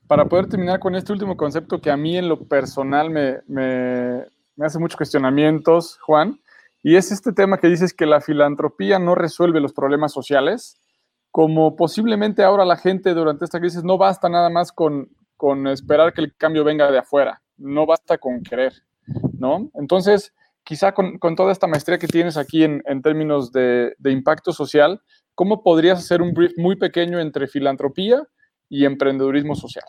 para 0.07 0.25
poder 0.25 0.47
terminar 0.47 0.79
con 0.79 0.95
este 0.95 1.11
último 1.11 1.35
concepto 1.37 1.81
que 1.81 1.91
a 1.91 1.97
mí 1.97 2.17
en 2.17 2.29
lo 2.29 2.47
personal 2.47 3.09
me, 3.09 3.39
me, 3.47 4.25
me 4.55 4.65
hace 4.65 4.79
muchos 4.79 4.97
cuestionamientos, 4.97 5.99
Juan, 6.01 6.39
y 6.81 6.95
es 6.95 7.11
este 7.11 7.33
tema 7.33 7.57
que 7.57 7.67
dices 7.67 7.93
que 7.93 8.05
la 8.05 8.21
filantropía 8.21 8.99
no 8.99 9.15
resuelve 9.15 9.59
los 9.59 9.73
problemas 9.73 10.13
sociales, 10.13 10.79
como 11.31 11.75
posiblemente 11.75 12.43
ahora 12.43 12.65
la 12.65 12.77
gente 12.77 13.13
durante 13.13 13.45
esta 13.45 13.59
crisis 13.59 13.83
no 13.83 13.97
basta 13.97 14.29
nada 14.29 14.49
más 14.49 14.71
con, 14.71 15.09
con 15.35 15.67
esperar 15.67 16.13
que 16.13 16.21
el 16.21 16.35
cambio 16.35 16.63
venga 16.63 16.89
de 16.91 16.99
afuera, 16.99 17.41
no 17.57 17.85
basta 17.85 18.17
con 18.17 18.41
querer 18.41 18.73
¿no? 19.37 19.69
Entonces, 19.75 20.33
quizá 20.63 20.93
con, 20.93 21.19
toda 21.35 21.51
esta 21.51 21.67
maestría 21.67 21.97
que 21.97 22.07
tienes 22.07 22.37
aquí 22.37 22.63
en, 22.63 23.01
términos 23.01 23.51
de, 23.51 23.95
impacto 24.05 24.51
social, 24.51 25.01
¿cómo 25.39 25.63
podrías 25.63 25.99
hacer 25.99 26.21
un 26.21 26.33
brief 26.33 26.51
muy 26.57 26.75
pequeño 26.75 27.17
entre 27.17 27.47
filantropía 27.47 28.21
y 28.67 28.83
emprendedurismo 28.83 29.55
social? 29.55 29.85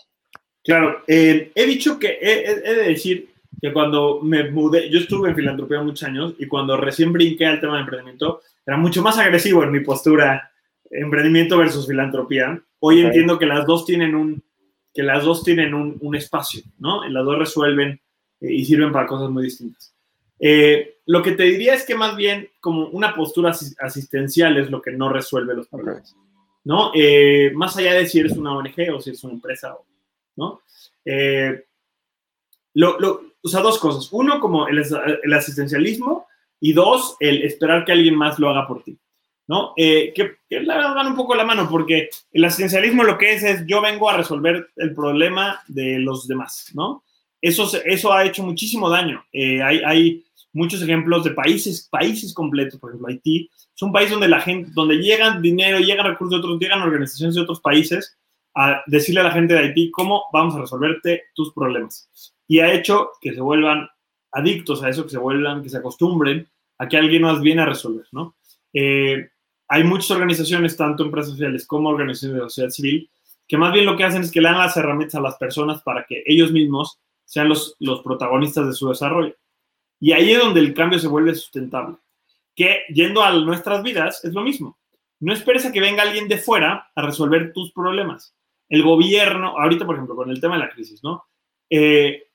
Claro, 0.63 1.03
eh, 1.09 1.51
he 1.57 1.67
dicho 1.67 1.99
que, 1.99 2.19
he, 2.21 2.55
de 2.55 2.85
decir 2.85 3.31
que 3.61 3.73
cuando 3.73 4.21
me 4.23 4.49
mudé, 4.49 4.89
yo 4.89 5.01
estuve 5.01 5.31
en 5.31 5.35
filantropía 5.35 5.83
muchos 5.83 6.09
años 6.09 6.35
y 6.39 6.47
cuando 6.47 6.77
recién 6.77 7.13
brinqué 7.13 7.47
al 7.47 7.59
tema 7.59 7.75
de 7.75 7.81
emprendimiento, 7.81 8.43
era 8.65 8.77
mucho 8.77 9.03
más 9.03 9.19
agresivo 9.19 9.65
en 9.65 9.73
mi 9.73 9.81
postura, 9.81 10.53
emprendimiento 10.89 11.59
versus 11.59 11.85
filantropía. 11.85 12.63
Hoy 12.79 13.01
entiendo 13.01 13.37
que 13.37 13.47
las 13.47 13.67
dos 13.67 13.85
tienen 13.85 14.15
un, 14.15 14.45
que 14.95 15.03
las 15.03 15.25
dos 15.25 15.43
tienen 15.43 15.75
un, 15.75 15.99
un 16.01 16.15
espacio, 16.15 16.63
¿no? 16.79 17.05
Las 17.09 17.25
dos 17.25 17.37
resuelven 17.37 18.01
eh, 18.41 18.53
y 18.53 18.65
sirven 18.65 18.93
para 18.93 19.09
cosas 19.09 19.29
muy 19.31 19.43
distintas. 19.43 19.93
Eh, 20.39 21.00
lo 21.11 21.23
que 21.23 21.33
te 21.33 21.43
diría 21.43 21.75
es 21.75 21.85
que 21.85 21.97
más 21.97 22.15
bien 22.15 22.49
como 22.61 22.87
una 22.87 23.17
postura 23.17 23.53
asistencial 23.81 24.57
es 24.59 24.71
lo 24.71 24.81
que 24.81 24.93
no 24.93 25.09
resuelve 25.09 25.57
los 25.57 25.67
problemas, 25.67 26.17
¿no? 26.63 26.93
Eh, 26.95 27.51
más 27.53 27.77
allá 27.77 27.95
de 27.95 28.07
si 28.07 28.21
eres 28.21 28.37
una 28.37 28.57
ONG 28.57 28.95
o 28.95 29.01
si 29.01 29.11
eres 29.11 29.25
una 29.25 29.33
empresa, 29.33 29.77
¿no? 30.37 30.63
o 33.43 33.49
sea, 33.49 33.61
dos 33.61 33.79
cosas. 33.81 34.09
Uno, 34.13 34.39
como 34.39 34.69
el, 34.69 35.35
asistencialismo 35.35 36.29
y 36.61 36.75
dos, 36.75 37.17
el 37.19 37.43
esperar 37.43 37.85
que 37.85 37.91
alguien 37.91 38.15
más 38.15 38.39
lo 38.39 38.49
haga 38.49 38.69
por 38.69 38.85
ti. 38.85 38.97
¿no? 39.49 39.73
Eh, 39.77 40.13
que, 40.15 40.37
que, 40.49 40.61
la 40.61 40.77
verdad 40.77 40.95
van 40.95 41.09
un 41.09 41.17
poco 41.17 41.35
la 41.35 41.45
mano, 41.45 41.69
porque 41.69 42.09
el 42.31 42.45
asistencialismo 42.45 43.03
lo 43.03 43.19
que 43.19 43.33
es 43.33 43.43
es 43.43 43.67
yo 43.67 43.83
vengo 43.83 44.09
a 44.09 44.17
resolver 44.17 44.71
el 44.77 44.95
problema 44.95 45.61
de 45.67 45.99
los 45.99 46.29
demás, 46.29 46.71
¿no? 46.73 47.03
Eso, 47.43 47.71
eso 47.85 48.13
ha 48.13 48.25
hecho 48.25 48.43
muchísimo 48.43 48.91
daño. 48.91 49.25
Eh, 49.33 49.63
hay, 49.63 49.81
hay, 49.85 50.25
muchos 50.53 50.83
ejemplos 50.83 51.25
de 51.25 51.31
países, 51.31 51.89
países 51.91 52.35
completos, 52.35 52.79
por 52.79 52.91
ejemplo, 52.91 53.09
Haití, 53.09 53.51
es 53.75 53.83
un 53.83 53.93
país 53.93 54.11
donde 54.11 54.29
la 54.29 54.41
gente, 54.41 54.71
donde 54.75 54.97
llegan 54.97 55.43
dinero, 55.43 55.79
llegan 55.79 56.07
recursos 56.07 56.31
de 56.31 56.37
otros, 56.39 56.61
llegan 56.61 56.83
organizaciones 56.83 57.35
de 57.35 57.43
otros 57.43 57.61
países 57.61 58.17
a 58.55 58.83
decirle 58.87 59.21
a 59.21 59.25
la 59.25 59.33
gente 59.33 59.55
de 59.55 59.61
Haití 59.61 59.91
cómo 59.91 60.25
vamos 60.33 60.55
a 60.57 60.61
resolverte 60.61 61.25
tus 61.35 61.53
problemas. 61.53 62.11
Y 62.49 62.59
ha 62.61 62.73
hecho 62.73 63.11
que 63.21 63.33
se 63.33 63.41
vuelvan 63.41 63.89
adictos 64.33 64.83
a 64.83 64.89
eso, 64.89 65.05
que 65.05 65.11
se 65.11 65.19
vuelvan, 65.19 65.63
que 65.63 65.69
se 65.69 65.79
acostumbren 65.79 66.49
a 66.79 66.89
que 66.89 66.97
alguien 66.97 67.23
más 67.23 67.41
viene 67.41 67.63
a 67.63 67.67
resolver, 67.67 68.07
¿no? 68.13 68.37
Eh, 68.73 69.29
hay 69.69 69.85
muchas 69.85 70.11
organizaciones, 70.11 70.77
tanto 70.77 71.05
empresas 71.05 71.33
sociales 71.33 71.67
como 71.67 71.91
organizaciones 71.91 72.37
de 72.37 72.43
sociedad 72.43 72.71
civil, 72.71 73.11
que 73.47 73.57
más 73.57 73.73
bien 73.73 73.87
lo 73.87 73.97
que 73.97 74.05
hacen 74.05 74.23
es 74.23 74.31
que 74.31 74.41
le 74.41 74.49
dan 74.49 74.59
las 74.59 74.77
herramientas 74.77 75.17
a 75.17 75.21
las 75.21 75.37
personas 75.37 75.83
para 75.83 76.05
que 76.07 76.23
ellos 76.27 76.53
mismos 76.53 76.99
sean 77.25 77.49
los, 77.49 77.77
los 77.79 78.01
protagonistas 78.03 78.67
de 78.67 78.73
su 78.73 78.89
desarrollo. 78.89 79.35
Y 80.01 80.13
ahí 80.13 80.33
es 80.33 80.39
donde 80.39 80.61
el 80.61 80.75
cambio 80.75 80.99
se 80.99 81.09
vuelve 81.09 81.35
sustentable. 81.35 81.97
Que 82.57 82.85
yendo 82.89 83.23
a 83.23 83.33
nuestras 83.33 83.83
vidas 83.83 84.25
es 84.25 84.33
lo 84.33 84.43
mismo. 84.43 84.79
No 85.21 85.33
esperes 85.35 85.67
a 85.67 85.73
que 85.73 85.81
venga 85.81 86.03
alguien 86.03 86.27
de 86.27 86.39
fuera 86.39 86.91
a 86.95 87.03
resolver 87.03 87.53
tus 87.53 87.73
problemas. 87.73 88.35
El 88.69 88.83
gobierno, 88.83 89.59
ahorita 89.59 89.85
por 89.85 89.97
ejemplo, 89.97 90.17
con 90.17 90.31
el 90.31 90.41
tema 90.41 90.55
de 90.55 90.61
la 90.61 90.71
crisis, 90.71 91.05
¿no? 91.05 91.25
Eh, 91.69 92.29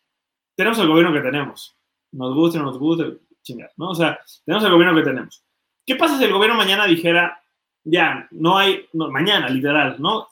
tenemos 0.55 0.77
el 0.79 0.87
gobierno 0.87 1.11
que 1.11 1.21
tenemos. 1.21 1.75
Nos 2.11 2.35
guste 2.35 2.59
o 2.59 2.61
no 2.61 2.67
nos 2.67 2.77
guste, 2.77 3.17
chingar, 3.41 3.71
¿no? 3.77 3.89
O 3.89 3.95
sea, 3.95 4.19
tenemos 4.45 4.63
el 4.63 4.71
gobierno 4.71 4.95
que 4.95 5.03
tenemos. 5.03 5.43
¿Qué 5.85 5.95
pasa 5.95 6.17
si 6.17 6.23
el 6.23 6.33
gobierno 6.33 6.55
mañana 6.55 6.85
dijera, 6.85 7.43
ya, 7.83 8.27
no 8.31 8.57
hay, 8.57 8.87
mañana, 8.93 9.49
literal, 9.49 9.97
¿no? 9.99 10.27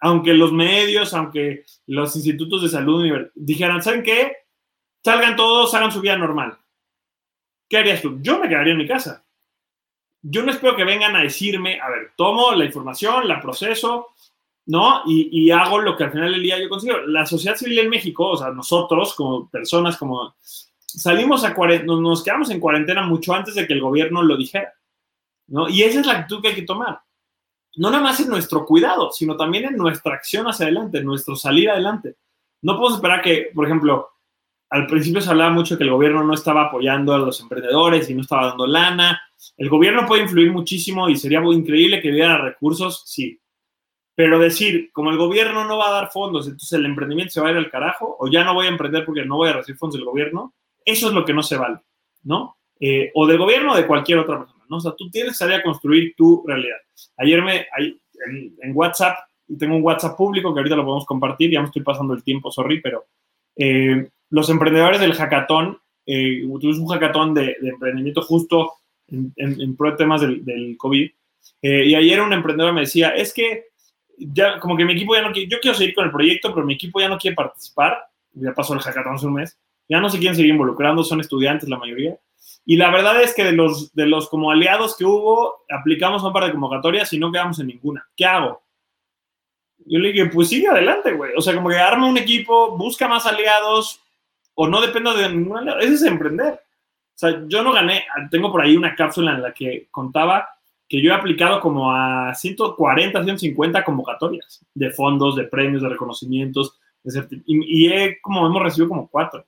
Aunque 0.00 0.34
los 0.34 0.52
medios, 0.52 1.14
aunque 1.14 1.64
los 1.86 2.14
institutos 2.16 2.62
de 2.62 2.68
salud 2.68 3.04
dijeran, 3.34 3.82
¿saben 3.82 4.02
qué? 4.02 4.32
Salgan 5.04 5.36
todos, 5.36 5.74
hagan 5.74 5.92
su 5.92 6.00
vida 6.00 6.16
normal. 6.16 6.56
¿Qué 7.68 7.78
harías 7.78 8.02
tú? 8.02 8.18
Yo 8.20 8.38
me 8.38 8.48
quedaría 8.48 8.72
en 8.72 8.78
mi 8.78 8.86
casa. 8.86 9.24
Yo 10.22 10.42
no 10.42 10.52
espero 10.52 10.76
que 10.76 10.84
vengan 10.84 11.16
a 11.16 11.22
decirme, 11.22 11.80
a 11.80 11.88
ver, 11.90 12.12
tomo 12.16 12.52
la 12.52 12.64
información, 12.64 13.26
la 13.26 13.40
proceso, 13.40 14.08
¿no? 14.66 15.02
Y, 15.06 15.50
hago 15.50 15.80
lo 15.80 15.96
que 15.96 16.04
al 16.04 16.12
final 16.12 16.30
del 16.30 16.42
día 16.42 16.60
yo 16.60 16.68
consigo. 16.68 16.98
La 16.98 17.26
sociedad 17.26 17.56
civil 17.56 17.80
en 17.80 17.90
México, 17.90 18.28
o 18.28 18.36
sea, 18.36 18.50
nosotros 18.50 19.14
como 19.14 19.48
personas, 19.48 19.96
como 19.96 20.36
salimos 20.40 21.42
a 21.44 21.54
nos 21.54 22.22
quedamos 22.22 22.50
en 22.50 22.60
cuarentena 22.60 23.02
mucho 23.02 23.34
antes 23.34 23.54
de 23.54 23.66
que 23.66 23.72
el 23.72 23.80
gobierno 23.80 24.22
lo 24.22 24.36
dijera, 24.36 24.72
¿no? 25.48 25.68
Y 25.68 25.82
esa 25.82 26.00
es 26.00 26.06
la 26.06 26.18
actitud 26.18 26.42
que 26.42 26.48
hay 26.48 26.54
que 26.54 26.62
tomar. 26.62 27.00
No 27.76 27.90
nada 27.90 28.02
más 28.02 28.20
en 28.20 28.28
nuestro 28.28 28.64
cuidado, 28.66 29.10
sino 29.10 29.36
también 29.36 29.64
en 29.64 29.76
nuestra 29.76 30.14
acción 30.14 30.46
hacia 30.46 30.66
adelante, 30.66 30.98
en 30.98 31.06
nuestro 31.06 31.34
salir 31.34 31.70
adelante. 31.70 32.16
No 32.60 32.74
podemos 32.74 32.96
esperar 32.96 33.22
que, 33.22 33.50
por 33.54 33.64
ejemplo, 33.64 34.11
al 34.72 34.86
principio 34.86 35.20
se 35.20 35.28
hablaba 35.28 35.50
mucho 35.50 35.76
que 35.76 35.84
el 35.84 35.90
gobierno 35.90 36.24
no 36.24 36.32
estaba 36.32 36.62
apoyando 36.62 37.12
a 37.12 37.18
los 37.18 37.38
emprendedores 37.42 38.08
y 38.08 38.14
no 38.14 38.22
estaba 38.22 38.46
dando 38.46 38.66
lana. 38.66 39.20
El 39.58 39.68
gobierno 39.68 40.06
puede 40.06 40.22
influir 40.22 40.50
muchísimo 40.50 41.10
y 41.10 41.16
sería 41.16 41.42
muy 41.42 41.56
increíble 41.56 42.00
que 42.00 42.10
diera 42.10 42.38
recursos, 42.38 43.02
sí. 43.04 43.38
Pero 44.14 44.38
decir, 44.38 44.90
como 44.90 45.10
el 45.10 45.18
gobierno 45.18 45.66
no 45.66 45.76
va 45.76 45.88
a 45.88 45.92
dar 45.92 46.10
fondos, 46.10 46.46
entonces 46.46 46.72
el 46.72 46.86
emprendimiento 46.86 47.32
se 47.32 47.42
va 47.42 47.48
a 47.48 47.50
ir 47.50 47.58
al 47.58 47.70
carajo, 47.70 48.16
o 48.18 48.30
ya 48.30 48.44
no 48.44 48.54
voy 48.54 48.64
a 48.64 48.70
emprender 48.70 49.04
porque 49.04 49.26
no 49.26 49.36
voy 49.36 49.50
a 49.50 49.52
recibir 49.52 49.76
fondos 49.76 49.96
del 49.96 50.06
gobierno, 50.06 50.54
eso 50.86 51.08
es 51.08 51.12
lo 51.12 51.26
que 51.26 51.34
no 51.34 51.42
se 51.42 51.58
vale, 51.58 51.80
¿no? 52.22 52.56
Eh, 52.80 53.10
o 53.14 53.26
del 53.26 53.36
gobierno 53.36 53.72
o 53.72 53.76
de 53.76 53.86
cualquier 53.86 54.20
otra 54.20 54.38
persona, 54.38 54.64
¿no? 54.70 54.78
O 54.78 54.80
sea, 54.80 54.92
tú 54.96 55.10
tienes 55.10 55.32
que 55.32 55.38
salir 55.38 55.56
a 55.56 55.62
construir 55.62 56.14
tu 56.16 56.44
realidad. 56.46 56.78
Ayer 57.18 57.42
me, 57.42 57.66
en, 57.76 58.56
en, 58.58 58.72
WhatsApp, 58.74 59.18
tengo 59.58 59.76
un 59.76 59.82
WhatsApp 59.82 60.16
público 60.16 60.54
que 60.54 60.60
ahorita 60.60 60.76
lo 60.76 60.84
podemos 60.84 61.04
compartir, 61.04 61.50
ya 61.50 61.60
me 61.60 61.66
estoy 61.66 61.82
pasando 61.82 62.14
el 62.14 62.24
tiempo, 62.24 62.50
sorry, 62.50 62.80
pero 62.80 63.04
eh, 63.54 64.08
los 64.32 64.48
emprendedores 64.48 64.98
del 64.98 65.12
hackathon, 65.12 65.78
eh, 66.06 66.42
tuvimos 66.58 66.78
un 66.78 66.88
hackathon 66.88 67.34
de, 67.34 67.54
de, 67.60 67.68
emprendimiento 67.68 68.22
justo 68.22 68.72
en, 69.08 69.32
en, 69.36 69.60
en 69.60 69.76
pro 69.76 69.90
de 69.90 69.96
temas 69.98 70.22
del, 70.22 70.42
del 70.42 70.76
COVID, 70.78 71.10
eh, 71.60 71.84
y 71.86 71.94
ayer 71.94 72.20
un 72.20 72.32
emprendedor 72.32 72.72
me 72.72 72.80
decía, 72.80 73.10
es 73.10 73.32
que 73.32 73.66
ya, 74.16 74.58
como 74.58 74.76
que 74.76 74.86
mi 74.86 74.94
equipo 74.94 75.14
ya 75.14 75.20
no 75.20 75.32
quiere, 75.32 75.50
yo 75.50 75.60
quiero 75.60 75.76
seguir 75.76 75.94
con 75.94 76.06
el 76.06 76.10
proyecto, 76.10 76.52
pero 76.54 76.64
mi 76.64 76.74
equipo 76.74 76.98
ya 76.98 77.10
no 77.10 77.18
quiere 77.18 77.36
participar, 77.36 77.98
ya 78.32 78.54
pasó 78.54 78.72
el 78.72 78.80
hackathon 78.80 79.14
hace 79.14 79.26
un 79.26 79.34
mes, 79.34 79.58
ya 79.86 80.00
no 80.00 80.08
se 80.08 80.18
quieren 80.18 80.34
seguir 80.34 80.52
involucrando, 80.52 81.04
son 81.04 81.20
estudiantes 81.20 81.68
la 81.68 81.76
mayoría. 81.78 82.18
Y 82.64 82.76
la 82.76 82.90
verdad 82.90 83.20
es 83.20 83.34
que 83.34 83.44
de 83.44 83.52
los, 83.52 83.92
de 83.94 84.06
los 84.06 84.30
como 84.30 84.50
aliados 84.50 84.96
que 84.96 85.04
hubo, 85.04 85.64
aplicamos 85.68 86.22
un 86.22 86.32
par 86.32 86.46
de 86.46 86.52
convocatorias 86.52 87.12
y 87.12 87.18
no 87.18 87.30
quedamos 87.30 87.58
en 87.58 87.66
ninguna. 87.66 88.08
¿Qué 88.16 88.24
hago? 88.24 88.62
Yo 89.84 89.98
le 89.98 90.12
dije, 90.12 90.26
pues 90.26 90.48
sigue 90.48 90.68
adelante, 90.68 91.12
güey. 91.12 91.32
O 91.36 91.42
sea, 91.42 91.54
como 91.54 91.68
que 91.68 91.76
arma 91.76 92.08
un 92.08 92.16
equipo, 92.16 92.76
busca 92.78 93.08
más 93.08 93.26
aliados 93.26 94.01
o 94.54 94.68
no 94.68 94.80
dependa 94.80 95.14
de 95.14 95.28
ningún 95.28 95.58
aliado. 95.58 95.80
Ese 95.80 95.94
es 95.94 96.02
emprender. 96.02 96.54
O 96.54 97.18
sea, 97.18 97.42
yo 97.46 97.62
no 97.62 97.72
gané, 97.72 98.04
tengo 98.30 98.50
por 98.50 98.62
ahí 98.62 98.76
una 98.76 98.94
cápsula 98.94 99.32
en 99.32 99.42
la 99.42 99.52
que 99.52 99.88
contaba 99.90 100.48
que 100.88 101.00
yo 101.00 101.10
he 101.10 101.14
aplicado 101.14 101.60
como 101.60 101.90
a 101.90 102.34
140, 102.34 103.22
150 103.22 103.84
convocatorias 103.84 104.64
de 104.74 104.90
fondos, 104.90 105.36
de 105.36 105.44
premios, 105.44 105.82
de 105.82 105.88
reconocimientos, 105.88 106.78
de 107.02 107.42
y, 107.46 107.86
y 107.86 107.92
he, 107.92 108.20
como 108.20 108.46
hemos 108.46 108.62
recibido 108.62 108.88
como 108.90 109.08
cuatro. 109.08 109.44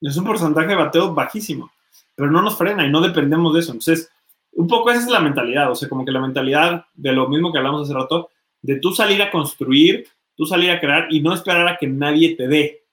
Es 0.00 0.16
un 0.16 0.24
porcentaje 0.24 0.68
de 0.68 0.74
bateo 0.74 1.14
bajísimo, 1.14 1.70
pero 2.14 2.30
no 2.30 2.42
nos 2.42 2.58
frena 2.58 2.86
y 2.86 2.90
no 2.90 3.00
dependemos 3.00 3.54
de 3.54 3.60
eso. 3.60 3.72
Entonces, 3.72 4.10
un 4.52 4.68
poco 4.68 4.90
esa 4.90 5.00
es 5.00 5.08
la 5.08 5.20
mentalidad, 5.20 5.70
o 5.70 5.74
sea, 5.74 5.88
como 5.88 6.04
que 6.04 6.12
la 6.12 6.20
mentalidad 6.20 6.86
de 6.94 7.12
lo 7.12 7.28
mismo 7.28 7.52
que 7.52 7.58
hablamos 7.58 7.82
hace 7.82 7.94
rato, 7.94 8.30
de 8.62 8.76
tú 8.80 8.92
salir 8.92 9.22
a 9.22 9.30
construir, 9.30 10.06
tú 10.34 10.44
salir 10.46 10.70
a 10.70 10.80
crear 10.80 11.06
y 11.10 11.20
no 11.20 11.32
esperar 11.34 11.68
a 11.68 11.76
que 11.76 11.86
nadie 11.86 12.36
te 12.36 12.48
dé. 12.48 12.85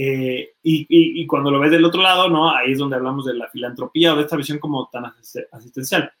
Eh, 0.00 0.54
y, 0.62 0.82
y, 0.82 1.22
y, 1.22 1.26
cuando 1.26 1.50
lo 1.50 1.58
ves 1.58 1.72
del 1.72 1.84
otro 1.84 2.00
lado, 2.00 2.28
¿no? 2.28 2.54
Ahí 2.54 2.70
es 2.70 2.78
donde 2.78 2.94
hablamos 2.94 3.26
de 3.26 3.34
la 3.34 3.48
filantropía 3.48 4.12
o 4.12 4.16
de 4.16 4.22
esta 4.22 4.36
visión 4.36 4.60
como 4.60 4.88
tan 4.92 5.06
asistencial. 5.50 6.12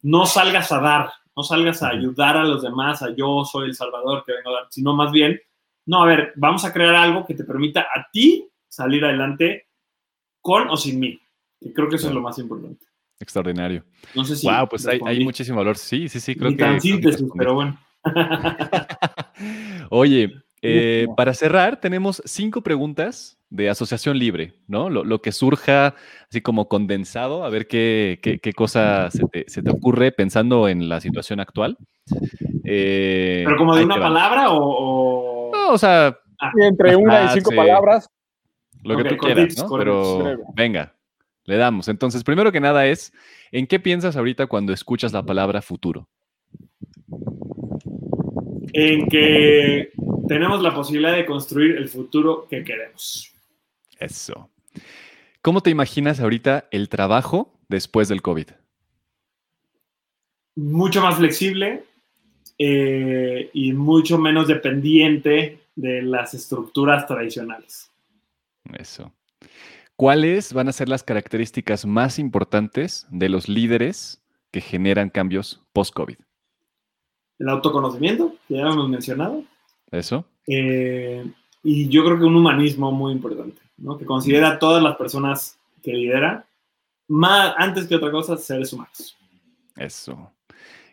No 0.00 0.24
salgas 0.24 0.72
a 0.72 0.80
dar, 0.80 1.10
no 1.36 1.42
salgas 1.42 1.82
a 1.82 1.90
ayudar 1.90 2.38
a 2.38 2.44
los 2.44 2.62
demás, 2.62 3.02
a 3.02 3.14
yo 3.14 3.44
soy 3.44 3.66
el 3.66 3.74
salvador 3.74 4.24
que 4.24 4.32
vengo 4.32 4.48
a 4.48 4.60
dar, 4.60 4.66
sino 4.70 4.94
más 4.94 5.12
bien, 5.12 5.38
no, 5.84 6.02
a 6.02 6.06
ver, 6.06 6.32
vamos 6.36 6.64
a 6.64 6.72
crear 6.72 6.94
algo 6.94 7.26
que 7.26 7.34
te 7.34 7.44
permita 7.44 7.82
a 7.82 8.08
ti 8.10 8.48
salir 8.68 9.04
adelante 9.04 9.66
con 10.40 10.70
o 10.70 10.76
sin 10.78 10.98
mí. 10.98 11.20
Y 11.60 11.74
creo 11.74 11.90
que 11.90 11.96
eso 11.96 12.08
es 12.08 12.14
lo 12.14 12.22
más 12.22 12.38
importante. 12.38 12.86
Extraordinario. 13.20 13.84
No 14.14 14.24
sé 14.24 14.36
si. 14.36 14.46
Wow, 14.46 14.66
pues 14.66 14.86
hay, 14.86 14.98
hay, 15.04 15.22
muchísimo 15.22 15.58
valor. 15.58 15.76
Sí, 15.76 16.08
sí, 16.08 16.20
sí, 16.20 16.34
creo 16.34 16.50
Ni 16.50 16.56
que. 16.56 16.62
tan 16.62 16.80
síntesis, 16.80 17.28
pero 17.36 17.54
bueno. 17.54 17.78
Oye, 19.90 20.32
eh, 20.62 21.06
para 21.16 21.34
cerrar, 21.34 21.80
tenemos 21.80 22.22
cinco 22.24 22.62
preguntas 22.62 23.38
de 23.50 23.70
asociación 23.70 24.18
libre, 24.18 24.54
¿no? 24.66 24.90
Lo, 24.90 25.04
lo 25.04 25.22
que 25.22 25.32
surja 25.32 25.94
así 26.28 26.40
como 26.40 26.68
condensado, 26.68 27.44
a 27.44 27.50
ver 27.50 27.66
qué, 27.66 28.18
qué, 28.22 28.38
qué 28.38 28.52
cosa 28.52 29.10
se 29.10 29.24
te, 29.28 29.44
se 29.48 29.62
te, 29.62 29.70
ocurre 29.70 30.12
pensando 30.12 30.68
en 30.68 30.88
la 30.88 31.00
situación 31.00 31.40
actual. 31.40 31.76
Eh, 32.64 33.42
¿Pero 33.44 33.56
como 33.56 33.76
de 33.76 33.84
una 33.84 33.98
palabra 33.98 34.50
o, 34.50 35.50
o... 35.50 35.52
No, 35.52 35.70
o 35.70 35.78
sea... 35.78 36.18
Ah, 36.38 36.52
entre 36.60 36.96
una 36.96 37.24
y 37.24 37.28
cinco 37.28 37.50
palabras. 37.54 38.10
Lo 38.82 38.96
que 38.96 39.02
okay, 39.02 39.16
tú 39.16 39.24
quieras, 39.24 39.56
¿no? 39.56 39.78
Pero 39.78 40.38
venga, 40.54 40.94
le 41.44 41.56
damos. 41.56 41.88
Entonces, 41.88 42.24
primero 42.24 42.52
que 42.52 42.60
nada 42.60 42.86
es, 42.86 43.12
¿en 43.52 43.66
qué 43.66 43.80
piensas 43.80 44.16
ahorita 44.16 44.46
cuando 44.46 44.72
escuchas 44.72 45.12
la 45.12 45.24
palabra 45.24 45.62
futuro? 45.62 46.08
En 48.72 49.08
que 49.08 49.90
tenemos 50.28 50.62
la 50.62 50.74
posibilidad 50.74 51.14
de 51.14 51.26
construir 51.26 51.76
el 51.76 51.88
futuro 51.88 52.46
que 52.48 52.64
queremos. 52.64 53.32
Eso. 53.98 54.50
¿Cómo 55.42 55.60
te 55.60 55.70
imaginas 55.70 56.20
ahorita 56.20 56.66
el 56.70 56.88
trabajo 56.88 57.52
después 57.68 58.08
del 58.08 58.22
COVID? 58.22 58.48
Mucho 60.56 61.00
más 61.02 61.16
flexible 61.16 61.84
eh, 62.58 63.50
y 63.52 63.72
mucho 63.72 64.18
menos 64.18 64.48
dependiente 64.48 65.60
de 65.74 66.02
las 66.02 66.34
estructuras 66.34 67.06
tradicionales. 67.06 67.90
Eso. 68.78 69.12
¿Cuáles 69.94 70.52
van 70.52 70.68
a 70.68 70.72
ser 70.72 70.88
las 70.88 71.02
características 71.02 71.86
más 71.86 72.18
importantes 72.18 73.06
de 73.10 73.28
los 73.28 73.48
líderes 73.48 74.22
que 74.50 74.60
generan 74.60 75.10
cambios 75.10 75.62
post-COVID? 75.72 76.16
El 77.38 77.48
autoconocimiento, 77.48 78.34
que 78.48 78.54
ya 78.54 78.62
hemos 78.62 78.88
mencionado. 78.88 79.44
Eso. 79.90 80.24
Eh, 80.46 81.24
y 81.62 81.88
yo 81.88 82.04
creo 82.04 82.18
que 82.18 82.24
un 82.24 82.36
humanismo 82.36 82.92
muy 82.92 83.12
importante, 83.12 83.60
¿no? 83.78 83.98
que 83.98 84.04
considera 84.04 84.50
a 84.50 84.58
todas 84.58 84.82
las 84.82 84.96
personas 84.96 85.58
que 85.82 85.92
lidera, 85.92 86.46
más, 87.08 87.54
antes 87.56 87.86
que 87.86 87.96
otra 87.96 88.10
cosa, 88.10 88.36
seres 88.36 88.72
humanos. 88.72 89.16
Eso. 89.76 90.32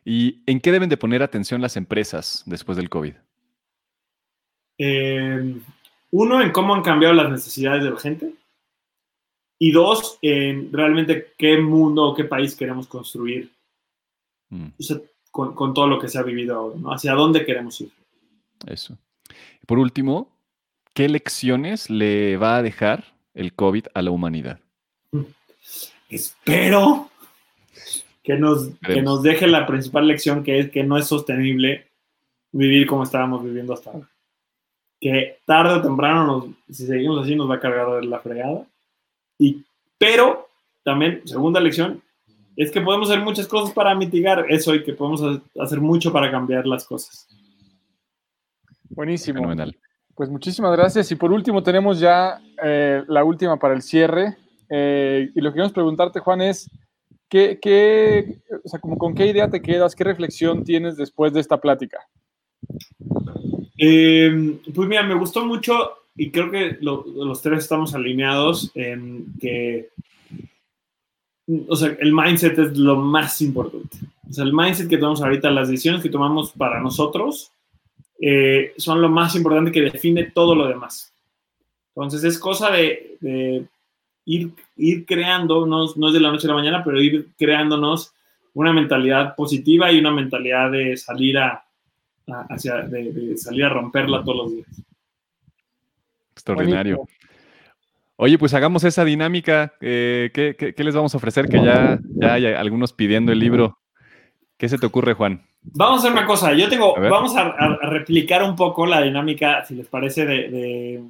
¿Y 0.06 0.41
en 0.46 0.60
qué 0.60 0.72
deben 0.72 0.89
de 0.89 0.98
poner 0.98 1.24
atención 1.24 1.62
las 1.62 1.78
empresas 1.78 2.44
después 2.46 2.78
del 2.78 2.89
COVID? 2.89 3.14
Eh, 4.78 5.56
uno, 6.12 6.41
en 6.41 6.52
cómo 6.52 6.76
han 6.76 6.82
cambiado 6.82 7.14
las 7.14 7.32
necesidades 7.32 7.84
de 7.84 7.89
la 7.89 8.00
gente. 8.00 8.34
Y 9.60 9.72
dos, 9.72 10.18
en 10.22 10.74
realmente 10.74 11.34
qué 11.38 11.58
mundo 11.58 12.04
o 12.04 12.16
qué 12.16 12.26
país 12.26 12.56
queremos 12.56 12.88
construir 12.88 13.50
mm. 14.50 14.68
con, 15.32 15.74
todo 15.74 15.88
lo 15.88 16.00
que 16.00 16.10
se 16.10 16.18
ha 16.18 16.24
vivido 16.24 16.56
ahora, 16.56 16.76
¿no? 16.80 16.94
Hacia 16.94 17.14
dónde 17.14 17.46
queremos 17.46 17.80
ir. 17.80 17.91
Eso. 18.68 18.97
Por 19.66 19.80
último, 19.80 20.36
¿qué 20.93 21.09
lecciones 21.09 21.89
le 21.89 22.38
va 22.38 22.57
a 22.57 22.61
dejar 22.61 23.16
el 23.34 23.53
COVID 23.53 23.88
a 23.93 24.01
la 24.01 24.11
humanidad? 24.11 24.59
Espero 26.09 27.09
que 28.24 28.36
nos, 28.36 28.70
que 28.86 29.01
nos 29.01 29.24
deje 29.24 29.47
la 29.47 29.66
principal 29.66 30.07
lección, 30.07 30.43
que 30.43 30.59
es 30.59 30.72
que 30.72 30.84
no 30.84 30.97
es 30.97 31.07
sostenible 31.07 31.88
vivir 32.51 32.88
como 32.88 33.03
estábamos 33.03 33.43
viviendo 33.43 33.74
hasta 33.74 33.91
ahora. 33.91 34.09
Que 34.99 35.39
tarde 35.45 35.74
o 35.74 35.82
temprano, 35.82 36.55
si 36.70 36.86
seguimos 36.86 37.24
así, 37.24 37.36
nos 37.36 37.49
va 37.49 37.55
a 37.55 37.59
cargar 37.59 37.99
de 37.99 38.05
la 38.05 38.20
fregada. 38.20 38.66
Y, 39.38 39.64
pero 39.97 40.47
también, 40.84 41.22
segunda 41.26 41.59
lección, 41.59 42.01
es 42.55 42.72
que 42.72 42.82
podemos 42.82 43.09
hacer 43.09 43.24
muchas 43.24 43.47
cosas 43.47 43.74
para 43.74 43.95
mitigar 43.95 44.45
eso 44.49 44.76
y 44.76 44.84
que 44.84 44.93
podemos 44.93 45.41
hacer 45.59 45.82
mucho 45.82 46.14
para 46.14 46.32
cambiar 46.32 46.68
las 46.68 46.86
cosas. 46.86 47.28
Buenísimo. 48.90 49.42
Pues 50.16 50.30
muchísimas 50.30 50.76
gracias. 50.78 51.12
Y 51.12 51.16
por 51.16 51.32
último, 51.32 51.64
tenemos 51.64 52.00
ya 52.00 52.40
eh, 52.64 53.04
la 53.08 53.24
última 53.24 53.58
para 53.58 53.74
el 53.74 53.82
cierre. 53.82 54.38
Eh, 54.70 55.30
y 55.34 55.42
lo 55.42 55.50
que 55.50 55.56
queremos 55.56 55.74
preguntarte, 55.74 56.20
Juan, 56.20 56.42
es, 56.42 56.70
¿qué, 57.30 57.60
qué, 57.62 58.42
o 58.64 58.70
sea, 58.70 58.80
como, 58.80 58.98
¿con 58.98 59.16
qué 59.16 59.28
idea 59.28 59.50
te 59.50 59.62
quedas? 59.62 59.96
¿Qué 59.96 60.04
reflexión 60.04 60.64
tienes 60.64 60.98
después 60.98 61.34
de 61.34 61.40
esta 61.40 61.60
plática? 61.60 62.00
Eh, 63.78 64.60
pues 64.74 64.88
mira, 64.88 65.04
me 65.04 65.16
gustó 65.16 65.46
mucho 65.46 65.74
y 66.16 66.32
creo 66.32 66.52
que 66.52 66.78
los 66.80 67.42
tres 67.42 67.64
estamos 67.64 67.96
alineados 67.96 68.72
en 68.76 69.34
que, 69.40 69.90
o 71.68 71.76
sea, 71.76 71.96
el 72.00 72.14
mindset 72.14 72.58
es 72.60 72.78
lo 72.78 72.98
más 72.98 73.42
importante. 73.42 73.98
O 74.30 74.32
sea, 74.32 74.46
el 74.46 74.54
mindset 74.54 74.88
que 74.88 74.98
tomamos 74.98 75.22
ahorita, 75.22 75.50
las 75.52 75.70
decisiones 75.70 76.02
que 76.02 76.10
tomamos 76.10 76.52
para 76.54 76.80
nosotros, 76.80 77.52
eh, 78.26 78.74
son 78.78 79.02
lo 79.02 79.10
más 79.10 79.36
importante 79.36 79.70
que 79.70 79.82
define 79.82 80.32
todo 80.32 80.56
lo 80.56 80.66
demás. 80.66 81.12
Entonces 81.94 82.24
es 82.24 82.40
cosa 82.40 82.72
de, 82.72 83.18
ir, 84.24 84.52
ir 84.78 85.06
creando, 85.06 85.66
no, 85.66 85.88
no, 85.94 86.08
es 86.08 86.14
de 86.14 86.22
la 86.22 86.32
noche 86.32 86.48
a 86.48 86.52
la 86.52 86.56
mañana, 86.56 86.84
pero 86.86 87.02
ir 87.02 87.28
creándonos 87.38 88.14
una 88.54 88.72
mentalidad 88.72 89.36
positiva 89.36 89.92
y 89.92 90.00
una 90.00 90.12
mentalidad 90.12 90.72
de 90.72 90.96
salir 90.96 91.38
a, 91.38 91.66
hacia, 92.50 92.84
de, 92.84 93.38
salir 93.38 93.66
a 93.66 93.70
romperla 93.70 94.24
todos 94.24 94.38
los 94.38 94.52
días. 94.54 94.68
Extraordinario. 96.32 97.06
Oye, 98.16 98.38
pues 98.38 98.54
hagamos 98.54 98.86
esa 98.86 99.04
dinámica. 99.04 99.74
Eh, 99.82 100.32
¿qué, 100.34 100.74
les 100.78 100.96
vamos 100.96 101.14
a 101.14 101.18
ofrecer? 101.18 101.50
Que 101.50 101.58
ya, 101.62 102.00
ya 102.16 102.36
hay 102.36 102.46
algunos 102.46 102.94
pidiendo 102.94 103.34
el 103.34 103.40
libro. 103.40 103.80
¿Qué 104.56 104.70
se 104.70 104.78
te 104.78 104.86
ocurre, 104.86 105.14
Juan? 105.14 105.46
Vamos 105.64 105.97
a 105.97 105.99
hacer 105.99 106.11
una 106.11 106.26
cosa. 106.26 106.53
Yo 106.53 106.68
tengo, 106.70 106.95
vamos 106.95 107.36
a, 107.36 107.78
replicar 107.84 108.43
un 108.43 108.55
poco 108.55 108.86
la 108.86 109.01
dinámica, 109.01 109.64
si 109.66 109.76
les 109.76 109.88
parece, 109.88 110.26
de, 110.26 111.01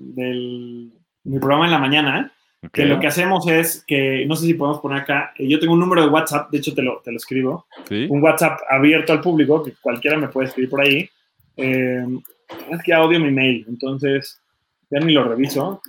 mi 1.25 1.39
programa 1.39 1.65
en 1.65 1.71
la 1.71 1.79
mañana. 1.79 2.31
Que 2.71 2.85
lo 2.85 2.97
que 2.97 3.07
hacemos 3.07 3.45
es 3.47 3.83
que, 3.85 4.25
no 4.25 4.37
sé 4.37 4.45
si 4.45 4.53
podemos 4.53 4.79
poner 4.79 5.01
acá, 5.01 5.33
eh, 5.37 5.49
yo 5.49 5.59
tengo 5.59 5.73
un 5.73 5.81
número 5.81 6.01
de 6.01 6.07
WhatsApp, 6.07 6.49
de 6.49 6.59
hecho 6.59 6.73
te 6.73 6.81
lo, 6.81 7.01
te 7.03 7.11
lo 7.11 7.17
escribo, 7.17 7.65
un 7.89 8.23
WhatsApp 8.23 8.57
abierto 8.69 9.11
al 9.11 9.19
público, 9.19 9.61
que 9.61 9.73
cualquiera 9.81 10.17
me 10.17 10.29
puede 10.29 10.47
escribir 10.47 10.69
por 10.69 10.79
ahí. 10.79 11.09
Eh, 11.57 12.05
es 12.71 12.83
que 12.83 12.95
odio 12.95 13.19
mi 13.19 13.31
mail, 13.31 13.65
entonces 13.67 14.41
ya 14.89 14.99
ni 14.99 15.11
lo 15.11 15.23
reviso, 15.25 15.81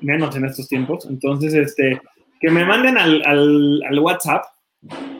menos 0.00 0.34
en 0.36 0.44
estos 0.44 0.68
tiempos. 0.68 1.06
Entonces, 1.08 1.54
este, 1.54 2.00
que 2.40 2.50
me 2.50 2.64
manden 2.64 2.98
al, 2.98 3.22
al, 3.24 3.98
WhatsApp, 3.98 4.44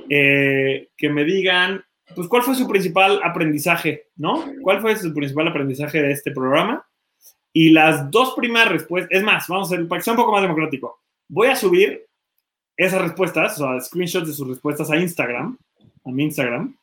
eh, 0.08 0.88
que 0.96 1.08
me 1.08 1.24
digan, 1.24 1.82
pues, 2.18 2.28
cuál 2.28 2.42
fue 2.42 2.56
su 2.56 2.66
principal 2.66 3.20
aprendizaje, 3.22 4.08
¿no? 4.16 4.44
¿Cuál 4.60 4.80
fue 4.80 4.96
su 4.96 5.14
principal 5.14 5.46
aprendizaje 5.46 6.02
de 6.02 6.10
este 6.10 6.32
programa? 6.32 6.84
Y 7.52 7.70
las 7.70 8.10
dos 8.10 8.34
primeras 8.34 8.72
respuestas, 8.72 9.16
es 9.16 9.22
más, 9.22 9.46
vamos 9.46 9.70
a 9.70 9.74
hacer, 9.76 9.86
para 9.86 10.00
que 10.00 10.02
sea 10.02 10.14
un 10.14 10.18
poco 10.18 10.32
más 10.32 10.42
democrático, 10.42 10.98
voy 11.28 11.46
a 11.46 11.54
subir 11.54 12.06
esas 12.76 13.02
respuestas, 13.02 13.60
o 13.60 13.68
sea, 13.68 13.80
screenshots 13.80 14.26
de 14.26 14.32
sus 14.32 14.48
respuestas 14.48 14.90
a 14.90 14.96
Instagram, 14.96 15.56
a 16.04 16.10
mi 16.10 16.24
Instagram, 16.24 16.76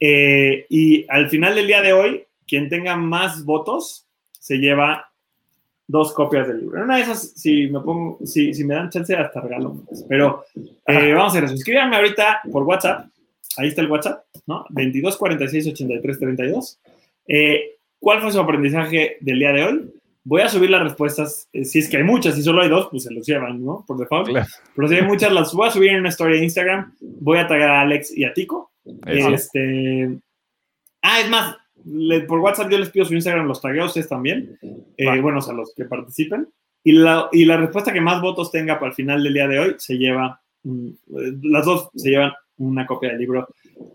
eh, 0.00 0.66
y 0.68 1.06
al 1.08 1.30
final 1.30 1.54
del 1.54 1.68
día 1.68 1.80
de 1.80 1.92
hoy, 1.92 2.24
quien 2.44 2.68
tenga 2.68 2.96
más 2.96 3.44
votos 3.44 4.08
se 4.32 4.56
lleva 4.56 5.12
dos 5.86 6.12
copias 6.12 6.48
del 6.48 6.58
libro. 6.58 6.82
Una 6.82 6.96
de 6.96 7.02
esas, 7.02 7.34
si 7.36 7.68
me 7.68 7.78
pongo, 7.78 8.18
si, 8.24 8.52
si 8.52 8.64
me 8.64 8.74
dan 8.74 8.90
chance, 8.90 9.14
hasta 9.14 9.42
regalo. 9.42 9.76
Pero 10.08 10.44
eh, 10.88 11.12
vamos 11.12 11.34
a 11.34 11.38
hacer 11.38 11.44
eso. 11.44 11.54
Escríbanme 11.54 11.94
ahorita 11.94 12.40
por 12.50 12.64
WhatsApp. 12.64 13.06
Ahí 13.56 13.68
está 13.68 13.82
el 13.82 13.90
WhatsApp, 13.90 14.24
¿no? 14.46 14.64
22 14.70 15.16
46 15.16 15.68
83 15.68 16.18
32. 16.18 16.80
¿Cuál 18.02 18.20
fue 18.20 18.32
su 18.32 18.40
aprendizaje 18.40 19.18
del 19.20 19.38
día 19.38 19.52
de 19.52 19.64
hoy? 19.64 19.92
Voy 20.24 20.42
a 20.42 20.48
subir 20.48 20.70
las 20.70 20.82
respuestas. 20.82 21.48
Eh, 21.52 21.64
si 21.64 21.78
es 21.78 21.88
que 21.88 21.98
hay 21.98 22.02
muchas, 22.02 22.34
si 22.34 22.42
solo 22.42 22.60
hay 22.60 22.68
dos, 22.68 22.88
pues 22.90 23.04
se 23.04 23.12
los 23.12 23.24
llevan, 23.24 23.64
¿no? 23.64 23.84
Por 23.86 23.96
default. 23.96 24.28
Pero 24.74 24.88
si 24.88 24.94
hay 24.96 25.02
muchas, 25.02 25.32
las 25.32 25.52
voy 25.52 25.68
a 25.68 25.70
subir 25.70 25.90
en 25.90 26.00
una 26.00 26.08
historia 26.08 26.36
de 26.36 26.42
Instagram. 26.42 26.94
Voy 27.00 27.38
a 27.38 27.46
tagar 27.46 27.70
a 27.70 27.80
Alex 27.82 28.16
y 28.16 28.24
a 28.24 28.34
Tico. 28.34 28.72
Este. 29.06 30.18
Ah, 31.00 31.20
es 31.20 31.30
más, 31.30 31.56
por 32.26 32.40
WhatsApp 32.40 32.70
yo 32.70 32.78
les 32.78 32.90
pido 32.90 33.04
su 33.04 33.14
Instagram, 33.14 33.46
los 33.46 33.60
tagueo 33.60 33.86
ustedes 33.86 34.08
también. 34.08 34.58
Eh, 34.96 35.20
bueno, 35.20 35.38
a 35.38 35.52
los 35.52 35.72
que 35.72 35.84
participen. 35.84 36.48
Y 36.82 36.92
la, 36.92 37.28
y 37.30 37.44
la 37.44 37.56
respuesta 37.56 37.92
que 37.92 38.00
más 38.00 38.20
votos 38.20 38.50
tenga 38.50 38.80
para 38.80 38.90
el 38.90 38.96
final 38.96 39.22
del 39.22 39.34
día 39.34 39.46
de 39.46 39.58
hoy 39.60 39.74
se 39.78 39.94
lleva, 39.94 40.40
mm, 40.64 40.88
las 41.42 41.64
dos 41.64 41.90
se 41.94 42.10
llevan 42.10 42.32
una 42.66 42.86
copia 42.86 43.10
del 43.10 43.18
libro 43.18 43.48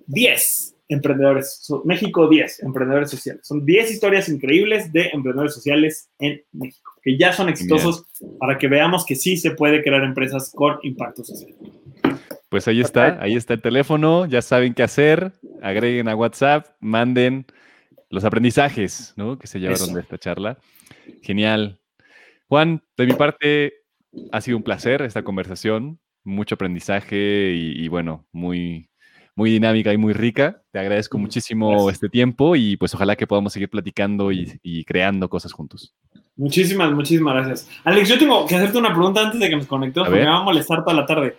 10 0.08 0.76
emprendedores, 0.90 1.68
México 1.84 2.30
10, 2.30 2.64
emprendedores 2.64 3.10
sociales. 3.10 3.46
Son 3.46 3.66
10 3.66 3.92
historias 3.92 4.30
increíbles 4.30 4.92
de 4.94 5.10
emprendedores 5.14 5.54
sociales 5.54 6.10
en 6.20 6.42
México, 6.54 6.94
que 7.02 7.18
ya 7.18 7.34
son 7.34 7.50
exitosos 7.50 8.06
para 8.40 8.58
que 8.58 8.68
veamos 8.68 9.06
que 9.06 9.16
sí 9.16 9.38
se 9.38 9.52
puede 9.52 9.84
crear 9.84 10.04
empresas 10.04 10.52
con 10.56 10.78
impacto 10.84 11.24
social. 11.24 11.54
Pues 12.50 12.68
ahí 12.68 12.80
está, 12.80 13.22
ahí 13.22 13.36
está 13.36 13.56
el 13.56 13.62
teléfono, 13.62 14.26
ya 14.26 14.42
saben 14.42 14.74
qué 14.74 14.84
hacer, 14.84 15.34
agreguen 15.62 16.08
a 16.08 16.16
WhatsApp, 16.16 16.68
manden 16.80 17.46
los 18.10 18.24
aprendizajes 18.24 19.14
¿no? 19.18 19.38
que 19.38 19.48
se 19.48 19.60
llevaron 19.60 19.94
de 19.94 20.00
esta 20.00 20.18
charla. 20.18 20.58
Genial. 21.22 21.80
Juan, 22.48 22.82
de 22.96 23.06
mi 23.06 23.14
parte, 23.14 23.74
ha 24.32 24.40
sido 24.40 24.56
un 24.56 24.64
placer 24.64 25.02
esta 25.02 25.24
conversación, 25.24 26.00
mucho 26.28 26.56
aprendizaje 26.56 27.54
y, 27.56 27.84
y 27.84 27.88
bueno, 27.88 28.26
muy, 28.32 28.90
muy 29.38 29.52
dinámica 29.52 29.94
y 29.94 29.98
muy 29.98 30.14
rica. 30.14 30.64
Te 30.72 30.80
agradezco 30.80 31.20
muchísimo 31.20 31.92
este 31.92 32.10
tiempo 32.10 32.56
y 32.56 32.76
pues 32.76 32.96
ojalá 32.96 33.16
que 33.16 33.28
podamos 33.28 33.54
seguir 33.54 33.70
platicando 33.70 34.32
y, 34.32 34.84
creando 34.86 35.30
cosas 35.30 35.54
juntos. 35.54 35.94
Muchísimas, 36.36 36.92
muchísimas 36.92 37.36
gracias. 37.36 37.70
Alex, 37.84 38.10
yo 38.10 38.18
tengo 38.18 38.48
que 38.48 38.56
hacerte 38.56 38.80
una 38.80 38.90
pregunta 38.90 39.22
antes 39.22 39.40
de 39.40 39.48
que 39.48 39.56
nos 39.56 39.68
conectemos 39.68 40.10
porque 40.10 40.24
me 40.24 40.30
va 40.30 40.38
a 40.38 40.44
molestar 40.44 40.84
toda 40.84 40.96
la 40.96 41.06
tarde. 41.06 41.38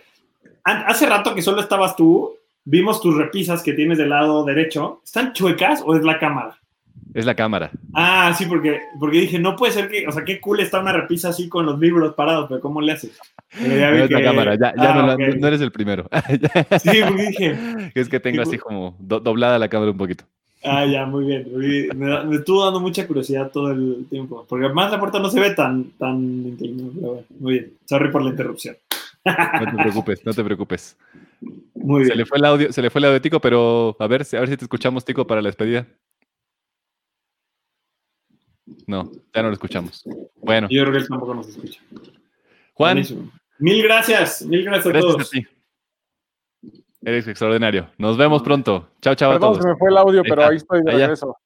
Hace 0.62 1.06
rato 1.06 1.34
que 1.34 1.42
solo 1.42 1.60
estabas 1.60 1.96
tú, 1.96 2.36
vimos 2.64 3.00
tus 3.00 3.16
repisas 3.16 3.64
que 3.64 3.72
tienes 3.72 3.98
del 3.98 4.10
lado 4.10 4.44
derecho. 4.44 5.02
¿Están 5.04 5.32
chuecas 5.32 5.82
o 5.84 5.96
es 5.96 6.04
la 6.04 6.20
cámara? 6.20 6.56
Es 7.18 7.26
la 7.26 7.34
cámara. 7.34 7.72
Ah, 7.94 8.32
sí, 8.38 8.46
porque, 8.46 8.80
porque 9.00 9.22
dije, 9.22 9.40
no 9.40 9.56
puede 9.56 9.72
ser 9.72 9.88
que, 9.88 10.06
o 10.06 10.12
sea, 10.12 10.24
qué 10.24 10.40
cool 10.40 10.60
está 10.60 10.78
una 10.78 10.92
repisa 10.92 11.30
así 11.30 11.48
con 11.48 11.66
los 11.66 11.76
libros 11.80 12.14
parados, 12.14 12.46
pero 12.48 12.60
¿cómo 12.60 12.80
le 12.80 12.92
haces? 12.92 13.18
no 13.60 13.66
es 13.66 14.08
la 14.08 14.22
cámara, 14.22 14.54
ya, 14.54 14.72
ah, 14.78 15.16
no, 15.18 15.48
eres 15.48 15.60
el 15.60 15.72
primero. 15.72 16.08
sí, 16.80 17.00
porque 17.04 17.26
dije. 17.26 17.58
Es 17.96 18.08
que 18.08 18.20
tengo 18.20 18.42
así 18.42 18.56
como 18.56 18.94
doblada 19.00 19.58
la 19.58 19.68
cámara 19.68 19.90
un 19.90 19.98
poquito. 19.98 20.22
Ah, 20.62 20.86
ya, 20.86 21.06
muy 21.06 21.24
bien. 21.24 21.98
Me, 21.98 22.36
estuvo 22.36 22.64
dando 22.64 22.78
mucha 22.78 23.04
curiosidad 23.04 23.50
todo 23.50 23.72
el 23.72 24.06
tiempo. 24.08 24.46
Porque 24.48 24.66
además 24.66 24.92
la 24.92 25.00
puerta 25.00 25.18
no 25.18 25.28
se 25.28 25.40
ve 25.40 25.50
tan, 25.54 25.90
tan 25.98 26.22
inclinada. 26.22 27.22
muy 27.40 27.52
bien. 27.52 27.72
Sorry 27.84 28.12
por 28.12 28.22
la 28.22 28.30
interrupción. 28.30 28.76
No 29.24 29.76
te 29.76 29.82
preocupes, 29.82 30.24
no 30.24 30.32
te 30.32 30.44
preocupes. 30.44 30.96
Muy 31.74 32.02
bien. 32.02 32.12
Se 32.12 32.16
le 32.16 32.26
fue 32.26 32.38
el 32.38 32.44
audio, 32.44 32.72
se 32.72 32.80
le 32.80 32.90
fue 32.90 33.00
el 33.00 33.06
audio 33.06 33.20
Tico, 33.20 33.40
pero 33.40 33.96
a 33.98 34.06
ver, 34.06 34.24
a 34.32 34.40
ver 34.40 34.48
si 34.48 34.56
te 34.56 34.64
escuchamos, 34.64 35.04
Tico, 35.04 35.26
para 35.26 35.42
la 35.42 35.48
despedida. 35.48 35.84
No, 38.86 39.10
ya 39.34 39.42
no 39.42 39.48
lo 39.48 39.54
escuchamos. 39.54 40.04
Bueno. 40.36 40.68
Yo 40.70 40.82
creo 40.82 40.92
que 40.92 40.98
él 40.98 41.08
tampoco 41.08 41.34
nos 41.34 41.48
escucha. 41.48 41.80
Juan. 42.74 43.02
Mil 43.58 43.82
gracias, 43.82 44.42
mil 44.46 44.64
gracias, 44.64 44.94
a 44.94 45.00
todos. 45.00 45.30
Eres 47.02 47.28
extraordinario. 47.28 47.90
Nos 47.98 48.16
vemos 48.16 48.42
pronto. 48.42 48.88
Chao, 49.00 49.14
chao 49.14 49.32
a 49.32 49.38
todos. 49.38 49.58
se 49.58 49.68
me 49.68 49.76
fue 49.76 49.90
el 49.90 49.96
audio, 49.96 50.22
pero 50.22 50.46
ahí 50.46 50.56
estoy 50.56 50.82
de 50.82 50.92
regreso. 50.92 51.36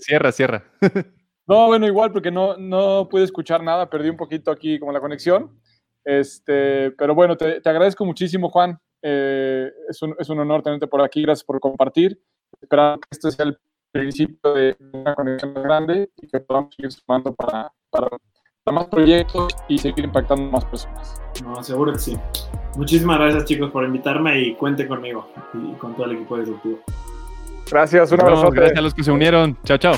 cierra, 0.00 0.32
cierra. 0.32 0.64
No, 1.44 1.66
bueno, 1.66 1.88
igual 1.88 2.12
porque 2.12 2.30
no, 2.30 2.56
no 2.56 3.08
pude 3.10 3.24
escuchar 3.24 3.64
nada, 3.64 3.90
perdí 3.90 4.08
un 4.08 4.16
poquito 4.16 4.52
aquí 4.52 4.78
como 4.78 4.92
la 4.92 5.00
conexión. 5.00 5.60
Este, 6.04 6.92
pero 6.92 7.16
bueno, 7.16 7.36
te, 7.36 7.60
agradezco 7.64 8.04
muchísimo, 8.04 8.48
Juan. 8.48 8.78
Eh, 9.02 9.68
es, 9.88 10.00
un, 10.02 10.14
es, 10.18 10.28
un, 10.28 10.38
honor 10.38 10.62
tenerte 10.62 10.86
por 10.86 11.02
aquí. 11.02 11.22
Gracias 11.22 11.44
por 11.44 11.58
compartir. 11.58 12.16
Esperamos 12.60 13.00
que 13.00 13.08
este 13.10 13.30
sea 13.32 13.46
el 13.46 13.58
principio 13.92 14.54
de 14.54 14.76
una 14.92 15.14
conexión 15.14 15.52
más 15.52 15.62
grande 15.62 16.10
y 16.16 16.26
que 16.26 16.40
podamos 16.40 16.74
seguir 16.74 16.92
sumando 16.92 17.34
para, 17.34 17.72
para 17.90 18.08
más 18.72 18.86
proyectos 18.86 19.52
y 19.68 19.78
seguir 19.78 20.04
impactando 20.04 20.50
más 20.50 20.64
personas. 20.64 21.20
No, 21.42 21.62
seguro 21.62 21.92
que 21.92 21.98
sí. 21.98 22.18
Muchísimas 22.76 23.18
gracias 23.18 23.44
chicos 23.44 23.70
por 23.70 23.84
invitarme 23.84 24.40
y 24.40 24.54
cuente 24.54 24.86
conmigo 24.88 25.28
y 25.54 25.74
con 25.74 25.94
todo 25.94 26.06
el 26.06 26.12
equipo 26.12 26.36
de 26.36 26.44
Disruptivo. 26.44 26.78
Gracias, 27.70 28.12
un 28.12 28.20
abrazo. 28.20 28.50
Gracias 28.50 28.78
a 28.78 28.82
los 28.82 28.94
que 28.94 29.02
se 29.02 29.12
unieron. 29.12 29.56
Chao, 29.64 29.78
chao. 29.78 29.94